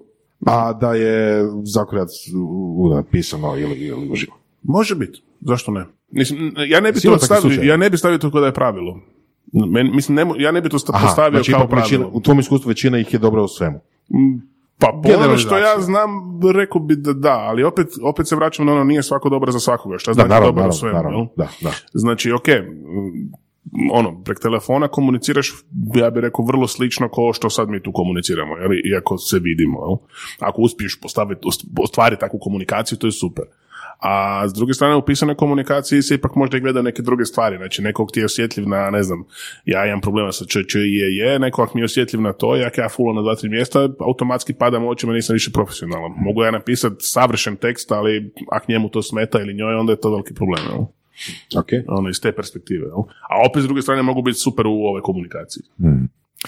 a 0.46 0.72
da 0.72 0.94
je 0.94 1.42
zakorac 1.64 2.08
pisano 3.10 3.56
ili, 3.58 3.74
ili 3.76 4.08
uživo. 4.10 4.36
Može 4.62 4.94
biti, 4.94 5.22
zašto 5.40 5.70
ne? 5.70 5.84
Mislim, 6.16 6.54
ja 6.68 6.80
ne 6.80 6.92
bi 6.92 7.00
Sigurno 7.00 7.18
to 7.18 7.24
stavio, 7.24 7.62
ja 7.62 7.76
ne 7.76 7.90
bi 7.90 7.98
stavio 7.98 8.18
to 8.18 8.30
kao 8.30 8.40
da 8.40 8.46
je 8.46 8.54
pravilo. 8.54 9.00
Men, 9.52 9.90
mislim, 9.94 10.16
ne, 10.16 10.26
ja 10.38 10.52
ne 10.52 10.60
bi 10.60 10.68
to 10.68 10.78
Aha, 10.92 11.06
postavio 11.06 11.38
znači, 11.38 11.52
kao 11.52 11.64
ipak 11.64 11.78
većina, 11.78 11.98
pravilo. 11.98 12.18
u 12.18 12.20
tvom 12.20 12.38
iskustvu 12.38 12.68
većina 12.68 12.98
ih 12.98 13.12
je 13.12 13.18
dobra 13.18 13.42
u 13.42 13.48
svemu. 13.48 13.80
Pa 14.78 15.00
po 15.02 15.12
onome 15.18 15.38
što 15.38 15.58
ja 15.58 15.80
znam, 15.80 16.10
rekao 16.54 16.80
bi 16.80 16.96
da 16.96 17.12
da, 17.12 17.32
ali 17.38 17.64
opet, 17.64 17.86
opet 18.02 18.28
se 18.28 18.36
vraćam 18.36 18.66
na 18.66 18.72
ono, 18.72 18.84
nije 18.84 19.02
svako 19.02 19.28
dobro 19.28 19.52
za 19.52 19.60
svakoga. 19.60 19.98
Šta 19.98 20.10
Da, 20.10 20.14
znači 20.14 20.28
naravno, 20.28 20.52
dobar 20.52 20.68
u 20.68 20.72
svemu? 20.72 20.94
naravno, 20.94 21.28
da, 21.36 21.48
da. 21.60 21.72
Znači, 21.92 22.32
ok, 22.32 22.48
ono, 23.92 24.22
prek 24.24 24.40
telefona 24.40 24.88
komuniciraš, 24.88 25.52
ja 25.94 26.10
bih 26.10 26.20
rekao, 26.20 26.44
vrlo 26.44 26.66
slično 26.66 27.08
kao 27.08 27.32
što 27.32 27.50
sad 27.50 27.68
mi 27.68 27.82
tu 27.82 27.92
komuniciramo, 27.92 28.56
jel? 28.56 28.70
iako 28.92 29.18
se 29.18 29.38
vidimo. 29.38 29.78
Jel? 29.86 29.96
Ako 30.48 30.62
uspiješ 30.62 31.00
postaviti, 31.00 31.48
ostvariti 31.82 32.20
takvu 32.20 32.38
komunikaciju, 32.38 32.98
to 32.98 33.06
je 33.06 33.12
super. 33.12 33.44
A 33.98 34.48
s 34.48 34.52
druge 34.52 34.74
strane, 34.74 34.94
u 34.94 35.02
pisanoj 35.02 35.34
komunikaciji 35.34 36.02
se 36.02 36.14
ipak 36.14 36.34
možda 36.34 36.56
i 36.56 36.60
gleda 36.60 36.82
neke 36.82 37.02
druge 37.02 37.24
stvari. 37.24 37.56
Znači, 37.56 37.82
nekog 37.82 38.12
ti 38.12 38.20
je 38.20 38.24
osjetljiv 38.24 38.68
na, 38.68 38.90
ne 38.90 39.02
znam, 39.02 39.24
ja 39.64 39.86
imam 39.86 40.00
problema 40.00 40.32
sa 40.32 40.44
č, 40.44 40.64
č, 40.68 40.78
je, 40.78 41.16
je, 41.16 41.38
neko 41.38 41.62
ako 41.62 41.72
mi 41.74 41.80
je 41.80 41.84
osjetljiv 41.84 42.20
na 42.20 42.32
to, 42.32 42.56
jak 42.56 42.78
ja 42.78 42.88
fulo 42.88 43.12
na 43.12 43.22
dva, 43.22 43.34
tri 43.34 43.48
mjesta, 43.48 43.88
automatski 44.00 44.54
padam 44.54 44.84
u 44.84 44.88
očima, 44.88 45.12
nisam 45.12 45.34
više 45.34 45.50
profesionalan. 45.52 46.12
Mogu 46.16 46.42
ja 46.42 46.50
napisati 46.50 46.96
savršen 46.98 47.56
tekst, 47.56 47.92
ali 47.92 48.32
ako 48.52 48.72
njemu 48.72 48.88
to 48.88 49.02
smeta 49.02 49.40
ili 49.40 49.54
njoj, 49.54 49.74
onda 49.74 49.92
je 49.92 50.00
to 50.00 50.10
veliki 50.10 50.34
problem. 50.34 50.62
Jel? 50.70 50.80
Ok. 51.60 51.68
ono 51.88 52.08
iz 52.08 52.20
te 52.20 52.32
perspektive. 52.32 52.86
Jel? 52.86 52.98
A 53.28 53.46
opet 53.50 53.62
s 53.62 53.66
druge 53.66 53.82
strane 53.82 54.02
mogu 54.02 54.22
biti 54.22 54.38
super 54.38 54.66
u 54.66 54.70
ovoj 54.70 55.02
komunikaciji. 55.02 55.62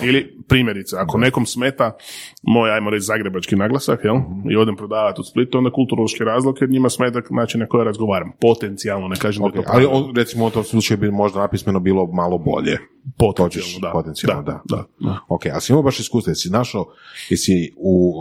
Ili 0.03 0.39
primjerice, 0.49 0.97
ako 0.99 1.19
nekom 1.19 1.47
smeta 1.47 1.97
moj, 2.43 2.71
ajmo 2.71 2.91
reći, 2.91 3.05
zagrebački 3.05 3.57
naglasak, 3.57 4.01
jel? 4.05 4.17
I 4.51 4.57
odem 4.57 4.77
prodavati 4.77 5.21
u 5.21 5.25
Splitu, 5.25 5.59
onda 5.59 5.71
kulturološki 5.71 6.25
razlog 6.25 6.57
jer 6.61 6.71
njima 6.71 6.91
smeta 6.91 7.21
način 7.31 7.61
na 7.61 7.67
koji 7.67 7.85
razgovaram. 7.85 8.33
Potencijalno, 8.41 9.09
ne 9.09 9.17
kažem 9.17 9.45
Ok, 9.45 9.53
da 9.53 9.59
je 9.59 9.65
to 9.65 9.71
ali 9.73 9.85
pravilno. 9.85 10.09
o- 10.09 10.13
recimo 10.17 10.47
u 10.47 10.51
tom 10.51 10.65
slučaju 10.65 10.99
bi 10.99 11.11
možda 11.11 11.39
napismeno 11.41 11.81
bilo 11.81 12.07
malo 12.07 12.39
bolje. 12.39 12.79
potencijalno, 13.19 13.79
da. 13.83 13.91
potencijalno, 13.93 14.43
da. 14.43 14.61
da, 14.65 14.85
da. 15.01 15.19
Ok, 15.29 15.47
ali 15.53 15.61
si 15.61 15.73
imao 15.73 15.83
baš 15.83 16.01
iskustvo, 16.01 16.31
jesi 16.31 16.51
našao, 16.51 16.87
jesi 17.29 17.73
u, 17.77 18.13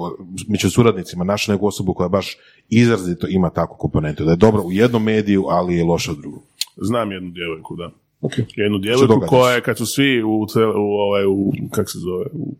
među 0.47 0.69
suradnicima 0.69 1.23
našao 1.23 1.53
neku 1.55 1.67
osobu 1.67 1.93
koja 1.93 2.09
baš 2.09 2.37
izrazito 2.69 3.27
ima 3.29 3.49
takvu 3.49 3.75
komponentu, 3.77 4.23
da 4.25 4.31
je 4.31 4.37
dobra 4.37 4.61
u 4.61 4.71
jednom 4.71 5.03
mediju, 5.03 5.43
ali 5.47 5.75
je 5.75 5.83
loša 5.83 6.11
u 6.11 6.15
drugom. 6.15 6.39
Znam 6.77 7.11
jednu 7.11 7.31
djevojku, 7.31 7.75
da. 7.75 7.91
Okay. 8.21 8.43
Jednu 8.55 8.77
djevojku 8.77 9.21
koja 9.27 9.53
je, 9.55 9.61
kad 9.61 9.77
su 9.77 9.85
svi 9.85 10.23
u, 10.23 10.29
u, 10.75 10.93
ovaj, 10.99 11.25
u 11.25 11.51
kak 11.71 11.89
se 11.91 11.99
zove, 11.99 12.25
u 12.33 12.55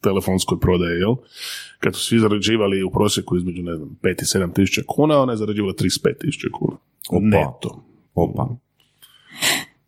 telefonskoj 0.00 0.60
prodaji, 0.60 0.98
jel? 1.00 1.14
Kad 1.78 1.94
su 1.94 2.00
svi 2.00 2.18
zarađivali 2.18 2.82
u 2.82 2.90
prosjeku 2.90 3.36
između, 3.36 3.62
ne 3.62 3.76
znam, 3.76 3.98
5 4.02 4.10
i 4.10 4.38
7 4.38 4.54
tisuća 4.54 4.82
kuna, 4.86 5.18
ona 5.22 5.32
je 5.32 5.36
zarađivala 5.36 5.72
35 5.72 6.18
tisuća 6.20 6.48
kuna. 6.52 6.76
Opa. 7.10 7.20
Neto. 7.22 7.84
Opa. 8.14 8.48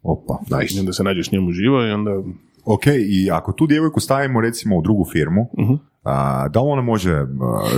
Opa. 0.03 0.39
I 0.75 0.81
onda 0.81 0.93
se 0.93 1.05
nađeš 1.05 1.33
njemu 1.33 1.53
živo 1.53 1.87
i 1.87 1.91
onda... 1.91 2.23
Ok, 2.65 2.87
i 2.87 3.31
ako 3.31 3.53
tu 3.53 3.67
djevojku 3.67 4.01
stavimo 4.01 4.41
recimo 4.41 4.79
u 4.79 4.83
drugu 4.83 5.05
firmu, 5.13 5.51
Mhm. 5.59 5.75
A, 6.05 6.49
da 6.49 6.61
li 6.61 6.67
ona 6.67 6.83
može 6.83 7.13
a, 7.13 7.25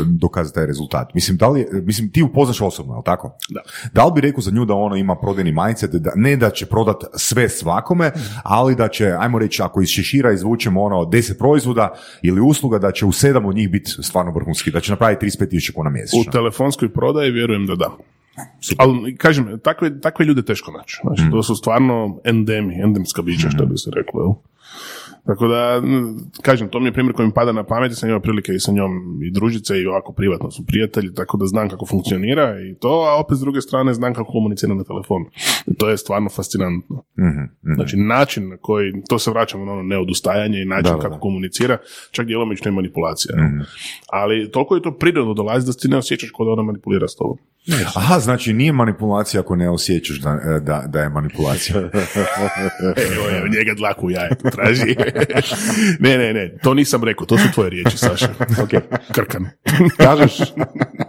dokazati 0.07 0.55
taj 0.55 0.67
rezultat? 0.67 1.15
Mislim, 1.15 1.37
da 1.37 1.49
li, 1.49 1.67
mislim, 1.75 2.13
ti 2.13 2.23
upoznaš 2.23 2.61
osobno, 2.61 2.93
je 2.93 2.97
li 2.97 3.05
tako? 3.05 3.39
Da. 3.49 3.61
Da 3.93 4.05
li 4.05 4.13
bi 4.15 4.21
rekao 4.21 4.41
za 4.41 4.51
nju 4.51 4.65
da 4.65 4.75
ona 4.75 4.97
ima 4.97 5.17
prodajni 5.17 5.53
mindset, 5.55 5.91
da, 5.93 6.11
ne 6.15 6.37
da 6.37 6.51
će 6.51 6.67
prodat 6.67 6.97
sve 7.15 7.49
svakome, 7.49 8.11
ali 8.43 8.75
da 8.75 8.89
će, 8.89 9.13
ajmo 9.13 9.39
reći, 9.39 9.63
ako 9.63 9.83
iz 9.83 9.89
šešira 9.89 10.33
izvučemo 10.33 10.83
ono 10.83 10.97
10 10.97 11.39
proizvoda 11.39 11.93
ili 12.23 12.41
usluga, 12.41 12.79
da 12.79 12.93
će 12.93 13.07
u 13.07 13.13
sedam 13.13 13.47
od 13.47 13.55
njih 13.55 13.71
biti 13.71 13.91
stvarno 13.93 14.33
vrhunski, 14.33 14.71
da 14.71 14.81
će 14.81 14.93
napraviti 14.93 15.27
35.000 15.27 15.73
kuna 15.73 15.89
U 15.89 15.93
mjesečno. 15.93 16.33
telefonskoj 16.33 16.89
prodaji 16.91 17.31
vjerujem 17.31 17.67
da 17.67 17.75
da. 17.75 17.91
Ali, 18.77 19.17
kažem, 19.17 19.59
takve, 19.61 20.01
takve 20.01 20.25
ljude 20.25 20.43
teško 20.43 20.73
naći. 20.73 20.99
Znači, 21.03 21.23
Mhm. 21.23 21.31
to 21.31 21.43
su 21.43 21.55
stvarno 21.55 22.21
endemi, 22.25 22.81
endemska 22.83 23.23
bića, 23.23 23.51
što 23.51 23.67
bi 23.67 23.79
se 23.79 23.91
reklo, 23.95 24.23
jel? 24.23 24.33
Tako 25.27 25.49
da, 25.49 25.83
kažem, 26.43 26.69
to 26.69 26.81
mi 26.81 26.87
je 26.87 26.93
primjer 26.93 27.15
koji 27.15 27.27
mi 27.27 27.33
pada 27.35 27.53
na 27.53 27.65
pamet, 27.65 27.99
sam 27.99 28.09
imao 28.09 28.21
prilike 28.21 28.53
i 28.53 28.61
sa 28.61 28.73
njom 28.73 28.91
i 29.23 29.31
družice 29.31 29.81
i 29.81 29.87
ovako 29.87 30.13
privatno 30.13 30.51
su 30.51 30.67
prijatelji, 30.67 31.15
tako 31.15 31.37
da 31.37 31.47
znam 31.47 31.69
kako 31.69 31.87
funkcionira 31.87 32.61
i 32.61 32.75
to, 32.75 32.89
a 32.89 33.21
opet 33.21 33.39
s 33.39 33.41
druge 33.41 33.61
strane 33.61 33.95
znam 33.95 34.15
kako 34.15 34.33
komunicira 34.33 34.75
na 34.75 34.85
telefonu. 34.85 35.25
I 35.67 35.75
to 35.75 35.89
je 35.89 35.97
stvarno 35.97 36.29
fascinantno. 36.29 37.03
Mhm, 37.19 37.29
mhm. 37.29 37.75
Znači, 37.75 37.97
način 37.97 38.49
na 38.49 38.57
koji, 38.57 38.93
to 39.09 39.19
se 39.19 39.31
vraćamo 39.31 39.65
na 39.65 39.73
ono 39.73 39.83
neodustajanje 39.83 40.63
i 40.63 40.65
način 40.65 40.93
Da, 40.93 40.97
da, 40.97 41.03
kako 41.03 41.15
da. 41.15 41.21
komunicira, 41.21 41.79
čak 42.11 42.27
djelomično 42.27 42.71
i 42.71 42.75
manipulacija. 42.75 43.37
Mhm. 43.37 43.61
Ali 44.13 44.51
toliko 44.51 44.75
je 44.75 44.83
to 44.83 44.99
prirodno 44.99 45.35
dolazi 45.35 45.67
da 45.67 45.73
ti 45.73 45.89
ne 45.89 45.97
osjećaš 45.97 46.31
kao 46.37 46.47
da 46.47 46.53
ona 46.53 46.63
manipulira 46.63 47.09
s 47.09 47.17
tobom. 47.17 47.39
Aha, 47.95 48.19
znači 48.19 48.53
nije 48.53 48.73
manipulacija 48.73 49.41
ako 49.41 49.57
ne 49.57 49.71
osjećaš 49.71 50.21
da, 50.21 50.61
da, 50.61 50.85
da 50.89 51.01
je 51.01 51.09
manipulacija. 51.09 51.77
Evo, 51.81 53.49
njega 53.59 53.75
dlaku 53.77 54.07
u 54.07 54.11
jajetu 54.11 54.51
traži. 54.51 54.97
ne, 56.05 56.19
ne, 56.19 56.33
ne, 56.33 56.59
to 56.63 56.75
nisam 56.75 57.05
rekao, 57.05 57.27
to 57.27 57.39
su 57.39 57.53
tvoje 57.55 57.71
riječi, 57.71 57.99
Saša. 57.99 58.29
Ok. 58.63 58.71
Krkan. 59.13 59.47
Kažeš, 59.97 60.33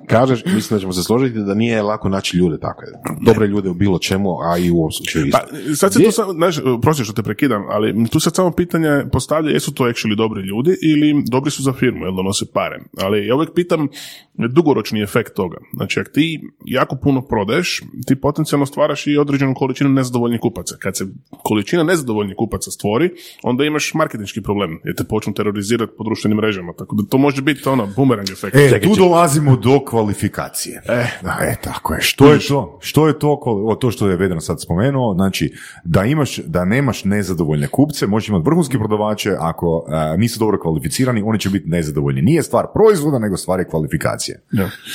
kažeš, 0.08 0.45
mislim 0.45 0.78
da 0.78 0.82
ćemo 0.82 0.93
se 0.93 1.03
složiti 1.03 1.39
da 1.39 1.53
nije 1.53 1.82
lako 1.82 2.10
naći 2.10 2.38
ljude 2.38 2.60
takve. 2.60 2.88
Dobre 3.22 3.47
ljude 3.47 3.70
u 3.70 3.74
bilo 3.74 3.99
čemu, 3.99 4.30
a 4.41 4.58
i 4.58 4.72
u 4.72 4.78
ovom 4.78 4.91
slučaju 4.91 5.26
isto. 5.26 5.39
Pa, 5.39 5.76
sad 5.76 5.93
se 5.93 6.03
tu 6.03 6.12
samo, 6.12 6.34
znaš, 6.34 6.60
prosim 6.82 7.05
što 7.05 7.14
te 7.14 7.24
prekidam, 7.24 7.66
ali 7.70 8.10
tu 8.10 8.20
sad 8.20 8.36
samo 8.36 8.51
pitanje 8.51 9.03
postavlja 9.12 9.51
jesu 9.51 9.74
to 9.74 9.84
actually 9.84 10.16
dobri 10.16 10.41
ljudi 10.41 10.72
ili 10.84 11.24
dobri 11.32 11.51
su 11.51 11.64
za 11.64 11.74
firmu, 11.74 12.05
jel 12.05 12.16
donose 12.16 12.45
pare. 12.53 12.80
Ali 12.97 13.28
ja 13.28 13.36
uvijek 13.36 13.49
pitam 13.55 13.88
dugoročni 14.34 15.01
efekt 15.01 15.34
toga. 15.34 15.58
Znači, 15.74 15.99
ako 15.99 16.12
ti 16.12 16.47
jako 16.66 16.95
puno 16.95 17.22
prodaješ, 17.22 17.82
ti 18.06 18.16
potencijalno 18.16 18.66
stvaraš 18.66 19.08
i 19.08 19.18
određenu 19.18 19.54
količinu 19.54 19.89
nezadovoljnih 19.89 20.39
kupaca. 20.41 20.76
Kad 20.80 20.98
se 20.98 21.06
količina 21.43 21.84
nezadovoljnih 21.84 22.36
kupaca 22.38 22.72
stvori, 22.72 23.10
onda 23.43 23.64
imaš 23.66 23.93
marketinški 23.93 24.41
problem, 24.41 24.80
jer 24.84 24.95
te 24.95 25.04
počnu 25.04 25.34
terorizirati 25.34 25.93
po 25.98 26.04
društvenim 26.04 26.38
mrežama. 26.38 26.74
Tako 26.74 26.95
da 26.95 27.04
to 27.10 27.18
može 27.18 27.41
biti 27.41 27.70
ono 27.70 27.88
bumerang 27.95 28.30
efekt. 28.30 28.56
E, 28.56 28.82
tu 28.82 28.95
dolazimo 28.98 29.56
do 29.58 29.86
kvalifikacije. 29.86 30.82
E, 30.89 31.08
Da, 31.24 31.38
e, 31.41 31.56
tako 31.64 31.93
je. 31.93 32.02
Što 32.02 32.34
je 32.34 32.39
to? 32.48 32.80
Što 32.82 33.08
je 33.08 33.20
to, 33.20 33.39
o, 33.45 33.76
to 33.76 33.91
što 33.91 34.10
je 34.10 34.16
Vedran 34.18 34.41
sad 34.41 34.62
spomenuo, 34.62 35.14
znači, 35.14 35.54
da 35.84 36.04
imaš, 36.06 36.38
da 36.38 36.66
nemaš 36.66 37.04
nezadovoljne 37.04 37.68
kupce, 37.68 38.08
možeš 38.08 38.30
imati 38.30 38.45
vrhunske 38.45 38.78
prodavače, 38.78 39.36
ako 39.39 39.86
a, 39.88 40.16
nisu 40.18 40.39
dobro 40.39 40.60
kvalificirani, 40.60 41.22
oni 41.26 41.39
će 41.39 41.50
biti 41.50 41.70
nezadovoljni. 41.70 42.22
Nije 42.22 42.43
stvar 42.43 42.66
proizvoda, 42.74 43.20
nego 43.20 43.38
stvar 43.38 43.60
je 43.60 43.66
kvalifikacije. 43.66 44.41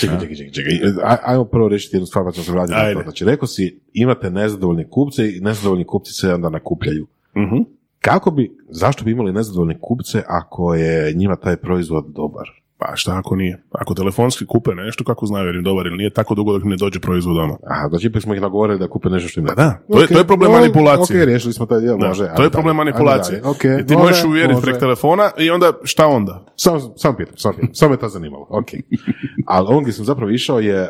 Čekaj, 0.01 0.21
čekaj, 0.21 0.37
čekaj, 0.37 0.53
čekaj. 0.53 0.73
Aj- 1.05 1.42
Ajmo 1.43 1.51
prvo 1.51 1.69
riješiti 1.69 1.97
jednu 1.97 2.07
stvar, 2.07 2.25
pa 2.25 2.33
ćemo 2.33 2.45
se 2.45 2.53
vratiti 2.53 2.75
na 2.79 2.85
Ajde. 2.85 2.95
to. 2.95 3.03
Znači, 3.03 3.25
rekao 3.25 3.47
si, 3.47 3.81
imate 3.93 4.31
nezadovoljne 4.31 4.89
kupce 4.91 5.37
i 5.37 5.41
nezadovoljni 5.41 5.85
kupci 5.85 6.13
se 6.13 6.35
onda 6.35 6.51
nakupljaju. 6.51 7.07
Mhm. 7.37 7.63
Kako 8.01 8.31
bi, 8.31 8.57
zašto 8.69 9.05
bi 9.05 9.11
imali 9.11 9.33
nezadovoljne 9.33 9.79
kupce 9.81 10.23
ako 10.27 10.75
je 10.75 11.13
njima 11.13 11.37
taj 11.37 11.57
proizvod 11.57 12.05
dobar? 12.09 12.62
Pa 12.83 12.97
šta 12.97 13.19
ako 13.19 13.37
nije? 13.37 13.63
Ako 13.71 13.95
telefonski 13.95 14.47
kupe 14.47 14.75
nešto, 14.75 15.05
kako 15.05 15.27
znaju 15.27 15.47
jer 15.47 15.55
je 15.55 15.63
dobar 15.63 15.87
ili 15.87 15.97
nije, 15.97 16.11
tako 16.11 16.35
dugo 16.35 16.53
dok 16.53 16.65
ne 16.65 16.77
dođe 16.77 17.01
proizvod 17.01 17.37
doma. 17.37 17.57
Aha, 17.67 17.89
znači 17.89 18.07
ipak 18.07 18.23
smo 18.23 18.35
ih 18.35 18.41
nagovorili 18.41 18.79
da 18.79 18.89
kupe 18.89 19.09
nešto 19.09 19.29
što 19.29 19.41
im 19.41 19.47
ne 19.47 19.55
Da, 19.55 19.79
to, 19.93 19.99
je, 19.99 20.05
Ok, 20.05 20.09
to 20.09 20.19
je 20.19 20.25
problem 20.25 20.51
o, 20.51 20.55
manipulacije. 20.55 21.21
Ok, 21.23 21.27
riješili 21.27 21.53
smo 21.53 21.67
taj 21.67 21.81
dio, 21.81 21.97
Da, 21.97 22.09
može. 22.09 22.29
to 22.37 22.43
je 22.43 22.51
problem 22.51 22.77
manipulacije. 22.77 23.37
ajde 23.37 23.43
dalje, 23.43 23.51
ok, 23.51 23.65
Jer 23.65 23.87
ti 23.87 23.95
može, 23.95 24.05
možeš 24.05 24.25
uvjeriti 24.25 24.55
može. 24.55 24.65
prek 24.65 24.79
telefona 24.79 25.31
i 25.39 25.51
onda 25.51 25.73
šta 25.85 26.07
onda? 26.07 26.45
Samo, 26.57 26.81
samo 26.97 27.17
pitam, 27.17 27.35
samo 27.37 27.55
pitam, 27.55 27.75
samo 27.75 27.91
me 27.91 27.97
to 27.97 28.09
zanimalo, 28.09 28.47
ok. 28.51 28.69
Ali 29.47 29.67
on 29.71 29.83
gdje 29.83 29.93
sam 29.93 30.05
zapravo 30.05 30.31
išao 30.31 30.61
je, 30.61 30.83
uh, 30.83 30.89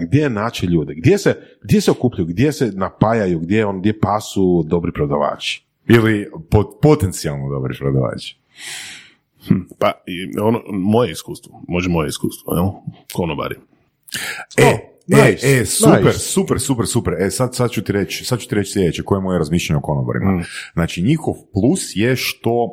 gdje 0.00 0.30
naći 0.30 0.66
ljude, 0.66 0.94
gdje 0.94 1.18
se, 1.18 1.34
gdje 1.62 1.80
se 1.80 1.90
okupljaju, 1.90 2.26
gdje 2.26 2.52
se 2.52 2.72
napajaju, 2.74 3.38
gdje, 3.38 3.66
on, 3.66 3.80
gdje 3.80 4.00
pasu 4.00 4.62
dobri 4.62 4.92
prodavači. 4.92 5.64
Ili 5.88 6.30
pot- 6.50 6.80
potencijalno 6.82 7.48
dobri 7.50 7.74
prodavači. 7.78 8.38
Pa, 9.78 9.92
i 10.06 10.38
ono, 10.40 10.60
moje 10.72 11.12
iskustvo, 11.12 11.62
može 11.68 11.88
moje 11.88 12.08
iskustvo, 12.08 12.54
jel? 12.54 12.66
Konobari. 13.12 13.54
E, 14.56 14.64
Oh, 14.66 14.78
nice, 15.06 15.46
e, 15.48 15.60
e, 15.60 15.64
super, 15.66 16.04
nice. 16.04 16.18
super, 16.18 16.60
super, 16.60 16.86
super. 16.86 17.14
E, 17.18 17.30
sad, 17.30 17.54
sad 17.54 17.70
ću 17.70 17.82
ti 17.84 17.92
reći, 17.92 18.24
sad 18.24 18.38
ću 18.38 18.48
ti 18.48 18.54
reći 18.54 18.72
sljedeće, 18.72 19.02
koje 19.02 19.18
je 19.18 19.22
moje 19.22 19.38
razmišljanje 19.38 19.78
o 19.78 19.82
konobarima. 19.82 20.30
Mm. 20.30 20.44
Znači, 20.74 21.02
njihov 21.02 21.34
plus 21.52 21.96
je 21.96 22.16
što 22.16 22.68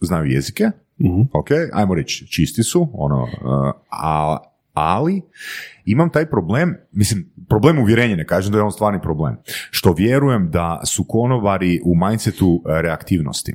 znaju 0.00 0.24
jezike, 0.24 0.64
Mhm. 1.00 1.20
ok, 1.32 1.48
ajmo 1.72 1.94
reći, 1.94 2.26
čisti 2.30 2.62
su, 2.62 2.88
ono, 2.92 3.22
uh, 3.22 3.28
a, 3.90 4.36
ali 4.72 5.22
imam 5.84 6.10
taj 6.10 6.26
problem, 6.30 6.76
mislim, 6.92 7.30
problem 7.48 7.78
uvjerenja, 7.78 8.16
ne 8.16 8.26
kažem 8.26 8.52
da 8.52 8.58
je 8.58 8.62
on 8.64 8.72
stvarni 8.72 9.00
problem, 9.02 9.36
što 9.70 9.92
vjerujem 9.92 10.50
da 10.50 10.80
su 10.84 11.04
konobari 11.08 11.80
u 11.84 11.94
mindsetu 11.94 12.62
e, 12.66 12.82
reaktivnosti. 12.82 13.54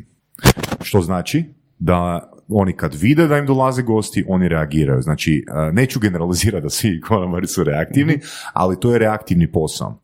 Što 0.82 1.02
znači 1.02 1.44
da 1.84 2.30
oni 2.48 2.74
kad 2.74 2.94
vide 2.96 3.28
da 3.28 3.38
im 3.38 3.46
dolaze 3.46 3.82
gosti, 3.82 4.26
oni 4.28 4.48
reagiraju. 4.48 5.02
Znači, 5.02 5.46
e, 5.48 5.72
neću 5.72 6.00
generalizirati 6.00 6.64
da 6.64 6.70
svi 6.70 7.02
konobari 7.08 7.48
su 7.48 7.64
reaktivni, 7.64 8.20
ali 8.54 8.80
to 8.80 8.94
je 8.94 9.00
reaktivni 9.00 9.52
posao. 9.52 10.00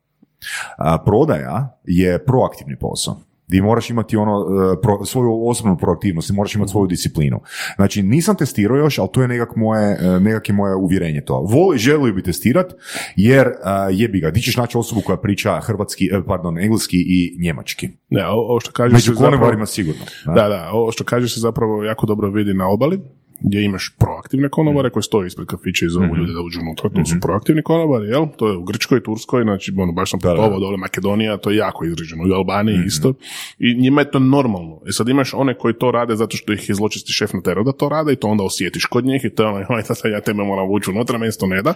A, 0.78 0.98
prodaja 1.06 1.80
je 1.84 2.26
proaktivni 2.26 2.80
posao 2.80 3.29
di 3.50 3.62
moraš 3.62 3.90
imati 3.90 4.18
ono 4.18 4.34
e, 4.40 4.82
pro, 4.82 5.06
svoju 5.06 5.48
osobnu 5.48 5.78
proaktivnost 5.78 6.30
i 6.30 6.34
moraš 6.34 6.56
imati 6.56 6.72
svoju 6.72 6.88
disciplinu. 6.88 7.40
Znači 7.76 8.04
nisam 8.04 8.36
testirao 8.36 8.78
još, 8.78 9.00
ali 9.00 9.10
to 9.14 9.22
je 9.22 9.28
nekak 9.28 9.56
moje, 9.56 9.98
e, 10.02 10.20
nekak 10.20 10.50
je 10.50 10.56
moje 10.56 10.76
uvjerenje 10.76 11.22
to. 11.22 11.40
Voli, 11.42 11.78
želio 11.78 12.14
bi 12.14 12.24
testirati 12.24 12.76
jer 13.16 13.48
uh, 13.48 13.54
jebi 13.92 14.20
ga, 14.20 14.32
ti 14.32 14.42
ćeš 14.42 14.58
naći 14.58 14.78
osobu 14.78 15.02
koja 15.02 15.18
priča 15.18 15.60
hrvatski, 15.60 16.10
pardon, 16.28 16.60
engleski 16.60 16.98
i 17.00 17.38
njemački. 17.42 17.90
Ne, 18.10 18.28
ovo 18.28 18.60
što 18.60 18.72
kažeš 18.72 18.94
Među 18.94 19.14
zapravo- 19.14 19.32
konobarima 19.32 19.66
sigurno. 19.66 20.02
da. 20.26 20.34
Da, 20.34 20.48
da, 20.50 20.70
ovo 20.74 20.92
što 20.92 21.04
kažeš 21.04 21.34
se 21.34 21.40
zapravo 21.40 21.84
jako 21.84 22.06
dobro 22.06 22.30
vidi 22.30 22.54
na 22.54 22.68
obali, 22.70 23.00
gdje 23.42 23.64
imaš 23.64 23.96
proaktivne 23.98 24.50
konobare 24.50 24.90
koji 24.90 25.04
stoje 25.04 25.28
ispred 25.28 25.48
kafića 25.48 25.86
i 25.86 25.90
zovu 25.90 26.16
ljude 26.16 26.34
da 26.34 26.42
uđu 26.42 26.60
unutra, 26.60 26.90
to 26.90 27.06
su 27.06 27.16
proaktivni 27.22 27.62
konobari, 27.64 28.08
jel? 28.08 28.26
To 28.38 28.48
je 28.48 28.58
u 28.58 28.64
Grčkoj, 28.64 29.04
Turskoj, 29.04 29.44
znači, 29.44 29.74
ono, 29.78 29.92
baš 29.92 30.12
sam 30.12 30.20
putovao 30.20 30.60
dole 30.60 30.78
Makedonija, 30.78 31.38
to 31.38 31.50
je 31.50 31.58
jako 31.58 31.86
izraženo, 31.86 32.28
i 32.28 32.32
u 32.32 32.34
Albaniji 32.34 32.80
isto. 32.86 33.14
I 33.60 33.76
njima 33.82 34.02
je 34.02 34.12
to 34.12 34.20
normalno. 34.20 34.82
I 34.88 34.92
sad 34.92 35.10
imaš 35.10 35.34
one 35.34 35.58
koji 35.58 35.74
to 35.74 35.92
rade 35.92 36.16
zato 36.16 36.38
što 36.38 36.54
ih 36.54 36.70
je 36.70 36.76
zločesti 36.76 37.14
šef 37.14 37.34
natjerao 37.34 37.64
da 37.64 37.72
to 37.72 37.90
rade 37.90 38.14
i 38.14 38.16
to 38.16 38.28
onda 38.28 38.44
osjetiš 38.44 38.86
kod 38.86 39.06
njih 39.06 39.26
i 39.26 39.30
to 39.30 39.44
je 39.58 39.66
"Oj, 39.70 39.84
tata, 39.84 40.08
ja 40.08 40.22
tebe 40.22 40.44
moram 40.44 40.68
vući 40.68 40.90
unutra, 40.90 41.18
meni 41.18 41.32
se 41.32 41.38
to 41.40 41.48
ne 41.48 41.62
da. 41.62 41.74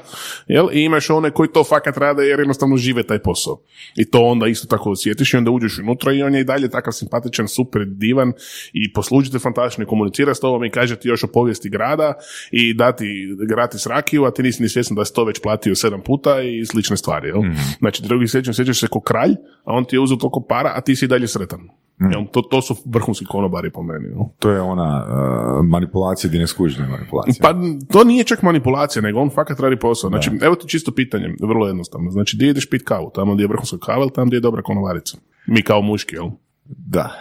Jel? 0.47 0.67
I 0.73 0.83
imaš 0.83 1.09
one 1.09 1.31
koji 1.31 1.49
to 1.49 1.63
fakat 1.63 1.97
rade 1.97 2.23
jer 2.23 2.39
jednostavno 2.39 2.77
žive 2.77 3.03
taj 3.03 3.19
posao. 3.19 3.59
I 3.97 4.05
to 4.05 4.21
onda 4.21 4.47
isto 4.47 4.67
tako 4.67 4.91
osjetiš 4.91 5.33
i 5.33 5.37
onda 5.37 5.51
uđeš 5.51 5.79
unutra 5.79 6.13
i 6.13 6.23
on 6.23 6.35
je 6.35 6.41
i 6.41 6.43
dalje 6.43 6.69
takav 6.69 6.93
simpatičan, 6.93 7.47
super 7.47 7.85
divan 7.85 8.33
i 8.73 8.93
poslužite 8.93 9.39
fantastično 9.39 9.83
i 9.83 9.87
komunicira 9.87 10.35
s 10.35 10.39
tobom 10.39 10.65
i 10.65 10.69
kaže 10.69 10.95
ti 10.95 11.07
još 11.07 11.23
o 11.23 11.27
povijesti 11.53 11.69
grada 11.69 12.13
i 12.51 12.73
dati 12.73 13.35
gratis 13.49 13.87
rakiju, 13.87 14.25
a 14.25 14.31
ti 14.31 14.43
nisi 14.43 14.63
ni 14.63 14.69
svjestan 14.69 14.95
da 14.95 15.05
si 15.05 15.13
to 15.13 15.23
već 15.25 15.41
platio 15.41 15.75
sedam 15.75 16.01
puta 16.01 16.41
i 16.41 16.65
slične 16.65 16.97
stvari. 16.97 17.27
Jel? 17.27 17.41
Znači, 17.79 18.03
drugi 18.03 18.27
sjećam, 18.27 18.53
sjećaš 18.53 18.79
se 18.79 18.87
ko 18.87 18.99
kralj, 18.99 19.31
a 19.63 19.73
on 19.73 19.85
ti 19.85 19.95
je 19.95 19.99
uzeo 19.99 20.17
toliko 20.17 20.41
para, 20.49 20.71
a 20.75 20.81
ti 20.81 20.95
si 20.95 21.05
i 21.05 21.07
dalje 21.07 21.27
sretan. 21.27 21.59
Jel? 21.99 22.25
To, 22.31 22.41
to 22.41 22.61
su 22.61 22.75
vrhunski 22.85 23.25
konobari 23.25 23.71
po 23.71 23.83
meni. 23.83 24.07
Jel? 24.07 24.19
To 24.39 24.49
je 24.49 24.61
ona 24.61 25.05
uh, 25.05 25.65
manipulacija 25.65 26.29
di 26.29 26.39
ne 26.39 26.47
skužne 26.47 26.87
manipulacija. 26.87 27.41
Pa 27.41 27.53
to 27.91 28.03
nije 28.03 28.23
čak 28.23 28.41
manipulacija, 28.41 29.01
nego 29.01 29.19
on 29.19 29.29
fakat 29.29 29.59
radi 29.59 29.79
posao. 29.79 30.09
Znači, 30.09 30.31
evo 30.41 30.55
ti 30.55 30.67
čisto 30.67 30.91
pitanje, 30.91 31.35
vrlo 31.41 31.67
jednostavno. 31.67 32.11
Znači, 32.11 32.37
gdje 32.37 32.49
ideš 32.49 32.69
pit 32.69 32.83
kavu? 32.85 33.11
Tamo 33.15 33.33
gdje 33.33 33.43
je 33.43 33.47
vrhunska 33.47 33.77
kava 33.77 34.01
ili 34.01 34.13
tamo 34.13 34.25
gdje 34.25 34.37
je 34.37 34.41
dobra 34.41 34.61
konovarica? 34.61 35.17
Mi 35.47 35.61
kao 35.61 35.81
muški, 35.81 36.15
jel? 36.15 36.29
Da, 36.65 37.11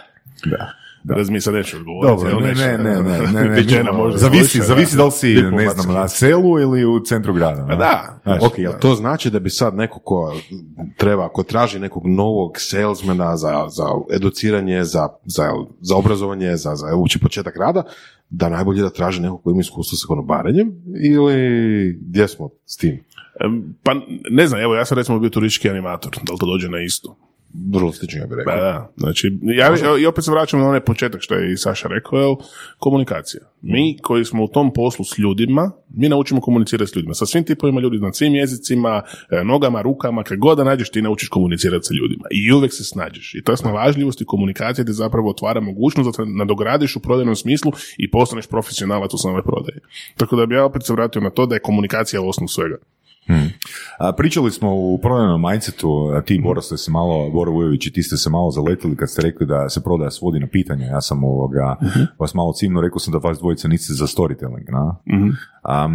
da. 0.45 0.82
Da. 1.03 1.15
mi 1.29 1.41
sad 1.41 1.53
neću 1.53 1.77
odgovoriti. 1.77 2.23
Dobro, 2.23 2.39
ne, 2.39 2.53
ne, 2.53 2.77
ne, 2.77 3.01
ne, 3.01 3.19
ne, 3.49 3.83
ne, 3.83 3.91
možda 3.91 4.17
zavisi, 4.17 4.61
zavisi 4.61 4.97
da 4.97 5.05
li 5.05 5.11
si, 5.11 5.33
ne 5.33 5.69
znam, 5.69 5.95
na 5.95 6.07
selu 6.07 6.59
ili 6.59 6.85
u 6.85 6.99
centru 6.99 7.33
grada. 7.33 7.65
Pa 7.67 7.75
da. 7.75 8.19
Ok, 8.41 8.79
to 8.79 8.95
znači 8.95 9.29
da 9.29 9.39
bi 9.39 9.49
sad 9.49 9.75
neko 9.75 9.99
ko 9.99 10.35
treba, 10.97 11.29
ko 11.29 11.43
traži 11.43 11.79
nekog 11.79 12.07
novog 12.07 12.51
salesmana 12.57 13.37
za, 13.37 13.65
za 13.69 13.85
educiranje, 14.15 14.83
za, 14.83 15.09
za, 15.25 15.49
za 15.81 15.95
obrazovanje, 15.95 16.57
za, 16.57 16.75
za 16.75 16.95
uopće 16.95 17.19
početak 17.19 17.57
rada, 17.57 17.83
da 18.29 18.49
najbolje 18.49 18.81
da 18.81 18.89
traži 18.89 19.21
nekog 19.21 19.43
ko 19.43 19.51
ima 19.51 19.61
iskustvo 19.61 19.97
sa 19.97 20.07
konobarenjem 20.07 20.71
ili 21.03 21.99
gdje 22.01 22.27
smo 22.27 22.49
s 22.65 22.77
tim? 22.77 23.03
Pa 23.83 23.93
ne 24.31 24.47
znam, 24.47 24.61
evo 24.61 24.75
ja 24.75 24.85
sam 24.85 24.97
recimo 24.97 25.19
bio 25.19 25.29
turistički 25.29 25.69
animator, 25.69 26.11
da 26.23 26.33
li 26.33 26.39
to 26.39 26.45
dođe 26.45 26.69
na 26.69 26.81
isto? 26.81 27.17
Vrlo 27.53 27.91
slično, 27.91 28.21
ja 28.21 28.27
bih 28.27 28.37
Pa 28.45 28.51
rekao. 28.51 28.65
da, 28.65 28.91
znači, 28.97 29.37
ja, 29.41 29.97
i 29.99 30.05
opet 30.05 30.23
se 30.23 30.31
vraćam 30.31 30.59
na 30.59 30.67
onaj 30.67 30.79
početak 30.79 31.21
što 31.21 31.35
je 31.35 31.53
i 31.53 31.57
Saša 31.57 31.87
rekao, 31.87 32.19
jel, 32.19 32.35
komunikacija. 32.77 33.41
Mi 33.61 33.97
koji 34.01 34.25
smo 34.25 34.43
u 34.43 34.47
tom 34.47 34.73
poslu 34.73 35.05
s 35.05 35.17
ljudima, 35.17 35.71
mi 35.89 36.09
naučimo 36.09 36.41
komunicirati 36.41 36.91
s 36.91 36.95
ljudima, 36.95 37.13
sa 37.13 37.25
svim 37.25 37.43
tipovima 37.43 37.81
ljudi, 37.81 37.97
na 37.99 38.13
svim 38.13 38.35
jezicima, 38.35 39.01
e, 39.29 39.43
nogama, 39.43 39.81
rukama, 39.81 40.23
kad 40.23 40.37
god 40.37 40.57
da 40.57 40.63
nađeš 40.63 40.89
ti 40.89 41.01
naučiš 41.01 41.29
komunicirati 41.29 41.85
sa 41.85 41.93
ljudima 41.93 42.25
i 42.31 42.53
uvijek 42.53 42.73
se 42.73 42.83
snađeš. 42.83 43.35
I 43.35 43.43
ta 43.43 43.57
snalažljivost 43.57 44.21
i 44.21 44.25
komunikacija 44.25 44.85
ti 44.85 44.93
zapravo 44.93 45.29
otvara 45.29 45.61
mogućnost 45.61 46.17
da 46.17 46.25
nadogradiš 46.25 46.95
u 46.95 46.99
prodajnom 46.99 47.35
smislu 47.35 47.71
i 47.97 48.11
postaneš 48.11 48.47
profesionalac 48.47 49.13
u 49.13 49.17
samoj 49.17 49.43
prodaji. 49.43 49.79
Tako 50.17 50.35
da 50.35 50.45
bi 50.45 50.55
ja 50.55 50.65
opet 50.65 50.85
se 50.85 50.93
vratio 50.93 51.21
na 51.21 51.29
to 51.29 51.45
da 51.45 51.55
je 51.55 51.61
komunikacija 51.61 52.21
osnov 52.21 52.47
svega. 52.47 52.77
A, 53.97 54.11
pričali 54.17 54.51
smo 54.51 54.75
u 54.75 54.99
prodajnom 55.01 55.41
mindsetu, 55.41 56.11
a 56.15 56.21
ti 56.21 56.41
Boro 56.43 56.61
ste 56.61 56.77
se 56.77 56.91
malo, 56.91 57.29
Boro 57.29 57.51
Vujović 57.51 57.87
i 57.87 57.93
ti 57.93 58.03
ste 58.03 58.17
se 58.17 58.29
malo 58.29 58.51
zaletili 58.51 58.95
kad 58.95 59.09
ste 59.09 59.21
rekli 59.21 59.45
da 59.45 59.69
se 59.69 59.83
prodaja 59.83 60.11
svodi 60.11 60.39
na 60.39 60.47
pitanja. 60.47 60.85
Ja 60.85 61.01
sam 61.01 61.23
ovoga, 61.23 61.75
vas 62.19 62.33
malo 62.33 62.53
cimno, 62.53 62.81
rekao 62.81 62.99
sam 62.99 63.11
da 63.11 63.17
vas 63.17 63.39
dvojica 63.39 63.67
niste 63.67 63.93
za 63.93 64.07
storytelling, 64.07 64.71
na? 64.71 64.95
Am, 65.63 65.93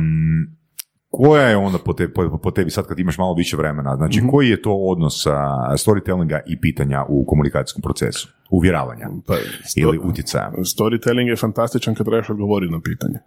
koja 1.11 1.43
je 1.43 1.57
onda 1.57 1.79
po, 1.79 1.93
te, 1.93 2.12
po, 2.12 2.39
po 2.43 2.51
tebi 2.51 2.70
sad 2.70 2.87
kad 2.87 2.99
imaš 2.99 3.18
malo 3.18 3.35
više 3.35 3.57
vremena, 3.57 3.97
znači 3.97 4.22
koji 4.31 4.49
je 4.49 4.62
to 4.62 4.74
odnos 4.74 5.26
a, 5.26 5.31
storytellinga 5.72 6.41
i 6.47 6.61
pitanja 6.61 7.05
u 7.09 7.24
komunikacijskom 7.26 7.83
procesu, 7.83 8.29
uvjeravanja 8.51 9.09
Pa, 9.26 9.35
ili 9.76 9.99
utjecaja? 9.99 10.53
Storytelling 10.53 11.29
je 11.29 11.37
fantastičan 11.37 11.95
kad 11.95 12.07
trebaš 12.07 12.31
odgovoriti 12.31 12.72
na 12.72 12.81
pitanje. 12.81 13.18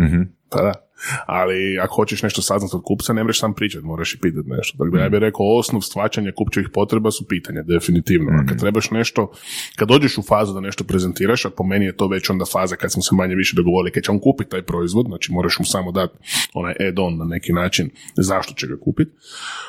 Mhm. 0.00 0.22
Pa 0.50 0.62
da. 0.62 0.85
Ali 1.26 1.78
ako 1.78 1.94
hoćeš 1.94 2.22
nešto 2.22 2.42
saznati 2.42 2.76
od 2.76 2.82
kupca, 2.84 3.12
ne 3.12 3.24
mreš 3.24 3.40
sam 3.40 3.54
pričat, 3.54 3.82
moraš 3.82 4.14
i 4.14 4.20
pitati 4.20 4.48
nešto. 4.48 4.84
Dakle, 4.84 5.00
ja 5.00 5.08
bih 5.08 5.18
rekao, 5.18 5.56
osnov 5.58 5.80
stvačanja 5.80 6.32
kupčevih 6.32 6.68
potreba 6.72 7.10
su 7.10 7.28
pitanja, 7.28 7.62
definitivno. 7.62 8.30
A 8.32 8.46
kad 8.48 8.60
trebaš 8.60 8.90
nešto, 8.90 9.30
kad 9.76 9.88
dođeš 9.88 10.18
u 10.18 10.22
fazu 10.22 10.52
da 10.52 10.60
nešto 10.60 10.84
prezentiraš, 10.84 11.44
a 11.44 11.50
po 11.50 11.64
meni 11.64 11.84
je 11.84 11.96
to 11.96 12.08
već 12.08 12.30
onda 12.30 12.44
faza 12.44 12.76
kad 12.76 12.92
smo 12.92 13.02
se 13.02 13.14
manje 13.14 13.34
više 13.34 13.56
dogovorili, 13.56 13.90
kad 13.90 14.02
će 14.02 14.10
on 14.10 14.18
kupiti 14.18 14.50
taj 14.50 14.62
proizvod, 14.62 15.06
znači 15.06 15.32
moraš 15.32 15.58
mu 15.58 15.64
samo 15.64 15.92
dati 15.92 16.18
onaj 16.54 16.74
add-on 16.88 17.18
na 17.18 17.24
neki 17.24 17.52
način 17.52 17.90
zašto 18.16 18.54
će 18.54 18.66
ga 18.66 18.76
kupiti, 18.80 19.10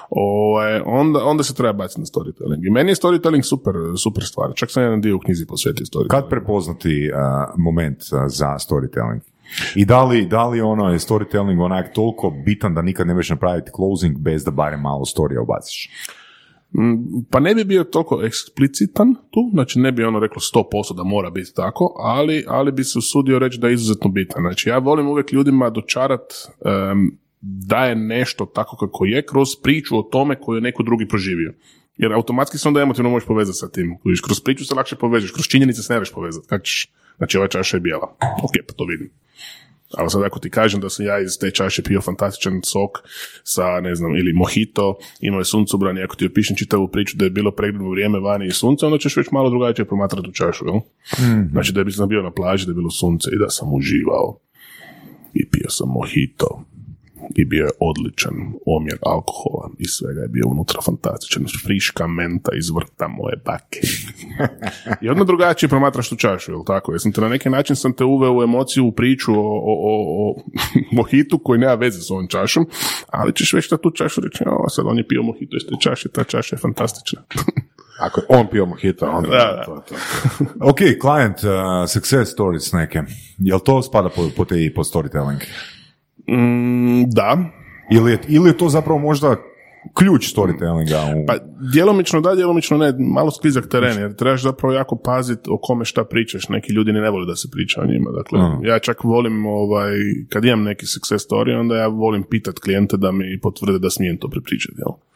ovaj, 0.10 0.82
onda, 0.86 1.24
onda 1.24 1.44
se 1.44 1.56
treba 1.56 1.74
baciti 1.74 2.02
na 2.02 2.06
storytelling. 2.06 2.68
I 2.68 2.70
meni 2.70 2.92
je 2.92 2.96
storytelling 2.96 3.42
super, 3.42 3.74
super 4.04 4.24
stvar. 4.24 4.52
Čak 4.56 4.72
sam 4.72 4.84
jedan 4.84 5.02
dio 5.02 5.16
u 5.16 5.20
knjizi 5.20 5.46
posvetio 5.46 5.86
storytelling. 5.86 6.10
Kad 6.10 6.30
prepoznati 6.30 7.12
a, 7.16 7.54
moment 7.58 7.98
za 8.28 8.58
storytelling? 8.60 9.20
I 9.76 9.86
da 9.86 10.04
li, 10.04 10.26
da 10.26 10.48
li 10.48 10.62
ono 10.62 10.92
je 10.92 11.00
storytelling 11.00 11.64
onak 11.64 11.94
toliko 11.94 12.30
bitan 12.46 12.76
da 12.76 12.82
nikad 12.82 13.08
ne 13.08 13.14
možeš 13.14 13.30
napraviti 13.30 13.72
closing 13.76 14.18
bez 14.18 14.44
da 14.44 14.52
barem 14.52 14.82
malo 14.82 15.06
storija 15.06 15.42
ubaciš? 15.42 15.90
Mm, 16.74 17.24
Pa 17.30 17.40
ne 17.40 17.56
bi 17.56 17.64
bio 17.64 17.84
toliko 17.84 18.22
eksplicitan 18.24 19.16
tu, 19.32 19.50
znači 19.54 19.80
ne 19.80 19.92
bi 19.92 20.04
ono 20.04 20.20
reklo 20.20 20.42
100% 20.42 20.96
da 20.96 21.04
mora 21.04 21.30
biti 21.30 21.54
tako, 21.56 21.94
ali, 22.00 22.44
ali 22.48 22.72
bi 22.72 22.84
se 22.84 23.00
usudio 23.00 23.40
reći 23.40 23.60
da 23.60 23.68
je 23.68 23.74
izuzetno 23.74 24.10
bitan. 24.10 24.42
Znači 24.42 24.70
ja 24.70 24.78
volim 24.78 25.08
uvijek 25.08 25.34
ljudima 25.34 25.70
dočarat 25.70 26.34
em, 26.66 27.18
da 27.42 27.86
je 27.86 27.96
nešto 27.96 28.46
tako 28.46 28.78
kako 28.78 29.06
je 29.06 29.26
kroz 29.26 29.50
priču 29.64 29.98
o 29.98 30.04
tome 30.04 30.40
koju 30.40 30.56
je 30.56 30.62
neko 30.62 30.84
drugi 30.84 31.08
proživio. 31.08 31.54
Jer 31.98 32.14
automatski 32.14 32.58
se 32.58 32.68
onda 32.68 32.82
emotivno 32.82 33.10
možeš 33.10 33.28
povezati 33.28 33.58
sa 33.58 33.70
tim. 33.70 33.98
Kroz 34.26 34.40
priču 34.40 34.66
se 34.66 34.76
lakše 34.76 34.96
povežeš, 34.96 35.32
kroz 35.32 35.46
činjenice 35.46 35.84
se 35.84 35.94
ne 35.94 36.00
možeš 36.00 36.14
povezati. 36.14 36.48
Ćeš? 36.64 36.92
Znači 37.18 37.38
ova 37.38 37.48
čaša 37.48 37.78
je 37.78 37.82
bijela. 37.82 38.16
Ok, 38.44 38.52
pa 38.68 38.74
to 38.74 38.86
vidim. 38.86 39.12
Ali 39.94 40.10
sad 40.10 40.24
ako 40.24 40.40
ti 40.40 40.50
kažem 40.50 40.82
da 40.82 40.90
sam 40.90 41.06
ja 41.06 41.20
iz 41.20 41.40
te 41.40 41.52
čaše 41.52 41.84
pio 41.84 42.02
fantastičan 42.02 42.62
sok 42.64 42.98
sa, 43.44 43.80
ne 43.80 43.96
znam, 43.96 44.16
ili 44.16 44.34
mojito, 44.34 44.98
imao 45.20 45.40
je 45.40 45.46
suncobran 45.46 45.98
i 45.98 46.04
ako 46.04 46.16
ti 46.16 46.26
opišem 46.26 46.56
čitavu 46.56 46.88
priču 46.88 47.18
da 47.18 47.26
je 47.26 47.32
bilo 47.32 47.52
pregledno 47.52 47.90
vrijeme 47.90 48.20
vani 48.20 48.48
i 48.48 48.52
sunce, 48.52 48.86
onda 48.86 48.98
ćeš 48.98 49.18
već 49.18 49.32
malo 49.32 49.50
drugačije 49.50 49.86
promatrati 49.86 50.26
tu 50.26 50.32
čašu, 50.32 50.66
jel? 50.66 50.80
Znači 51.52 51.74
da 51.74 51.84
bi 51.84 51.92
sam 51.92 52.10
bio 52.10 52.22
na 52.22 52.32
plaži, 52.32 52.66
da 52.66 52.72
je 52.72 52.76
bilo 52.76 52.90
sunce 52.90 53.30
i 53.34 53.40
da 53.40 53.50
sam 53.50 53.74
uživao. 53.74 54.40
I 55.34 55.50
pio 55.50 55.70
sam 55.70 55.90
mojito. 55.90 56.64
I 57.36 57.46
bio 57.46 57.66
je 57.66 57.72
odličan 57.80 58.34
omjer 58.66 58.98
alkohola 59.02 59.70
i 59.80 59.86
svega 59.88 60.22
je 60.22 60.28
bio 60.28 60.44
unutra 60.48 60.82
fantastičan. 60.82 61.46
Friška 61.66 62.08
menta 62.08 62.52
iz 62.58 62.70
vrta 62.70 63.08
moje 63.08 63.36
bake. 63.46 63.80
I 65.02 65.10
odmah 65.10 65.28
drugačije 65.28 65.70
promatraš 65.70 66.10
tu 66.10 66.16
čašu, 66.16 66.52
jel 66.52 66.64
tako? 66.66 66.94
Jesam 66.94 67.12
te 67.12 67.22
na 67.22 67.30
neki 67.30 67.50
način 67.50 67.76
sam 67.76 67.94
te 67.94 68.04
uveo 68.04 68.38
u 68.38 68.44
emociju, 68.44 68.86
u 68.86 68.92
priču 68.92 69.34
o, 69.34 69.38
o, 69.40 69.74
o, 69.84 70.30
o 70.30 70.36
mohitu 70.98 71.40
koji 71.40 71.60
nema 71.60 71.74
veze 71.74 72.02
s 72.02 72.12
ovom 72.12 72.28
čašom, 72.28 72.66
ali 73.08 73.36
ćeš 73.36 73.54
već 73.54 73.72
na 73.72 73.78
tu 73.78 73.92
čašu 73.92 74.22
reći, 74.22 74.44
o, 74.48 74.70
sad 74.70 74.86
on 74.88 74.98
je 74.98 75.08
pio 75.08 75.24
mojito 75.24 75.58
iz 75.58 75.64
te 75.70 75.76
čaše, 75.82 76.10
ta 76.10 76.24
čaša 76.24 76.56
je 76.56 76.60
fantastična. 76.60 77.22
Ako 78.00 78.22
je 78.22 78.26
on 78.30 78.48
pio 78.48 78.66
mojito, 78.66 79.06
onda 79.06 79.30
Da, 79.30 79.38
da. 79.38 79.64
to 79.66 79.76
je 79.76 79.82
to. 79.88 79.96
Ok, 80.62 80.78
client 81.02 81.38
uh, 81.44 81.90
success 81.90 82.32
stories 82.32 82.72
neke. 82.72 83.02
Jel 83.38 83.60
to 83.60 83.82
spada 83.82 84.10
po, 84.10 84.30
po 84.38 84.46
te 84.46 84.72
po 84.76 84.84
storytelling? 84.84 85.40
Mm, 86.28 87.04
da, 87.10 87.52
Ili 87.92 88.12
je, 88.12 88.20
ili 88.28 88.50
je 88.50 88.58
to 88.58 88.70
zapravo 88.70 89.00
možda 89.00 89.36
ključ 89.94 90.36
storytellinga. 90.36 91.24
U... 91.24 91.26
Pa 91.26 91.34
djelomično 91.74 92.22
da, 92.22 92.36
djelomično 92.36 92.78
ne, 92.78 92.94
malo 93.00 93.32
sklizak 93.32 93.68
teren, 93.68 94.00
jer 94.00 94.16
trebaš 94.16 94.42
zapravo 94.44 94.74
jako 94.74 94.96
paziti 94.96 95.50
o 95.50 95.58
kome 95.62 95.86
šta 95.86 96.04
pričaš. 96.04 96.50
Neki 96.50 96.74
ljudi 96.74 96.92
ne 96.92 97.10
vole 97.10 97.26
da 97.26 97.36
se 97.36 97.48
priča 97.52 97.82
o 97.82 97.86
njima. 97.86 98.12
Dakle, 98.12 98.40
Aha. 98.40 98.60
ja 98.64 98.80
čak 98.80 99.04
volim, 99.04 99.46
ovaj, 99.46 99.92
kad 100.30 100.46
imam 100.46 100.64
neki 100.64 100.86
success 100.86 101.26
story, 101.30 101.60
onda 101.60 101.78
ja 101.78 101.88
volim 101.88 102.24
pitat 102.24 102.60
klijente 102.60 102.98
da 102.98 103.12
mi 103.12 103.40
potvrde 103.42 103.80
da 103.80 103.90
smijem 103.90 104.18
to 104.18 104.28
prepričati. 104.28 104.76
Jel? 104.78 105.07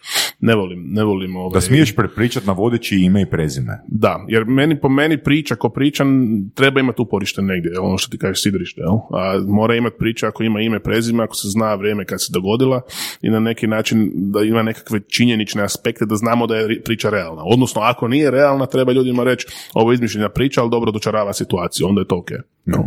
Ne 0.42 0.56
volim, 0.56 0.84
ne 0.88 1.04
volim 1.04 1.36
ovaj, 1.36 1.54
Da 1.54 1.62
smiješ 1.62 1.96
prepričati 1.96 2.48
navodeći 2.48 2.96
ime 2.96 3.22
i 3.22 3.26
prezime. 3.26 3.82
Da, 3.88 4.26
jer 4.28 4.46
meni 4.46 4.80
po 4.80 4.90
meni 4.90 5.18
priča 5.18 5.56
ko 5.56 5.70
pričan 5.70 6.08
treba 6.56 6.80
imati 6.80 7.02
uporište 7.02 7.42
negdje, 7.42 7.80
ono 7.80 7.98
što 7.98 8.12
ti 8.12 8.18
kažeš 8.18 8.44
sidrište, 8.44 8.82
jel? 8.82 8.94
a 8.94 9.40
mora 9.48 9.76
imati 9.76 9.96
priča 10.00 10.28
ako 10.28 10.44
ima 10.44 10.62
ime, 10.62 10.80
prezime, 10.80 11.24
ako 11.24 11.36
se 11.36 11.48
zna 11.48 11.76
vrijeme 11.76 12.06
kad 12.06 12.22
se 12.22 12.32
dogodila 12.34 12.82
i 13.22 13.30
na 13.30 13.40
neki 13.40 13.68
način 13.68 14.12
da 14.14 14.42
ima 14.42 14.64
nekakve 14.64 15.00
činjenične 15.00 15.64
aspekte 15.64 16.06
da 16.06 16.16
znamo 16.16 16.48
da 16.48 16.56
je 16.56 16.68
ri- 16.68 16.84
priča 16.84 17.10
realna. 17.10 17.42
Odnosno, 17.46 17.82
ako 17.82 18.08
nije 18.08 18.32
realna, 18.32 18.66
treba 18.66 18.92
ljudima 18.92 19.24
reći 19.24 19.48
ovo 19.74 19.92
je 19.92 19.94
izmišljena 19.94 20.30
priča, 20.30 20.62
ali 20.62 20.70
dobro 20.70 20.92
dočarava 20.92 21.34
situaciju, 21.34 21.88
onda 21.88 22.02
je 22.02 22.08
to 22.08 22.18
ok. 22.18 22.32
Jel? 22.66 22.82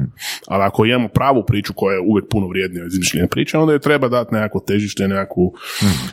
Ali 0.49 0.63
ako 0.63 0.85
imamo 0.85 1.09
pravu 1.09 1.45
priču 1.47 1.73
koja 1.77 1.95
je 1.95 2.01
uvijek 2.01 2.29
puno 2.31 2.49
vrijednija 2.49 2.85
od 2.85 2.93
izmišljene 2.93 3.29
priče, 3.29 3.59
onda 3.59 3.73
je 3.73 3.79
treba 3.79 4.09
dati 4.09 4.35
nekako 4.35 4.61
težište, 4.61 5.09
nekakvu 5.09 5.53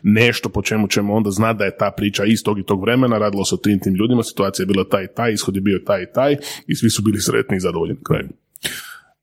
nešto 0.04 0.50
po 0.50 0.62
čemu 0.62 0.88
ćemo 0.88 1.14
onda 1.14 1.32
znati 1.32 1.58
da 1.58 1.66
je 1.66 1.78
ta 1.78 1.92
priča 1.98 2.26
iz 2.26 2.44
tog 2.44 2.60
i 2.60 2.66
tog 2.66 2.82
vremena, 2.82 3.18
radilo 3.18 3.46
se 3.46 3.56
o 3.56 3.58
tim 3.58 3.80
tim 3.80 3.96
ljudima, 3.96 4.24
situacija 4.24 4.64
je 4.64 4.68
bila 4.68 4.84
taj 4.90 5.04
i 5.04 5.08
taj, 5.16 5.34
ishod 5.34 5.56
je 5.56 5.62
bio 5.62 5.80
taj 5.86 6.04
i 6.04 6.12
taj 6.14 6.38
i 6.68 6.76
svi 6.76 6.90
su 6.90 7.02
bili 7.02 7.22
sretni 7.22 7.58
i 7.58 7.60
zadovoljni. 7.60 7.96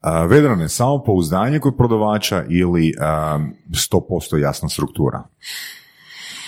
A, 0.01 0.25
Vedrane, 0.25 0.69
samo 0.69 1.03
pouzdanje 1.05 1.59
kod 1.59 1.75
prodavača 1.77 2.45
ili 2.49 2.95
a, 3.01 3.39
100% 3.71 4.37
jasna 4.43 4.69
struktura? 4.69 5.23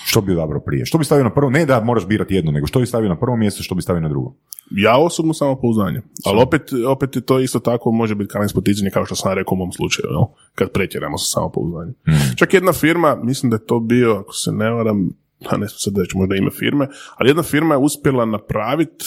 Što 0.05 0.21
bi 0.21 0.33
odabrao 0.33 0.61
prije? 0.61 0.85
Što 0.85 0.97
bi 0.97 1.05
stavio 1.05 1.23
na 1.23 1.33
prvo? 1.33 1.49
Ne 1.49 1.65
da 1.65 1.79
moraš 1.83 2.07
birati 2.07 2.35
jedno, 2.35 2.51
nego 2.51 2.67
što 2.67 2.79
bi 2.79 2.85
stavio 2.85 3.09
na 3.09 3.19
prvo 3.19 3.37
mjesto, 3.37 3.63
što 3.63 3.75
bi 3.75 3.81
stavio 3.81 4.01
na 4.01 4.09
drugo? 4.09 4.33
Ja 4.71 4.97
osobno 4.97 5.33
samo 5.33 5.55
pouzdanje. 5.55 6.01
Ali 6.25 6.41
opet, 6.41 6.61
opet 6.87 7.15
je 7.15 7.21
to 7.21 7.39
isto 7.39 7.59
tako 7.59 7.91
može 7.91 8.15
biti 8.15 8.31
kamen 8.31 8.49
spoticanje 8.49 8.89
kao 8.89 9.05
što 9.05 9.15
sam 9.15 9.33
rekao 9.33 9.53
u 9.55 9.57
mom 9.57 9.71
slučaju, 9.71 10.07
jel? 10.11 10.23
kad 10.55 10.71
pretjeramo 10.71 11.17
sa 11.17 11.25
samopouzdanjem. 11.25 11.93
Čak 12.35 12.53
jedna 12.53 12.73
firma, 12.73 13.15
mislim 13.23 13.49
da 13.49 13.55
je 13.55 13.65
to 13.65 13.79
bio, 13.79 14.11
ako 14.13 14.33
se 14.33 14.51
ne 14.51 14.71
varam, 14.71 15.09
a 15.49 15.57
ne 15.57 15.67
sad 15.69 15.97
reći 15.97 16.17
možda 16.17 16.35
ime 16.35 16.51
firme, 16.51 16.87
ali 17.15 17.29
jedna 17.29 17.43
firma 17.43 17.75
je 17.75 17.79
uspjela 17.79 18.25
napraviti 18.25 19.05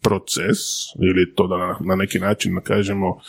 proces, 0.00 0.58
ili 1.02 1.34
to 1.34 1.46
da 1.46 1.56
na, 1.56 1.76
na 1.80 1.96
neki 1.96 2.18
način 2.18 2.54
da 2.54 2.60
kažemo, 2.60 3.20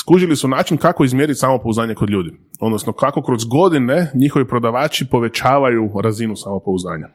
skužili 0.00 0.36
su 0.36 0.48
način 0.48 0.76
kako 0.76 1.04
izmjeriti 1.04 1.38
samopouzdanje 1.38 1.94
kod 1.94 2.10
ljudi. 2.10 2.30
Odnosno 2.60 2.92
kako 2.92 3.22
kroz 3.22 3.44
godine 3.44 4.10
njihovi 4.14 4.48
prodavači 4.48 5.06
povećavaju 5.10 5.90
razinu 6.02 6.36
samopouzdanja. 6.36 7.08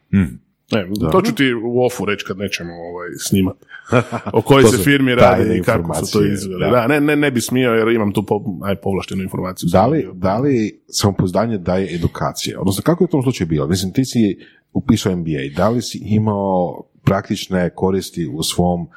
Ne, 0.72 0.90
to 1.12 1.22
ću 1.22 1.36
ti 1.36 1.54
u 1.54 1.86
ofu 1.86 2.06
reći 2.06 2.26
kad 2.26 2.38
nećemo 2.38 2.74
ovaj, 2.74 3.10
snimati. 3.18 3.66
O 4.38 4.42
kojoj 4.42 4.64
se 4.64 4.78
firmi 4.84 5.16
radi 5.16 5.58
i 5.58 5.62
kako 5.62 6.06
su 6.06 6.12
to 6.14 6.26
izveli. 6.26 6.60
da. 6.60 6.70
Da, 6.70 6.88
ne, 6.88 7.02
ne, 7.02 7.16
ne 7.16 7.32
bi 7.32 7.42
smio 7.42 7.72
jer 7.72 7.88
imam 7.88 8.14
tu 8.14 8.26
po, 8.26 8.42
aj, 8.64 8.76
povlaštenu 8.76 9.24
informaciju. 9.24 9.70
Da 9.72 9.88
li, 9.88 10.10
da 10.14 10.38
li 10.38 10.82
samopouzdanje 10.88 11.58
daje 11.58 11.96
edukacije? 11.96 12.60
Odnosno, 12.60 12.84
kako 12.84 13.04
je 13.04 13.06
u 13.06 13.12
tom 13.12 13.24
slučaju 13.24 13.48
bilo? 13.48 13.68
Mislim, 13.68 13.94
ti 13.94 14.06
si 14.06 14.38
upisao 14.74 15.16
MBA, 15.16 15.56
da 15.56 15.70
li 15.70 15.82
si 15.82 16.02
imao 16.04 16.84
praktične 17.04 17.70
koristi 17.70 18.28
u 18.34 18.44
svom 18.44 18.88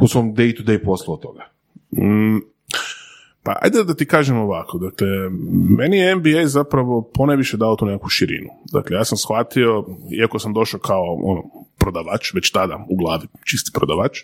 u 0.00 0.08
svom 0.08 0.34
day-to-day 0.34 0.84
poslu 0.84 1.14
od 1.14 1.20
toga? 1.20 1.52
Mm, 1.96 2.40
pa 3.42 3.56
ajde 3.62 3.84
da 3.84 3.94
ti 3.94 4.06
kažem 4.06 4.38
ovako, 4.38 4.78
dakle, 4.78 5.06
meni 5.78 5.96
je 5.96 6.16
MBA 6.16 6.46
zapravo 6.46 7.10
ponajviše 7.14 7.56
dao 7.56 7.76
tu 7.76 7.86
nekakvu 7.86 8.08
širinu. 8.08 8.48
Dakle, 8.72 8.96
ja 8.96 9.04
sam 9.04 9.18
shvatio, 9.18 9.84
iako 10.20 10.38
sam 10.38 10.52
došao 10.52 10.80
kao 10.80 11.02
ono, 11.22 11.42
prodavač, 11.82 12.34
već 12.34 12.50
tada 12.50 12.86
u 12.88 12.96
glavi 12.96 13.26
čisti 13.44 13.70
prodavač, 13.74 14.18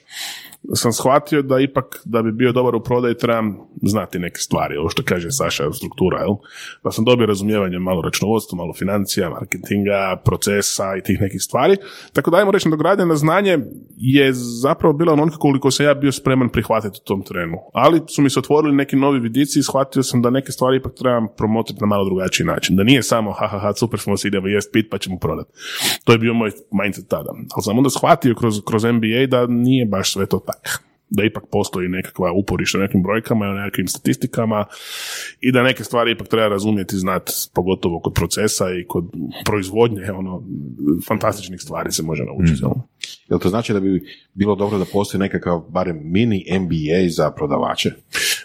sam 0.75 0.93
shvatio 0.93 1.43
da 1.43 1.61
ipak 1.61 2.01
da 2.05 2.23
bi 2.23 2.33
bio 2.33 2.53
dobar 2.53 2.75
u 2.75 2.83
prodaji 2.83 3.19
trebam 3.19 3.57
znati 3.83 4.19
neke 4.19 4.39
stvari, 4.39 4.77
ovo 4.77 4.89
što 4.89 5.03
kaže 5.03 5.31
Saša, 5.31 5.73
struktura, 5.73 6.21
jel? 6.21 6.35
Pa 6.83 6.91
sam 6.91 7.05
dobio 7.05 7.27
razumijevanje 7.27 7.79
malo 7.79 8.03
računovodstva, 8.03 8.57
malo 8.57 8.75
financija, 8.75 9.31
marketinga, 9.31 10.21
procesa 10.25 10.97
i 10.99 11.03
tih 11.03 11.21
nekih 11.21 11.43
stvari. 11.43 11.77
Tako 12.13 12.31
da 12.31 12.37
ajmo 12.37 12.51
reći, 12.51 12.69
nadogradnja 12.69 13.05
na 13.05 13.17
znanje 13.17 13.59
je 13.97 14.33
zapravo 14.63 14.93
bila 14.93 15.13
onoliko 15.13 15.39
koliko 15.39 15.71
sam 15.71 15.87
ja 15.87 15.95
bio 15.95 16.13
spreman 16.13 16.49
prihvatiti 16.49 16.99
u 17.03 17.07
tom 17.07 17.23
trenu. 17.23 17.57
Ali 17.73 18.01
su 18.09 18.23
mi 18.23 18.31
se 18.31 18.39
otvorili 18.39 18.77
neki 18.77 18.97
novi 18.97 19.21
vidici 19.21 19.59
i 19.59 19.63
shvatio 19.63 20.03
sam 20.03 20.23
da 20.23 20.31
neke 20.31 20.53
stvari 20.53 20.77
ipak 20.77 20.95
trebam 20.95 21.27
promotriti 21.37 21.81
na 21.81 21.87
malo 21.87 22.05
drugačiji 22.05 22.47
način. 22.47 22.77
Da 22.77 22.85
nije 22.85 23.03
samo 23.03 23.33
ha 23.33 23.47
ha 23.47 23.59
ha 23.59 23.75
super 23.75 24.01
smo 24.01 24.17
se 24.17 24.29
idemo 24.29 24.47
jest 24.47 24.71
pit 24.73 24.87
pa 24.91 24.99
ćemo 24.99 25.19
prodati. 25.19 25.51
To 26.05 26.13
je 26.13 26.19
bio 26.19 26.35
moj 26.35 26.51
mindset 26.73 27.09
tada. 27.09 27.33
Ali 27.55 27.63
sam 27.63 27.79
onda 27.79 27.91
shvatio 27.91 28.35
kroz, 28.35 28.61
kroz 28.65 28.85
MBA 28.85 29.27
da 29.29 29.47
nije 29.47 29.87
baš 29.87 30.13
sve 30.13 30.27
to 30.27 30.39
tako 30.39 30.89
da 31.11 31.25
ipak 31.25 31.45
postoji 31.53 31.89
nekakva 31.89 32.33
uporište 32.33 32.79
u 32.79 32.81
nekim 32.81 33.03
brojkama 33.03 33.47
i 33.47 33.49
u 33.49 33.55
nekakvim 33.55 33.89
statistikama 33.89 34.65
i 35.41 35.53
da 35.53 35.63
neke 35.63 35.85
stvari 35.85 36.13
ipak 36.13 36.29
treba 36.29 36.49
razumjeti 36.49 36.97
i 36.97 36.99
znati, 36.99 37.33
pogotovo 37.55 38.01
kod 38.01 38.15
procesa 38.15 38.65
i 38.71 38.85
kod 38.87 39.05
proizvodnje, 39.45 40.13
ono, 40.13 40.43
fantastičnih 41.09 41.61
stvari 41.61 41.93
se 41.93 42.03
može 42.03 42.25
naučiti. 42.25 42.63
jel? 42.63 42.71
Jel 43.29 43.39
to 43.39 43.49
znači 43.49 43.73
da 43.73 43.81
bi 43.81 44.03
bilo 44.35 44.55
dobro 44.55 44.79
da 44.79 44.85
postoji 44.93 45.19
nekakav 45.19 45.61
barem 45.69 46.01
mini 46.03 46.45
MBA 46.61 47.11
za 47.11 47.31
prodavače? 47.31 47.93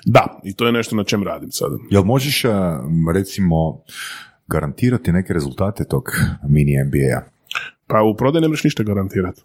Da, 0.05 0.39
i 0.43 0.53
to 0.53 0.65
je 0.65 0.71
nešto 0.71 0.95
na 0.95 1.03
čem 1.03 1.23
radim 1.23 1.51
sada. 1.51 1.77
Jel 1.89 2.03
možeš, 2.03 2.43
recimo, 3.13 3.81
garantirati 4.47 5.11
neke 5.11 5.33
rezultate 5.33 5.83
tog 5.83 6.03
mini 6.49 6.83
MBA-a? 6.85 7.32
Pa 7.87 8.01
u 8.03 8.15
prodaju 8.15 8.41
ne 8.41 8.47
možeš 8.47 8.63
ništa 8.63 8.83
garantirati. 8.83 9.41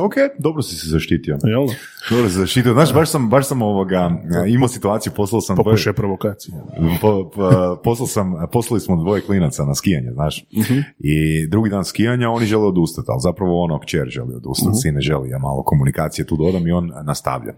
Ok, 0.00 0.14
dobro 0.38 0.62
si 0.62 0.76
se 0.76 0.90
zaštitio. 0.90 1.38
Jel? 1.44 1.66
Dobro 2.10 2.28
si 2.28 2.34
se 2.34 2.38
zaštitio. 2.40 2.72
Znaš, 2.72 2.94
baš 2.94 3.10
sam, 3.10 3.30
baš 3.30 3.48
sam 3.48 3.62
ovoga, 3.62 3.98
a, 3.98 4.46
imao 4.46 4.68
situaciju, 4.68 5.12
poslao 5.16 5.40
sam 5.40 5.56
dvoje, 5.56 5.64
Pokušaj 5.64 5.92
provokacije. 5.92 6.54
po, 7.00 7.30
po- 7.30 7.80
poslao 7.84 8.06
sam, 8.06 8.34
poslali 8.52 8.80
smo 8.80 8.96
dvoje 8.96 9.22
klinaca 9.22 9.64
na 9.64 9.74
skijanje, 9.74 10.10
znaš. 10.12 10.44
I 10.98 11.46
drugi 11.46 11.70
dan 11.70 11.84
skijanja 11.84 12.30
oni 12.30 12.46
žele 12.46 12.66
odustati, 12.66 13.06
ali 13.10 13.20
zapravo 13.20 13.62
ono 13.62 13.80
kćer 13.80 14.08
želi 14.08 14.34
odustati, 14.34 14.76
sin 14.82 14.94
ne 14.94 15.00
želi, 15.00 15.30
ja 15.30 15.38
malo 15.38 15.62
komunikacije 15.62 16.26
tu 16.26 16.36
dodam 16.36 16.66
i 16.66 16.72
on 16.72 16.90
nastavlja. 17.04 17.52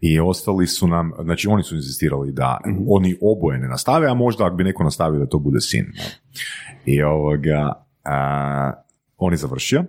I 0.00 0.20
ostali 0.20 0.66
su 0.66 0.88
nam, 0.88 1.12
znači 1.24 1.48
oni 1.48 1.62
su 1.62 1.74
insistirali 1.76 2.32
da 2.32 2.58
oni 2.88 3.16
oboje 3.22 3.58
ne 3.58 3.68
nastave, 3.68 4.08
a 4.10 4.14
možda 4.14 4.46
ako 4.46 4.56
bi 4.56 4.64
neko 4.64 4.84
nastavio 4.84 5.20
da 5.20 5.26
to 5.26 5.38
bude 5.38 5.60
sin. 5.60 5.86
I 6.86 7.02
ovoga, 7.02 7.85
a, 8.06 8.72
on 9.16 9.32
je 9.32 9.36
završio 9.36 9.84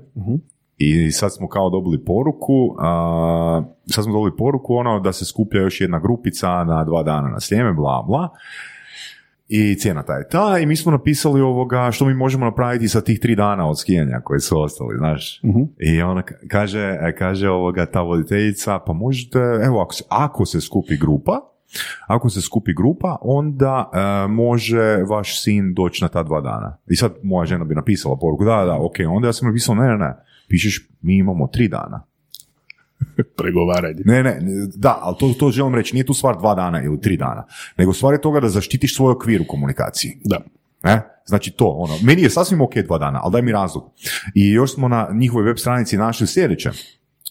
i 0.77 1.11
sad 1.11 1.33
smo 1.35 1.47
kao 1.47 1.69
dobili 1.69 2.05
poruku, 2.05 2.75
a, 2.79 3.61
sad 3.85 4.03
smo 4.03 4.13
dobili 4.13 4.37
poruku 4.37 4.75
ono 4.75 4.99
da 4.99 5.13
se 5.13 5.25
skuplja 5.25 5.61
još 5.61 5.81
jedna 5.81 5.99
grupica 5.99 6.63
na 6.63 6.83
dva 6.83 7.03
dana 7.03 7.29
na 7.29 7.39
Sljeme, 7.39 7.73
bla 7.73 8.03
bla. 8.07 8.29
I 9.49 9.75
cijena 9.75 10.03
ta 10.03 10.13
je 10.13 10.27
ta 10.29 10.57
i 10.59 10.65
mi 10.65 10.75
smo 10.75 10.91
napisali 10.91 11.41
ovoga 11.41 11.91
što 11.91 12.05
mi 12.05 12.13
možemo 12.13 12.45
napraviti 12.45 12.87
sa 12.87 13.01
tih 13.01 13.19
tri 13.19 13.35
dana 13.35 13.69
od 13.69 13.79
skijanja 13.79 14.21
koji 14.23 14.39
su 14.39 14.61
ostali, 14.61 14.97
znaš. 14.97 15.41
I 15.79 16.01
ona 16.01 16.21
ka- 16.21 16.47
kaže, 16.47 16.97
e, 17.01 17.15
kaže 17.17 17.49
ovoga 17.49 17.85
ta 17.85 18.01
voditeljica, 18.01 18.79
pa 18.79 18.93
možete, 18.93 19.39
evo 19.65 19.81
ako 19.81 19.93
se, 19.93 20.03
ako 20.09 20.45
se 20.45 20.61
skupi 20.61 20.97
grupa, 20.97 21.41
ako 22.07 22.29
se 22.29 22.41
skupi 22.41 22.73
grupa, 22.73 23.17
onda 23.21 23.91
e, 23.93 24.27
može 24.27 25.03
vaš 25.09 25.43
sin 25.43 25.73
doći 25.73 26.03
na 26.03 26.07
ta 26.07 26.23
dva 26.23 26.41
dana. 26.41 26.77
I 26.87 26.95
sad 26.95 27.13
moja 27.23 27.45
žena 27.45 27.65
bi 27.65 27.75
napisala 27.75 28.17
poruku, 28.17 28.45
da, 28.45 28.65
da, 28.65 28.77
ok, 28.79 28.95
onda 29.09 29.27
ja 29.27 29.33
sam 29.33 29.47
napisao, 29.47 29.75
ne, 29.75 29.87
ne, 29.87 29.97
ne, 29.97 30.13
pišeš, 30.47 30.89
mi 31.01 31.17
imamo 31.17 31.47
tri 31.47 31.67
dana. 31.67 32.03
Pregovaranje. 33.37 34.01
Ne, 34.05 34.23
ne, 34.23 34.39
ne, 34.41 34.67
da, 34.75 34.99
ali 35.01 35.15
to, 35.19 35.33
to 35.39 35.51
želim 35.51 35.75
reći, 35.75 35.93
nije 35.93 36.05
tu 36.05 36.13
stvar 36.13 36.37
dva 36.37 36.55
dana 36.55 36.83
ili 36.83 37.01
tri 37.01 37.17
dana, 37.17 37.45
nego 37.77 37.93
stvar 37.93 38.13
je 38.13 38.21
toga 38.21 38.39
da 38.39 38.49
zaštitiš 38.49 38.95
svoj 38.95 39.11
okvir 39.11 39.41
u 39.41 39.47
komunikaciji. 39.47 40.17
Da. 40.23 40.39
Ne? 40.83 41.01
Znači 41.25 41.51
to, 41.51 41.67
ono, 41.67 41.93
meni 42.03 42.21
je 42.21 42.29
sasvim 42.29 42.61
ok 42.61 42.77
dva 42.77 42.97
dana, 42.97 43.19
ali 43.23 43.31
daj 43.31 43.41
mi 43.41 43.51
razlog. 43.51 43.91
I 44.35 44.51
još 44.51 44.73
smo 44.73 44.87
na 44.87 45.09
njihovoj 45.13 45.45
web 45.45 45.57
stranici 45.57 45.97
našli 45.97 46.27
sljedeće. 46.27 46.69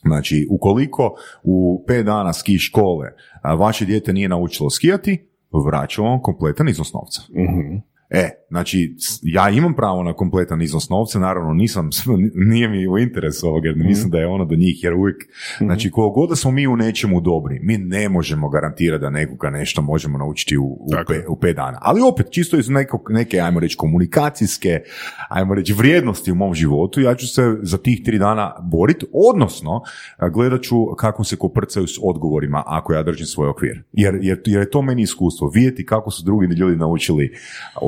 Znači, 0.03 0.47
ukoliko 0.51 1.15
u 1.43 1.85
pet 1.87 2.07
dana 2.07 2.33
ski 2.33 2.59
škole 2.59 3.09
vaše 3.59 3.85
dijete 3.85 4.13
nije 4.13 4.29
naučilo 4.29 4.71
skijati, 4.71 5.29
vraćamo 5.67 6.09
vam 6.09 6.23
kompletan 6.23 6.69
iznos 6.69 6.93
novca. 6.93 7.23
E, 8.11 8.31
znači, 8.49 8.95
ja 9.23 9.51
imam 9.51 9.75
pravo 9.75 10.03
na 10.03 10.13
kompletan 10.13 10.63
iznos 10.63 10.89
novca, 10.89 11.19
naravno 11.19 11.55
nisam, 11.55 11.91
nije 12.51 12.69
mi 12.69 12.89
u 12.89 12.99
interesu 12.99 13.47
ovoga, 13.47 13.69
jer 13.69 13.77
mislim 13.77 14.11
da 14.11 14.19
je 14.19 14.27
ono 14.27 14.45
do 14.45 14.57
njih, 14.57 14.85
jer 14.85 14.95
uvijek, 14.95 15.17
znači, 15.59 15.91
koliko 15.91 16.21
god 16.21 16.29
da 16.29 16.37
smo 16.37 16.51
mi 16.51 16.67
u 16.67 16.77
nečemu 16.77 17.21
dobri, 17.21 17.61
mi 17.63 17.79
ne 17.79 18.09
možemo 18.09 18.49
garantirati 18.49 19.01
da 19.01 19.11
nekoga 19.11 19.51
nešto 19.51 19.83
možemo 19.83 20.19
naučiti 20.19 20.57
u, 20.57 20.65
u, 20.65 20.89
pe- 21.07 21.27
u 21.29 21.37
pet 21.37 21.57
dana. 21.57 21.79
Ali 21.83 22.01
opet, 22.01 22.27
čisto 22.31 22.59
iz 22.59 22.69
nekog, 22.69 23.01
neke, 23.11 23.41
ajmo 23.41 23.61
reći, 23.61 23.77
komunikacijske, 23.77 24.81
ajmo 25.29 25.55
reći, 25.55 25.73
vrijednosti 25.73 26.33
u 26.33 26.35
mom 26.35 26.55
životu, 26.55 27.01
ja 27.01 27.15
ću 27.15 27.29
se 27.29 27.43
za 27.63 27.79
tih 27.79 28.01
tri 28.05 28.19
dana 28.19 28.55
boriti, 28.63 29.07
odnosno, 29.13 29.81
gledat 30.33 30.63
ću 30.63 30.77
kako 30.99 31.25
se 31.25 31.37
koprcaju 31.37 31.87
s 31.87 31.99
odgovorima 32.03 32.63
ako 32.67 32.93
ja 32.93 33.03
držim 33.03 33.27
svoj 33.27 33.49
okvir. 33.49 33.83
Jer, 33.93 34.19
jer, 34.23 34.41
jer 34.47 34.61
je 34.61 34.71
to 34.71 34.83
meni 34.83 35.03
iskustvo, 35.03 35.51
vidjeti 35.55 35.87
kako 35.87 36.11
su 36.11 36.25
drugi 36.25 36.47
ljudi 36.47 36.77
naučili 36.77 37.33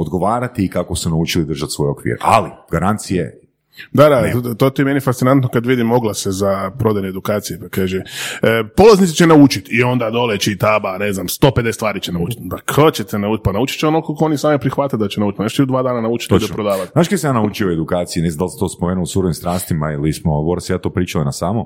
odgovarati 0.09 0.65
i 0.65 0.71
kako 0.71 0.95
su 0.95 1.11
naučili 1.11 1.45
držati 1.45 1.73
svoj 1.73 1.89
okvir. 1.89 2.17
Ali, 2.21 2.51
garancije 2.71 3.48
Da, 3.93 4.09
da, 4.09 4.33
to, 4.43 4.55
to 4.55 4.71
ti 4.71 4.83
je 4.83 4.87
meni 4.87 5.01
fascinantno 5.01 5.49
kad 5.49 5.67
vidim 5.67 5.93
oglase 5.93 6.31
za 6.31 6.71
prodajne 6.79 7.09
edukacije, 7.09 7.61
pa 7.61 7.69
kaže, 7.69 7.99
e, 8.43 8.65
polaznici 8.77 9.15
će 9.15 9.27
naučiti 9.27 9.77
i 9.77 9.83
onda 9.83 10.11
dole 10.11 10.39
čitaba, 10.39 10.99
ne 10.99 11.13
znam, 11.13 11.27
150 11.27 11.73
stvari 11.73 12.01
će 12.01 12.13
naučiti. 12.13 12.43
Pa 12.51 12.75
ko 12.75 12.91
ćete 12.91 13.19
naučiti? 13.19 13.45
Pa 13.45 13.53
naučit 13.53 13.81
će 13.81 13.87
ono 13.87 14.03
koliko 14.03 14.25
oni 14.25 14.39
sami 14.39 14.59
prihvate 14.59 14.97
da 14.97 15.09
će 15.09 15.21
naučiti. 15.21 15.37
Pa 15.37 15.43
nešto 15.43 15.63
u 15.63 15.67
dva 15.67 15.83
dana 15.83 16.01
naučiti 16.01 16.35
da 16.39 16.55
prodavati. 16.55 16.91
Znaš 16.93 17.09
kaj 17.09 17.19
sam 17.19 17.29
ja 17.29 17.41
naučio 17.41 17.69
u 17.69 17.71
edukaciji, 17.71 18.23
ne 18.23 18.31
znam 18.31 18.39
da 18.39 18.45
li 18.45 18.59
to 18.59 18.69
spomenuo 18.69 19.03
u 19.03 19.07
surovim 19.07 19.35
strastima 19.35 19.93
ili 19.93 20.13
smo, 20.13 20.43
Boris 20.43 20.71
ja 20.71 20.79
to 20.79 20.91
pričali 20.91 21.25
na 21.25 21.33
samo, 21.33 21.65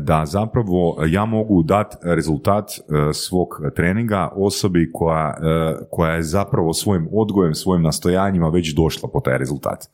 da 0.00 0.26
zapravo 0.26 0.96
ja 1.06 1.24
mogu 1.24 1.62
dati 1.62 1.96
rezultat 2.02 2.70
e, 2.70 3.12
svog 3.12 3.48
treninga 3.76 4.30
osobi 4.36 4.90
koja, 4.92 5.28
e, 5.28 5.84
koja 5.90 6.12
je 6.12 6.22
zapravo 6.22 6.72
svojim 6.72 7.08
odgojem, 7.12 7.54
svojim 7.54 7.82
nastojanjima 7.82 8.48
već 8.48 8.74
došla 8.74 9.08
po 9.12 9.20
taj 9.20 9.38
rezultat. 9.38 9.84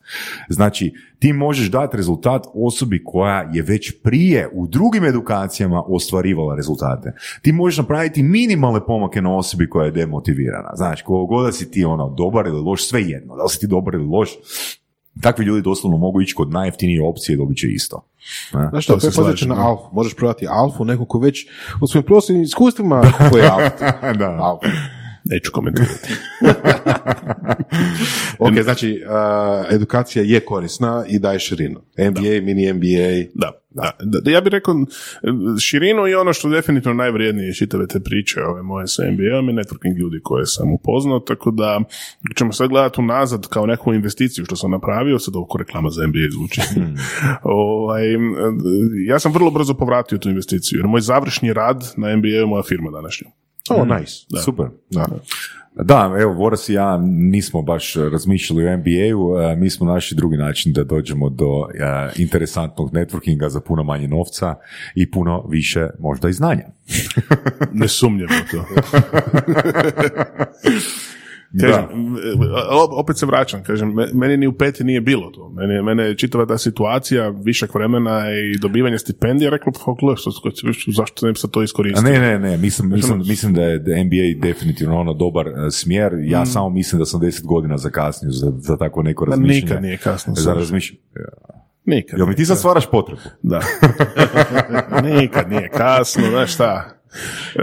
Znači, 0.49 0.93
ti 1.21 1.30
možeš 1.33 1.71
dati 1.71 1.97
rezultat 1.97 2.45
osobi 2.53 3.03
koja 3.03 3.49
je 3.53 3.61
već 3.61 3.91
prije 4.03 4.49
u 4.53 4.67
drugim 4.67 5.05
edukacijama 5.05 5.83
ostvarivala 5.87 6.55
rezultate. 6.55 7.13
Ti 7.41 7.51
možeš 7.51 7.77
napraviti 7.77 8.23
minimalne 8.23 8.85
pomake 8.85 9.21
na 9.21 9.37
osobi 9.37 9.69
koja 9.69 9.85
je 9.85 9.91
demotivirana. 9.91 10.71
Znači, 10.75 11.03
koliko 11.03 11.25
god 11.25 11.45
da 11.45 11.51
si 11.51 11.71
ti 11.71 11.85
ono 11.85 12.09
dobar 12.09 12.47
ili 12.47 12.61
loš, 12.61 12.87
sve 12.87 13.01
jedno. 13.01 13.35
Da 13.35 13.43
li 13.43 13.49
si 13.49 13.59
ti 13.59 13.67
dobar 13.67 13.93
ili 13.93 14.05
loš, 14.05 14.29
takvi 15.21 15.45
ljudi 15.45 15.61
doslovno 15.61 15.97
mogu 15.97 16.21
ići 16.21 16.35
kod 16.35 16.51
najjeftinije 16.51 17.03
opcije 17.03 17.33
i 17.33 17.37
dobit 17.37 17.57
će 17.57 17.67
isto. 17.67 18.05
Ne? 18.53 18.67
Znaš 18.69 18.83
što, 18.83 18.93
je 18.93 19.11
slažem, 19.11 19.49
na 19.49 19.67
alfu. 19.67 19.83
Možeš 19.91 20.15
prodati 20.15 20.47
alfu, 20.49 20.85
neko 20.85 21.05
ko 21.05 21.19
već 21.19 21.47
u 21.81 21.87
svojim 21.87 22.05
prostornim 22.05 22.43
iskustvima 22.43 23.01
kupuje 23.17 23.49
alfu. 23.55 24.17
da. 24.19 24.29
alfu. 24.29 24.65
Neću 25.23 25.51
komentirati. 25.51 26.13
Ok, 28.39 28.53
znači, 28.63 29.03
uh, 29.05 29.75
edukacija 29.75 30.23
je 30.23 30.39
korisna 30.39 31.05
i 31.07 31.19
daje 31.19 31.39
širinu. 31.39 31.79
MBA, 31.97 32.41
mini 32.43 32.73
MBA. 32.73 33.29
Da, 33.33 33.51
da. 33.69 33.91
da, 34.21 34.31
ja 34.31 34.41
bih 34.41 34.51
rekao 34.51 34.75
širinu 35.59 36.07
i 36.07 36.13
ono 36.13 36.33
što 36.33 36.49
definitivno 36.49 36.93
najvrijednije 36.93 37.49
iz 37.49 37.55
čitave 37.55 37.87
te 37.87 37.99
priče 37.99 38.41
ove 38.43 38.61
moje 38.61 38.87
sa 38.87 39.03
NBA-om 39.03 39.49
je 39.49 39.55
networking 39.55 39.97
ljudi 39.97 40.19
koje 40.23 40.45
sam 40.45 40.73
upoznao, 40.73 41.19
tako 41.19 41.51
da 41.51 41.81
ćemo 42.37 42.51
sad 42.51 42.69
gledati 42.69 43.01
unazad 43.01 43.47
kao 43.47 43.65
neku 43.65 43.93
investiciju 43.93 44.45
što 44.45 44.55
sam 44.55 44.71
napravio, 44.71 45.19
sad 45.19 45.35
ovo 45.35 45.45
ko 45.45 45.57
reklama 45.57 45.89
za 45.89 46.07
NBA 46.07 46.29
zvuči. 46.31 46.61
ovaj, 47.43 48.13
m, 48.13 48.33
ja 49.07 49.19
sam 49.19 49.33
vrlo 49.33 49.51
brzo 49.51 49.73
povratio 49.73 50.17
tu 50.17 50.29
investiciju, 50.29 50.79
jer 50.79 50.87
moj 50.87 51.01
završni 51.01 51.53
rad 51.53 51.93
na 51.97 52.15
NBA 52.15 52.27
je 52.27 52.45
moja 52.45 52.63
firma 52.63 52.91
današnja. 52.91 53.27
Oh, 53.69 53.87
nice. 53.87 54.13
Super. 54.45 54.65
Da. 54.89 55.07
Da, 55.75 56.15
evo, 56.19 56.33
Voras 56.33 56.69
i 56.69 56.73
ja 56.73 56.97
nismo 57.03 57.61
baš 57.61 57.95
razmišljali 57.95 58.67
o 58.67 58.77
NBA-u, 58.77 59.39
e, 59.39 59.55
mi 59.55 59.69
smo 59.69 59.85
našli 59.85 60.17
drugi 60.17 60.37
način 60.37 60.73
da 60.73 60.83
dođemo 60.83 61.29
do 61.29 61.67
e, 61.73 62.11
interesantnog 62.17 62.91
networkinga 62.91 63.49
za 63.49 63.61
puno 63.61 63.83
manje 63.83 64.07
novca 64.07 64.55
i 64.95 65.11
puno 65.11 65.47
više 65.47 65.87
možda 65.99 66.29
i 66.29 66.33
znanja. 66.33 66.65
Nesumnjivo 67.73 68.33
to. 68.51 68.65
Kažem, 71.61 72.15
o- 72.71 72.89
opet 72.93 73.17
se 73.17 73.25
vraćam, 73.25 73.63
kažem, 73.63 73.89
me- 73.89 74.07
meni 74.13 74.37
ni 74.37 74.47
u 74.47 74.53
peti 74.53 74.83
nije 74.83 75.01
bilo 75.01 75.31
to. 75.31 75.49
Mene, 75.49 75.81
mene 75.81 76.03
je 76.03 76.15
čitava 76.15 76.45
ta 76.45 76.57
situacija, 76.57 77.29
višak 77.29 77.75
vremena 77.75 78.21
i 78.31 78.57
dobivanje 78.57 78.97
stipendija, 78.97 79.49
reklo, 79.49 79.71
zašto 80.87 81.25
ne 81.25 81.31
bi 81.31 81.39
sad 81.39 81.51
to 81.51 81.59
A 81.59 81.63
iskoristio? 81.63 82.03
ne, 82.03 82.19
ne, 82.19 82.39
ne, 82.39 82.57
mislim, 82.57 82.89
mislim, 82.89 83.19
mislim 83.19 83.53
da 83.53 83.61
je 83.61 83.79
NBA 83.79 84.47
definitivno 84.47 84.99
ono 84.99 85.13
dobar 85.13 85.47
e, 85.47 85.71
smjer, 85.71 86.13
ja 86.21 86.45
samo 86.45 86.69
mislim 86.69 86.99
da 86.99 87.05
sam 87.05 87.19
deset 87.19 87.45
godina 87.45 87.77
zakasnio 87.77 88.31
za, 88.31 88.51
za 88.57 88.77
tako 88.77 89.03
neko 89.03 89.25
razmišljanje. 89.25 89.61
nikad 89.61 89.81
nije 89.81 89.97
kasno. 89.97 90.33
Za 90.35 90.53
razmišljanje. 90.53 91.01
Nikad. 91.85 92.19
Jel 92.19 92.27
mi 92.27 92.35
ti 92.35 92.45
sad 92.45 92.57
stvaraš 92.57 92.89
potrebu? 92.91 93.21
Da. 93.41 93.59
Nikad 95.11 95.49
nije 95.49 95.69
kasno, 95.69 96.23
znaš 96.29 96.53
šta. 96.53 97.00
E, 97.55 97.61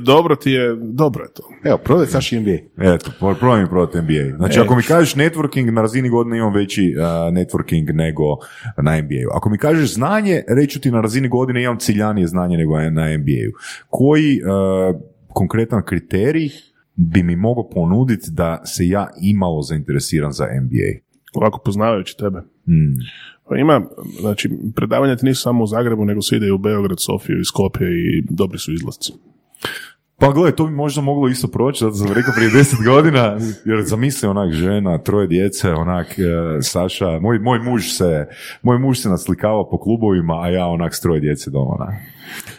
Dobro 0.00 0.36
ti 0.36 0.50
je, 0.50 0.76
dobro 0.76 1.24
je 1.24 1.32
to. 1.32 1.42
Evo, 1.64 1.78
prodaj 1.78 2.06
Saši 2.06 2.40
MBA. 2.40 2.84
Eto, 2.94 3.10
pro- 3.18 3.34
probaj 3.34 3.62
mi 3.62 3.68
prodati 3.68 3.98
NBA. 3.98 4.36
Znači, 4.36 4.58
E. 4.58 4.62
ako 4.62 4.76
mi 4.76 4.82
kažeš 4.82 5.14
networking, 5.14 5.70
na 5.70 5.82
razini 5.82 6.08
godine 6.08 6.38
imam 6.38 6.54
veći 6.54 6.94
uh, 6.96 7.02
networking 7.34 7.92
nego 7.94 8.24
na 8.76 9.00
NBA-u. 9.00 9.30
Ako 9.34 9.50
mi 9.50 9.58
kažeš 9.58 9.94
znanje, 9.94 10.42
reću 10.48 10.80
ti 10.80 10.90
na 10.90 11.00
razini 11.00 11.28
godine 11.28 11.62
imam 11.62 11.78
ciljanije 11.78 12.26
znanje 12.26 12.56
nego 12.56 12.80
na 12.80 13.16
NBA-u. 13.16 13.52
Koji 13.88 14.40
uh, 14.42 15.00
konkretan 15.28 15.82
kriterij 15.84 16.48
bi 16.94 17.22
mi 17.22 17.36
mogao 17.36 17.68
ponuditi 17.68 18.30
da 18.30 18.62
se 18.64 18.88
ja 18.88 19.08
imalo 19.22 19.62
zainteresiran 19.62 20.32
za 20.32 20.44
NBA? 20.44 20.98
Ovako 21.34 21.60
poznavajući 21.64 22.16
tebe. 22.16 22.38
Hmm. 22.64 22.94
Pa 23.48 23.56
ima, 23.56 23.82
znači, 24.20 24.50
predavanja 24.76 25.16
ti 25.16 25.26
nisu 25.26 25.42
samo 25.42 25.64
u 25.64 25.66
Zagrebu, 25.66 26.04
nego 26.04 26.22
se 26.22 26.36
ide 26.36 26.46
i 26.46 26.50
u 26.50 26.58
Beograd, 26.58 27.00
Sofiju 27.00 27.40
i 27.40 27.44
Skopje 27.44 27.88
i 27.90 28.22
dobri 28.30 28.58
su 28.58 28.72
izlasci. 28.72 29.12
Pa 30.20 30.32
gledaj, 30.32 30.52
to 30.52 30.66
bi 30.66 30.72
možda 30.72 31.02
moglo 31.02 31.28
isto 31.28 31.48
proći, 31.48 31.84
zato 31.84 31.94
sam 31.94 32.12
rekao 32.12 32.34
prije 32.36 32.50
deset 32.50 32.78
godina, 32.84 33.38
jer 33.64 33.82
zamisli 33.84 34.28
onak 34.28 34.52
žena, 34.52 34.98
troje 34.98 35.26
djece, 35.26 35.72
onak 35.72 36.06
e, 36.18 36.22
Saša, 36.62 37.20
moj, 37.20 37.38
moj 37.38 37.58
muž 37.58 37.82
se, 37.86 38.26
moj 38.62 38.78
muž 38.78 38.98
se 38.98 39.08
naslikava 39.08 39.68
po 39.70 39.78
klubovima, 39.78 40.40
a 40.42 40.48
ja 40.48 40.66
onak 40.66 40.94
s 40.94 41.00
troje 41.00 41.20
djece 41.20 41.50
doma, 41.50 41.76
na. 41.78 41.96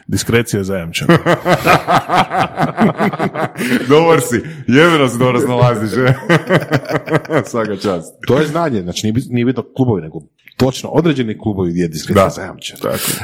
Diskrecija 0.09 0.59
je 0.59 0.63
zajamčena. 0.63 1.17
Dobar 3.89 4.21
si, 4.21 4.41
jebeno 4.67 5.07
se 5.07 5.17
dobro 5.17 5.39
snalaziš, 5.39 5.97
e. 5.97 6.13
Svaka 7.51 7.75
čast. 7.75 8.15
To 8.27 8.39
je 8.39 8.47
znanje, 8.47 8.81
znači 8.81 9.07
nije, 9.07 9.23
nije 9.29 9.45
bitno 9.45 9.63
klubovi, 9.75 10.01
nego 10.01 10.19
točno 10.57 10.89
određeni 10.89 11.37
klubovi 11.37 11.71
gdje 11.71 11.81
je 11.81 11.87
diskrecija 11.87 12.23
Da. 12.23 12.29
zajamčena. 12.29 12.79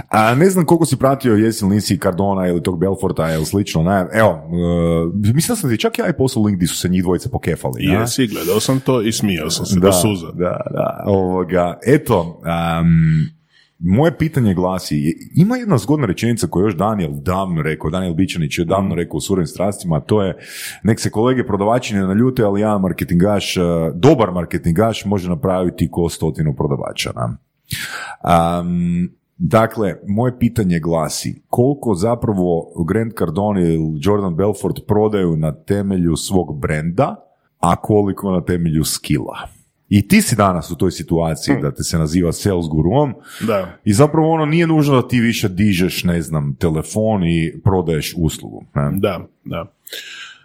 A 0.09 0.35
ne 0.35 0.49
znam 0.49 0.65
koliko 0.65 0.85
si 0.85 0.97
pratio, 0.97 1.33
jesi 1.35 1.65
li 1.65 1.75
nisi 1.75 1.99
Cardona 2.03 2.47
ili 2.47 2.63
tog 2.63 2.79
Belforta 2.79 3.33
ili 3.33 3.45
slično, 3.45 3.83
ne, 3.83 4.07
evo, 4.13 4.29
e, 4.31 5.33
mislim 5.33 5.55
da 5.55 5.61
sam 5.61 5.69
ti 5.69 5.77
čak 5.77 5.99
ja 5.99 6.07
i 6.09 6.13
poslao 6.17 6.45
link 6.45 6.55
gdje 6.57 6.67
su 6.67 6.75
se 6.75 6.89
njih 6.89 7.03
dvojica 7.03 7.29
pokefali, 7.29 7.83
jesi, 7.83 8.27
gledao 8.27 8.59
sam 8.59 8.79
to 8.79 9.01
i 9.01 9.11
smijao 9.11 9.49
sam 9.49 9.65
se 9.65 9.79
do 9.79 9.91
suza. 9.91 10.27
Da, 10.33 10.57
da, 10.71 11.03
ovoga, 11.05 11.79
eto, 11.85 12.41
um, 12.81 13.34
moje 13.79 14.17
pitanje 14.17 14.53
glasi, 14.53 15.15
ima 15.35 15.57
jedna 15.57 15.77
zgodna 15.77 16.05
rečenica 16.05 16.47
koju 16.47 16.63
je 16.63 16.65
još 16.65 16.77
Daniel 16.77 17.11
davno 17.13 17.61
rekao, 17.61 17.89
Daniel 17.89 18.13
Bičanić 18.13 18.57
je 18.57 18.65
davno 18.65 18.95
rekao 18.95 19.17
u 19.17 19.21
surovim 19.21 19.47
strastima, 19.47 19.95
a 19.95 19.99
to 19.99 20.23
je, 20.23 20.37
nek 20.83 20.99
se 20.99 21.09
kolege 21.09 21.47
prodavači 21.47 21.95
ne 21.95 22.01
naljute, 22.01 22.43
ali 22.43 22.61
jedan 22.61 22.81
marketingaš, 22.81 23.57
uh, 23.57 23.63
dobar 23.95 24.31
marketingaš 24.31 25.05
može 25.05 25.29
napraviti 25.29 25.91
ko 25.91 26.09
stotinu 26.09 26.55
prodavača. 26.55 27.11
Um, 27.15 29.09
dakle, 29.37 29.95
moje 30.07 30.39
pitanje 30.39 30.79
glasi, 30.79 31.41
koliko 31.47 31.95
zapravo 31.95 32.71
Grant 32.87 33.13
Cardone 33.17 33.73
ili 33.73 33.99
Jordan 34.01 34.35
Belfort 34.35 34.75
prodaju 34.87 35.35
na 35.35 35.51
temelju 35.51 36.15
svog 36.15 36.59
brenda, 36.59 37.15
a 37.59 37.75
koliko 37.75 38.31
na 38.31 38.41
temelju 38.41 38.83
skilla? 38.83 39.47
I 39.89 40.07
ti 40.07 40.21
si 40.21 40.35
danas 40.35 40.71
u 40.71 40.75
toj 40.75 40.91
situaciji 40.91 41.55
da 41.61 41.71
te 41.71 41.83
se 41.83 41.97
naziva 41.97 42.31
sales 42.31 42.65
guruom 42.67 43.13
Da. 43.47 43.77
i 43.83 43.93
zapravo 43.93 44.31
ono 44.31 44.45
nije 44.45 44.67
nužno 44.67 45.01
da 45.01 45.07
ti 45.07 45.19
više 45.19 45.49
dižeš, 45.49 46.03
ne 46.03 46.21
znam, 46.21 46.55
telefon 46.55 47.23
i 47.23 47.53
prodaješ 47.63 48.13
uslugu. 48.17 48.63
ne? 48.75 48.91
Da, 48.93 49.27
da. 49.43 49.65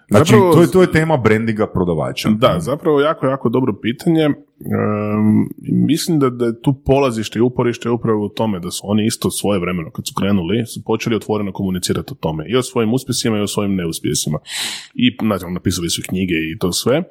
Znači, 0.09 0.31
Zapravo- 0.33 0.53
to, 0.55 0.61
je, 0.63 0.71
to 0.71 0.81
je 0.83 0.93
tema 0.93 1.17
brandinga 1.17 1.67
prodavača. 1.67 2.29
Da, 2.31 2.57
zapravo 2.61 3.01
jako, 3.01 3.27
jako 3.27 3.49
dobro 3.49 3.73
pitanje. 3.73 4.23
Ehm, 4.23 5.43
mislim 5.61 6.19
da, 6.19 6.31
da 6.31 6.45
je 6.45 6.61
tu 6.63 6.73
polazište 6.75 7.39
i 7.39 7.43
uporište 7.43 7.91
upravo 7.91 8.25
u 8.25 8.29
tome 8.29 8.61
da 8.61 8.71
su 8.71 8.81
oni 8.85 9.07
isto 9.07 9.31
svoje 9.31 9.61
vremeno 9.61 9.91
kad 9.91 10.07
su 10.09 10.15
krenuli, 10.15 10.67
su 10.67 10.85
počeli 10.85 11.17
otvoreno 11.17 11.53
komunicirati 11.53 12.13
o 12.13 12.17
tome. 12.21 12.45
I 12.49 12.57
o 12.57 12.63
svojim 12.63 12.93
uspjesima 12.95 13.39
i 13.39 13.43
o 13.43 13.47
svojim 13.47 13.75
neuspjesima. 13.75 14.39
I 14.95 15.17
naravno, 15.23 15.55
napisali 15.55 15.91
su 15.91 16.03
knjige 16.09 16.35
i 16.35 16.59
to 16.59 16.73
sve. 16.73 17.03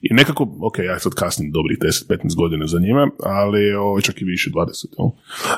I 0.00 0.14
nekako, 0.14 0.56
ok, 0.60 0.78
ja 0.78 0.98
sad 0.98 1.14
kasnim 1.14 1.52
dobrih 1.52 1.78
10-15 1.78 2.36
godina 2.36 2.66
za 2.66 2.78
njima, 2.78 3.10
ali 3.22 3.74
o, 3.74 4.00
čak 4.00 4.22
i 4.22 4.24
više, 4.24 4.50
20, 4.50 4.86
jel? 4.98 5.08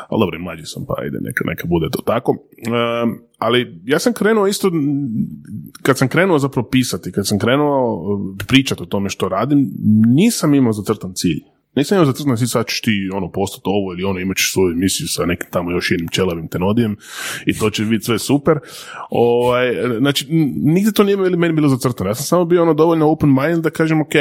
ali 0.08 0.20
dobro, 0.20 0.38
mlađi 0.38 0.62
sam, 0.66 0.84
pa 0.88 1.04
ide, 1.06 1.18
neka, 1.20 1.44
neka 1.46 1.66
bude 1.66 1.86
to 1.92 2.02
tako. 2.02 2.36
Ehm, 2.66 3.10
ali 3.38 3.80
ja 3.84 3.98
sam 3.98 4.12
krenuo 4.12 4.46
isto, 4.46 4.70
kad 5.82 5.98
sam 5.98 6.08
krenuo 6.08 6.38
zapravo 6.38 6.68
pisati, 6.68 7.12
kad 7.12 7.26
sam 7.26 7.38
krenuo 7.38 8.02
e, 8.40 8.44
pričati 8.48 8.82
o 8.82 8.86
tome 8.86 9.08
što 9.08 9.28
radim, 9.28 9.70
nisam 10.06 10.54
imao 10.54 10.72
zacrtan 10.72 11.12
cilj. 11.14 11.40
Nisam 11.76 11.96
imao 11.96 12.06
zacrtano 12.06 12.36
si 12.36 12.46
sad 12.46 12.66
ćeš 12.66 12.80
ti 12.80 13.10
ono 13.14 13.30
postati 13.30 13.62
ovo 13.64 13.92
ili 13.92 14.04
ono, 14.04 14.20
imat 14.20 14.36
ćeš 14.36 14.52
svoju 14.52 14.72
emisiju 14.72 15.06
sa 15.08 15.26
nekim 15.26 15.46
tamo 15.50 15.70
još 15.70 15.90
jednim 15.90 16.08
čelavim 16.08 16.48
tenodijem 16.48 16.96
i 17.46 17.58
to 17.58 17.70
će 17.70 17.84
biti 17.84 18.04
sve 18.04 18.18
super. 18.18 18.58
Ovaj, 19.10 19.72
znači, 19.98 20.26
nigdje 20.64 20.92
to 20.92 21.04
nije 21.04 21.16
meni 21.16 21.36
meni 21.36 21.54
bilo 21.54 21.68
zacrtano. 21.68 22.10
Ja 22.10 22.14
sam 22.14 22.24
samo 22.24 22.44
bio 22.44 22.62
ono 22.62 22.74
dovoljno 22.74 23.10
open 23.10 23.28
mind 23.34 23.64
da 23.64 23.70
kažem, 23.70 24.00
ok, 24.00 24.12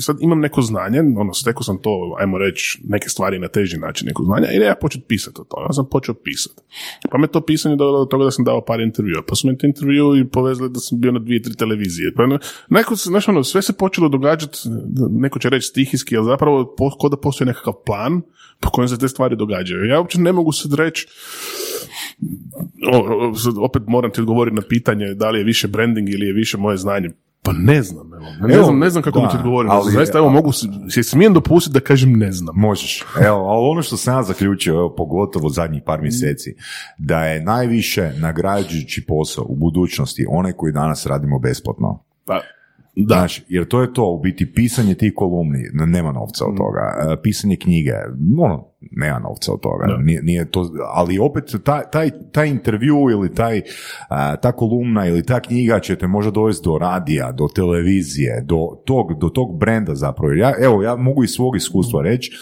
sad 0.00 0.16
imam 0.20 0.40
neko 0.40 0.62
znanje, 0.62 1.00
ono, 1.00 1.32
stekao 1.34 1.62
sam 1.62 1.78
to, 1.82 2.16
ajmo 2.20 2.38
reći, 2.38 2.80
neke 2.84 3.08
stvari 3.08 3.38
na 3.38 3.48
teži 3.48 3.78
način 3.78 4.06
neko 4.06 4.22
znanja 4.24 4.52
i 4.52 4.56
ja 4.56 4.74
početi 4.80 5.04
pisati 5.08 5.40
o 5.40 5.44
tome. 5.44 5.66
Ja 5.68 5.72
sam 5.72 5.86
počeo 5.90 6.14
pisati. 6.14 6.62
Pa 7.10 7.18
me 7.18 7.26
to 7.26 7.40
pisanje 7.40 7.76
dovelo 7.76 7.98
do 7.98 8.04
toga 8.04 8.24
da 8.24 8.30
sam 8.30 8.44
dao 8.44 8.64
par 8.64 8.80
intervjua. 8.80 9.22
Pa 9.28 9.34
su 9.34 9.48
me 9.48 9.58
te 9.58 9.66
intervju 9.66 10.16
i 10.16 10.28
povezali 10.28 10.70
da 10.70 10.78
sam 10.80 11.00
bio 11.00 11.12
na 11.12 11.18
dvije, 11.18 11.42
tri 11.42 11.56
televizije. 11.56 12.12
Pa, 12.16 12.22
neko, 12.70 12.96
se- 12.96 13.08
znaš, 13.08 13.28
ono, 13.28 13.44
sve 13.44 13.62
se 13.62 13.72
počelo 13.72 14.08
događati, 14.08 14.58
neko 15.10 15.38
će 15.38 15.48
reći 15.50 15.66
stihijski, 15.66 16.16
ali 16.16 16.26
zapravo 16.26 16.74
ko 16.98 17.08
da 17.08 17.16
postoji 17.16 17.46
nekakav 17.46 17.72
plan 17.86 18.22
po 18.60 18.70
kojem 18.70 18.88
se 18.88 18.98
te 18.98 19.08
stvari 19.08 19.36
događaju. 19.36 19.84
Ja 19.84 19.98
uopće 19.98 20.20
ne 20.20 20.32
mogu 20.32 20.52
sad 20.52 20.74
reći 20.74 21.06
opet 23.60 23.82
moram 23.86 24.10
ti 24.10 24.20
odgovoriti 24.20 24.56
na 24.56 24.62
pitanje 24.62 25.14
da 25.14 25.30
li 25.30 25.38
je 25.38 25.44
više 25.44 25.68
branding 25.68 26.08
ili 26.08 26.26
je 26.26 26.32
više 26.32 26.58
moje 26.58 26.76
znanje. 26.76 27.10
Pa 27.42 27.52
ne 27.52 27.82
znam, 27.82 28.06
evo. 28.14 28.48
Ne, 28.48 28.54
Evo, 28.54 28.64
znam, 28.64 28.78
ne 28.78 28.90
znam 28.90 29.02
kako 29.02 29.20
da, 29.20 29.26
bi 29.26 29.30
ti 29.30 29.36
odgovorio. 29.36 29.70
ali- 29.72 29.92
Zaista, 29.92 30.18
evo, 30.18 30.30
mogu, 30.30 30.52
si, 30.52 30.66
si 30.90 31.02
smijem 31.02 31.34
dopustiti 31.34 31.74
da 31.74 31.80
kažem 31.80 32.12
ne 32.12 32.32
znam. 32.32 32.54
Možeš. 32.56 33.04
Evo, 33.26 33.36
ali 33.38 33.68
ono 33.68 33.82
što 33.82 33.96
sam 33.96 34.16
ja 34.16 34.22
zaključio, 34.22 34.74
evo, 34.74 34.94
pogotovo 34.94 35.48
zadnjih 35.48 35.82
par 35.86 36.00
mjeseci, 36.02 36.54
da 36.98 37.24
je 37.24 37.42
najviše 37.42 38.12
nagrađujući 38.18 39.04
posao 39.08 39.44
u 39.48 39.56
budućnosti 39.56 40.26
onaj 40.28 40.52
koji 40.52 40.72
danas 40.72 41.06
radimo 41.06 41.38
besplatno. 41.38 42.02
Pa, 42.24 42.40
da. 42.96 43.14
Znaš, 43.14 43.42
jer 43.48 43.68
to 43.68 43.82
je 43.82 43.92
to, 43.94 44.10
u 44.12 44.20
biti 44.20 44.54
pisanje 44.54 44.94
tih 44.94 45.12
kolumni, 45.16 45.58
nema 45.72 46.12
novca 46.12 46.44
Mm. 46.44 46.50
od 46.50 46.56
toga, 46.56 46.80
E, 47.12 47.22
pisanje 47.22 47.56
knjige, 47.56 47.92
ono, 48.40 48.69
nema 48.80 49.18
novca 49.18 49.52
od 49.52 49.60
toga, 49.60 49.86
nije, 50.02 50.22
nije 50.22 50.50
to, 50.50 50.70
ali 50.92 51.18
opet 51.18 51.44
taj, 51.64 51.82
taj, 51.92 52.10
taj 52.32 52.48
intervju 52.48 53.10
ili 53.10 53.34
taj, 53.34 53.62
ta 54.42 54.52
kolumna 54.52 55.06
ili 55.06 55.26
ta 55.26 55.40
knjiga 55.40 55.80
će 55.80 55.96
te 55.96 56.06
možda 56.06 56.30
dovesti 56.30 56.64
do 56.64 56.78
radija, 56.78 57.32
do 57.32 57.48
televizije, 57.54 58.42
do 58.44 58.82
tog, 58.86 59.18
do 59.20 59.28
tog 59.28 59.58
brenda 59.58 59.94
zapravo. 59.94 60.32
Ja, 60.32 60.52
evo, 60.60 60.82
ja 60.82 60.96
mogu 60.96 61.24
iz 61.24 61.30
svog 61.30 61.56
iskustva 61.56 62.02
reći, 62.02 62.32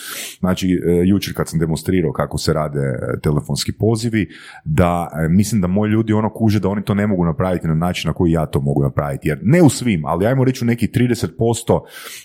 znači, 0.40 0.66
e, 0.66 1.02
jučer 1.06 1.34
kad 1.34 1.48
sam 1.48 1.58
demonstrirao 1.58 2.12
kako 2.12 2.38
se 2.38 2.52
rade 2.52 2.80
e, 2.80 3.20
telefonski 3.20 3.72
pozivi, 3.72 4.28
da 4.64 5.08
e, 5.24 5.28
mislim 5.28 5.60
da 5.60 5.66
moji 5.66 5.90
ljudi 5.90 6.12
ono 6.12 6.30
kuže 6.30 6.60
da 6.60 6.68
oni 6.68 6.84
to 6.84 6.94
ne 6.94 7.06
mogu 7.06 7.24
napraviti 7.24 7.68
na 7.68 7.74
način 7.74 8.08
na 8.08 8.12
koji 8.12 8.32
ja 8.32 8.46
to 8.46 8.60
mogu 8.60 8.82
napraviti. 8.82 9.28
Jer 9.28 9.38
ne 9.42 9.62
u 9.62 9.68
svim, 9.68 10.04
ali 10.04 10.26
ajmo 10.26 10.44
reći 10.44 10.64
u 10.64 10.66
nekih 10.66 10.90
30%, 10.90 11.80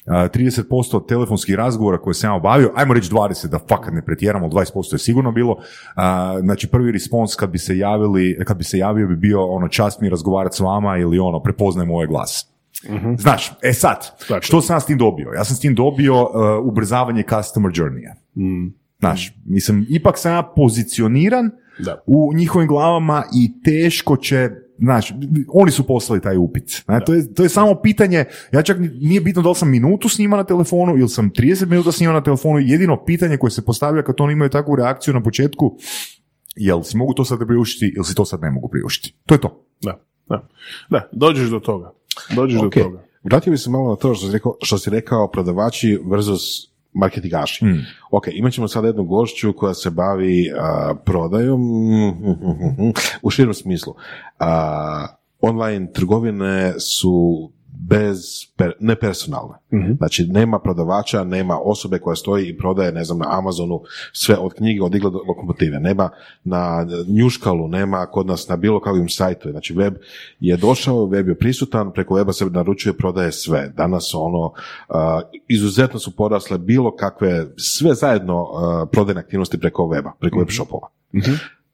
a, 0.06 0.28
30% 0.30 1.08
telefonskih 1.08 1.56
razgovora 1.56 1.98
koje 1.98 2.14
sam 2.14 2.30
ja 2.30 2.36
obavio, 2.36 2.72
ajmo 2.76 2.94
reći 2.94 3.12
20 3.12 3.48
da 3.48 3.60
fakat 3.70 3.94
ne 3.94 4.03
pretjeramo, 4.06 4.50
20% 4.50 4.94
je 4.94 5.00
sigurno 5.00 5.32
bilo. 5.32 5.58
A, 5.96 6.40
znači 6.42 6.68
prvi 6.68 6.92
respons 6.92 7.36
kad 7.36 7.50
bi 7.50 7.58
se 7.58 7.78
javili, 7.78 8.40
kad 8.46 8.58
bi 8.58 8.64
se 8.64 8.78
javio 8.78 9.08
bi 9.08 9.16
bio 9.16 9.46
ono 9.46 9.68
čast 9.68 10.02
mi 10.02 10.10
razgovarati 10.10 10.56
s 10.56 10.60
vama 10.60 10.98
ili 10.98 11.20
ono 11.20 11.40
prepoznajem 11.40 11.92
ovaj 11.92 12.08
glas. 12.08 12.50
Znaš, 13.18 13.52
e 13.62 13.74
sad, 13.74 14.28
Tako. 14.28 14.42
što 14.42 14.62
sam 14.62 14.76
ja 14.76 14.80
s 14.80 14.86
tim 14.86 14.98
dobio? 14.98 15.32
Ja 15.36 15.44
sam 15.44 15.56
s 15.56 15.60
tim 15.60 15.76
dobio 15.76 16.22
uh, 16.22 16.30
ubrzavanje 16.64 17.24
customer 17.30 17.72
journey 17.72 18.12
Znaš, 19.00 19.34
mislim, 19.46 19.86
ipak 19.90 20.18
sam 20.18 20.32
ja 20.32 20.44
pozicioniran 20.56 21.52
Da. 21.80 22.04
u 22.06 22.32
njihovim 22.36 22.68
glavama 22.68 23.24
i 23.36 23.52
teško 23.64 24.18
će 24.18 24.50
Znaš, 24.80 25.14
oni 25.48 25.72
su 25.72 25.88
poslali 25.88 26.22
taj 26.22 26.38
upit. 26.38 26.82
Znaš, 26.86 27.04
to, 27.06 27.14
je, 27.14 27.34
to 27.34 27.44
je 27.44 27.50
samo 27.50 27.76
pitanje, 27.76 28.26
ja 28.52 28.62
čak 28.62 28.80
ni- 28.80 28.90
nije 28.90 29.22
bitno 29.22 29.42
da 29.42 29.50
li 29.50 29.56
sam 29.56 29.70
minutu 29.70 30.10
s 30.10 30.18
njima 30.18 30.38
na 30.38 30.44
telefonu 30.44 30.98
ili 30.98 31.10
sam 31.10 31.32
30 31.32 31.66
minuta 31.66 31.92
s 31.92 32.00
njima 32.00 32.14
na 32.14 32.24
telefonu, 32.24 32.60
jedino 32.60 33.04
pitanje 33.06 33.38
koje 33.38 33.52
se 33.52 33.66
postavlja 33.66 34.04
kad 34.04 34.16
oni 34.20 34.34
imaju 34.34 34.50
takvu 34.50 34.76
reakciju 34.76 35.14
na 35.14 35.24
početku, 35.24 35.78
jel 36.56 36.84
si 36.84 36.98
mogu 36.98 37.14
to 37.14 37.26
sad 37.26 37.40
priuštiti 37.48 37.94
ili 37.96 38.06
si 38.06 38.16
to 38.16 38.26
sad 38.26 38.42
ne 38.42 38.52
mogu 38.52 38.68
priuštiti. 38.68 39.16
To 39.26 39.36
je 39.36 39.42
to. 39.42 39.66
Da, 39.82 40.00
da. 40.30 40.48
Da, 40.90 41.10
dođeš 41.12 41.50
do 41.50 41.60
toga. 41.60 41.94
Dođeš 42.36 42.58
Ok, 42.58 42.76
do 42.76 42.84
toga. 42.84 43.04
vratio 43.24 43.52
bi 43.52 43.58
se 43.58 43.70
malo 43.70 43.90
na 43.90 43.96
to 43.96 44.16
što 44.16 44.26
si 44.28 44.34
rekao, 44.34 44.58
što 44.62 44.78
si 44.78 44.90
rekao 44.90 45.28
prodavači 45.28 46.00
versus 46.06 46.42
marketingaši. 46.94 47.66
Hmm. 47.66 47.86
Ok, 48.12 48.28
imat 48.32 48.54
ćemo 48.54 48.68
sad 48.68 48.86
jednu 48.86 49.04
gošću 49.04 49.54
koja 49.54 49.74
se 49.74 49.90
bavi 49.90 50.52
a, 50.58 50.94
prodajom 51.06 51.62
u 53.22 53.30
širem 53.30 53.54
smislu. 53.54 53.96
A, 54.40 55.08
online 55.42 55.92
trgovine 55.94 56.74
su 56.80 57.52
bez, 57.90 58.46
per, 58.58 58.72
nepersonalne. 58.80 59.54
Mhm. 59.74 59.94
Znači, 59.98 60.28
nema 60.28 60.60
prodavača, 60.60 61.24
nema 61.24 61.60
osobe 61.64 62.00
koja 62.00 62.16
stoji 62.16 62.48
i 62.48 62.58
prodaje, 62.58 62.92
ne 62.92 63.04
znam, 63.04 63.18
na 63.18 63.26
Amazonu 63.30 63.82
sve 64.14 64.38
od 64.38 64.54
knjige, 64.54 64.84
od 64.84 64.96
igle 64.96 65.12
do 65.12 65.20
lokomotive. 65.28 65.80
Nema 65.80 66.10
na 66.44 66.88
njuškalu, 67.08 67.68
nema 67.68 68.06
kod 68.06 68.28
nas 68.28 68.48
na 68.48 68.56
bilo 68.56 68.80
kakvim 68.80 69.10
sajtu. 69.10 69.52
Znači, 69.52 69.74
web 69.74 69.94
je 70.40 70.58
došao, 70.58 71.06
web 71.06 71.28
je 71.28 71.38
prisutan, 71.38 71.94
preko 71.94 72.16
weba 72.16 72.34
se 72.34 72.46
naručuje, 72.46 72.94
prodaje 72.94 73.32
sve. 73.32 73.74
Danas 73.78 74.12
ono, 74.16 74.54
a, 74.90 75.22
izuzetno 75.48 76.00
su 76.00 76.16
porasle 76.16 76.58
bilo 76.58 76.96
kakve, 76.96 77.46
sve 77.58 77.94
zajedno 77.94 78.44
a, 78.44 78.86
prodajne 78.92 79.22
aktivnosti 79.22 79.60
preko 79.60 79.84
weba, 79.84 80.12
preko 80.20 80.40
web 80.40 80.50
shopova. 80.52 80.88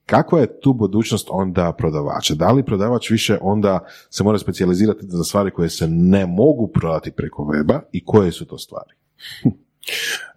Kakva 0.10 0.40
je 0.40 0.60
tu 0.60 0.73
budućnost 0.73 1.27
onda 1.31 1.73
prodavača? 1.77 2.34
Da 2.36 2.52
li 2.52 2.65
prodavač 2.65 3.10
više 3.10 3.38
onda 3.41 3.86
se 4.10 4.23
mora 4.23 4.38
specijalizirati 4.38 4.99
za 5.02 5.23
stvari 5.23 5.52
koje 5.52 5.69
se 5.69 5.88
ne 5.88 6.26
mogu 6.26 6.72
prodati 6.73 7.11
preko 7.11 7.44
weba 7.44 7.80
i 7.91 8.06
koje 8.06 8.31
su 8.31 8.45
to 8.45 8.57
stvari? 8.57 8.94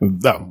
Da, 0.01 0.47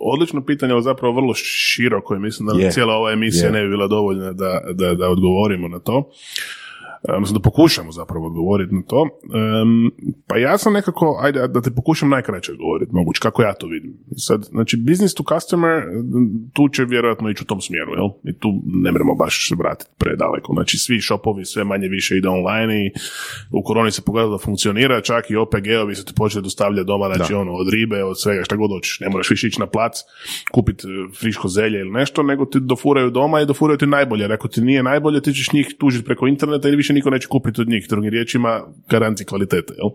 odlično 0.00 0.44
pitanje, 0.44 0.72
ali 0.72 0.82
zapravo 0.82 1.14
vrlo 1.14 1.34
široko 1.34 2.14
i 2.14 2.18
mislim 2.18 2.48
da 2.48 2.62
Je. 2.62 2.70
cijela 2.70 2.94
ova 2.94 3.12
emisija 3.12 3.46
Je. 3.46 3.52
ne 3.52 3.62
bi 3.62 3.68
bila 3.68 3.86
dovoljna 3.86 4.32
da, 4.32 4.60
da, 4.72 4.94
da 4.94 5.08
odgovorimo 5.08 5.68
na 5.68 5.78
to. 5.78 6.10
E, 7.08 7.12
Odnosno 7.12 7.38
da 7.38 7.42
pokušamo 7.42 7.92
zapravo 7.92 8.26
odgovoriti 8.26 8.74
na 8.74 8.82
to. 8.82 9.08
Em, 9.24 9.90
pa 10.26 10.36
ja 10.36 10.58
sam 10.58 10.72
nekako, 10.72 11.18
ajde 11.22 11.48
da 11.48 11.60
te 11.60 11.70
pokušam 11.70 12.08
najkraće 12.08 12.52
odgovoriti, 12.52 12.94
moguće, 12.94 13.20
kako 13.20 13.42
ja 13.42 13.54
to 13.54 13.66
vidim. 13.66 13.94
Sad, 14.16 14.42
znači, 14.44 14.76
business 14.76 15.14
to 15.14 15.24
customer, 15.34 15.82
tu 16.52 16.68
će 16.68 16.84
vjerojatno 16.84 17.30
ići 17.30 17.42
u 17.42 17.46
tom 17.46 17.60
smjeru, 17.60 17.92
jel? 17.92 18.08
I 18.24 18.38
tu 18.38 18.48
ne 18.66 18.92
moramo 18.92 19.14
baš 19.14 19.48
se 19.48 19.54
vratiti 19.58 19.90
predaleko. 19.98 20.52
Znači, 20.52 20.78
svi 20.78 21.00
shopovi 21.00 21.44
sve 21.44 21.64
manje 21.64 21.88
više 21.88 22.16
ide 22.16 22.28
online 22.28 22.86
i 22.86 22.90
u 23.50 23.62
koroni 23.62 23.90
se 23.90 24.02
pogledalo 24.02 24.36
da 24.36 24.44
funkcionira, 24.44 25.00
čak 25.00 25.30
i 25.30 25.36
OPG-ovi 25.36 25.94
se 25.94 26.04
ti 26.04 26.12
počeli 26.16 26.42
dostavljati 26.42 26.86
doma, 26.86 27.14
znači 27.14 27.34
ono, 27.34 27.52
od 27.52 27.68
ribe, 27.68 28.04
od 28.04 28.20
svega, 28.20 28.44
šta 28.44 28.56
god 28.56 28.70
hoćeš. 28.70 29.00
Ne 29.00 29.08
moraš 29.08 29.30
više 29.30 29.46
ići 29.46 29.60
na 29.60 29.66
plac, 29.66 29.92
kupiti 30.52 30.86
friško 31.20 31.48
zelje 31.48 31.78
ili 31.80 31.90
nešto, 31.90 32.22
nego 32.22 32.44
ti 32.44 32.60
dofuraju 32.60 33.10
doma 33.10 33.40
i 33.40 33.46
dofuraju 33.46 33.78
ti 33.78 33.86
najbolje. 33.86 34.22
Jer 34.22 34.32
ako 34.32 34.48
ti 34.48 34.60
nije 34.60 34.82
najbolje, 34.82 35.20
ti 35.20 35.32
ćeš 35.32 35.52
njih 35.52 35.74
tužiti 35.78 36.04
preko 36.04 36.26
interneta 36.26 36.68
ili 36.68 36.76
više 36.76 36.91
niko 36.92 37.10
neće 37.10 37.28
kupiti 37.28 37.60
od 37.60 37.68
njih. 37.68 37.86
Drugim 37.88 38.10
riječima, 38.10 38.60
garanci 38.88 39.24
kvalitete, 39.24 39.74
jel? 39.78 39.90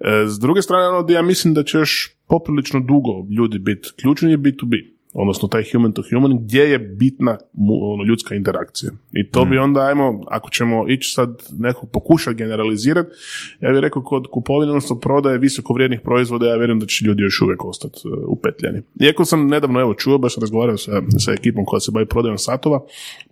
E, 0.00 0.26
S 0.28 0.38
druge 0.38 0.62
strane, 0.62 0.88
ono 0.88 1.12
ja 1.12 1.22
mislim 1.22 1.54
da 1.54 1.62
će 1.62 1.78
još 1.78 2.16
poprilično 2.28 2.80
dugo 2.80 3.12
ljudi 3.38 3.58
biti 3.58 3.88
ključni 4.00 4.30
je 4.30 4.38
B2B 4.38 4.95
odnosno 5.18 5.48
taj 5.48 5.64
human 5.72 5.92
to 5.92 6.02
human, 6.10 6.38
gdje 6.38 6.62
je 6.62 6.78
bitna 6.78 7.38
ono, 7.92 8.04
ljudska 8.04 8.34
interakcija. 8.34 8.92
I 9.12 9.30
to 9.30 9.44
bi 9.44 9.58
onda, 9.58 9.80
ajmo, 9.80 10.24
ako 10.28 10.50
ćemo 10.50 10.88
ići 10.88 11.12
sad 11.12 11.42
nekog 11.58 11.90
pokušati 11.92 12.36
generalizirati, 12.36 13.10
ja 13.60 13.70
bih 13.72 13.80
rekao 13.80 14.02
kod 14.02 14.26
kupovine, 14.30 14.72
odnosno 14.72 14.98
prodaje 14.98 15.38
visoko 15.38 15.74
vrijednih 15.74 16.00
proizvoda, 16.00 16.46
ja 16.46 16.56
vjerujem 16.56 16.80
da 16.80 16.86
će 16.86 17.04
ljudi 17.04 17.22
još 17.22 17.40
uvijek 17.42 17.64
ostati 17.64 17.98
e, 18.04 18.08
upetljani. 18.26 18.82
Iako 19.00 19.24
sam 19.24 19.46
nedavno, 19.46 19.80
evo, 19.80 19.94
čuo, 19.94 20.18
baš 20.18 20.34
sam 20.34 20.40
razgovarao 20.40 20.76
sa, 20.76 21.02
sa 21.18 21.32
ekipom 21.32 21.64
koja 21.64 21.80
se 21.80 21.90
bavi 21.92 22.06
prodajom 22.06 22.38
satova, 22.38 22.80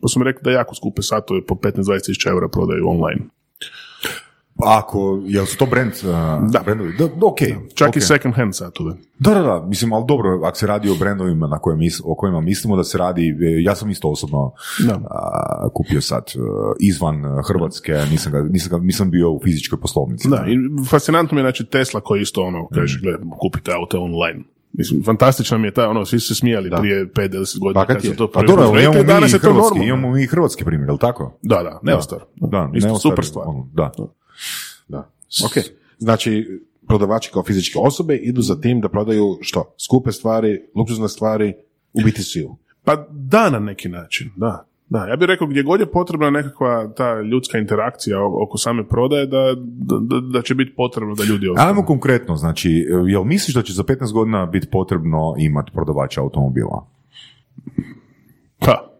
pa 0.00 0.08
su 0.08 0.18
mi 0.18 0.24
rekli 0.24 0.42
da 0.44 0.50
jako 0.50 0.74
skupe 0.74 1.02
satove 1.02 1.46
po 1.46 1.54
15-20 1.54 2.06
tisuća 2.06 2.30
eura 2.30 2.48
prodaju 2.48 2.88
online. 2.88 3.20
Ako, 4.56 5.22
jel 5.26 5.46
su 5.46 5.58
to 5.58 5.66
brand, 5.66 5.92
uh, 5.92 6.50
Da. 6.52 6.60
brandovi? 6.64 6.92
Da, 6.98 7.04
ok. 7.04 7.38
Čak 7.74 7.88
ok. 7.88 7.96
i 7.96 8.00
second 8.00 8.34
hand 8.34 8.54
satove. 8.54 8.94
Da, 9.18 9.34
da, 9.34 9.42
da, 9.42 9.64
mislim, 9.68 9.92
ali 9.92 10.04
dobro, 10.08 10.40
ako 10.44 10.56
se 10.56 10.66
radi 10.66 10.90
o 10.90 10.94
brendovima 10.94 11.46
na 11.46 11.58
koje 11.58 11.76
mis, 11.76 12.00
o 12.04 12.14
kojima 12.14 12.40
mislimo 12.40 12.76
da 12.76 12.84
se 12.84 12.98
radi, 12.98 13.28
e, 13.28 13.62
ja 13.62 13.74
sam 13.74 13.90
isto 13.90 14.08
osobno 14.08 14.52
Da. 14.86 15.00
a, 15.10 15.68
kupio 15.74 16.00
sad 16.00 16.24
e, 16.34 16.38
izvan 16.80 17.22
Hrvatske, 17.48 17.92
nisam, 18.10 18.32
ga, 18.32 18.42
nisam, 18.42 18.70
ga, 18.70 18.84
nisam 18.84 19.10
bio 19.10 19.30
u 19.32 19.40
fizičkoj 19.44 19.80
poslovnici. 19.80 20.28
Da, 20.28 20.44
i 20.48 20.84
fascinantno 20.90 21.34
mi 21.34 21.40
je 21.40 21.44
znači 21.44 21.64
Tesla 21.64 22.00
koji 22.00 22.22
isto 22.22 22.42
ono, 22.42 22.68
kaže, 22.68 22.98
gledaj, 23.02 23.20
kupite 23.40 23.72
auto 23.72 24.00
online. 24.00 24.44
Mislim, 24.72 25.02
fantastično 25.04 25.58
mi 25.58 25.66
je 25.66 25.74
ta, 25.74 25.88
ono, 25.88 26.04
svi 26.04 26.20
su 26.20 26.28
se 26.28 26.34
smijali 26.34 26.70
prije 26.80 27.06
5-10 27.06 27.58
godina 27.60 27.80
Fakat 27.80 27.96
kad 27.96 28.04
je. 28.04 28.16
to 28.16 28.30
Pa 28.30 28.42
dobro, 28.42 28.80
imamo 28.80 28.98
mi, 28.98 29.04
danas 29.04 29.32
i 29.32 29.34
je 29.34 29.40
to 29.40 29.52
hrvatski, 29.52 29.78
imamo 29.78 30.10
mi 30.10 30.22
i 30.22 30.26
hrvatski 30.26 30.64
primjer, 30.64 30.88
jel 30.88 30.98
tako? 30.98 31.32
Da, 31.42 31.62
da, 31.62 31.80
Neostar. 31.82 32.18
Da, 32.36 32.70
isto 32.74 32.88
Neostar, 32.88 33.10
super 33.12 33.24
stvar. 33.24 33.48
ono, 33.48 33.68
Da. 33.72 33.90
Da. 34.88 35.10
Ok. 35.44 35.64
Znači, 35.98 36.60
prodavači 36.86 37.30
kao 37.32 37.44
fizičke 37.44 37.78
osobe 37.78 38.16
idu 38.16 38.42
za 38.42 38.60
tim 38.60 38.80
da 38.80 38.88
prodaju 38.88 39.38
što? 39.40 39.74
Skupe 39.84 40.12
stvari, 40.12 40.60
luksuzne 40.74 41.08
stvari 41.08 41.54
u 41.92 42.00
BTC-u. 42.00 42.56
Pa 42.84 43.06
da, 43.10 43.50
na 43.50 43.58
neki 43.58 43.88
način, 43.88 44.30
da. 44.36 44.68
Da, 44.88 45.06
ja 45.06 45.16
bih 45.16 45.26
rekao 45.26 45.46
gdje 45.46 45.62
god 45.62 45.80
je 45.80 45.90
potrebna 45.90 46.30
nekakva 46.30 46.92
ta 46.96 47.20
ljudska 47.20 47.58
interakcija 47.58 48.18
oko 48.46 48.58
same 48.58 48.88
prodaje, 48.88 49.26
da, 49.26 49.54
da, 50.00 50.20
da 50.20 50.42
će 50.42 50.54
biti 50.54 50.74
potrebno 50.76 51.14
da 51.14 51.24
ljudi 51.24 51.48
ostanu. 51.48 51.68
Ajmo 51.68 51.84
konkretno, 51.84 52.36
znači, 52.36 52.86
jel 53.08 53.24
misliš 53.24 53.54
da 53.54 53.62
će 53.62 53.72
za 53.72 53.82
15 53.82 54.12
godina 54.12 54.46
biti 54.46 54.68
potrebno 54.70 55.34
imati 55.38 55.72
prodavača 55.72 56.20
automobila? 56.20 56.86
Pa, 58.58 58.90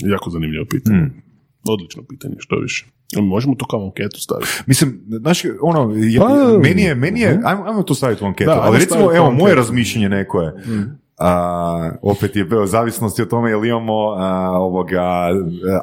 jako 0.00 0.30
zanimljivo 0.30 0.64
pitanje. 0.70 0.98
Mm. 0.98 1.22
Odlično 1.68 2.02
pitanje, 2.08 2.34
što 2.38 2.56
više. 2.56 2.86
Možemo 3.22 3.54
to 3.54 3.66
kao 3.66 3.84
anketu 3.84 4.20
staviti. 4.20 4.48
Mislim, 4.66 5.00
znaš, 5.08 5.42
ono, 5.62 5.94
je, 5.94 6.20
Pa- 6.20 6.58
meni 6.62 6.82
je, 6.82 6.94
meni 6.94 7.20
je, 7.20 7.40
ajmo, 7.44 7.64
ajmo 7.64 7.82
to 7.82 7.94
staviti 7.94 8.24
u 8.24 8.26
anketu, 8.26 8.50
Da, 8.50 8.60
ali 8.62 8.78
recimo, 8.78 9.00
evo, 9.14 9.26
anketu. 9.26 9.42
moje 9.42 9.54
razmišljanje 9.54 10.08
neko 10.08 10.42
je, 10.42 10.52
a, 11.18 11.90
opet 12.02 12.36
je 12.36 12.44
bio 12.44 12.66
zavisnosti 12.66 13.22
o 13.22 13.26
tome 13.26 13.50
jel 13.50 13.64
imamo 13.64 13.94
a, 14.16 14.50
ovoga, 14.50 15.30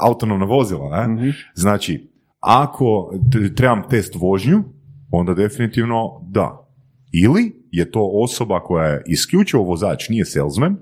autonomna 0.02 0.46
vozila, 0.46 1.08
ne? 1.08 1.34
Znači, 1.56 2.12
ako 2.40 3.14
trebam 3.56 3.82
test 3.90 4.16
vožnju, 4.16 4.64
onda 5.12 5.34
definitivno 5.34 6.22
da. 6.30 6.68
Ili 7.14 7.68
je 7.72 7.92
to 7.92 8.10
osoba 8.14 8.60
koja 8.60 8.88
je 8.88 9.04
isključivo 9.08 9.64
vozač, 9.64 10.10
nije 10.10 10.26
salesman, 10.26 10.78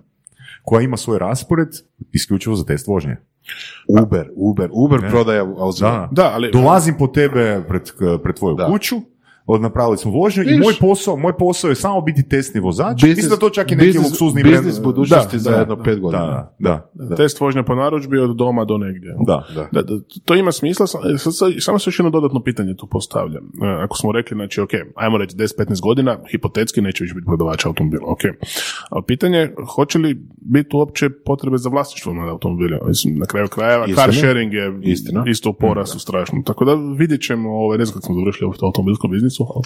koja 0.70 0.82
ima 0.82 0.98
svoj 0.98 1.20
raspored 1.20 1.68
isključivo 2.12 2.56
za 2.56 2.66
test 2.66 2.88
vožnje. 2.88 3.16
Uber, 4.02 4.30
Uber, 4.36 4.70
Uber 4.74 5.00
prodaja 5.10 5.42
automobila. 5.42 6.08
Da, 6.12 6.24
Da, 6.24 6.32
ali... 6.34 6.52
Dolazim 6.52 6.96
po 6.98 7.08
tebe 7.08 7.64
pred, 7.68 7.92
pred 8.24 8.36
tvoju 8.36 8.56
Da. 8.56 8.66
kuću, 8.66 8.96
napravili 9.52 9.98
smo 9.98 10.12
vožnju 10.14 10.44
i 10.44 10.46
Vidiš? 10.46 10.62
moj 10.62 10.74
posao, 10.82 11.18
moj 11.18 11.34
posao 11.34 11.70
je 11.70 11.76
samo 11.76 12.02
biti 12.02 12.24
testni 12.24 12.62
vozač. 12.62 12.96
Biznis- 12.96 13.08
Mislim 13.08 13.30
da 13.30 13.38
to 13.38 13.50
čak 13.50 13.72
i 13.72 13.76
neki 13.76 13.88
biznis- 13.90 14.04
luksuzni 14.04 14.44
biznis 14.44 14.82
budućnosti 14.82 15.36
Da, 15.36 15.40
za 15.40 15.52
da, 15.52 15.58
jedno 15.58 15.76
da, 15.76 15.84
pet 15.84 16.00
godina. 16.00 16.50
Da, 16.60 16.90
da, 16.96 17.16
Test 17.16 17.42
vožnja 17.42 17.64
po 17.64 17.76
narudžbi 17.76 18.18
od 18.20 18.36
doma 18.36 18.66
do 18.66 18.78
negdje. 18.78 19.16
da. 19.20 19.44
Da. 19.56 19.68
Da, 19.72 19.82
da, 19.84 19.94
to 20.26 20.36
ima 20.36 20.52
smisla, 20.52 20.86
e, 20.86 21.18
samo 21.60 21.80
se 21.80 21.88
još 21.88 22.00
jedno 22.00 22.10
dodatno 22.12 22.44
pitanje 22.44 22.76
tu 22.76 22.88
postavljam. 22.88 23.44
E, 23.44 23.84
Ako 23.84 23.98
smo 23.98 24.12
rekli, 24.12 24.36
znači, 24.36 24.62
ok, 24.62 24.70
ajmo 24.96 25.18
reći 25.18 25.36
10-15 25.38 25.50
godina, 25.82 26.18
hipotetski 26.32 26.82
neće 26.82 27.04
više 27.04 27.16
biti 27.16 27.26
prodavač 27.26 27.66
automobila, 27.66 28.04
ok. 28.08 28.20
Ali 28.90 29.04
pitanje 29.04 29.38
je, 29.38 29.56
hoće 29.76 29.98
li 29.98 30.18
biti 30.38 30.70
uopće 30.74 31.10
potrebe 31.26 31.58
za 31.58 31.70
vlasništvo 31.70 32.14
nad 32.14 32.30
automobilima? 32.30 32.80
Mislim, 32.88 33.18
na 33.18 33.26
kraju 33.26 33.48
krajeva, 33.48 33.86
Istina. 33.86 34.04
car 34.04 34.16
sharing 34.16 34.54
je 34.54 34.80
Istina. 34.84 35.24
isto 35.28 35.50
u 35.50 35.54
porastu 35.54 36.00
strašno. 36.00 36.42
Tako 36.46 36.66
da 36.66 36.74
vidjet 36.98 37.22
ćemo, 37.22 37.50
ovaj, 37.52 37.78
ne 37.78 37.86
znam 37.86 37.94
kako 37.94 38.06
smo 38.06 38.16
završili 38.16 38.48
u 38.48 38.54
automobilskom 38.62 39.12
biznisu, 39.12 39.39
ali 39.56 39.66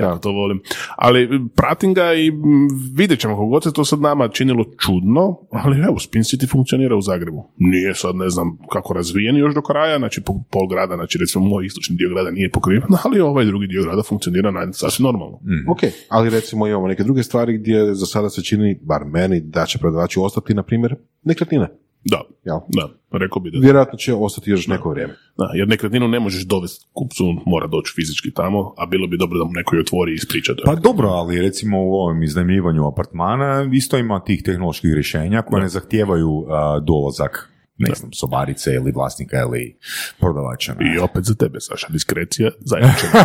jako 0.00 0.18
to 0.18 0.32
volim. 0.32 0.60
Ali 0.96 1.40
pratim 1.56 1.94
ga 1.94 2.14
i 2.14 2.30
mm, 2.30 2.68
vidjet 2.94 3.20
ćemo 3.20 3.34
kako 3.34 3.46
god 3.46 3.62
se 3.62 3.72
to 3.72 3.84
sad 3.84 4.00
nama 4.00 4.28
činilo 4.28 4.64
čudno, 4.78 5.38
ali 5.50 5.80
evo, 5.88 5.98
Spin 5.98 6.22
City 6.22 6.50
funkcionira 6.50 6.96
u 6.96 7.00
Zagrebu. 7.00 7.50
Nije 7.56 7.94
sad, 7.94 8.16
ne 8.16 8.30
znam, 8.30 8.58
kako 8.72 8.94
razvijen 8.94 9.36
još 9.36 9.54
do 9.54 9.62
kraja, 9.62 9.98
znači 9.98 10.20
po- 10.20 10.42
pol 10.50 10.66
grada, 10.66 10.96
znači 10.96 11.18
recimo 11.18 11.44
moj 11.44 11.66
istočni 11.66 11.96
dio 11.96 12.08
grada 12.08 12.30
nije 12.30 12.50
pokriven, 12.50 12.88
ali 13.04 13.20
ovaj 13.20 13.44
drugi 13.44 13.66
dio 13.66 13.82
grada 13.82 14.02
funkcionira 14.02 14.50
na 14.50 14.72
sasvim 14.72 15.04
normalno. 15.04 15.40
Ok, 15.68 15.80
ali 16.08 16.30
recimo 16.30 16.66
imamo 16.66 16.88
neke 16.88 17.02
druge 17.04 17.22
stvari 17.22 17.58
gdje 17.58 17.94
za 17.94 18.06
sada 18.06 18.30
se 18.30 18.42
čini, 18.42 18.78
bar 18.82 19.04
meni, 19.04 19.40
da 19.40 19.66
će 19.66 19.78
prodavači 19.78 20.20
ostati, 20.20 20.54
na 20.54 20.62
primjer, 20.62 20.94
nekretnine. 21.22 21.68
Da, 22.04 22.20
Jel? 22.44 22.58
da, 22.68 22.88
rekao 23.18 23.42
bi 23.42 23.50
da. 23.50 23.58
Vjerojatno 23.58 23.98
će 23.98 24.14
ostati 24.14 24.50
još 24.50 24.66
neko 24.66 24.90
vrijeme. 24.90 25.12
Da, 25.36 25.50
jer 25.54 25.68
nekretninu 25.68 26.08
ne 26.08 26.20
možeš 26.20 26.44
dovesti 26.44 26.86
kupcu, 26.92 27.24
mora 27.46 27.66
doći 27.66 27.92
fizički 27.96 28.30
tamo, 28.30 28.74
a 28.76 28.86
bilo 28.86 29.06
bi 29.06 29.16
dobro 29.16 29.38
da 29.38 29.44
mu 29.44 29.50
neko 29.52 29.76
i 29.76 29.80
otvori 29.80 30.12
i 30.12 30.14
ispriča 30.14 30.54
to. 30.54 30.62
Pa 30.64 30.74
dobro, 30.74 31.08
ali 31.08 31.40
recimo 31.40 31.78
u 31.84 31.94
ovom 31.94 32.22
iznajmljivanju 32.22 32.86
apartmana 32.86 33.70
isto 33.72 33.98
ima 33.98 34.24
tih 34.24 34.42
tehnoloških 34.42 34.94
rješenja 34.94 35.42
koje 35.42 35.62
ne 35.62 35.68
zahtijevaju 35.68 36.46
a, 36.48 36.80
dolazak 36.80 37.52
ne 37.78 37.94
znam, 37.94 38.12
sobarice 38.12 38.74
ili 38.74 38.92
vlasnika 38.92 39.40
ili 39.40 39.78
prodavača. 40.20 40.74
I 40.94 40.98
opet 40.98 41.24
za 41.24 41.34
tebe, 41.34 41.60
Saša, 41.60 41.86
diskrecija, 41.90 42.50
zajamčena. 42.60 43.24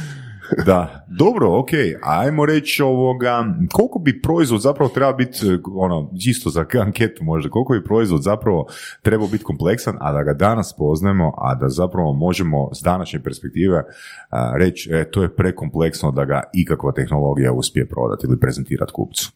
Da, 0.66 1.06
dobro, 1.08 1.58
ok, 1.58 1.68
ajmo 2.02 2.46
reći 2.46 2.82
ovoga, 2.82 3.44
koliko 3.72 3.98
bi 3.98 4.22
proizvod 4.22 4.60
zapravo 4.60 4.88
treba 4.88 5.12
biti, 5.12 5.38
eh, 5.46 5.58
ono, 5.74 6.10
čisto 6.24 6.50
za 6.50 6.64
anketu 6.86 7.24
možda, 7.24 7.50
koliko 7.50 7.72
bi 7.72 7.84
proizvod 7.84 8.22
zapravo 8.22 8.66
trebao 9.02 9.28
biti 9.28 9.44
kompleksan, 9.44 9.96
a 10.00 10.12
da 10.12 10.22
ga 10.22 10.32
danas 10.34 10.76
poznajemo, 10.78 11.32
a 11.38 11.54
da 11.54 11.68
zapravo 11.68 12.12
možemo 12.12 12.68
s 12.74 12.82
današnje 12.82 13.20
perspektive 13.20 13.82
a, 14.30 14.52
reći, 14.56 14.90
e, 14.92 15.10
to 15.10 15.22
je 15.22 15.36
prekompleksno 15.36 16.10
da 16.10 16.24
ga 16.24 16.42
ikakva 16.52 16.92
tehnologija 16.92 17.52
uspije 17.52 17.88
prodati 17.88 18.26
ili 18.26 18.40
prezentirati 18.40 18.92
kupcu. 18.92 19.32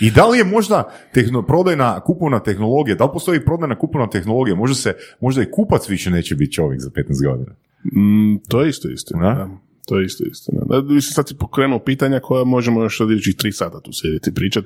I 0.00 0.10
da 0.10 0.26
li 0.26 0.38
je 0.38 0.44
možda 0.44 0.90
tehno, 1.14 1.42
prodajna 1.42 2.00
kupovna 2.00 2.40
tehnologija, 2.40 2.96
da 2.96 3.04
li 3.04 3.10
postoji 3.12 3.44
prodajna 3.44 3.78
kupovna 3.78 4.10
tehnologija, 4.10 4.56
možda 4.56 4.74
se, 4.74 4.94
možda 5.20 5.42
i 5.42 5.50
kupac 5.50 5.88
više 5.88 6.10
neće 6.10 6.34
biti 6.34 6.52
čovjek 6.52 6.80
za 6.80 6.90
15 6.90 7.28
godina. 7.28 7.52
Mm, 7.84 8.38
to 8.48 8.62
je 8.62 8.68
isto 8.68 8.88
istina. 8.88 9.34
Da? 9.34 9.34
Da? 9.34 9.67
To 9.88 9.98
je 9.98 10.04
isto 10.04 10.24
istina. 10.24 10.60
Mislim, 10.82 11.12
sad 11.12 11.28
si 11.28 11.36
pokrenuo 11.36 11.78
pitanja 11.78 12.20
koja 12.20 12.44
možemo 12.44 12.82
još 12.82 13.00
od 13.00 13.08
tri 13.38 13.52
sata 13.52 13.80
tu 13.80 13.90
sjediti 13.92 14.34
pričat. 14.34 14.64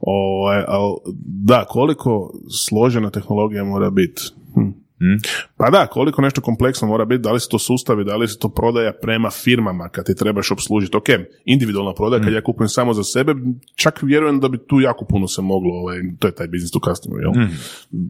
Ovaj, 0.00 0.64
ali 0.68 0.94
da, 1.24 1.64
koliko 1.68 2.40
složena 2.68 3.10
tehnologija 3.10 3.64
mora 3.64 3.90
biti? 3.90 4.22
Hm. 4.54 4.87
Pa 5.56 5.70
da, 5.70 5.86
koliko 5.86 6.22
nešto 6.22 6.40
kompleksno 6.40 6.88
mora 6.88 7.04
biti, 7.04 7.22
da 7.22 7.32
li 7.32 7.40
su 7.40 7.48
to 7.48 7.58
sustavi, 7.58 8.04
da 8.04 8.16
li 8.16 8.28
se 8.28 8.38
to 8.38 8.48
prodaja 8.48 8.92
prema 9.02 9.30
firmama 9.30 9.88
kad 9.88 10.06
ti 10.06 10.14
trebaš 10.14 10.50
obslužiti. 10.50 10.96
Ok, 10.96 11.08
individualna 11.44 11.94
prodaja, 11.94 12.22
kad 12.22 12.32
ja 12.32 12.42
kupujem 12.42 12.68
samo 12.68 12.94
za 12.94 13.04
sebe, 13.04 13.34
čak 13.74 14.02
vjerujem 14.02 14.40
da 14.40 14.48
bi 14.48 14.58
tu 14.58 14.80
jako 14.80 15.04
puno 15.04 15.28
se 15.28 15.42
moglo, 15.42 15.74
ovaj, 15.74 15.98
to 16.18 16.28
je 16.28 16.34
taj 16.34 16.48
biznis 16.48 16.70
to 16.70 16.80
customer, 16.90 17.20
jel? 17.22 17.32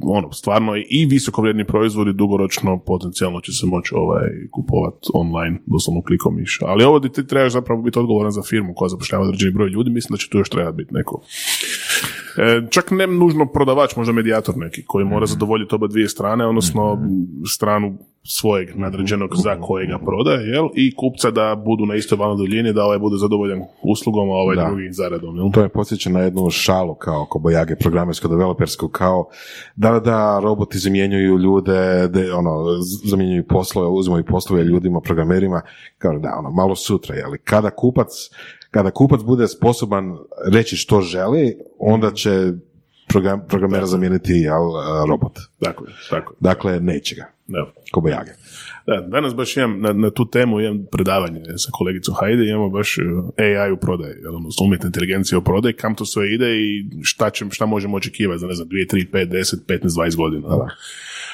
Ono, 0.03 0.33
stvarno 0.33 0.73
i 0.77 1.07
visokovrijedni 1.07 1.65
proizvodi 1.65 2.13
dugoročno 2.13 2.79
potencijalno 2.79 3.41
će 3.41 3.53
se 3.53 3.67
moći 3.67 3.95
ovaj, 3.95 4.29
kupovati 4.51 5.09
online, 5.15 5.59
doslovno 5.67 6.03
klikom 6.03 6.37
miša. 6.37 6.67
Ali 6.67 6.85
ovo 6.85 7.01
ti 7.01 7.27
trebaš 7.27 7.53
zapravo 7.53 7.83
biti 7.83 7.99
odgovoran 7.99 8.33
za 8.33 8.43
firmu 8.43 8.75
koja 8.75 8.89
zapošljava 8.89 9.25
određeni 9.25 9.53
broj 9.53 9.69
ljudi, 9.69 9.91
mislim 9.91 10.15
da 10.15 10.19
će 10.19 10.29
tu 10.29 10.39
još 10.39 10.51
trebati 10.51 10.77
biti 10.77 10.95
neko 10.95 11.23
čak 12.71 12.91
ne 12.91 13.07
nužno 13.07 13.47
prodavač, 13.47 13.97
možda 13.97 14.13
medijator 14.13 14.57
neki 14.57 14.85
koji 14.87 15.05
mora 15.05 15.27
zadovoljiti 15.27 15.75
oba 15.75 15.87
dvije 15.87 16.09
strane, 16.09 16.47
odnosno 16.47 16.99
stranu 17.47 17.99
svojeg 18.31 18.69
nadređenog 18.77 19.31
za 19.37 19.61
kojega 19.61 19.99
prodaje, 19.99 20.49
jel? 20.49 20.69
I 20.75 20.95
kupca 20.95 21.31
da 21.31 21.63
budu 21.65 21.87
na 21.87 21.95
istoj 21.95 22.19
valnoj 22.19 22.37
duljini, 22.37 22.73
da 22.73 22.85
ovaj 22.85 22.99
bude 22.99 23.17
zadovoljan 23.17 23.63
uslugom, 23.83 24.31
a 24.31 24.33
ovaj 24.33 24.57
Da. 24.57 24.67
drugi 24.67 24.93
zaradom, 24.93 25.37
jel? 25.37 25.51
To 25.53 25.61
me 25.61 25.69
podsjeća 25.69 26.11
na 26.11 26.21
jednu 26.21 26.51
šalu 26.51 26.95
kao 26.95 27.27
kobojage 27.31 27.75
programersko-developersku, 27.77 28.89
kao 28.89 29.29
da, 29.77 30.01
da, 30.01 30.41
roboti 30.43 30.79
zamjenjuju 30.79 31.39
ljude, 31.39 32.09
de, 32.09 32.33
ono, 32.33 32.65
zamjenjuju 33.05 33.45
poslove, 33.49 33.89
uzimaju 33.89 34.25
poslove 34.25 34.65
ljudima, 34.65 35.01
programerima, 35.01 35.61
kao 35.99 36.19
da, 36.19 36.37
ono, 36.39 36.51
malo 36.51 36.75
sutra, 36.75 37.15
ali 37.27 37.39
kada 37.39 37.71
kupac, 37.71 38.09
kada 38.71 38.91
kupac 38.91 39.21
bude 39.23 39.49
sposoban 39.49 40.17
reći 40.53 40.77
što 40.77 41.01
želi, 41.01 41.57
onda 41.79 42.13
će 42.13 42.53
program, 43.09 43.41
programera 43.49 43.87
zamijeniti 43.87 44.33
jel, 44.33 44.63
robot. 45.09 45.39
Tako 45.63 45.85
je, 45.85 45.93
tako. 46.11 46.35
Dakle, 46.41 46.81
neće 46.81 47.15
ga. 47.15 47.25
Da. 47.47 47.73
Kobojage. 47.93 48.31
Da, 48.87 49.01
danas 49.01 49.35
baš 49.35 49.57
imam 49.57 49.81
na, 49.81 49.93
na 49.93 50.11
tu 50.11 50.31
temu 50.31 50.61
imam 50.61 50.87
predavanje 50.93 51.43
sa 51.57 51.71
kolegicom 51.73 52.15
Hajde, 52.21 52.49
imamo 52.49 52.69
baš 52.69 52.99
uh, 52.99 53.05
AI 53.37 53.73
u 53.73 53.77
prodaji, 53.77 54.15
odnosno 54.27 54.67
umjetna 54.67 54.87
inteligencija 54.87 55.39
u 55.39 55.43
prodaji, 55.43 55.75
kam 55.75 55.95
to 55.95 56.05
sve 56.05 56.35
ide 56.35 56.57
i 56.57 56.85
šta, 57.03 57.31
će, 57.31 57.45
šta 57.51 57.67
možemo 57.67 57.97
očekivati 57.97 58.41
za, 58.41 58.47
ne 58.47 58.55
znam, 58.55 58.69
2, 58.69 58.95
3, 58.95 59.11
5, 59.13 59.29
10, 59.29 59.57
15, 59.67 59.89
20 59.89 60.17
godina. 60.17 60.49
jel? 60.49 60.59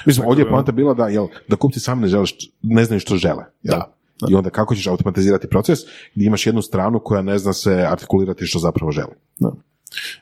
Mislim, 0.06 0.26
ovdje 0.26 0.42
je 0.42 0.48
poanta 0.48 0.72
bila 0.72 0.94
da, 0.94 1.08
jel, 1.08 1.26
da 1.48 1.56
kupci 1.56 1.80
sami 1.80 2.02
ne, 2.02 2.08
žele, 2.08 2.24
ne 2.62 2.84
znaju 2.84 3.00
što 3.00 3.16
žele. 3.16 3.44
Jel? 3.62 3.78
Da. 3.78 3.94
I 4.30 4.34
onda 4.34 4.50
kako 4.50 4.74
ćeš 4.74 4.86
automatizirati 4.86 5.48
proces 5.48 5.78
gdje 6.14 6.26
imaš 6.26 6.46
jednu 6.46 6.62
stranu 6.62 7.00
koja 7.04 7.22
ne 7.22 7.38
zna 7.38 7.52
se 7.52 7.86
artikulirati 7.90 8.46
što 8.46 8.58
zapravo 8.58 8.92
želi. 8.92 9.12
Da. 9.38 9.52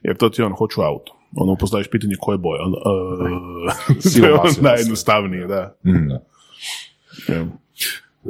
Jer 0.03 0.17
to 0.17 0.29
ti 0.29 0.41
je 0.43 0.47
on, 0.47 0.53
hoću 0.53 0.81
auto. 0.81 1.17
Ono 1.37 1.57
postaviš 1.57 1.91
pitanje 1.91 2.15
koje 2.21 2.39
boje. 2.39 2.61
On, 2.63 2.73
uh, 2.73 3.73
Sivo 4.01 4.27
to 4.27 4.33
je 4.33 4.33
on 4.33 4.47
masno. 4.47 4.63
najjednostavnije, 4.63 5.47
da. 5.47 5.77
Evo. 7.29 7.47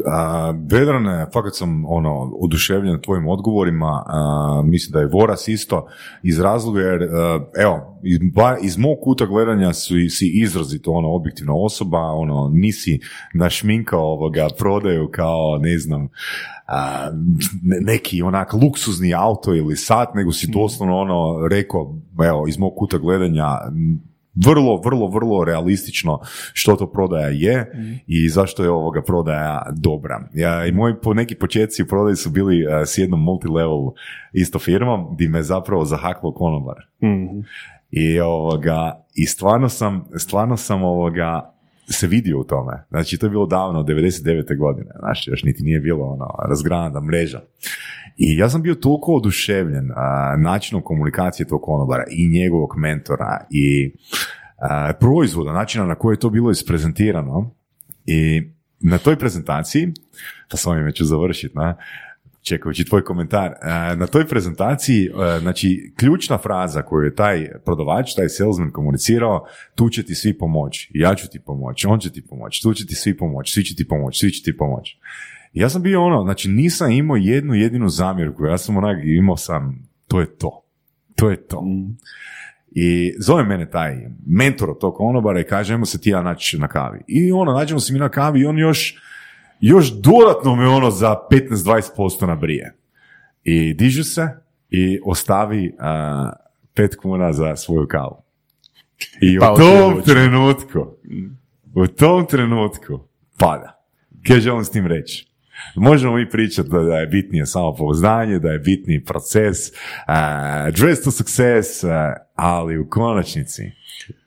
A, 0.06 0.54
Vedrane, 0.70 1.26
fakat 1.32 1.56
sam 1.56 1.84
ono, 1.86 2.32
oduševljen 2.40 3.00
tvojim 3.00 3.28
odgovorima, 3.28 4.04
a, 4.06 4.62
mislim 4.64 4.92
da 4.92 5.00
je 5.00 5.06
Voras 5.06 5.48
isto 5.48 5.86
iz 6.22 6.40
razloga 6.40 6.80
jer, 6.80 7.02
a, 7.02 7.44
evo, 7.58 8.00
iz, 8.02 8.18
ba- 8.34 8.58
iz 8.62 8.78
mog 8.78 8.98
kuta 9.02 9.26
gledanja 9.26 9.72
su, 9.72 9.94
si 10.10 10.30
izrazito 10.34 10.92
ono, 10.92 11.08
objektivna 11.14 11.54
osoba, 11.54 11.98
ono, 11.98 12.50
nisi 12.52 13.00
našminkao 13.34 14.00
ovoga 14.00 14.48
prodaju 14.58 15.08
kao, 15.10 15.58
ne 15.60 15.78
znam, 15.78 16.08
neki 17.80 18.22
onak 18.22 18.52
luksuzni 18.52 19.14
auto 19.14 19.54
ili 19.54 19.76
sat, 19.76 20.14
nego 20.14 20.32
si 20.32 20.46
doslovno 20.46 20.96
ono 20.98 21.48
rekao, 21.48 21.98
evo, 22.24 22.46
iz 22.48 22.58
mog 22.58 22.72
kuta 22.76 22.98
gledanja, 22.98 23.46
vrlo, 24.34 24.80
vrlo, 24.84 25.06
vrlo 25.06 25.44
realistično 25.44 26.20
što 26.52 26.76
to 26.76 26.92
prodaja 26.92 27.28
je 27.28 27.72
i 28.06 28.28
zašto 28.28 28.62
je 28.62 28.70
ovoga 28.70 29.02
prodaja 29.02 29.62
dobra. 29.72 30.28
Ja, 30.34 30.66
I 30.66 30.72
moji 30.72 30.94
po 31.02 31.14
neki 31.14 31.34
početci 31.34 31.82
u 31.82 31.86
prodaji 31.86 32.16
su 32.16 32.30
bili 32.30 32.62
eh, 32.62 32.86
s 32.86 32.98
jednom 32.98 33.22
multilevel 33.22 33.90
isto 34.32 34.58
firmom 34.58 35.14
gdje 35.14 35.28
me 35.28 35.42
zapravo 35.42 35.84
zahaklo 35.84 36.32
konobar. 36.32 36.76
I, 37.90 38.20
ovoga, 38.20 39.04
I 39.14 39.26
stvarno 39.26 39.68
sam, 39.68 40.04
stvarno 40.16 40.56
sam 40.56 40.82
ovoga, 40.82 41.54
se 41.88 42.06
vidio 42.06 42.40
u 42.40 42.44
tome. 42.44 42.84
Znači, 42.90 43.18
to 43.18 43.26
je 43.26 43.30
bilo 43.30 43.46
davno, 43.46 43.82
99. 43.82 44.58
godine. 44.58 44.90
Znači, 44.98 45.30
još 45.30 45.42
niti 45.42 45.62
nije 45.62 45.80
bilo 45.80 46.04
ono, 46.04 46.26
razgranata 46.48 47.00
mreža. 47.00 47.40
I 48.16 48.36
ja 48.36 48.48
sam 48.48 48.62
bio 48.62 48.74
toliko 48.74 49.14
oduševljen 49.14 49.90
a, 49.96 50.36
načinom 50.38 50.82
komunikacije 50.82 51.46
tog 51.46 51.62
konobara 51.62 52.04
i 52.10 52.28
njegovog 52.28 52.74
mentora 52.76 53.46
i 53.50 53.94
a, 54.56 54.92
proizvoda, 55.00 55.52
načina 55.52 55.86
na 55.86 55.94
koji 55.94 56.14
je 56.14 56.20
to 56.20 56.30
bilo 56.30 56.50
isprezentirano. 56.50 57.50
I 58.06 58.42
na 58.80 58.98
toj 58.98 59.16
prezentaciji, 59.16 59.92
pa 60.50 60.56
s 60.56 60.66
ovime 60.66 60.92
ću 60.92 61.04
završiti, 61.04 61.56
na, 61.56 61.76
čekajući 62.42 62.84
tvoj 62.84 63.04
komentar, 63.04 63.52
a, 63.62 63.94
na 63.94 64.06
toj 64.06 64.26
prezentaciji, 64.26 65.10
a, 65.14 65.38
znači, 65.40 65.92
ključna 65.96 66.38
fraza 66.38 66.82
koju 66.82 67.04
je 67.04 67.14
taj 67.14 67.48
prodavač, 67.64 68.14
taj 68.14 68.28
salesman 68.28 68.70
komunicirao, 68.70 69.46
tu 69.74 69.88
će 69.88 70.02
ti 70.02 70.14
svi 70.14 70.38
pomoći, 70.38 70.90
ja 70.94 71.14
ću 71.14 71.28
ti 71.28 71.40
pomoći, 71.40 71.86
on 71.86 71.98
će 71.98 72.12
ti 72.12 72.22
pomoći, 72.22 72.62
tu 72.62 72.74
će 72.74 72.86
ti 72.86 72.94
svi 72.94 73.16
pomoći, 73.16 73.52
svi 73.52 73.64
će 73.64 73.74
ti 73.74 73.88
pomoći, 73.88 74.18
svi 74.18 74.30
će 74.30 74.42
ti 74.42 74.56
pomoći. 74.56 74.98
I 75.52 75.60
Ja 75.60 75.68
sam 75.68 75.82
bio 75.82 76.04
ono, 76.04 76.22
znači 76.22 76.48
nisam 76.48 76.90
imao 76.90 77.16
jednu 77.16 77.54
jedinu 77.54 77.88
zamjerku, 77.88 78.44
ja 78.44 78.58
sam 78.58 78.76
onak 78.76 78.98
imao 79.04 79.36
sam, 79.36 79.88
to 80.08 80.20
je 80.20 80.36
to, 80.36 80.64
to 81.16 81.30
je 81.30 81.46
to. 81.46 81.64
I 82.70 83.14
zove 83.18 83.44
mene 83.44 83.70
taj 83.70 83.96
mentor 84.26 84.70
od 84.70 84.78
tog 84.80 84.94
konobara 84.94 85.40
i 85.40 85.44
kaže, 85.44 85.74
ajmo 85.74 85.86
se 85.86 86.00
ti 86.00 86.10
ja 86.10 86.22
naći 86.22 86.58
na 86.58 86.68
kavi. 86.68 87.00
I 87.06 87.32
ono, 87.32 87.52
nađemo 87.52 87.80
se 87.80 87.92
mi 87.92 87.98
na 87.98 88.08
kavi 88.08 88.40
i 88.40 88.44
on 88.44 88.58
još, 88.58 89.02
još 89.62 89.92
dodatno 89.92 90.54
me 90.56 90.66
ono 90.66 90.90
za 90.90 91.16
15-20% 91.30 92.26
nabrije. 92.26 92.74
I 93.44 93.74
dižu 93.74 94.04
se 94.04 94.28
i 94.70 95.00
ostavi 95.04 95.74
a, 95.78 96.32
pet 96.74 96.96
kuna 96.96 97.32
za 97.32 97.56
svoju 97.56 97.86
kavu. 97.88 98.22
I 99.20 99.38
u 99.38 99.40
Pa, 99.40 99.54
tom 99.54 99.92
otiđe. 99.98 100.14
trenutku, 100.14 100.86
u 101.74 101.86
tom 101.86 102.26
trenutku 102.26 103.00
pada. 103.38 103.84
Kaj 104.26 104.40
želim 104.40 104.64
s 104.64 104.70
tim 104.70 104.86
reći? 104.86 105.28
Možemo 105.76 106.16
mi 106.16 106.30
pričati 106.30 106.68
da, 106.68 106.78
da 106.78 106.96
je 106.96 107.06
bitnije 107.06 107.46
samopouzdanje, 107.46 108.38
da 108.38 108.48
je 108.48 108.58
bitniji 108.58 109.04
proces, 109.04 109.58
uh, 109.68 109.74
dress 110.74 111.02
to 111.02 111.10
success, 111.10 111.84
uh, 111.84 111.90
ali 112.34 112.78
u 112.78 112.88
konačnici 112.90 113.62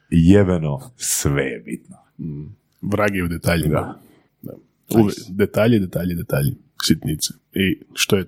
jebeno 0.09 0.91
sve 0.95 1.43
je 1.43 1.59
bitno. 1.59 1.95
Vrag 2.81 3.15
je 3.15 3.23
u 3.23 3.27
detaljima. 3.27 3.79
Da. 3.79 3.99
Uvijek, 4.93 5.17
detalji, 5.29 5.79
detalji, 5.79 6.15
detalji, 6.15 6.55
sitnice. 6.83 7.33
I 7.53 7.79
što 7.93 8.17
je, 8.17 8.25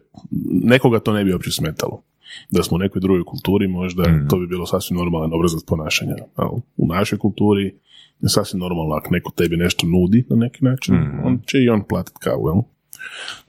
nekoga 0.63 0.99
to 0.99 1.13
ne 1.13 1.23
bi 1.23 1.33
uopće 1.33 1.51
smetalo. 1.51 2.03
Da 2.51 2.63
smo 2.63 2.75
u 2.75 2.79
nekoj 2.79 2.99
drugoj 2.99 3.23
kulturi, 3.23 3.67
možda 3.67 4.03
to 4.29 4.37
bi 4.37 4.47
bilo 4.47 4.65
sasvim 4.65 4.97
normalan 4.97 5.33
obrazac 5.33 5.63
ponašanja. 5.67 6.15
A 6.35 6.49
u 6.77 6.87
našoj 6.87 7.19
kulturi 7.19 7.75
je 8.21 8.29
sasvim 8.29 8.59
normalno 8.59 8.95
ako 8.95 9.09
neko 9.11 9.31
tebi 9.31 9.57
nešto 9.57 9.87
nudi 9.87 10.25
na 10.29 10.35
neki 10.35 10.65
način, 10.65 10.95
on 11.23 11.39
će 11.45 11.57
i 11.63 11.69
on 11.69 11.83
platiti 11.89 12.17
kavu, 12.19 12.47
jel? 12.47 12.61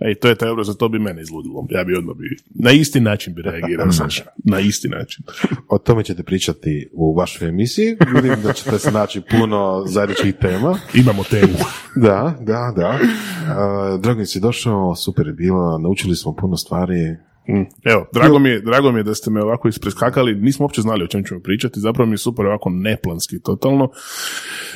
E, 0.00 0.12
i 0.12 0.14
to 0.14 0.28
je 0.28 0.34
taj 0.34 0.48
obrazac, 0.48 0.76
to 0.76 0.88
bi 0.88 0.98
mene 0.98 1.22
izludilo. 1.22 1.66
Ja 1.70 1.84
bi 1.84 1.96
odmah 1.96 2.16
bi, 2.16 2.36
na 2.54 2.70
isti 2.70 3.00
način 3.00 3.34
bi 3.34 3.42
reagirao, 3.42 3.92
Saša. 3.98 4.24
Na 4.44 4.60
isti 4.60 4.88
način. 4.88 5.24
O 5.68 5.78
tome 5.78 6.04
ćete 6.04 6.22
pričati 6.22 6.88
u 6.92 7.14
vašoj 7.14 7.48
emisiji. 7.48 7.96
Vidim 8.14 8.42
da 8.42 8.52
ćete 8.52 8.78
se 8.78 8.90
naći 8.90 9.20
puno 9.20 9.84
zajedničkih 9.86 10.34
tema. 10.34 10.78
Imamo 10.94 11.24
temu. 11.24 11.54
Da, 11.96 12.36
da, 12.40 12.72
da. 12.76 12.98
Uh, 12.98 14.00
drago 14.00 14.20
mi 14.20 14.26
si 14.26 14.40
došao, 14.40 14.94
super 14.94 15.26
je 15.26 15.32
bilo, 15.32 15.78
naučili 15.78 16.16
smo 16.16 16.36
puno 16.36 16.56
stvari. 16.56 17.16
Mm. 17.48 17.64
Evo, 17.84 18.06
drago 18.12 18.38
mi, 18.38 18.48
je, 18.48 18.60
drago 18.60 18.92
mi 18.92 18.98
je 18.98 19.02
da 19.02 19.14
ste 19.14 19.30
me 19.30 19.42
ovako 19.42 19.68
ispreskakali, 19.68 20.34
nismo 20.34 20.64
uopće 20.64 20.80
znali 20.80 21.04
o 21.04 21.06
čem 21.06 21.24
ćemo 21.24 21.40
pričati, 21.40 21.80
zapravo 21.80 22.06
mi 22.06 22.14
je 22.14 22.18
super 22.18 22.46
ovako 22.46 22.70
neplanski 22.70 23.40
totalno. 23.42 23.90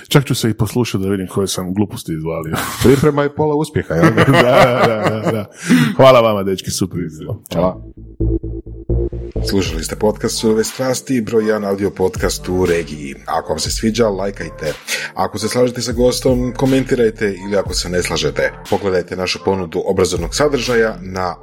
Čak 0.09 0.25
ću 0.25 0.35
se 0.35 0.51
i 0.51 0.55
poslušati 0.55 1.05
da 1.05 1.11
vidim 1.11 1.27
koje 1.27 1.47
sam 1.47 1.75
gluposti 1.75 2.13
izvalio. 2.13 2.57
Priprema 2.85 3.23
je 3.23 3.35
pola 3.35 3.55
uspjeha, 3.55 3.95
jel? 3.95 4.05
da, 4.15 4.23
da, 4.87 5.21
da, 5.25 5.31
da. 5.33 5.51
Hvala 5.97 6.21
vama, 6.21 6.43
dečki, 6.43 6.71
super. 6.71 6.99
Hvala. 7.53 7.83
Slušali 9.49 9.85
ste 9.85 9.97
podcast 9.97 10.39
Surove 10.39 10.65
strasti, 10.65 11.21
broj 11.21 11.43
1 11.43 11.69
audio 11.69 11.91
podcast 11.91 12.49
u 12.49 12.67
regiji. 12.67 13.15
Ako 13.27 13.49
vam 13.49 13.59
se 13.59 13.71
sviđa, 13.71 14.09
lajkajte. 14.09 14.73
Ako 15.15 15.39
se 15.39 15.49
slažete 15.49 15.83
sa 15.83 15.93
gostom, 15.93 16.53
komentirajte 16.57 17.35
ili 17.47 17.57
ako 17.57 17.75
se 17.75 17.89
ne 17.89 18.03
slažete, 18.03 18.53
pogledajte 18.71 19.17
našu 19.17 19.39
ponudu 19.45 19.83
obrazovnog 19.87 20.35
sadržaja 20.35 20.99
na 21.01 21.37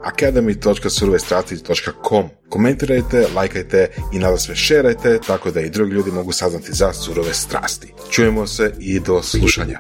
academy.surovestrasti.com. 1.20 2.30
Komentirajte, 2.50 3.28
lajkajte 3.36 3.92
i 4.14 4.20
nada 4.20 4.38
sve 4.38 4.56
šerajte 4.56 5.20
tako 5.28 5.52
da 5.52 5.62
i 5.62 5.70
drugi 5.70 5.92
ljudi 5.92 6.12
mogu 6.12 6.32
saznati 6.32 6.74
za 6.74 6.94
surove 6.94 7.34
strasti. 7.34 7.94
Čujemo 8.12 8.48
se 8.48 8.74
i 8.80 9.00
do 9.00 9.24
slušanja. 9.24 9.80